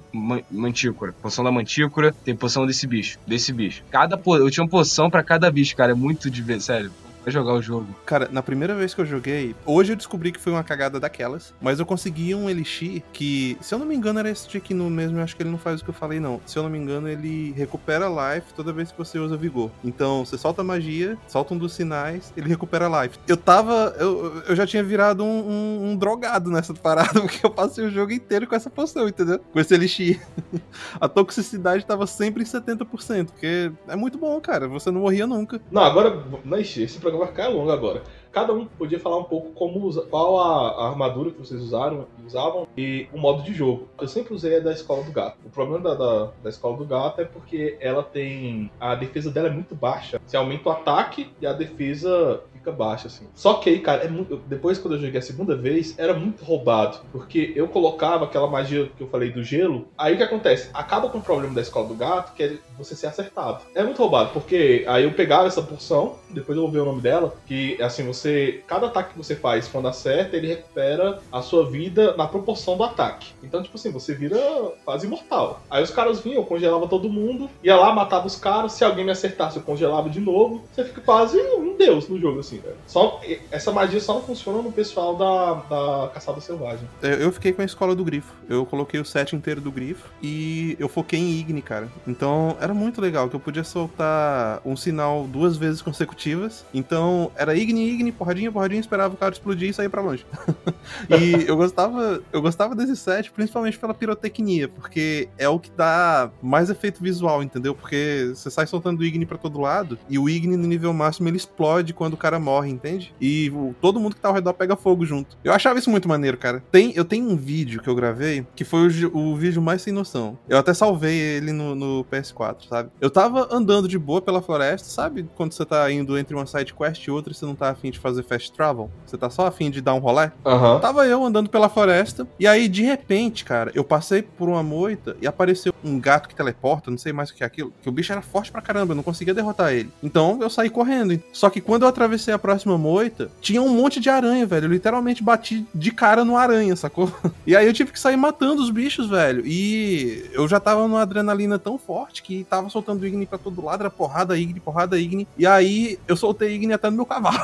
mantícora. 0.50 1.12
Poção 1.12 1.44
da 1.44 1.52
mantícora, 1.52 2.14
tem 2.24 2.34
poção 2.34 2.66
desse 2.66 2.86
bicho, 2.86 3.18
desse 3.26 3.52
bicho. 3.52 3.82
Cada 3.90 4.16
po... 4.16 4.36
Eu 4.36 4.50
tinha 4.50 4.64
uma 4.64 4.70
poção 4.70 5.10
para 5.10 5.22
cada 5.22 5.50
bicho, 5.50 5.76
cara. 5.76 5.92
É 5.92 5.94
muito 5.94 6.30
de 6.30 6.44
sério 6.60 6.90
pra 7.24 7.32
jogar 7.32 7.54
o 7.54 7.62
jogo. 7.62 7.86
Cara, 8.04 8.28
na 8.30 8.42
primeira 8.42 8.74
vez 8.74 8.94
que 8.94 9.00
eu 9.00 9.06
joguei, 9.06 9.56
hoje 9.64 9.92
eu 9.92 9.96
descobri 9.96 10.30
que 10.30 10.38
foi 10.38 10.52
uma 10.52 10.62
cagada 10.62 11.00
daquelas, 11.00 11.54
mas 11.60 11.80
eu 11.80 11.86
consegui 11.86 12.34
um 12.34 12.48
Elixir 12.48 13.02
que, 13.12 13.56
se 13.60 13.74
eu 13.74 13.78
não 13.78 13.86
me 13.86 13.96
engano, 13.96 14.18
era 14.18 14.30
esse 14.30 14.54
aqui 14.56 14.74
no 14.74 14.90
mesmo, 14.90 15.18
eu 15.18 15.24
acho 15.24 15.34
que 15.34 15.42
ele 15.42 15.50
não 15.50 15.58
faz 15.58 15.80
o 15.80 15.84
que 15.84 15.90
eu 15.90 15.94
falei, 15.94 16.20
não. 16.20 16.40
Se 16.44 16.58
eu 16.58 16.62
não 16.62 16.70
me 16.70 16.78
engano, 16.78 17.08
ele 17.08 17.52
recupera 17.52 18.06
life 18.06 18.52
toda 18.54 18.72
vez 18.72 18.92
que 18.92 18.98
você 18.98 19.18
usa 19.18 19.36
vigor. 19.36 19.70
Então, 19.82 20.24
você 20.24 20.36
solta 20.36 20.62
magia, 20.62 21.16
solta 21.26 21.54
um 21.54 21.58
dos 21.58 21.72
sinais, 21.72 22.32
ele 22.36 22.48
recupera 22.48 23.02
life. 23.02 23.18
Eu 23.26 23.36
tava. 23.36 23.94
Eu, 23.98 24.42
eu 24.48 24.54
já 24.54 24.66
tinha 24.66 24.82
virado 24.82 25.24
um, 25.24 25.48
um, 25.48 25.90
um 25.90 25.96
drogado 25.96 26.50
nessa 26.50 26.74
parada, 26.84 27.20
porque 27.20 27.44
eu 27.44 27.50
passei 27.50 27.86
o 27.86 27.90
jogo 27.90 28.12
inteiro 28.12 28.46
com 28.46 28.54
essa 28.54 28.68
poção, 28.68 29.08
entendeu? 29.08 29.40
Com 29.52 29.58
esse 29.58 29.72
Elixir. 29.72 30.20
A 31.00 31.08
toxicidade 31.08 31.86
tava 31.86 32.06
sempre 32.06 32.42
em 32.42 32.46
70%, 32.46 33.26
porque 33.26 33.72
é 33.88 33.96
muito 33.96 34.18
bom, 34.18 34.38
cara. 34.40 34.68
Você 34.68 34.90
não 34.90 35.00
morria 35.00 35.26
nunca. 35.26 35.60
Não, 35.70 35.82
agora, 35.82 36.22
não, 36.44 36.58
esse 36.58 36.98
programa 36.98 37.13
vai 37.18 37.28
ficar 37.28 37.48
longo 37.48 37.70
agora. 37.70 38.02
Cada 38.32 38.52
um 38.52 38.66
podia 38.66 38.98
falar 38.98 39.18
um 39.18 39.24
pouco 39.24 39.50
como 39.52 39.80
usa, 39.84 40.02
qual 40.02 40.40
a, 40.40 40.70
a, 40.70 40.88
armadura 40.88 41.30
que 41.30 41.38
vocês 41.38 41.60
usaram, 41.60 42.06
usavam 42.26 42.66
e 42.76 43.06
o 43.12 43.18
modo 43.18 43.42
de 43.44 43.54
jogo. 43.54 43.88
Eu 44.00 44.08
sempre 44.08 44.34
usei 44.34 44.56
a 44.56 44.60
da 44.60 44.72
escola 44.72 45.04
do 45.04 45.12
gato. 45.12 45.38
O 45.44 45.50
problema 45.50 45.80
da, 45.80 45.94
da, 45.94 46.30
da 46.42 46.50
escola 46.50 46.76
do 46.76 46.84
gato 46.84 47.20
é 47.20 47.24
porque 47.24 47.76
ela 47.80 48.02
tem. 48.02 48.70
A 48.80 48.96
defesa 48.96 49.30
dela 49.30 49.48
é 49.48 49.52
muito 49.52 49.74
baixa. 49.76 50.20
Você 50.26 50.36
aumenta 50.36 50.68
o 50.68 50.72
ataque 50.72 51.32
e 51.40 51.46
a 51.46 51.52
defesa 51.52 52.40
fica 52.64 52.72
baixa, 52.72 53.08
assim. 53.08 53.26
Só 53.34 53.54
que 53.54 53.68
aí, 53.68 53.78
cara, 53.80 54.04
é 54.04 54.08
muito, 54.08 54.36
depois 54.46 54.78
quando 54.78 54.94
eu 54.94 55.00
joguei 55.00 55.18
a 55.18 55.22
segunda 55.22 55.54
vez, 55.54 55.94
era 55.98 56.14
muito 56.14 56.42
roubado. 56.42 56.98
Porque 57.12 57.52
eu 57.54 57.68
colocava 57.68 58.24
aquela 58.24 58.48
magia 58.48 58.90
que 58.96 59.02
eu 59.02 59.08
falei 59.08 59.30
do 59.30 59.44
gelo. 59.44 59.86
Aí 59.98 60.14
o 60.14 60.16
que 60.16 60.22
acontece? 60.22 60.70
Acaba 60.72 61.10
com 61.10 61.18
o 61.18 61.22
problema 61.22 61.54
da 61.54 61.60
escola 61.60 61.86
do 61.86 61.94
gato, 61.94 62.34
que 62.34 62.42
é 62.42 62.56
você 62.78 62.96
ser 62.96 63.08
acertado. 63.08 63.60
É 63.74 63.84
muito 63.84 63.98
roubado, 63.98 64.30
porque 64.32 64.84
aí 64.88 65.04
eu 65.04 65.12
pegava 65.12 65.46
essa 65.46 65.62
porção, 65.62 66.16
depois 66.30 66.56
eu 66.56 66.64
ouvi 66.64 66.78
o 66.78 66.84
nome 66.84 67.02
dela, 67.02 67.34
que 67.46 67.80
assim, 67.82 68.04
você. 68.04 68.62
Cada 68.66 68.86
ataque 68.86 69.12
que 69.12 69.18
você 69.18 69.36
faz 69.36 69.68
quando 69.68 69.88
acerta, 69.88 70.36
ele 70.36 70.48
recupera 70.48 71.20
a 71.30 71.42
sua 71.42 71.68
vida 71.68 72.16
na 72.16 72.26
proporção 72.26 72.76
do 72.76 72.84
ataque. 72.84 73.32
Então, 73.42 73.62
tipo 73.62 73.76
assim, 73.76 73.90
você 73.90 74.14
vira 74.14 74.38
quase 74.84 75.06
imortal. 75.06 75.60
Aí 75.68 75.82
os 75.82 75.90
caras 75.90 76.20
vinham, 76.20 76.38
eu 76.38 76.44
congelava 76.44 76.88
todo 76.88 77.08
mundo, 77.08 77.50
ia 77.62 77.76
lá, 77.76 77.92
matava 77.92 78.26
os 78.26 78.36
caras. 78.36 78.72
Se 78.72 78.84
alguém 78.84 79.04
me 79.04 79.10
acertasse, 79.10 79.56
eu 79.56 79.62
congelava 79.62 80.08
de 80.08 80.20
novo. 80.20 80.64
Você 80.72 80.84
fica 80.84 81.00
quase 81.00 81.38
um 81.38 81.76
deus 81.76 82.08
no 82.08 82.18
jogo, 82.18 82.40
assim, 82.40 82.53
velho. 82.58 82.76
Só, 82.86 83.20
essa 83.50 83.72
magia 83.72 84.00
só 84.00 84.14
não 84.14 84.22
funciona 84.22 84.62
no 84.62 84.72
pessoal 84.72 85.16
da, 85.16 85.54
da 85.54 86.10
caçada 86.12 86.40
selvagem. 86.40 86.88
Eu 87.02 87.32
fiquei 87.32 87.52
com 87.52 87.62
a 87.62 87.64
escola 87.64 87.94
do 87.94 88.04
grifo. 88.04 88.32
Eu 88.48 88.64
coloquei 88.66 89.00
o 89.00 89.04
set 89.04 89.34
inteiro 89.34 89.60
do 89.60 89.70
grifo 89.70 90.08
e 90.22 90.76
eu 90.78 90.88
foquei 90.88 91.18
em 91.18 91.38
Igni, 91.38 91.62
cara. 91.62 91.88
Então 92.06 92.56
era 92.60 92.74
muito 92.74 93.00
legal 93.00 93.28
que 93.28 93.36
eu 93.36 93.40
podia 93.40 93.64
soltar 93.64 94.60
um 94.64 94.76
sinal 94.76 95.26
duas 95.26 95.56
vezes 95.56 95.82
consecutivas. 95.82 96.64
Então 96.72 97.30
era 97.36 97.54
Igni, 97.54 97.90
Igni, 97.90 98.12
porradinha, 98.12 98.50
porradinha, 98.50 98.80
esperava 98.80 99.14
o 99.14 99.16
cara 99.16 99.32
explodir 99.32 99.70
e 99.70 99.74
sair 99.74 99.88
para 99.88 100.02
longe. 100.02 100.26
e 101.10 101.44
eu 101.46 101.56
gostava, 101.56 102.22
eu 102.32 102.42
gostava 102.42 102.74
desse 102.74 102.96
set 102.96 103.30
principalmente 103.30 103.78
pela 103.78 103.94
pirotecnia, 103.94 104.68
porque 104.68 105.28
é 105.38 105.48
o 105.48 105.58
que 105.58 105.70
dá 105.70 106.30
mais 106.42 106.70
efeito 106.70 107.02
visual, 107.02 107.42
entendeu? 107.42 107.74
Porque 107.74 108.32
você 108.34 108.50
sai 108.50 108.66
soltando 108.66 109.00
o 109.00 109.04
Igni 109.04 109.26
para 109.26 109.38
todo 109.38 109.60
lado 109.60 109.98
e 110.08 110.18
o 110.18 110.28
Igni 110.28 110.56
no 110.56 110.66
nível 110.66 110.92
máximo 110.92 111.28
ele 111.28 111.36
explode 111.36 111.92
quando 111.92 112.14
o 112.14 112.18
cara 112.18 112.38
morre, 112.44 112.70
entende? 112.70 113.14
E 113.20 113.50
todo 113.80 113.98
mundo 113.98 114.14
que 114.14 114.20
tá 114.20 114.28
ao 114.28 114.34
redor 114.34 114.52
pega 114.52 114.76
fogo 114.76 115.04
junto. 115.04 115.36
Eu 115.42 115.52
achava 115.52 115.78
isso 115.78 115.90
muito 115.90 116.08
maneiro, 116.08 116.36
cara. 116.36 116.62
Tem, 116.70 116.92
eu 116.94 117.04
tenho 117.04 117.28
um 117.28 117.36
vídeo 117.36 117.82
que 117.82 117.88
eu 117.88 117.94
gravei 117.94 118.46
que 118.54 118.64
foi 118.64 118.88
o, 118.88 119.16
o 119.16 119.36
vídeo 119.36 119.62
mais 119.62 119.82
sem 119.82 119.92
noção. 119.92 120.38
Eu 120.48 120.58
até 120.58 120.74
salvei 120.74 121.16
ele 121.16 121.52
no, 121.52 121.74
no 121.74 122.04
PS4, 122.04 122.68
sabe? 122.68 122.90
Eu 123.00 123.10
tava 123.10 123.48
andando 123.50 123.88
de 123.88 123.98
boa 123.98 124.20
pela 124.20 124.42
floresta, 124.42 124.88
sabe? 124.88 125.28
Quando 125.34 125.52
você 125.52 125.64
tá 125.64 125.90
indo 125.90 126.18
entre 126.18 126.34
uma 126.34 126.46
side 126.46 126.74
quest 126.74 127.04
e 127.06 127.10
outra 127.10 127.32
e 127.32 127.36
você 127.36 127.46
não 127.46 127.54
tá 127.54 127.70
afim 127.70 127.90
de 127.90 127.98
fazer 127.98 128.22
fast 128.22 128.52
travel? 128.52 128.90
Você 129.06 129.16
tá 129.16 129.30
só 129.30 129.46
afim 129.46 129.70
de 129.70 129.80
dar 129.80 129.94
um 129.94 129.98
rolé? 129.98 130.32
Uhum. 130.44 130.80
Tava 130.80 131.06
eu 131.06 131.24
andando 131.24 131.48
pela 131.48 131.68
floresta, 131.68 132.26
e 132.38 132.46
aí, 132.46 132.68
de 132.68 132.82
repente, 132.82 133.44
cara, 133.44 133.70
eu 133.74 133.84
passei 133.84 134.22
por 134.22 134.48
uma 134.48 134.62
moita 134.62 135.16
e 135.20 135.26
apareceu 135.26 135.72
um 135.82 135.98
gato 135.98 136.28
que 136.28 136.34
teleporta, 136.34 136.90
não 136.90 136.98
sei 136.98 137.12
mais 137.12 137.30
o 137.30 137.34
que 137.34 137.42
é 137.42 137.46
aquilo, 137.46 137.72
que 137.82 137.88
o 137.88 137.92
bicho 137.92 138.12
era 138.12 138.22
forte 138.22 138.50
pra 138.50 138.62
caramba, 138.62 138.92
eu 138.92 138.96
não 138.96 139.02
conseguia 139.02 139.34
derrotar 139.34 139.72
ele. 139.72 139.90
Então 140.02 140.38
eu 140.40 140.50
saí 140.50 140.70
correndo. 140.70 141.20
Só 141.32 141.50
que 141.50 141.60
quando 141.60 141.82
eu 141.82 141.88
atravessei 141.88 142.33
a 142.34 142.38
próxima 142.38 142.76
moita, 142.76 143.30
tinha 143.40 143.62
um 143.62 143.68
monte 143.68 144.00
de 144.00 144.10
aranha, 144.10 144.46
velho. 144.46 144.66
Eu 144.66 144.70
literalmente 144.70 145.22
bati 145.22 145.66
de 145.74 145.90
cara 145.90 146.24
no 146.24 146.36
aranha, 146.36 146.76
sacou? 146.76 147.12
E 147.46 147.54
aí 147.54 147.66
eu 147.66 147.74
tive 147.74 147.92
que 147.92 148.00
sair 148.00 148.16
matando 148.16 148.62
os 148.62 148.70
bichos, 148.70 149.10
velho. 149.10 149.42
E 149.44 150.30
eu 150.32 150.48
já 150.48 150.58
tava 150.58 150.80
numa 150.88 151.02
adrenalina 151.02 151.58
tão 151.58 151.76
forte 151.76 152.22
que 152.22 152.42
tava 152.44 152.70
soltando 152.70 153.06
Igni 153.06 153.26
pra 153.26 153.36
todo 153.36 153.62
lado, 153.62 153.82
era 153.82 153.90
porrada 153.90 154.38
Igni, 154.38 154.60
porrada 154.60 154.98
Igni. 154.98 155.28
E 155.36 155.46
aí 155.46 155.98
eu 156.08 156.16
soltei 156.16 156.54
Igni 156.54 156.72
até 156.72 156.88
no 156.88 156.96
meu 156.96 157.04
cavalo. 157.04 157.38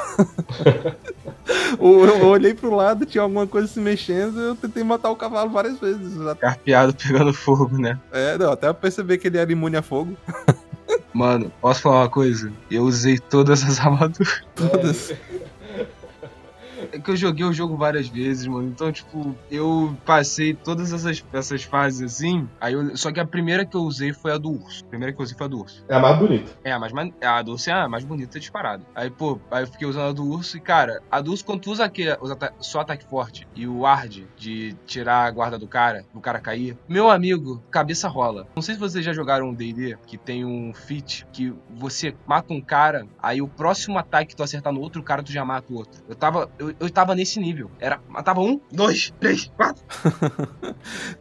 eu 1.79 2.27
olhei 2.29 2.55
pro 2.55 2.75
lado, 2.75 3.05
tinha 3.05 3.23
alguma 3.23 3.47
coisa 3.47 3.69
se 3.69 3.79
mexendo, 3.79 4.41
eu 4.41 4.57
tentei 4.57 4.83
matar 4.83 5.11
o 5.11 5.17
cavalo 5.17 5.51
várias 5.51 5.79
vezes. 5.79 6.15
Carpeado 6.39 6.95
pegando 6.95 7.33
fogo, 7.33 7.77
né? 7.77 7.99
É, 8.11 8.39
não, 8.39 8.53
até 8.53 8.73
perceber 8.73 9.19
que 9.19 9.29
ele 9.29 9.39
era 9.39 9.53
imune 9.53 9.77
a 9.77 9.83
fogo. 9.83 10.17
Mano, 11.13 11.53
posso 11.61 11.83
falar 11.83 12.03
uma 12.03 12.11
coisa? 12.11 12.53
Eu 12.71 12.85
usei 12.85 13.19
todas 13.19 13.63
as 13.65 13.79
armaduras. 13.81 14.43
Todas. 14.55 15.13
É 16.93 16.99
que 16.99 17.11
eu 17.11 17.17
joguei 17.17 17.45
o 17.45 17.53
jogo 17.53 17.77
várias 17.77 18.09
vezes, 18.09 18.47
mano. 18.47 18.69
Então, 18.69 18.91
tipo, 18.93 19.35
eu 19.51 19.97
passei 20.05 20.55
todas 20.55 20.93
essas, 20.93 21.25
essas 21.33 21.63
fases 21.63 22.03
assim. 22.03 22.49
Aí 22.61 22.75
eu, 22.75 22.97
só 22.97 23.13
que 23.13 23.21
a 23.21 23.27
primeira 23.27 23.65
que 23.65 23.77
eu 23.77 23.83
usei 23.83 24.13
foi 24.13 24.33
a 24.33 24.39
do 24.39 24.51
urso. 24.51 24.85
A 24.85 24.89
primeira 24.89 25.13
que 25.13 25.21
eu 25.21 25.25
usei 25.25 25.37
foi 25.37 25.47
a 25.47 25.49
do 25.49 25.61
urso. 25.61 25.85
É 25.89 25.95
a 25.95 26.01
mais 26.01 26.19
bonita. 26.19 26.53
É, 26.65 26.73
a 26.73 26.79
mais 26.79 26.93
a 27.23 27.43
do 27.43 27.53
urso 27.53 27.71
é 27.71 27.73
a 27.73 27.89
mais 27.89 28.05
bonita 28.05 28.39
disparada. 28.39 28.85
Aí, 28.95 29.11
pô, 29.11 29.39
aí 29.51 29.63
eu 29.63 29.67
fiquei 29.67 29.87
usando 29.87 30.09
a 30.09 30.13
do 30.13 30.25
urso 30.25 30.57
e, 30.57 30.61
cara, 30.61 31.01
a 31.11 31.21
do 31.21 31.31
urso, 31.31 31.45
quando 31.45 31.61
tu 31.61 31.71
usa 31.71 31.85
aquele, 31.85 32.17
usa 32.21 32.37
só 32.59 32.81
ataque 32.81 33.05
forte 33.05 33.47
e 33.55 33.67
o 33.67 33.87
Ard 33.87 34.25
de 34.37 34.75
tirar 34.87 35.25
a 35.25 35.31
guarda 35.31 35.59
do 35.59 35.69
cara, 35.69 36.05
do 36.13 36.21
cara 36.21 36.41
cair, 36.41 36.77
meu 36.89 37.11
amigo, 37.11 37.63
cabeça 37.71 38.09
rola. 38.09 38.47
Não 38.55 38.63
sei 38.63 38.75
se 38.75 38.81
vocês 38.81 39.05
já 39.05 39.13
jogaram 39.13 39.49
um 39.49 39.55
DD 39.55 39.97
que 40.07 40.17
tem 40.17 40.45
um 40.45 40.73
feat 40.75 41.27
que 41.33 41.53
você 41.71 42.15
mata 42.27 42.53
um 42.53 42.61
cara, 42.61 43.07
aí 43.23 43.41
o 43.41 43.49
próximo 43.49 43.99
ataque 43.99 44.31
que 44.31 44.37
tu 44.37 44.43
acertar 44.43 44.73
no 44.73 44.81
outro 44.81 45.03
cara, 45.03 45.23
tu 45.23 45.33
já 45.33 45.45
mata 45.45 45.73
o 45.73 45.77
outro. 45.77 46.03
Eu 46.09 46.15
tava. 46.15 46.51
Eu, 46.59 46.75
eu 46.81 46.91
tava 46.91 47.15
nesse 47.15 47.39
nível. 47.39 47.71
Era, 47.79 48.01
matava 48.09 48.41
um, 48.41 48.61
dois, 48.73 49.13
três, 49.21 49.51
quatro. 49.57 49.83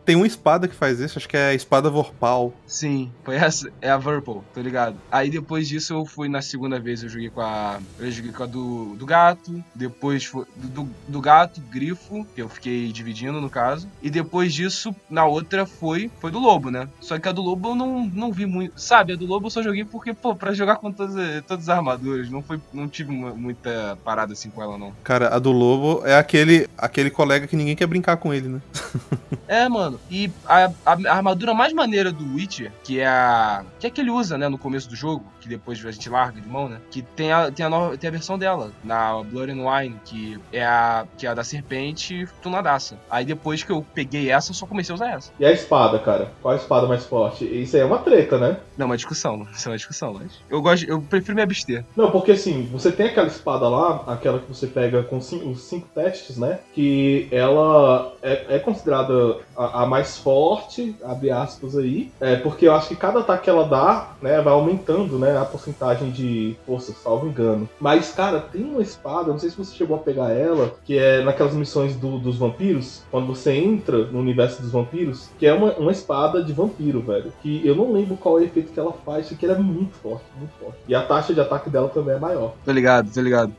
Tem 0.05 0.15
uma 0.15 0.25
espada 0.25 0.67
que 0.67 0.75
faz 0.75 0.99
isso, 0.99 1.19
acho 1.19 1.27
que 1.27 1.37
é 1.37 1.49
a 1.49 1.53
espada 1.53 1.89
Vorpal. 1.89 2.53
Sim, 2.65 3.11
foi 3.23 3.35
essa, 3.35 3.71
é 3.81 3.89
a 3.89 3.97
Vorpal, 3.97 4.43
tô 4.53 4.61
ligado. 4.61 4.95
Aí 5.11 5.29
depois 5.29 5.67
disso 5.67 5.93
eu 5.93 6.05
fui 6.05 6.29
na 6.29 6.41
segunda 6.41 6.79
vez, 6.79 7.03
eu 7.03 7.09
joguei 7.09 7.29
com 7.29 7.41
a. 7.41 7.79
Eu 7.99 8.11
joguei 8.11 8.31
com 8.31 8.43
a 8.43 8.45
do, 8.45 8.95
do 8.95 9.05
gato, 9.05 9.63
depois 9.75 10.25
foi 10.25 10.45
do, 10.55 10.89
do 11.07 11.21
gato, 11.21 11.59
grifo, 11.61 12.25
que 12.33 12.41
eu 12.41 12.49
fiquei 12.49 12.91
dividindo 12.91 13.41
no 13.41 13.49
caso. 13.49 13.87
E 14.01 14.09
depois 14.09 14.53
disso, 14.53 14.95
na 15.09 15.25
outra 15.25 15.65
foi 15.65 16.09
foi 16.19 16.31
do 16.31 16.39
lobo, 16.39 16.71
né? 16.71 16.87
Só 17.01 17.19
que 17.19 17.27
a 17.27 17.31
do 17.31 17.41
lobo 17.41 17.69
eu 17.69 17.75
não, 17.75 18.05
não 18.05 18.31
vi 18.31 18.45
muito. 18.45 18.79
Sabe, 18.79 19.13
a 19.13 19.15
do 19.15 19.25
lobo 19.25 19.47
eu 19.47 19.51
só 19.51 19.61
joguei 19.61 19.83
porque, 19.83 20.13
pô, 20.13 20.35
pra 20.35 20.53
jogar 20.53 20.77
com 20.77 20.91
todas, 20.91 21.15
todas 21.45 21.67
as 21.67 21.77
armaduras. 21.77 22.29
Não, 22.29 22.41
foi, 22.41 22.61
não 22.71 22.87
tive 22.87 23.11
muita 23.11 23.97
parada 24.03 24.33
assim 24.33 24.49
com 24.49 24.61
ela, 24.61 24.77
não. 24.77 24.93
Cara, 25.03 25.35
a 25.35 25.39
do 25.39 25.48
lobo 25.51 26.05
é 26.05 26.17
aquele, 26.17 26.67
aquele 26.77 27.09
colega 27.09 27.47
que 27.47 27.55
ninguém 27.55 27.75
quer 27.75 27.87
brincar 27.87 28.17
com 28.17 28.33
ele, 28.33 28.47
né? 28.47 28.61
é, 29.47 29.67
mano. 29.69 29.99
E 30.09 30.31
a, 30.45 30.65
a, 30.85 30.93
a, 30.93 31.15
armadura 31.15 31.53
mais 31.53 31.73
maneira 31.73 32.11
do 32.11 32.35
Witcher, 32.35 32.71
que 32.83 32.99
é 32.99 33.07
a. 33.07 33.63
que 33.79 33.87
é 33.87 33.89
que 33.89 34.01
ele 34.01 34.11
usa, 34.11 34.37
né, 34.37 34.47
no 34.47 34.57
começo 34.57 34.89
do 34.89 34.95
jogo, 34.95 35.23
depois 35.49 35.83
a 35.85 35.91
gente 35.91 36.09
larga 36.09 36.39
de 36.39 36.47
mão, 36.47 36.69
né? 36.69 36.79
Que 36.89 37.01
tem 37.01 37.31
a, 37.31 37.51
tem 37.51 37.65
a, 37.65 37.69
nova, 37.69 37.97
tem 37.97 38.07
a 38.07 38.11
versão 38.11 38.37
dela, 38.37 38.71
na 38.83 39.21
Blood 39.23 39.51
and 39.51 39.69
Wine, 39.69 39.95
que 40.05 40.39
é 40.53 40.63
a, 40.63 41.05
que 41.17 41.25
é 41.25 41.29
a 41.29 41.33
da 41.33 41.43
serpente 41.43 42.27
tunadaça. 42.41 42.97
Aí 43.09 43.25
depois 43.25 43.63
que 43.63 43.71
eu 43.71 43.85
peguei 43.93 44.31
essa, 44.31 44.51
eu 44.51 44.55
só 44.55 44.65
comecei 44.65 44.93
a 44.93 44.95
usar 44.95 45.11
essa. 45.11 45.31
E 45.39 45.45
a 45.45 45.51
espada, 45.51 45.99
cara? 45.99 46.31
Qual 46.41 46.53
a 46.53 46.57
espada 46.57 46.87
mais 46.87 47.05
forte? 47.05 47.45
Isso 47.45 47.75
aí 47.75 47.81
é 47.81 47.85
uma 47.85 47.99
treta, 47.99 48.37
né? 48.37 48.57
Não, 48.77 48.85
uma 48.85 48.95
discussão. 48.95 49.47
Isso 49.53 49.67
é 49.67 49.71
uma 49.71 49.77
discussão, 49.77 50.13
mas. 50.13 50.39
Eu 50.49 50.61
gosto. 50.61 50.85
Eu 50.85 51.01
prefiro 51.01 51.35
me 51.35 51.41
abster. 51.41 51.83
Não, 51.95 52.11
porque 52.11 52.31
assim, 52.31 52.69
você 52.71 52.91
tem 52.91 53.07
aquela 53.07 53.27
espada 53.27 53.67
lá, 53.67 54.03
aquela 54.07 54.39
que 54.39 54.47
você 54.47 54.67
pega 54.67 55.03
com 55.03 55.19
cinco, 55.19 55.49
os 55.49 55.63
cinco 55.63 55.87
testes, 55.93 56.37
né? 56.37 56.59
Que 56.73 57.27
ela 57.31 58.13
é, 58.21 58.55
é 58.55 58.59
considerada 58.59 59.37
a, 59.57 59.83
a 59.83 59.85
mais 59.85 60.17
forte, 60.17 60.95
abre 61.03 61.31
aspas 61.31 61.77
aí. 61.77 62.11
É, 62.19 62.35
porque 62.35 62.67
eu 62.67 62.73
acho 62.73 62.89
que 62.89 62.95
cada 62.95 63.19
ataque 63.19 63.39
que 63.39 63.49
ela 63.49 63.65
dá, 63.65 64.11
né, 64.21 64.41
vai 64.41 64.53
aumentando, 64.53 65.17
né, 65.17 65.37
a 65.41 65.45
porcentagem 65.45 66.11
de 66.11 66.55
força, 66.65 66.93
salvo 66.93 67.27
engano. 67.27 67.67
Mas, 67.79 68.11
cara, 68.11 68.39
tem 68.39 68.63
uma 68.63 68.81
espada, 68.81 69.31
não 69.31 69.39
sei 69.39 69.49
se 69.49 69.57
você 69.57 69.75
chegou 69.75 69.95
a 69.95 69.99
pegar 69.99 70.31
ela, 70.31 70.73
que 70.85 70.97
é 70.97 71.23
naquelas 71.23 71.53
missões 71.53 71.95
do- 71.95 72.19
dos 72.19 72.37
vampiros, 72.37 73.01
quando 73.11 73.27
você 73.27 73.53
entra 73.53 74.05
no 74.05 74.19
universo 74.19 74.61
dos 74.61 74.71
vampiros, 74.71 75.29
que 75.37 75.45
é 75.45 75.53
uma, 75.53 75.73
uma 75.73 75.91
espada 75.91 76.43
de 76.43 76.53
vampiro, 76.53 77.01
velho. 77.01 77.31
Que 77.41 77.65
eu 77.65 77.75
não 77.75 77.91
lembro 77.91 78.15
qual 78.17 78.37
é 78.39 78.41
o 78.41 78.45
efeito 78.45 78.71
que 78.71 78.79
ela 78.79 78.93
faz, 79.05 79.29
que 79.29 79.45
ela 79.45 79.55
é 79.55 79.59
muito 79.59 79.93
forte, 79.95 80.25
muito 80.37 80.51
forte. 80.59 80.77
E 80.87 80.93
a 80.95 81.01
taxa 81.01 81.33
de 81.33 81.39
ataque 81.41 81.69
dela 81.69 81.89
também 81.89 82.15
é 82.15 82.19
maior. 82.19 82.53
Tô 82.65 82.71
ligado, 82.71 83.11
tô 83.13 83.21
ligado. 83.21 83.53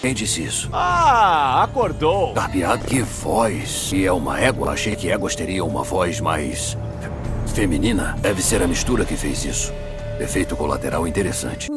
Quem 0.00 0.14
disse 0.14 0.42
isso? 0.44 0.68
Ah, 0.72 1.64
acordou. 1.64 2.32
Carpeado? 2.32 2.84
Que 2.84 3.02
voz! 3.02 3.90
E 3.92 4.04
é 4.06 4.12
uma 4.12 4.38
égua? 4.40 4.70
Achei 4.72 4.94
que 4.94 5.10
éguas 5.10 5.34
teriam 5.34 5.66
uma 5.66 5.82
voz 5.82 6.20
mais. 6.20 6.76
feminina. 7.54 8.16
Deve 8.20 8.40
ser 8.40 8.62
a 8.62 8.68
mistura 8.68 9.04
que 9.04 9.16
fez 9.16 9.44
isso. 9.44 9.72
Efeito 10.20 10.54
colateral 10.56 11.06
interessante. 11.08 11.68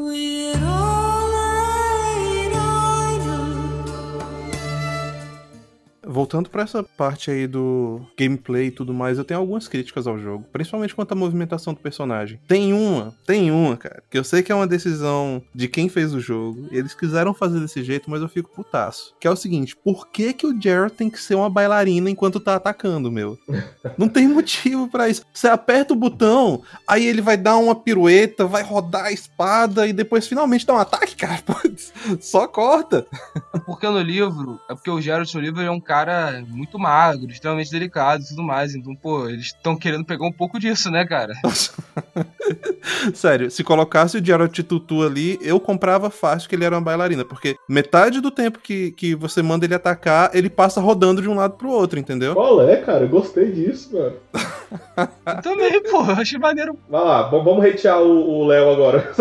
Voltando 6.12 6.50
pra 6.50 6.64
essa 6.64 6.84
parte 6.84 7.32
aí 7.32 7.48
do 7.48 8.02
gameplay 8.18 8.68
e 8.68 8.72
tudo 8.72 8.94
mais, 8.94 9.18
eu 9.18 9.24
tenho 9.24 9.40
algumas 9.40 9.68
críticas 9.70 10.06
ao 10.06 10.20
jogo, 10.20 10.46
principalmente 10.52 10.94
quanto 10.94 11.14
à 11.14 11.16
movimentação 11.16 11.74
do 11.74 11.80
personagem. 11.80 12.38
Tem 12.48 12.74
uma, 12.74 13.16
tem 13.26 13.50
uma, 13.50 13.78
cara, 13.78 14.04
que 14.10 14.18
eu 14.18 14.24
sei 14.24 14.44
que 14.44 14.52
é 14.52 14.56
uma 14.56 14.68
decisão 14.68 15.42
de 15.56 15.70
quem 15.70 15.88
fez 15.88 16.14
o 16.14 16.20
jogo. 16.20 16.68
Eles 16.70 16.94
quiseram 16.94 17.34
fazer 17.34 17.62
desse 17.62 17.82
jeito, 17.82 18.10
mas 18.12 18.22
eu 18.22 18.28
fico 18.28 18.52
putaço. 18.54 19.16
Que 19.22 19.28
é 19.28 19.32
o 19.32 19.36
seguinte, 19.38 19.74
por 19.76 20.10
que 20.10 20.34
que 20.34 20.46
o 20.46 20.62
Jared 20.62 20.94
tem 20.94 21.10
que 21.10 21.22
ser 21.22 21.36
uma 21.36 21.50
bailarina 21.50 22.10
enquanto 22.10 22.42
tá 22.42 22.56
atacando, 22.56 23.10
meu? 23.10 23.38
Não 23.98 24.10
tem 24.10 24.28
motivo 24.28 24.90
pra 24.90 25.08
isso. 25.08 25.24
Você 25.34 25.48
aperta 25.48 25.94
o 25.94 25.98
botão, 25.98 26.62
aí 26.86 27.06
ele 27.06 27.22
vai 27.22 27.38
dar 27.38 27.56
uma 27.56 27.74
pirueta, 27.74 28.46
vai 28.46 28.64
rodar 28.64 29.06
a 29.06 29.12
espada 29.14 29.88
e 29.88 29.94
depois 29.94 30.28
finalmente 30.28 30.66
dá 30.66 30.74
um 30.74 30.80
ataque, 30.80 31.16
cara. 31.16 31.42
Putz, 31.46 31.94
só 32.20 32.48
corta. 32.48 33.08
Porque 33.66 33.88
no 33.88 34.02
livro, 34.02 34.60
é 34.70 34.74
porque 34.74 34.90
o 34.90 35.00
Geralt 35.00 35.34
no 35.34 35.40
livro 35.40 35.62
ele 35.62 35.68
é 35.68 35.72
um 35.72 35.80
cara 35.80 36.01
muito 36.48 36.80
magro, 36.80 37.30
extremamente 37.30 37.72
delicado 37.72 38.24
e 38.24 38.28
tudo 38.28 38.44
mais. 38.44 38.74
Então, 38.74 38.96
pô, 38.96 39.28
eles 39.28 39.48
estão 39.48 39.76
querendo 39.76 40.06
pegar 40.06 40.26
um 40.26 40.32
pouco 40.32 40.60
disso, 40.60 40.90
né, 40.90 41.06
cara? 41.06 41.34
Sério, 43.14 43.52
se 43.52 43.64
colocasse 43.64 44.18
o 44.18 44.26
Geralt 44.26 44.60
Tutu 44.60 45.04
ali, 45.04 45.38
eu 45.42 45.60
comprava 45.60 46.10
fácil 46.10 46.50
que 46.50 46.56
ele 46.56 46.66
era 46.66 46.76
uma 46.76 46.82
bailarina, 46.82 47.24
porque 47.24 47.56
metade 47.70 48.20
do 48.20 48.32
tempo 48.32 48.60
que, 48.60 48.92
que 48.92 49.16
você 49.16 49.42
manda 49.42 49.66
ele 49.66 49.76
atacar, 49.76 50.32
ele 50.34 50.50
passa 50.50 50.82
rodando 50.82 51.22
de 51.22 51.30
um 51.30 51.36
lado 51.36 51.56
pro 51.56 51.70
outro, 51.70 52.00
entendeu? 52.00 52.34
Qual 52.34 52.62
é, 52.68 52.78
cara? 52.78 53.06
Eu 53.06 53.10
gostei 53.10 53.52
disso, 53.52 53.94
mano. 53.94 54.16
Eu 55.26 55.42
também, 55.42 55.84
pô, 55.84 55.98
eu 55.98 56.14
achei 56.14 56.40
maneiro. 56.40 56.78
Vai 56.90 57.04
lá, 57.04 57.24
vamos 57.24 57.66
hatear 57.66 58.02
o 58.02 58.42
o 58.42 58.46
Léo 58.46 58.72
agora. 58.72 59.12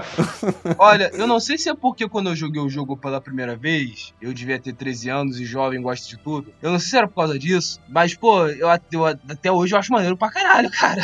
Olha, 0.78 1.10
eu 1.14 1.26
não 1.26 1.40
sei 1.40 1.58
se 1.58 1.68
é 1.68 1.74
porque 1.74 2.08
quando 2.08 2.30
eu 2.30 2.36
joguei 2.36 2.60
o 2.60 2.68
jogo 2.68 2.96
pela 2.96 3.20
primeira 3.20 3.56
vez, 3.56 4.14
eu 4.20 4.32
devia 4.32 4.58
ter 4.58 4.72
13 4.72 5.10
anos 5.10 5.40
e 5.40 5.44
jovem 5.44 5.80
gosta 5.80 6.08
de 6.08 6.15
tudo. 6.18 6.52
Eu 6.62 6.70
não 6.72 6.78
sei 6.78 6.88
se 6.90 6.96
era 6.98 7.08
por 7.08 7.14
causa 7.16 7.38
disso, 7.38 7.80
mas, 7.88 8.14
pô, 8.16 8.46
eu, 8.48 8.68
eu 8.92 9.04
at- 9.06 9.20
até 9.30 9.50
hoje 9.50 9.74
eu 9.74 9.78
acho 9.78 9.92
maneiro 9.92 10.16
pra 10.16 10.30
caralho, 10.30 10.70
cara. 10.70 11.02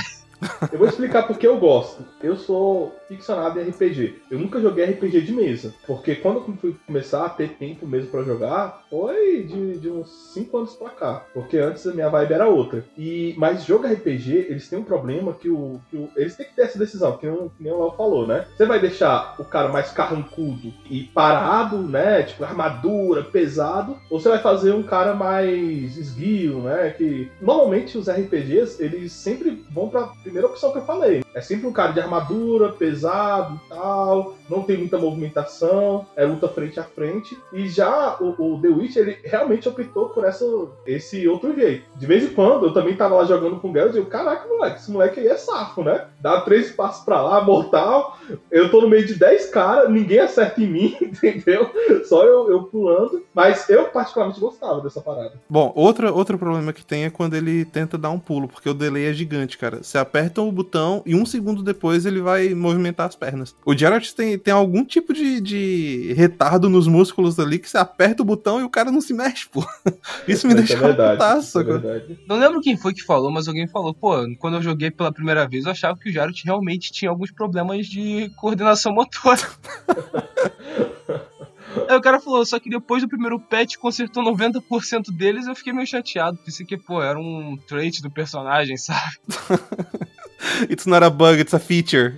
Eu 0.72 0.78
vou 0.78 0.88
explicar 0.88 1.22
porque 1.24 1.46
eu 1.46 1.56
gosto. 1.58 2.04
Eu 2.20 2.36
sou 2.36 2.92
ficcionado 3.16 3.60
em 3.60 3.68
RPG. 3.68 4.22
Eu 4.30 4.38
nunca 4.38 4.60
joguei 4.60 4.84
RPG 4.84 5.22
de 5.22 5.32
mesa. 5.32 5.74
Porque 5.86 6.16
quando 6.16 6.38
eu 6.38 6.56
fui 6.60 6.76
começar 6.86 7.26
a 7.26 7.30
ter 7.30 7.50
tempo 7.50 7.86
mesmo 7.86 8.10
pra 8.10 8.22
jogar, 8.22 8.84
foi 8.90 9.42
de, 9.44 9.78
de 9.78 9.90
uns 9.90 10.32
5 10.34 10.56
anos 10.56 10.74
pra 10.74 10.90
cá. 10.90 11.24
Porque 11.32 11.58
antes 11.58 11.86
a 11.86 11.92
minha 11.92 12.08
vibe 12.08 12.32
era 12.32 12.48
outra. 12.48 12.84
E, 12.96 13.34
mas 13.38 13.64
jogo 13.64 13.86
RPG, 13.86 14.46
eles 14.48 14.68
têm 14.68 14.78
um 14.78 14.84
problema 14.84 15.32
que 15.32 15.48
o. 15.48 15.80
Que 15.90 15.96
o 15.96 16.08
eles 16.16 16.36
têm 16.36 16.46
que 16.46 16.54
ter 16.54 16.62
essa 16.62 16.78
decisão, 16.78 17.16
que, 17.16 17.26
que 17.26 17.62
nem 17.62 17.72
o 17.72 17.78
Léo 17.78 17.92
falou, 17.96 18.26
né? 18.26 18.46
Você 18.56 18.66
vai 18.66 18.80
deixar 18.80 19.34
o 19.38 19.44
cara 19.44 19.68
mais 19.68 19.90
carrancudo 19.92 20.72
e 20.90 21.04
parado, 21.04 21.78
né? 21.78 22.22
Tipo, 22.22 22.44
armadura, 22.44 23.22
pesado. 23.24 23.96
Ou 24.10 24.20
você 24.20 24.28
vai 24.28 24.38
fazer 24.38 24.72
um 24.72 24.82
cara 24.82 25.14
mais 25.14 25.96
esguio, 25.96 26.60
né? 26.60 26.90
Que 26.90 27.30
normalmente 27.40 27.96
os 27.98 28.08
RPGs, 28.08 28.82
eles 28.82 29.12
sempre 29.12 29.64
vão 29.70 29.88
pra 29.88 30.08
primeira 30.22 30.46
opção 30.46 30.72
que 30.72 30.78
eu 30.78 30.84
falei. 30.84 31.22
É 31.34 31.40
sempre 31.40 31.66
um 31.66 31.72
cara 31.72 31.92
de 31.92 32.00
armadura, 32.00 32.72
pesado 32.72 33.60
e 33.64 33.68
tal, 33.68 34.36
não 34.52 34.62
tem 34.62 34.76
muita 34.76 34.98
movimentação, 34.98 36.06
é 36.14 36.24
luta 36.24 36.46
frente 36.48 36.78
a 36.78 36.84
frente. 36.84 37.36
E 37.52 37.68
já 37.68 38.16
o, 38.20 38.54
o 38.54 38.60
The 38.60 38.68
Witch, 38.68 38.96
ele 38.96 39.18
realmente 39.24 39.68
optou 39.68 40.10
por 40.10 40.24
essa, 40.24 40.44
esse 40.86 41.26
outro 41.26 41.54
jeito. 41.54 41.84
De 41.96 42.06
vez 42.06 42.24
em 42.24 42.34
quando, 42.34 42.66
eu 42.66 42.74
também 42.74 42.94
tava 42.94 43.16
lá 43.16 43.24
jogando 43.24 43.58
com 43.58 43.70
o 43.70 43.72
Geralt 43.72 43.94
e 43.94 43.98
eu, 43.98 44.06
caraca, 44.06 44.46
moleque, 44.46 44.76
esse 44.76 44.90
moleque 44.90 45.20
aí 45.20 45.28
é 45.28 45.36
safo, 45.36 45.82
né? 45.82 46.06
Dá 46.20 46.42
três 46.42 46.70
passos 46.70 47.04
pra 47.04 47.22
lá, 47.22 47.42
mortal, 47.42 48.18
eu 48.50 48.70
tô 48.70 48.82
no 48.82 48.88
meio 48.88 49.06
de 49.06 49.14
dez 49.14 49.46
caras, 49.46 49.90
ninguém 49.90 50.18
acerta 50.18 50.60
em 50.60 50.66
mim, 50.66 50.96
entendeu? 51.00 51.70
Só 52.04 52.24
eu, 52.24 52.50
eu 52.50 52.64
pulando. 52.64 53.22
Mas 53.34 53.68
eu 53.70 53.84
particularmente 53.86 54.40
gostava 54.40 54.80
dessa 54.80 55.00
parada. 55.00 55.32
Bom, 55.48 55.72
outra, 55.74 56.12
outro 56.12 56.38
problema 56.38 56.72
que 56.72 56.84
tem 56.84 57.04
é 57.04 57.10
quando 57.10 57.34
ele 57.34 57.64
tenta 57.64 57.96
dar 57.96 58.10
um 58.10 58.18
pulo, 58.18 58.46
porque 58.46 58.68
o 58.68 58.74
delay 58.74 59.06
é 59.06 59.12
gigante, 59.12 59.56
cara. 59.56 59.82
Você 59.82 59.96
aperta 59.96 60.42
o 60.42 60.52
botão 60.52 61.02
e 61.06 61.14
um 61.14 61.24
segundo 61.24 61.62
depois 61.62 62.04
ele 62.04 62.20
vai 62.20 62.54
movimentar 62.54 63.06
as 63.06 63.16
pernas. 63.16 63.54
O 63.64 63.76
Geralt 63.76 64.12
tem, 64.12 64.38
tem 64.42 64.52
algum 64.52 64.84
tipo 64.84 65.12
de, 65.12 65.40
de 65.40 66.12
retardo 66.14 66.68
nos 66.68 66.86
músculos 66.86 67.38
ali 67.38 67.58
que 67.58 67.68
você 67.68 67.78
aperta 67.78 68.22
o 68.22 68.26
botão 68.26 68.60
e 68.60 68.64
o 68.64 68.70
cara 68.70 68.90
não 68.90 69.00
se 69.00 69.14
mexe, 69.14 69.48
pô. 69.48 69.64
Isso 70.26 70.46
me 70.46 70.54
Isso 70.54 70.62
deixa 70.62 70.74
é 70.74 70.76
verdade. 70.76 71.12
putaço, 71.12 71.48
isso 71.48 71.60
é 71.60 71.64
verdade. 71.64 72.18
Não 72.28 72.36
lembro 72.36 72.60
quem 72.60 72.76
foi 72.76 72.92
que 72.92 73.02
falou, 73.02 73.30
mas 73.30 73.48
alguém 73.48 73.66
falou, 73.66 73.94
pô, 73.94 74.16
quando 74.38 74.56
eu 74.56 74.62
joguei 74.62 74.90
pela 74.90 75.12
primeira 75.12 75.46
vez, 75.48 75.64
eu 75.64 75.70
achava 75.70 75.98
que 75.98 76.08
o 76.08 76.12
Geralt 76.12 76.40
realmente 76.44 76.92
tinha 76.92 77.10
alguns 77.10 77.30
problemas 77.30 77.86
de 77.86 78.30
coordenação 78.36 78.92
motora. 78.92 79.40
Aí 81.88 81.96
o 81.96 82.00
cara 82.02 82.20
falou, 82.20 82.44
só 82.44 82.58
que 82.58 82.68
depois 82.68 83.02
do 83.02 83.08
primeiro 83.08 83.40
patch 83.40 83.76
consertou 83.76 84.22
90% 84.22 85.10
deles, 85.10 85.46
eu 85.46 85.54
fiquei 85.54 85.72
meio 85.72 85.86
chateado. 85.86 86.38
Pensei 86.44 86.66
que, 86.66 86.76
pô, 86.76 87.02
era 87.02 87.18
um 87.18 87.56
trait 87.66 88.02
do 88.02 88.10
personagem, 88.10 88.76
sabe? 88.76 89.16
It's 90.68 90.86
not 90.86 91.04
a 91.04 91.10
bug, 91.10 91.40
it's 91.40 91.54
a 91.54 91.58
feature. 91.58 92.16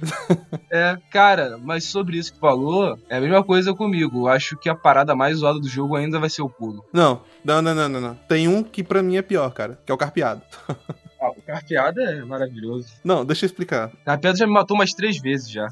É, 0.70 0.96
cara, 1.10 1.58
mas 1.62 1.84
sobre 1.84 2.18
isso 2.18 2.32
que 2.32 2.38
falou, 2.38 2.98
é 3.08 3.16
a 3.16 3.20
mesma 3.20 3.44
coisa 3.44 3.74
comigo. 3.74 4.22
Eu 4.22 4.28
acho 4.28 4.56
que 4.56 4.68
a 4.68 4.74
parada 4.74 5.14
mais 5.14 5.38
zoada 5.38 5.60
do 5.60 5.68
jogo 5.68 5.96
ainda 5.96 6.18
vai 6.18 6.30
ser 6.30 6.42
o 6.42 6.48
pulo. 6.48 6.84
Não, 6.92 7.20
não, 7.44 7.62
não, 7.62 7.74
não, 7.74 7.88
não, 7.88 8.00
não. 8.00 8.14
Tem 8.28 8.48
um 8.48 8.62
que 8.62 8.82
pra 8.82 9.02
mim 9.02 9.16
é 9.16 9.22
pior, 9.22 9.50
cara, 9.50 9.78
que 9.84 9.92
é 9.92 9.94
o 9.94 9.98
carpeado. 9.98 10.42
Ah, 11.24 11.30
o 11.30 11.40
carpeado 11.40 12.02
é 12.02 12.22
maravilhoso. 12.22 12.92
Não, 13.02 13.24
deixa 13.24 13.46
eu 13.46 13.46
explicar. 13.46 13.88
O 13.88 14.04
carpeado 14.04 14.36
já 14.36 14.46
me 14.46 14.52
matou 14.52 14.76
umas 14.76 14.92
três 14.92 15.18
vezes 15.18 15.50
já. 15.50 15.68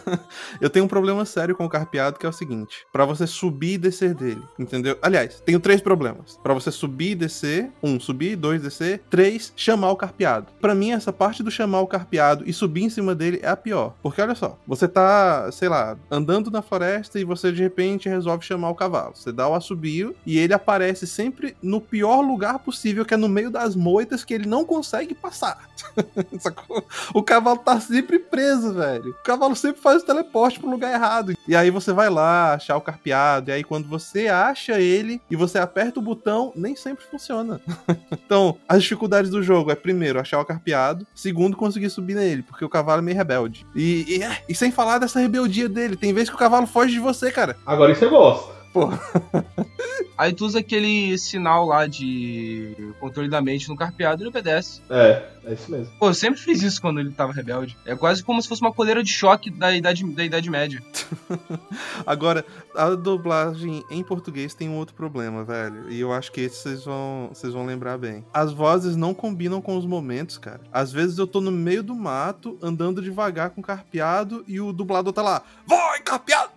Eu 0.58 0.70
tenho 0.70 0.86
um 0.86 0.88
problema 0.88 1.24
sério 1.26 1.54
com 1.54 1.66
o 1.66 1.68
carpeado 1.68 2.18
que 2.18 2.24
é 2.24 2.28
o 2.28 2.32
seguinte: 2.32 2.86
Pra 2.90 3.04
você 3.04 3.26
subir 3.26 3.74
e 3.74 3.78
descer 3.78 4.14
dele, 4.14 4.42
entendeu? 4.58 4.98
Aliás, 5.02 5.42
tenho 5.44 5.60
três 5.60 5.82
problemas. 5.82 6.38
Pra 6.42 6.54
você 6.54 6.70
subir 6.70 7.10
e 7.10 7.14
descer, 7.14 7.70
um, 7.82 8.00
subir, 8.00 8.36
dois, 8.36 8.62
descer, 8.62 9.02
três, 9.10 9.52
chamar 9.54 9.90
o 9.90 9.96
carpeado. 9.96 10.46
Pra 10.62 10.74
mim 10.74 10.92
essa 10.92 11.12
parte 11.12 11.42
do 11.42 11.50
chamar 11.50 11.80
o 11.80 11.86
carpeado 11.86 12.44
e 12.46 12.52
subir 12.52 12.84
em 12.84 12.90
cima 12.90 13.14
dele 13.14 13.38
é 13.42 13.48
a 13.48 13.56
pior, 13.56 13.94
porque 14.02 14.22
olha 14.22 14.34
só, 14.34 14.58
você 14.66 14.88
tá, 14.88 15.50
sei 15.52 15.68
lá, 15.68 15.98
andando 16.10 16.50
na 16.50 16.62
floresta 16.62 17.20
e 17.20 17.24
você 17.24 17.52
de 17.52 17.62
repente 17.62 18.08
resolve 18.08 18.46
chamar 18.46 18.70
o 18.70 18.74
cavalo. 18.74 19.14
Você 19.14 19.30
dá 19.30 19.46
o 19.46 19.54
assobio 19.54 20.16
e 20.24 20.38
ele 20.38 20.54
aparece 20.54 21.06
sempre 21.06 21.54
no 21.62 21.82
pior 21.82 22.22
lugar 22.22 22.60
possível, 22.60 23.04
que 23.04 23.12
é 23.12 23.18
no 23.18 23.28
meio 23.28 23.50
das 23.50 23.76
moitas 23.76 24.24
que 24.24 24.32
ele 24.32 24.48
não 24.48 24.64
consegue 24.64 24.85
passar. 25.14 25.68
Sacou? 26.38 26.84
O 27.14 27.22
cavalo 27.22 27.58
tá 27.58 27.80
sempre 27.80 28.18
preso, 28.18 28.74
velho. 28.74 29.10
O 29.10 29.22
cavalo 29.22 29.56
sempre 29.56 29.80
faz 29.80 30.02
o 30.02 30.06
teleporte 30.06 30.58
pro 30.58 30.70
lugar 30.70 30.92
errado. 30.92 31.34
E 31.46 31.54
aí 31.54 31.70
você 31.70 31.92
vai 31.92 32.08
lá 32.08 32.54
achar 32.54 32.76
o 32.76 32.80
carpeado. 32.80 33.50
E 33.50 33.52
aí 33.52 33.64
quando 33.64 33.88
você 33.88 34.28
acha 34.28 34.80
ele 34.80 35.20
e 35.30 35.36
você 35.36 35.58
aperta 35.58 36.00
o 36.00 36.02
botão, 36.02 36.52
nem 36.54 36.76
sempre 36.76 37.04
funciona. 37.04 37.60
então, 38.12 38.58
as 38.68 38.82
dificuldades 38.82 39.30
do 39.30 39.42
jogo 39.42 39.70
é 39.70 39.74
primeiro 39.74 40.20
achar 40.20 40.40
o 40.40 40.44
carpeado, 40.44 41.06
segundo 41.14 41.56
conseguir 41.56 41.90
subir 41.90 42.14
nele, 42.14 42.42
porque 42.42 42.64
o 42.64 42.68
cavalo 42.68 43.00
é 43.00 43.04
meio 43.04 43.16
rebelde. 43.16 43.66
E, 43.74 44.20
e, 44.20 44.52
e 44.52 44.54
sem 44.54 44.70
falar 44.70 44.98
dessa 44.98 45.20
rebeldia 45.20 45.68
dele, 45.68 45.96
tem 45.96 46.12
vezes 46.12 46.28
que 46.28 46.36
o 46.36 46.38
cavalo 46.38 46.66
foge 46.66 46.92
de 46.92 47.00
você, 47.00 47.30
cara. 47.30 47.56
Agora 47.66 47.92
isso 47.92 48.04
eu 48.04 48.10
gosto. 48.10 48.55
Porra. 48.72 49.00
Aí 50.18 50.32
tu 50.32 50.46
usa 50.46 50.60
aquele 50.60 51.16
sinal 51.18 51.66
lá 51.66 51.86
de 51.86 52.74
controle 52.98 53.28
da 53.28 53.42
mente 53.42 53.68
no 53.68 53.76
carpeado 53.76 54.20
e 54.20 54.22
ele 54.22 54.30
obedece. 54.30 54.80
É, 54.88 55.22
é 55.44 55.52
isso 55.52 55.70
mesmo. 55.70 55.92
Pô, 55.98 56.08
eu 56.08 56.14
sempre 56.14 56.40
fiz 56.40 56.62
isso 56.62 56.80
quando 56.80 57.00
ele 57.00 57.10
tava 57.10 57.32
rebelde. 57.32 57.76
É 57.84 57.94
quase 57.94 58.24
como 58.24 58.40
se 58.40 58.48
fosse 58.48 58.62
uma 58.62 58.72
coleira 58.72 59.02
de 59.02 59.10
choque 59.10 59.50
da 59.50 59.76
idade, 59.76 60.02
da 60.14 60.24
idade 60.24 60.48
média. 60.48 60.82
Agora, 62.06 62.46
a 62.74 62.90
dublagem 62.90 63.84
em 63.90 64.02
português 64.02 64.54
tem 64.54 64.70
um 64.70 64.76
outro 64.76 64.94
problema, 64.94 65.44
velho. 65.44 65.90
E 65.90 66.00
eu 66.00 66.12
acho 66.12 66.32
que 66.32 66.40
esse 66.40 66.62
vocês 66.62 66.84
vão, 66.84 67.28
vocês 67.32 67.52
vão 67.52 67.66
lembrar 67.66 67.98
bem. 67.98 68.24
As 68.32 68.52
vozes 68.52 68.96
não 68.96 69.12
combinam 69.12 69.60
com 69.60 69.76
os 69.76 69.84
momentos, 69.84 70.38
cara. 70.38 70.60
Às 70.72 70.90
vezes 70.92 71.18
eu 71.18 71.26
tô 71.26 71.42
no 71.42 71.52
meio 71.52 71.82
do 71.82 71.94
mato, 71.94 72.58
andando 72.62 73.02
devagar 73.02 73.50
com 73.50 73.60
carpeado, 73.60 74.42
e 74.48 74.60
o 74.60 74.72
dublador 74.72 75.12
tá 75.12 75.22
lá. 75.22 75.42
Vai, 75.66 76.00
carpeado! 76.00 76.54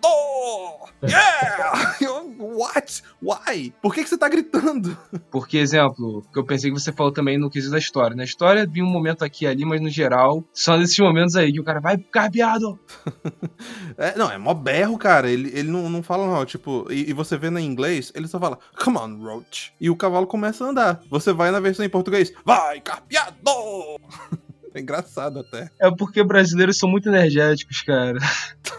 Yeah! 1.02 1.96
What? 2.38 3.02
Why? 3.22 3.72
Por 3.80 3.94
que, 3.94 4.02
que 4.02 4.08
você 4.08 4.18
tá 4.18 4.28
gritando? 4.28 4.96
Porque, 5.30 5.58
exemplo, 5.58 6.24
que 6.32 6.38
eu 6.38 6.44
pensei 6.44 6.70
que 6.70 6.78
você 6.78 6.92
falou 6.92 7.12
também 7.12 7.38
no 7.38 7.50
quesito 7.50 7.72
da 7.72 7.78
história. 7.78 8.16
Na 8.16 8.24
história, 8.24 8.66
vi 8.66 8.82
um 8.82 8.90
momento 8.90 9.24
aqui 9.24 9.44
e 9.44 9.48
ali, 9.48 9.64
mas 9.64 9.80
no 9.80 9.88
geral, 9.88 10.44
são 10.52 10.78
nesses 10.78 10.98
momentos 10.98 11.36
aí 11.36 11.52
que 11.52 11.60
o 11.60 11.64
cara 11.64 11.80
vai, 11.80 11.98
carpeado! 11.98 12.78
É, 13.96 14.16
não, 14.16 14.30
é 14.30 14.38
mó 14.38 14.54
berro, 14.54 14.96
cara. 14.96 15.30
Ele, 15.30 15.50
ele 15.52 15.70
não, 15.70 15.90
não 15.90 16.02
fala, 16.02 16.26
não. 16.26 16.46
Tipo, 16.46 16.86
e, 16.90 17.10
e 17.10 17.12
você 17.12 17.36
vê 17.36 17.50
na 17.50 17.60
inglês, 17.60 18.10
ele 18.14 18.26
só 18.26 18.40
fala, 18.40 18.58
come 18.82 18.96
on, 18.96 19.22
Roach. 19.22 19.74
E 19.78 19.90
o 19.90 19.96
cavalo 19.96 20.26
começa 20.26 20.64
a 20.64 20.68
andar. 20.68 21.02
Você 21.10 21.32
vai 21.34 21.50
na 21.50 21.60
versão 21.60 21.84
em 21.84 21.88
português, 21.90 22.32
vai, 22.44 22.80
carpeado! 22.80 23.36
É 24.74 24.80
engraçado 24.80 25.40
até. 25.40 25.70
É 25.78 25.90
porque 25.90 26.22
brasileiros 26.22 26.78
são 26.78 26.88
muito 26.88 27.08
energéticos, 27.08 27.82
cara. 27.82 28.18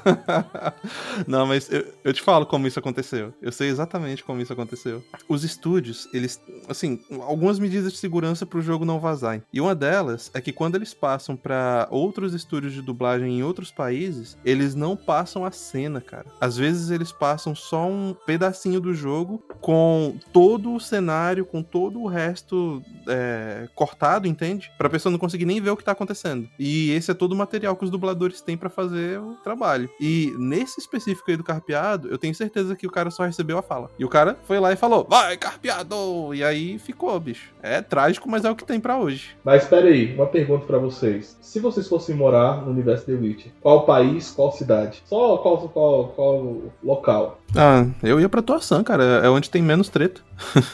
Não, 1.27 1.45
mas 1.45 1.71
eu, 1.71 1.85
eu, 2.03 2.13
te 2.13 2.21
falo 2.21 2.45
como 2.45 2.67
isso 2.67 2.79
aconteceu. 2.79 3.33
Eu 3.41 3.51
sei 3.51 3.69
exatamente 3.69 4.23
como 4.23 4.41
isso 4.41 4.53
aconteceu. 4.53 5.03
Os 5.27 5.43
estúdios, 5.43 6.07
eles, 6.13 6.41
assim, 6.67 7.01
algumas 7.21 7.59
medidas 7.59 7.91
de 7.91 7.97
segurança 7.97 8.45
pro 8.45 8.61
jogo 8.61 8.85
não 8.85 8.99
vazar. 8.99 9.41
E 9.51 9.61
uma 9.61 9.75
delas 9.75 10.31
é 10.33 10.41
que 10.41 10.51
quando 10.51 10.75
eles 10.75 10.93
passam 10.93 11.35
para 11.35 11.87
outros 11.91 12.33
estúdios 12.33 12.73
de 12.73 12.81
dublagem 12.81 13.39
em 13.39 13.43
outros 13.43 13.71
países, 13.71 14.37
eles 14.43 14.75
não 14.75 14.95
passam 14.95 15.45
a 15.45 15.51
cena, 15.51 16.01
cara. 16.01 16.25
Às 16.39 16.57
vezes 16.57 16.89
eles 16.89 17.11
passam 17.11 17.53
só 17.53 17.87
um 17.87 18.15
pedacinho 18.25 18.79
do 18.79 18.93
jogo 18.93 19.43
com 19.59 20.15
todo 20.31 20.73
o 20.73 20.79
cenário, 20.79 21.45
com 21.45 21.61
todo 21.61 22.01
o 22.01 22.07
resto 22.07 22.83
é, 23.07 23.67
cortado, 23.75 24.27
entende? 24.27 24.71
Pra 24.77 24.89
pessoa 24.89 25.11
não 25.11 25.19
conseguir 25.19 25.45
nem 25.45 25.61
ver 25.61 25.69
o 25.69 25.77
que 25.81 25.85
tá 25.85 25.91
acontecendo. 25.91 26.47
E 26.57 26.91
esse 26.91 27.11
é 27.11 27.13
todo 27.13 27.33
o 27.33 27.35
material 27.35 27.75
que 27.75 27.83
os 27.83 27.89
dubladores 27.89 28.41
têm 28.41 28.55
para 28.55 28.69
fazer 28.69 29.19
o 29.19 29.33
trabalho. 29.43 29.89
E 29.99 30.33
nesse 30.37 30.79
específico 30.79 31.29
aí 31.29 31.37
do 31.37 31.43
carpeado, 31.43 32.07
eu 32.07 32.17
tenho 32.17 32.33
certeza 32.33 32.75
que 32.75 32.87
o 32.87 32.91
cara 32.91 33.11
só 33.11 33.23
recebeu 33.23 33.57
a 33.57 33.61
fala. 33.61 33.89
E 33.97 34.05
o 34.05 34.09
cara 34.09 34.37
foi 34.43 34.59
lá 34.59 34.71
e 34.71 34.75
falou: 34.75 35.05
Vai, 35.09 35.35
carpeado! 35.37 36.33
E 36.33 36.43
aí 36.43 36.79
ficou, 36.79 37.19
bicho. 37.19 37.53
É 37.61 37.81
trágico, 37.81 38.29
mas 38.29 38.45
é 38.45 38.51
o 38.51 38.55
que 38.55 38.65
tem 38.65 38.79
para 38.79 38.97
hoje. 38.97 39.35
Mas 39.43 39.63
espera 39.63 39.87
aí, 39.87 40.13
uma 40.13 40.27
pergunta 40.27 40.65
para 40.65 40.77
vocês. 40.77 41.37
Se 41.41 41.59
vocês 41.59 41.87
fossem 41.87 42.15
morar 42.15 42.61
no 42.61 42.71
universo 42.71 43.05
The 43.05 43.13
Witcher, 43.13 43.51
qual 43.59 43.85
país, 43.85 44.31
qual 44.31 44.51
cidade? 44.51 45.01
Só 45.05 45.37
qual, 45.37 45.69
qual, 45.69 46.07
qual 46.09 46.61
local? 46.83 47.39
Ah, 47.55 47.85
eu 48.01 48.19
ia 48.19 48.29
pra 48.29 48.41
Toação, 48.41 48.83
cara. 48.83 49.03
É 49.23 49.29
onde 49.29 49.49
tem 49.49 49.61
menos 49.61 49.89
treta. 49.89 50.21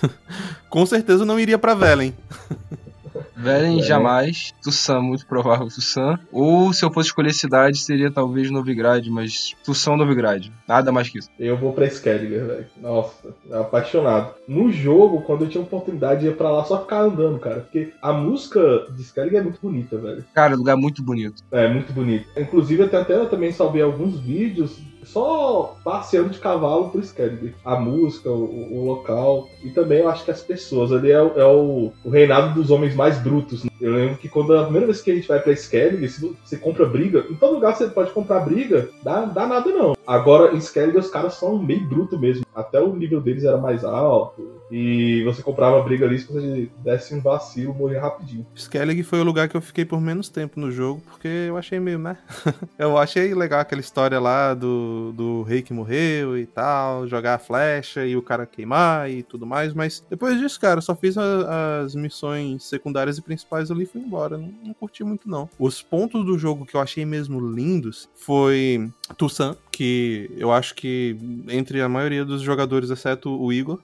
Com 0.69 0.85
certeza 0.85 1.23
eu 1.23 1.25
não 1.25 1.39
iria 1.39 1.57
pra 1.57 1.73
Velen. 1.73 2.13
Velen, 3.35 3.80
é. 3.80 3.84
jamais. 3.84 4.53
Tussan, 4.64 5.02
muito 5.02 5.26
provável 5.26 5.68
Tussan. 5.68 6.19
Ou 6.31 6.73
se 6.73 6.84
eu 6.84 6.91
fosse 6.91 7.10
escolher 7.10 7.34
cidade, 7.34 7.77
seria 7.77 8.11
talvez 8.11 8.49
Novigrad, 8.49 9.07
mas 9.10 9.56
Tussan 9.64 9.91
ou 9.91 9.98
Novigrad. 9.98 10.49
Nada 10.68 10.91
mais 10.91 11.10
que 11.10 11.19
isso. 11.19 11.30
Eu 11.39 11.57
vou 11.57 11.73
pra 11.73 11.85
Skelliger, 11.88 12.45
velho. 12.45 12.65
Nossa, 12.77 13.34
apaixonado. 13.52 14.34
No 14.48 14.72
jogo, 14.72 15.22
quando 15.22 15.45
eu 15.45 15.49
tinha 15.49 15.64
oportunidade, 15.64 16.26
ia 16.26 16.34
pra 16.34 16.52
lá 16.52 16.64
só 16.64 16.81
ficar 16.81 17.02
andando, 17.02 17.39
cara. 17.39 17.61
Porque 17.61 17.94
a 18.02 18.14
música 18.14 18.85
de 18.95 19.02
Skelliger 19.02 19.39
é 19.39 19.44
muito 19.44 19.60
bonita, 19.61 19.98
velho. 19.98 20.23
Cara, 20.34 20.56
lugar 20.56 20.77
muito 20.77 21.03
bonito. 21.03 21.44
É, 21.52 21.68
muito 21.68 21.94
bonito. 21.94 22.27
Inclusive, 22.38 22.84
até, 22.84 22.98
até 22.98 23.15
eu 23.15 23.30
também 23.30 23.52
salvei 23.52 23.81
alguns 23.81 24.19
vídeos 24.19 24.77
só 25.11 25.77
passeando 25.84 26.29
de 26.29 26.39
cavalo 26.39 26.89
por 26.89 27.01
Skellige. 27.01 27.55
A 27.63 27.75
música, 27.79 28.29
o, 28.29 28.73
o, 28.73 28.85
local 28.85 29.47
e 29.63 29.69
também 29.69 29.99
eu 29.99 30.09
acho 30.09 30.25
que 30.25 30.31
as 30.31 30.41
pessoas. 30.41 30.91
Ali 30.91 31.11
é, 31.11 31.15
é 31.15 31.45
o, 31.45 31.91
o, 32.03 32.09
reinado 32.09 32.53
dos 32.53 32.69
homens 32.69 32.95
mais 32.95 33.17
brutos. 33.17 33.63
Né? 33.63 33.69
Eu 33.79 33.93
lembro 33.93 34.17
que 34.17 34.29
quando 34.29 34.55
a 34.55 34.63
primeira 34.63 34.85
vez 34.88 35.01
que 35.01 35.11
a 35.11 35.15
gente 35.15 35.27
vai 35.27 35.39
pra 35.39 35.53
Skellige, 35.53 36.09
se 36.09 36.38
você 36.43 36.57
compra 36.57 36.85
briga, 36.85 37.25
em 37.29 37.35
todo 37.35 37.55
lugar 37.55 37.75
você 37.75 37.88
pode 37.88 38.11
comprar 38.11 38.41
briga, 38.41 38.89
dá, 39.03 39.25
dá 39.25 39.47
nada 39.47 39.69
não. 39.69 39.95
Agora 40.05 40.53
em 40.53 40.57
Skellige 40.57 40.97
os 40.97 41.09
caras 41.09 41.35
são 41.35 41.57
meio 41.57 41.88
bruto 41.88 42.19
mesmo. 42.19 42.45
Até 42.57 42.81
o 42.81 42.95
nível 42.95 43.21
deles 43.21 43.43
era 43.43 43.55
mais 43.55 43.84
alto. 43.84 44.57
E 44.71 45.23
você 45.23 45.43
comprava 45.43 45.79
briga 45.84 46.07
ali, 46.07 46.17
se 46.17 46.25
você 46.25 46.69
desse 46.79 47.13
um 47.13 47.21
vacilo, 47.21 47.71
morria 47.71 48.01
rapidinho. 48.01 48.45
Skellig 48.55 49.03
foi 49.03 49.19
o 49.19 49.23
lugar 49.23 49.47
que 49.47 49.55
eu 49.55 49.61
fiquei 49.61 49.85
por 49.85 50.01
menos 50.01 50.27
tempo 50.27 50.59
no 50.59 50.71
jogo, 50.71 50.99
porque 51.05 51.27
eu 51.27 51.55
achei 51.55 51.79
meio, 51.79 51.99
né? 51.99 52.17
eu 52.79 52.97
achei 52.97 53.34
legal 53.35 53.59
aquela 53.59 53.79
história 53.79 54.19
lá 54.19 54.55
do, 54.55 55.13
do 55.13 55.43
rei 55.43 55.61
que 55.61 55.71
morreu 55.71 56.35
e 56.35 56.47
tal, 56.47 57.07
jogar 57.07 57.35
a 57.35 57.39
flecha 57.39 58.05
e 58.07 58.17
o 58.17 58.23
cara 58.23 58.47
queimar 58.47 59.09
e 59.09 59.21
tudo 59.21 59.45
mais, 59.45 59.71
mas 59.73 60.03
depois 60.09 60.39
disso, 60.39 60.59
cara, 60.59 60.79
eu 60.79 60.81
só 60.81 60.95
fiz 60.95 61.15
a, 61.15 61.84
as 61.84 61.93
missões 61.93 62.63
secundárias 62.63 63.19
e 63.19 63.21
principais 63.21 63.69
ali 63.69 63.84
e 63.84 63.85
fui 63.85 64.01
embora. 64.01 64.35
Não, 64.35 64.51
não 64.65 64.73
curti 64.73 65.03
muito, 65.03 65.29
não. 65.29 65.47
Os 65.59 65.84
pontos 65.84 66.25
do 66.25 66.39
jogo 66.39 66.65
que 66.65 66.75
eu 66.75 66.81
achei 66.81 67.05
mesmo 67.05 67.39
lindos 67.39 68.09
foi 68.15 68.89
Tussan, 69.15 69.55
que 69.78 70.28
eu 70.36 70.52
acho 70.52 70.74
que 70.74 71.16
entre 71.48 71.80
a 71.84 71.88
maioria 71.88 72.26
dos 72.26 72.41
jogadores, 72.41 72.90
exceto 72.90 73.30
o 73.30 73.54
Igor, 73.54 73.80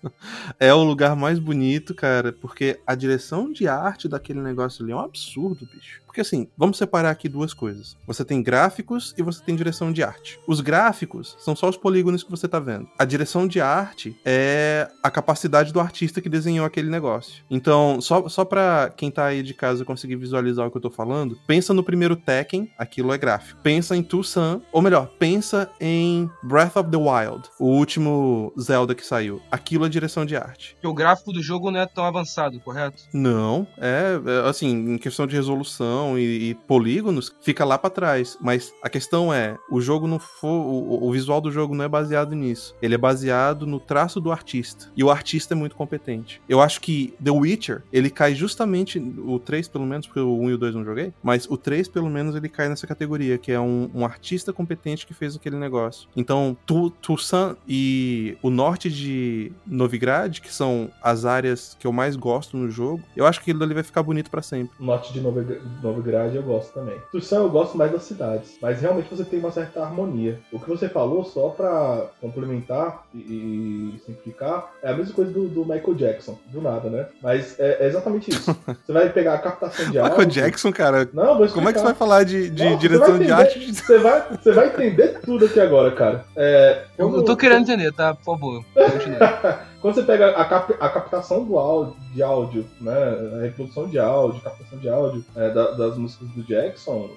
é 0.58 0.72
o 0.72 0.82
lugar 0.82 1.14
mais 1.14 1.38
bonito, 1.38 1.94
cara, 1.94 2.32
porque 2.32 2.80
a 2.86 2.94
direção 2.94 3.52
de 3.52 3.68
arte 3.68 4.08
daquele 4.08 4.40
negócio 4.40 4.82
ali 4.82 4.92
é 4.92 4.96
um 4.96 5.00
absurdo, 5.00 5.68
bicho. 5.70 6.00
Porque 6.16 6.22
assim, 6.22 6.48
vamos 6.56 6.78
separar 6.78 7.10
aqui 7.10 7.28
duas 7.28 7.52
coisas. 7.52 7.94
Você 8.06 8.24
tem 8.24 8.42
gráficos 8.42 9.14
e 9.18 9.22
você 9.22 9.44
tem 9.44 9.54
direção 9.54 9.92
de 9.92 10.02
arte. 10.02 10.40
Os 10.46 10.62
gráficos 10.62 11.36
são 11.38 11.54
só 11.54 11.68
os 11.68 11.76
polígonos 11.76 12.22
que 12.22 12.30
você 12.30 12.48
tá 12.48 12.58
vendo. 12.58 12.88
A 12.98 13.04
direção 13.04 13.46
de 13.46 13.60
arte 13.60 14.18
é 14.24 14.88
a 15.02 15.10
capacidade 15.10 15.74
do 15.74 15.78
artista 15.78 16.22
que 16.22 16.30
desenhou 16.30 16.64
aquele 16.64 16.88
negócio. 16.88 17.44
Então, 17.50 18.00
só, 18.00 18.30
só 18.30 18.46
pra 18.46 18.90
quem 18.96 19.10
tá 19.10 19.26
aí 19.26 19.42
de 19.42 19.52
casa 19.52 19.84
conseguir 19.84 20.16
visualizar 20.16 20.66
o 20.66 20.70
que 20.70 20.78
eu 20.78 20.80
tô 20.80 20.90
falando, 20.90 21.38
pensa 21.46 21.74
no 21.74 21.84
primeiro 21.84 22.16
Tekken, 22.16 22.72
aquilo 22.78 23.12
é 23.12 23.18
gráfico. 23.18 23.60
Pensa 23.62 23.94
em 23.94 24.02
Tucson, 24.02 24.62
ou 24.72 24.80
melhor, 24.80 25.10
pensa 25.18 25.70
em 25.78 26.30
Breath 26.42 26.76
of 26.76 26.90
the 26.90 26.96
Wild, 26.96 27.42
o 27.60 27.66
último 27.66 28.54
Zelda 28.58 28.94
que 28.94 29.04
saiu. 29.04 29.42
Aquilo 29.50 29.84
é 29.84 29.88
direção 29.90 30.24
de 30.24 30.34
arte. 30.34 30.78
o 30.82 30.94
gráfico 30.94 31.30
do 31.30 31.42
jogo 31.42 31.70
não 31.70 31.80
é 31.80 31.86
tão 31.86 32.06
avançado, 32.06 32.58
correto? 32.60 33.02
Não, 33.12 33.66
é, 33.76 34.18
é 34.24 34.48
assim, 34.48 34.94
em 34.94 34.96
questão 34.96 35.26
de 35.26 35.36
resolução 35.36 36.05
e, 36.18 36.50
e 36.50 36.54
polígonos, 36.54 37.34
fica 37.40 37.64
lá 37.64 37.78
para 37.78 37.90
trás. 37.90 38.36
Mas 38.40 38.74
a 38.82 38.88
questão 38.88 39.32
é, 39.32 39.56
o 39.70 39.80
jogo 39.80 40.06
não 40.06 40.18
for, 40.18 40.48
o, 40.48 41.08
o, 41.08 41.12
visual 41.12 41.40
do 41.40 41.50
jogo 41.50 41.74
não 41.74 41.84
é 41.84 41.88
baseado 41.88 42.34
nisso. 42.34 42.76
Ele 42.82 42.94
é 42.94 42.98
baseado 42.98 43.66
no 43.66 43.80
traço 43.80 44.20
do 44.20 44.30
artista. 44.30 44.90
E 44.96 45.02
o 45.02 45.10
artista 45.10 45.54
é 45.54 45.56
muito 45.56 45.74
competente. 45.74 46.40
Eu 46.48 46.60
acho 46.60 46.80
que 46.80 47.14
The 47.22 47.30
Witcher, 47.30 47.82
ele 47.92 48.10
cai 48.10 48.34
justamente 48.34 48.98
o 48.98 49.38
3 49.38 49.68
pelo 49.68 49.86
menos, 49.86 50.06
porque 50.06 50.20
o 50.20 50.38
1 50.38 50.50
e 50.50 50.54
o 50.54 50.58
2 50.58 50.74
não 50.74 50.84
joguei, 50.84 51.12
mas 51.22 51.46
o 51.48 51.56
3 51.56 51.88
pelo 51.88 52.10
menos 52.10 52.34
ele 52.34 52.48
cai 52.48 52.68
nessa 52.68 52.86
categoria, 52.86 53.38
que 53.38 53.50
é 53.50 53.60
um, 53.60 53.90
um 53.94 54.04
artista 54.04 54.52
competente 54.52 55.06
que 55.06 55.14
fez 55.14 55.34
aquele 55.34 55.56
negócio. 55.56 56.08
Então, 56.16 56.56
Tucson 56.66 57.56
e 57.66 58.36
o 58.42 58.50
norte 58.50 58.90
de 58.90 59.52
Novigrad, 59.66 60.40
que 60.40 60.52
são 60.52 60.90
as 61.02 61.24
áreas 61.24 61.76
que 61.78 61.86
eu 61.86 61.92
mais 61.92 62.16
gosto 62.16 62.56
no 62.56 62.70
jogo, 62.70 63.02
eu 63.16 63.26
acho 63.26 63.40
que 63.42 63.50
ele 63.50 63.62
ali 63.62 63.74
vai 63.74 63.82
ficar 63.82 64.02
bonito 64.02 64.30
para 64.30 64.42
sempre. 64.42 64.76
O 64.78 64.84
norte 64.84 65.12
de 65.12 65.20
Novigrad 65.20 65.60
Novigrad 65.96 66.34
eu 66.34 66.42
gosto 66.42 66.72
também. 66.72 67.00
Tucson 67.10 67.36
eu 67.36 67.50
gosto 67.50 67.76
mais 67.76 67.90
das 67.90 68.02
cidades, 68.02 68.56
mas 68.60 68.80
realmente 68.80 69.08
você 69.10 69.24
tem 69.24 69.38
uma 69.38 69.50
certa 69.50 69.82
harmonia. 69.82 70.38
O 70.52 70.60
que 70.60 70.68
você 70.68 70.88
falou, 70.88 71.24
só 71.24 71.48
pra 71.48 72.06
complementar 72.20 73.04
e, 73.14 73.94
e 73.96 74.00
simplificar, 74.04 74.72
é 74.82 74.90
a 74.90 74.96
mesma 74.96 75.14
coisa 75.14 75.30
do, 75.30 75.48
do, 75.48 75.64
Michael 75.64 75.94
Jackson, 75.94 76.38
do 76.46 76.60
nada, 76.60 76.88
né? 76.88 77.06
Mas 77.22 77.58
é, 77.58 77.84
é 77.84 77.86
exatamente 77.86 78.30
isso. 78.30 78.56
Você 78.86 78.92
vai 78.92 79.08
pegar 79.10 79.34
a 79.34 79.38
captação 79.38 79.90
de 79.90 79.98
áudio... 79.98 80.12
Michael 80.12 80.28
Jackson, 80.28 80.72
cara, 80.72 81.08
Não, 81.12 81.38
vou 81.38 81.48
como 81.48 81.68
é 81.68 81.72
que 81.72 81.78
você 81.78 81.84
vai 81.84 81.94
falar 81.94 82.24
de, 82.24 82.50
de 82.50 82.64
Não, 82.64 82.76
direção 82.76 83.08
entender, 83.16 83.24
de 83.26 83.32
arte? 83.32 83.74
Você 83.74 83.98
vai, 83.98 84.24
você 84.30 84.52
vai 84.52 84.66
entender 84.68 85.20
tudo 85.20 85.46
aqui 85.46 85.60
agora, 85.60 85.90
cara. 85.92 86.24
É, 86.36 86.84
eu, 86.98 87.14
eu 87.14 87.24
tô 87.24 87.36
querendo 87.36 87.62
entender, 87.62 87.92
tá? 87.92 88.14
Por 88.14 88.24
favor, 88.24 88.64
continue. 88.74 89.18
Quando 89.86 89.94
você 89.94 90.02
pega 90.02 90.30
a, 90.30 90.44
cap 90.44 90.74
a 90.80 90.88
captação 90.88 91.44
do 91.44 91.56
áudio, 91.56 91.94
de 92.12 92.20
áudio, 92.20 92.66
né, 92.80 92.92
a 93.38 93.42
reprodução 93.42 93.86
de 93.86 94.00
áudio, 94.00 94.40
captação 94.40 94.80
de 94.80 94.88
áudio 94.88 95.24
é, 95.36 95.48
da, 95.48 95.70
das 95.70 95.96
músicas 95.96 96.28
do 96.30 96.42
Jackson, 96.42 97.08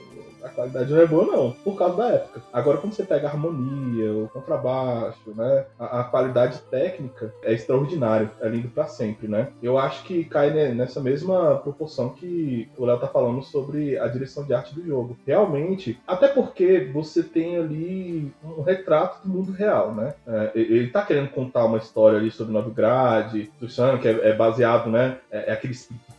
a 0.43 0.49
qualidade 0.49 0.91
não 0.91 1.01
é 1.01 1.05
boa, 1.05 1.25
não, 1.25 1.51
por 1.51 1.77
causa 1.77 1.97
da 1.97 2.07
época. 2.09 2.41
Agora, 2.51 2.77
quando 2.77 2.93
você 2.93 3.03
pega 3.03 3.27
a 3.27 3.31
harmonia, 3.31 4.11
o 4.13 4.29
contrabaixo, 4.29 5.33
né, 5.35 5.65
a, 5.77 6.01
a 6.01 6.03
qualidade 6.05 6.59
técnica 6.69 7.33
é 7.43 7.53
extraordinário, 7.53 8.29
é 8.41 8.47
lindo 8.47 8.69
para 8.69 8.87
sempre, 8.87 9.27
né? 9.27 9.49
Eu 9.61 9.77
acho 9.77 10.03
que 10.03 10.23
cai 10.23 10.49
nessa 10.73 10.99
mesma 10.99 11.57
proporção 11.57 12.09
que 12.09 12.69
o 12.77 12.85
Léo 12.85 12.99
tá 12.99 13.07
falando 13.07 13.41
sobre 13.43 13.97
a 13.97 14.07
direção 14.07 14.43
de 14.43 14.53
arte 14.53 14.73
do 14.73 14.85
jogo. 14.85 15.17
Realmente, 15.25 15.99
até 16.07 16.27
porque 16.27 16.89
você 16.93 17.23
tem 17.23 17.57
ali 17.57 18.31
um 18.43 18.61
retrato 18.61 19.27
do 19.27 19.33
mundo 19.33 19.51
real, 19.51 19.93
né? 19.93 20.13
É, 20.27 20.51
ele 20.55 20.89
tá 20.89 21.03
querendo 21.03 21.29
contar 21.29 21.65
uma 21.65 21.77
história 21.77 22.17
ali 22.17 22.31
sobre 22.31 22.53
Novigrad, 22.53 23.47
Tucson, 23.59 23.97
que 23.97 24.07
é, 24.07 24.29
é, 24.29 24.33
baseado, 24.33 24.89
né? 24.89 25.17
É, 25.31 25.51
é 25.51 25.53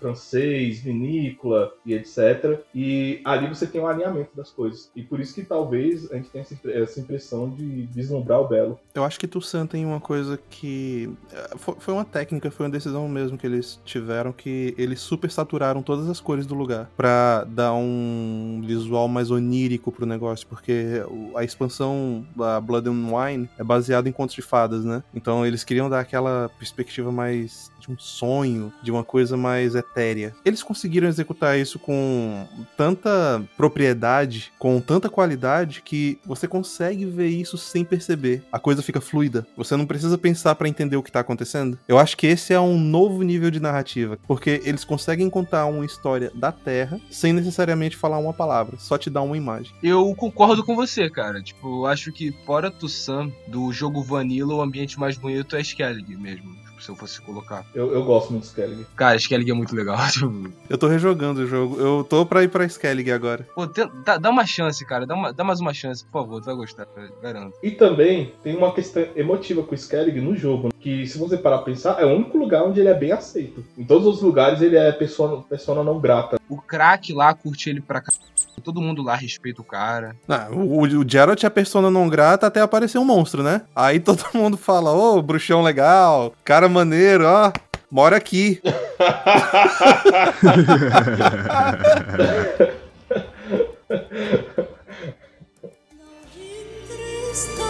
francês, 0.01 0.81
vinícola 0.81 1.73
e 1.85 1.95
etc. 1.95 2.61
E 2.75 3.21
ali 3.25 3.47
você 3.49 3.67
tem 3.67 3.81
um 3.81 3.87
alinhamento 3.87 4.31
das 4.35 4.51
coisas. 4.51 4.91
E 4.97 5.03
por 5.03 5.21
isso 5.21 5.35
que 5.35 5.43
talvez 5.43 6.11
a 6.11 6.17
gente 6.17 6.31
tenha 6.31 6.45
essa 6.83 7.01
impressão 7.01 7.51
de 7.51 7.89
vislumbrar 7.93 8.41
o 8.41 8.49
belo. 8.49 8.81
Eu 8.95 9.05
acho 9.05 9.21
que 9.21 9.29
Toussaint 9.29 9.69
tem 9.69 9.85
uma 9.85 10.01
coisa 10.01 10.39
que. 10.49 11.11
Eh, 11.33 11.51
foi 11.57 11.95
uma 11.95 12.05
técnica, 12.05 12.51
foi 12.51 12.67
uma 12.67 12.73
decisão 12.73 13.09
mesmo 13.09 13.37
que 13.37 13.47
eles 13.47 13.79
tiveram, 13.85 14.33
que 14.33 14.75
eles 14.79 15.01
super 15.01 15.31
saturaram 15.31 15.83
todas 15.83 16.09
as 16.09 16.21
cores 16.21 16.47
do 16.47 16.55
lugar 16.55 16.91
para 16.97 17.45
dar 17.45 17.75
um 17.75 18.63
visual 18.65 19.07
mais 19.09 19.31
onírico 19.31 19.93
pro 19.93 20.07
negócio, 20.07 20.47
porque 20.47 21.03
a 21.35 21.45
expansão 21.45 22.27
da 22.35 22.61
Blood 22.61 22.89
and 22.89 23.07
Wine 23.11 23.51
é 23.59 23.65
baseada 23.65 24.09
em 24.09 24.13
contos 24.13 24.35
de 24.35 24.43
fadas, 24.43 24.85
né? 24.85 25.03
Então 25.15 25.45
eles 25.45 25.65
queriam 25.65 25.91
dar 25.91 26.01
aquela 26.01 26.51
perspectiva 26.59 27.13
mais 27.13 27.71
de 27.81 27.91
um 27.91 27.99
sonho, 27.99 28.73
de 28.83 28.91
uma 28.91 29.05
coisa 29.05 29.37
mais 29.37 29.75
etérea. 29.91 30.35
Eles 30.45 30.63
conseguiram 30.63 31.09
executar 31.09 31.59
isso 31.59 31.79
com 31.79 32.47
tanta 32.77 33.43
propriedade, 33.57 34.53
com 34.59 34.81
tanta 34.81 35.09
qualidade, 35.09 35.83
que 35.83 36.19
você 36.25 36.47
consegue 36.47 37.05
ver 37.05 37.29
isso 37.29 37.59
sem 37.59 37.85
perceber. 37.85 38.43
A 38.53 38.59
coisa 38.59 38.83
fica 38.83 39.01
fluida. 39.01 39.47
Você 39.57 39.77
não 39.77 39.87
precisa 39.87 40.17
pensar 40.17 40.55
para 40.55 40.69
entender 40.69 40.97
o 40.97 41.03
que 41.03 41.13
tá 41.13 41.21
acontecendo. 41.21 41.79
Eu 41.89 41.99
acho 41.99 42.17
que 42.17 42.27
esse 42.27 42.53
é 42.53 42.61
um 42.61 42.79
novo 42.79 43.23
nível 43.23 43.51
de 43.51 43.61
narrativa, 43.61 44.19
porque 44.27 44.61
eles 44.65 44.85
conseguem 44.85 45.29
contar 45.29 45.67
uma 45.67 45.85
história 45.85 46.31
da 46.35 46.53
Terra 46.53 47.01
sem 47.11 47.33
necessariamente 47.33 47.97
falar 47.97 48.19
uma 48.19 48.33
palavra, 48.33 48.77
só 48.79 48.97
te 48.97 49.11
dar 49.11 49.23
uma 49.23 49.37
imagem. 49.37 49.73
Eu 49.83 50.15
concordo 50.15 50.65
com 50.65 50.77
você, 50.77 51.11
cara. 51.11 51.43
Tipo, 51.43 51.81
eu 51.83 51.87
acho 51.87 52.13
que 52.13 52.33
fora 52.45 52.71
Tussan, 52.71 53.31
do 53.47 53.73
jogo 53.73 54.03
Vanilla, 54.03 54.55
o 54.55 54.63
ambiente 54.63 54.99
mais 54.99 55.17
bonito 55.17 55.57
é 55.57 55.61
Skellig 55.61 56.17
mesmo 56.17 56.70
se 56.81 56.89
eu 56.89 56.97
fosse 56.97 57.21
colocar. 57.21 57.65
Eu, 57.75 57.93
eu 57.93 58.05
gosto 58.05 58.31
muito 58.31 58.43
de 58.43 58.49
Skellig. 58.49 58.87
Cara, 58.97 59.17
Skellig 59.17 59.51
é 59.51 59.55
muito 59.55 59.75
legal. 59.75 59.99
Tipo. 60.11 60.51
eu 60.69 60.79
tô 60.79 60.89
rejogando 60.89 61.41
o 61.41 61.47
jogo. 61.47 61.81
Eu 61.81 62.05
tô 62.05 62.25
pra 62.27 62.43
ir 62.43 62.49
pra 62.49 62.65
Skellig 62.65 63.11
agora. 63.11 63.47
Pô, 63.55 63.67
tem, 63.67 63.89
dá, 64.05 64.17
dá, 64.17 64.31
uma 64.31 64.47
chance, 64.47 64.85
cara. 64.85 65.07
Dá, 65.07 65.15
uma, 65.15 65.33
dá 65.33 65.45
mais 65.45 65.61
uma 65.61 65.73
chance, 65.73 66.05
por 66.05 66.23
favor. 66.23 66.41
Tu 66.41 66.47
vai 66.47 66.55
gostar, 66.55 66.87
garanto. 67.23 67.57
E 67.63 67.71
também 67.71 68.35
tem 68.43 68.57
uma 68.57 68.73
questão 68.73 69.07
emotiva 69.15 69.63
com 69.63 69.73
o 69.73 69.75
Skellig 69.75 70.21
no 70.21 70.37
jogo. 70.37 70.71
Que 70.81 71.07
se 71.07 71.19
você 71.19 71.37
parar 71.37 71.59
pra 71.59 71.67
pensar, 71.67 72.01
é 72.01 72.05
o 72.05 72.15
único 72.15 72.39
lugar 72.39 72.65
onde 72.65 72.81
ele 72.81 72.89
é 72.89 72.95
bem 72.95 73.13
aceito. 73.13 73.65
Em 73.77 73.85
todos 73.85 74.07
os 74.07 74.23
lugares 74.23 74.61
ele 74.63 74.77
é 74.77 74.91
persona, 74.93 75.43
persona 75.43 75.85
não 75.85 76.01
grata. 76.01 76.39
O 76.49 76.61
crack 76.61 77.13
lá 77.13 77.35
curte 77.35 77.71
ele 77.71 77.81
pra 77.81 78.01
cá. 78.01 78.13
Todo 78.61 78.81
mundo 78.81 79.03
lá 79.03 79.15
respeita 79.15 79.61
o 79.61 79.65
cara. 79.65 80.17
Ah, 80.29 80.49
não, 80.51 80.59
o, 80.59 80.83
o 80.83 81.09
Geralt 81.09 81.43
é 81.43 81.51
persona 81.51 81.91
não 81.91 82.09
grata 82.09 82.47
até 82.47 82.61
aparecer 82.61 82.99
um 82.99 83.05
monstro, 83.05 83.43
né? 83.43 83.63
Aí 83.75 83.99
todo 84.01 84.25
mundo 84.35 84.57
fala, 84.57 84.93
ô, 84.93 85.17
oh, 85.19 85.23
bruxão 85.23 85.63
legal, 85.63 86.33
cara 86.45 86.69
maneiro, 86.69 87.25
ó, 87.27 87.53
mora 87.91 88.17
aqui. 88.17 88.61
Stop. 97.33 97.70